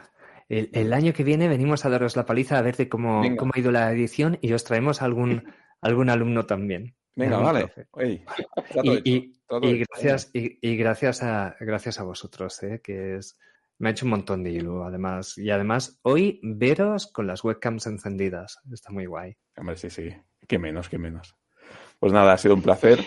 el, 0.49 0.93
año 0.93 1.13
que 1.13 1.23
viene 1.23 1.47
venimos 1.47 1.85
a 1.85 1.89
daros 1.89 2.15
la 2.17 2.25
paliza 2.25 2.57
a 2.57 2.61
ver 2.61 2.75
de 2.75 2.89
cómo, 2.89 3.23
cómo 3.37 3.53
ha 3.55 3.59
ido 3.59 3.71
la 3.71 3.91
edición 3.91 4.37
y 4.41 4.51
os 4.53 4.63
traemos 4.63 5.01
algún, 5.01 5.43
algún 5.81 6.09
alumno 6.09 6.45
también. 6.45 6.95
Venga, 7.15 7.37
vale. 7.37 7.71
y, 9.03 9.33
gracias, 9.49 10.31
y, 10.33 10.75
gracias 10.77 11.21
a 11.21 11.55
gracias 11.59 11.99
a 11.99 12.03
vosotros, 12.03 12.61
¿eh? 12.63 12.81
que 12.83 13.17
es 13.17 13.37
me 13.79 13.89
ha 13.89 13.91
hecho 13.91 14.05
un 14.05 14.11
montón 14.11 14.43
de 14.43 14.51
ilu, 14.51 14.83
además. 14.83 15.37
Y 15.37 15.49
además, 15.49 15.99
hoy 16.03 16.39
veros 16.41 17.07
con 17.07 17.27
las 17.27 17.43
webcams 17.43 17.85
encendidas. 17.87 18.59
Está 18.71 18.91
muy 18.91 19.05
guay. 19.05 19.35
Hombre, 19.57 19.75
sí, 19.75 19.89
sí. 19.89 20.09
Qué 20.47 20.59
menos, 20.59 20.89
qué 20.89 20.97
menos. 20.97 21.35
Pues 21.99 22.11
nada, 22.11 22.33
ha 22.33 22.37
sido 22.37 22.55
un 22.55 22.61
placer. 22.61 22.99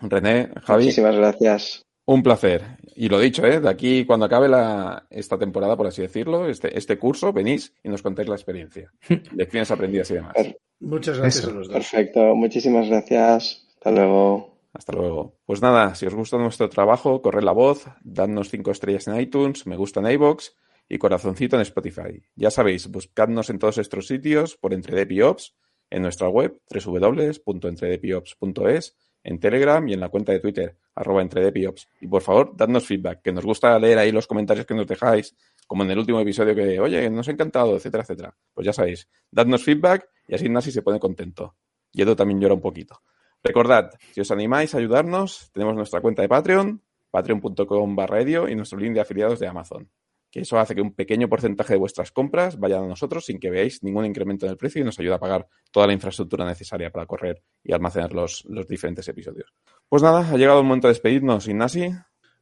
René, 0.00 0.50
Javi. 0.62 0.84
Muchísimas 0.84 1.16
gracias. 1.16 1.84
Un 2.04 2.22
placer. 2.22 2.78
Y 2.96 3.08
lo 3.08 3.20
dicho, 3.20 3.44
¿eh? 3.44 3.60
de 3.60 3.68
aquí, 3.68 4.04
cuando 4.06 4.26
acabe 4.26 4.48
la, 4.48 5.06
esta 5.10 5.38
temporada, 5.38 5.76
por 5.76 5.86
así 5.86 6.02
decirlo, 6.02 6.48
este, 6.48 6.76
este 6.76 6.98
curso, 6.98 7.32
venís 7.32 7.74
y 7.82 7.88
nos 7.88 8.02
contáis 8.02 8.28
la 8.28 8.34
experiencia. 8.34 8.90
Lecciones 9.34 9.70
aprendidas 9.70 10.10
y 10.10 10.14
demás. 10.14 10.34
Muchas 10.80 11.18
gracias 11.18 11.44
a 11.44 11.50
los 11.50 11.66
dos. 11.66 11.74
Perfecto. 11.74 12.34
Muchísimas 12.34 12.88
gracias. 12.88 13.66
Hasta 13.74 13.90
luego. 13.90 14.58
Hasta 14.72 14.92
luego. 14.92 15.34
Pues 15.44 15.60
nada, 15.60 15.94
si 15.94 16.06
os 16.06 16.14
gusta 16.14 16.38
nuestro 16.38 16.68
trabajo, 16.68 17.20
corred 17.20 17.42
la 17.42 17.52
voz, 17.52 17.86
dadnos 18.02 18.48
cinco 18.48 18.70
estrellas 18.70 19.08
en 19.08 19.20
iTunes, 19.20 19.66
me 19.66 19.76
gusta 19.76 20.00
en 20.00 20.10
iBox 20.12 20.54
y 20.88 20.98
corazoncito 20.98 21.56
en 21.56 21.62
Spotify. 21.62 22.22
Ya 22.36 22.50
sabéis, 22.50 22.88
buscadnos 22.88 23.50
en 23.50 23.58
todos 23.58 23.78
estos 23.78 24.06
sitios 24.06 24.56
por 24.56 24.72
EntredePiops, 24.72 25.56
en 25.90 26.02
nuestra 26.02 26.28
web 26.28 26.60
www.entredepiops.es, 26.70 28.96
en 29.24 29.40
Telegram 29.40 29.88
y 29.88 29.94
en 29.94 30.00
la 30.00 30.08
cuenta 30.08 30.32
de 30.32 30.40
Twitter, 30.40 30.76
arroba 30.94 31.22
entredepiops. 31.22 31.88
Y 32.00 32.06
por 32.06 32.22
favor, 32.22 32.52
dadnos 32.56 32.86
feedback, 32.86 33.20
que 33.22 33.32
nos 33.32 33.44
gusta 33.44 33.78
leer 33.78 33.98
ahí 33.98 34.10
los 34.12 34.26
comentarios 34.26 34.66
que 34.66 34.74
nos 34.74 34.86
dejáis, 34.86 35.34
como 35.66 35.84
en 35.84 35.90
el 35.90 35.98
último 35.98 36.20
episodio 36.20 36.54
que, 36.54 36.80
oye, 36.80 37.10
nos 37.10 37.28
ha 37.28 37.32
encantado, 37.32 37.76
etcétera, 37.76 38.02
etcétera. 38.02 38.34
Pues 38.54 38.64
ya 38.64 38.72
sabéis, 38.72 39.06
dadnos 39.30 39.62
feedback 39.62 40.08
y 40.26 40.34
así 40.34 40.48
Nasi 40.48 40.72
se 40.72 40.80
pone 40.82 40.98
contento. 40.98 41.56
Y 41.92 42.02
Edo 42.02 42.16
también 42.16 42.40
llora 42.40 42.54
un 42.54 42.60
poquito. 42.60 43.02
Recordad, 43.42 43.92
si 44.12 44.20
os 44.20 44.30
animáis 44.30 44.74
a 44.74 44.78
ayudarnos, 44.78 45.50
tenemos 45.52 45.74
nuestra 45.74 46.00
cuenta 46.00 46.22
de 46.22 46.28
Patreon, 46.28 46.82
patreon.com 47.10 47.96
barra 47.96 48.22
y 48.22 48.54
nuestro 48.54 48.78
link 48.78 48.94
de 48.94 49.00
afiliados 49.00 49.38
de 49.38 49.46
Amazon. 49.46 49.88
Que 50.30 50.40
eso 50.40 50.58
hace 50.58 50.74
que 50.74 50.82
un 50.82 50.94
pequeño 50.94 51.28
porcentaje 51.28 51.74
de 51.74 51.78
vuestras 51.78 52.12
compras 52.12 52.58
vayan 52.58 52.84
a 52.84 52.86
nosotros 52.86 53.24
sin 53.24 53.38
que 53.38 53.50
veáis 53.50 53.82
ningún 53.82 54.04
incremento 54.04 54.46
en 54.46 54.52
el 54.52 54.58
precio 54.58 54.82
y 54.82 54.84
nos 54.84 54.98
ayuda 54.98 55.16
a 55.16 55.20
pagar 55.20 55.48
toda 55.70 55.86
la 55.86 55.92
infraestructura 55.92 56.44
necesaria 56.44 56.90
para 56.90 57.06
correr 57.06 57.42
y 57.64 57.72
almacenar 57.72 58.12
los, 58.12 58.44
los 58.46 58.68
diferentes 58.68 59.08
episodios. 59.08 59.54
Pues 59.88 60.02
nada, 60.02 60.28
ha 60.30 60.36
llegado 60.36 60.60
el 60.60 60.66
momento 60.66 60.88
de 60.88 60.92
despedirnos, 60.92 61.48
Ignasi. 61.48 61.94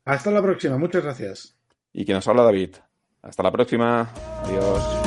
Hasta 0.04 0.30
la 0.30 0.42
próxima, 0.42 0.78
muchas 0.78 1.02
gracias. 1.02 1.56
Y 1.92 2.04
que 2.04 2.12
nos 2.12 2.26
habla 2.28 2.42
David. 2.42 2.76
Hasta 3.22 3.42
la 3.42 3.50
próxima. 3.52 4.08
Adiós. 4.44 5.06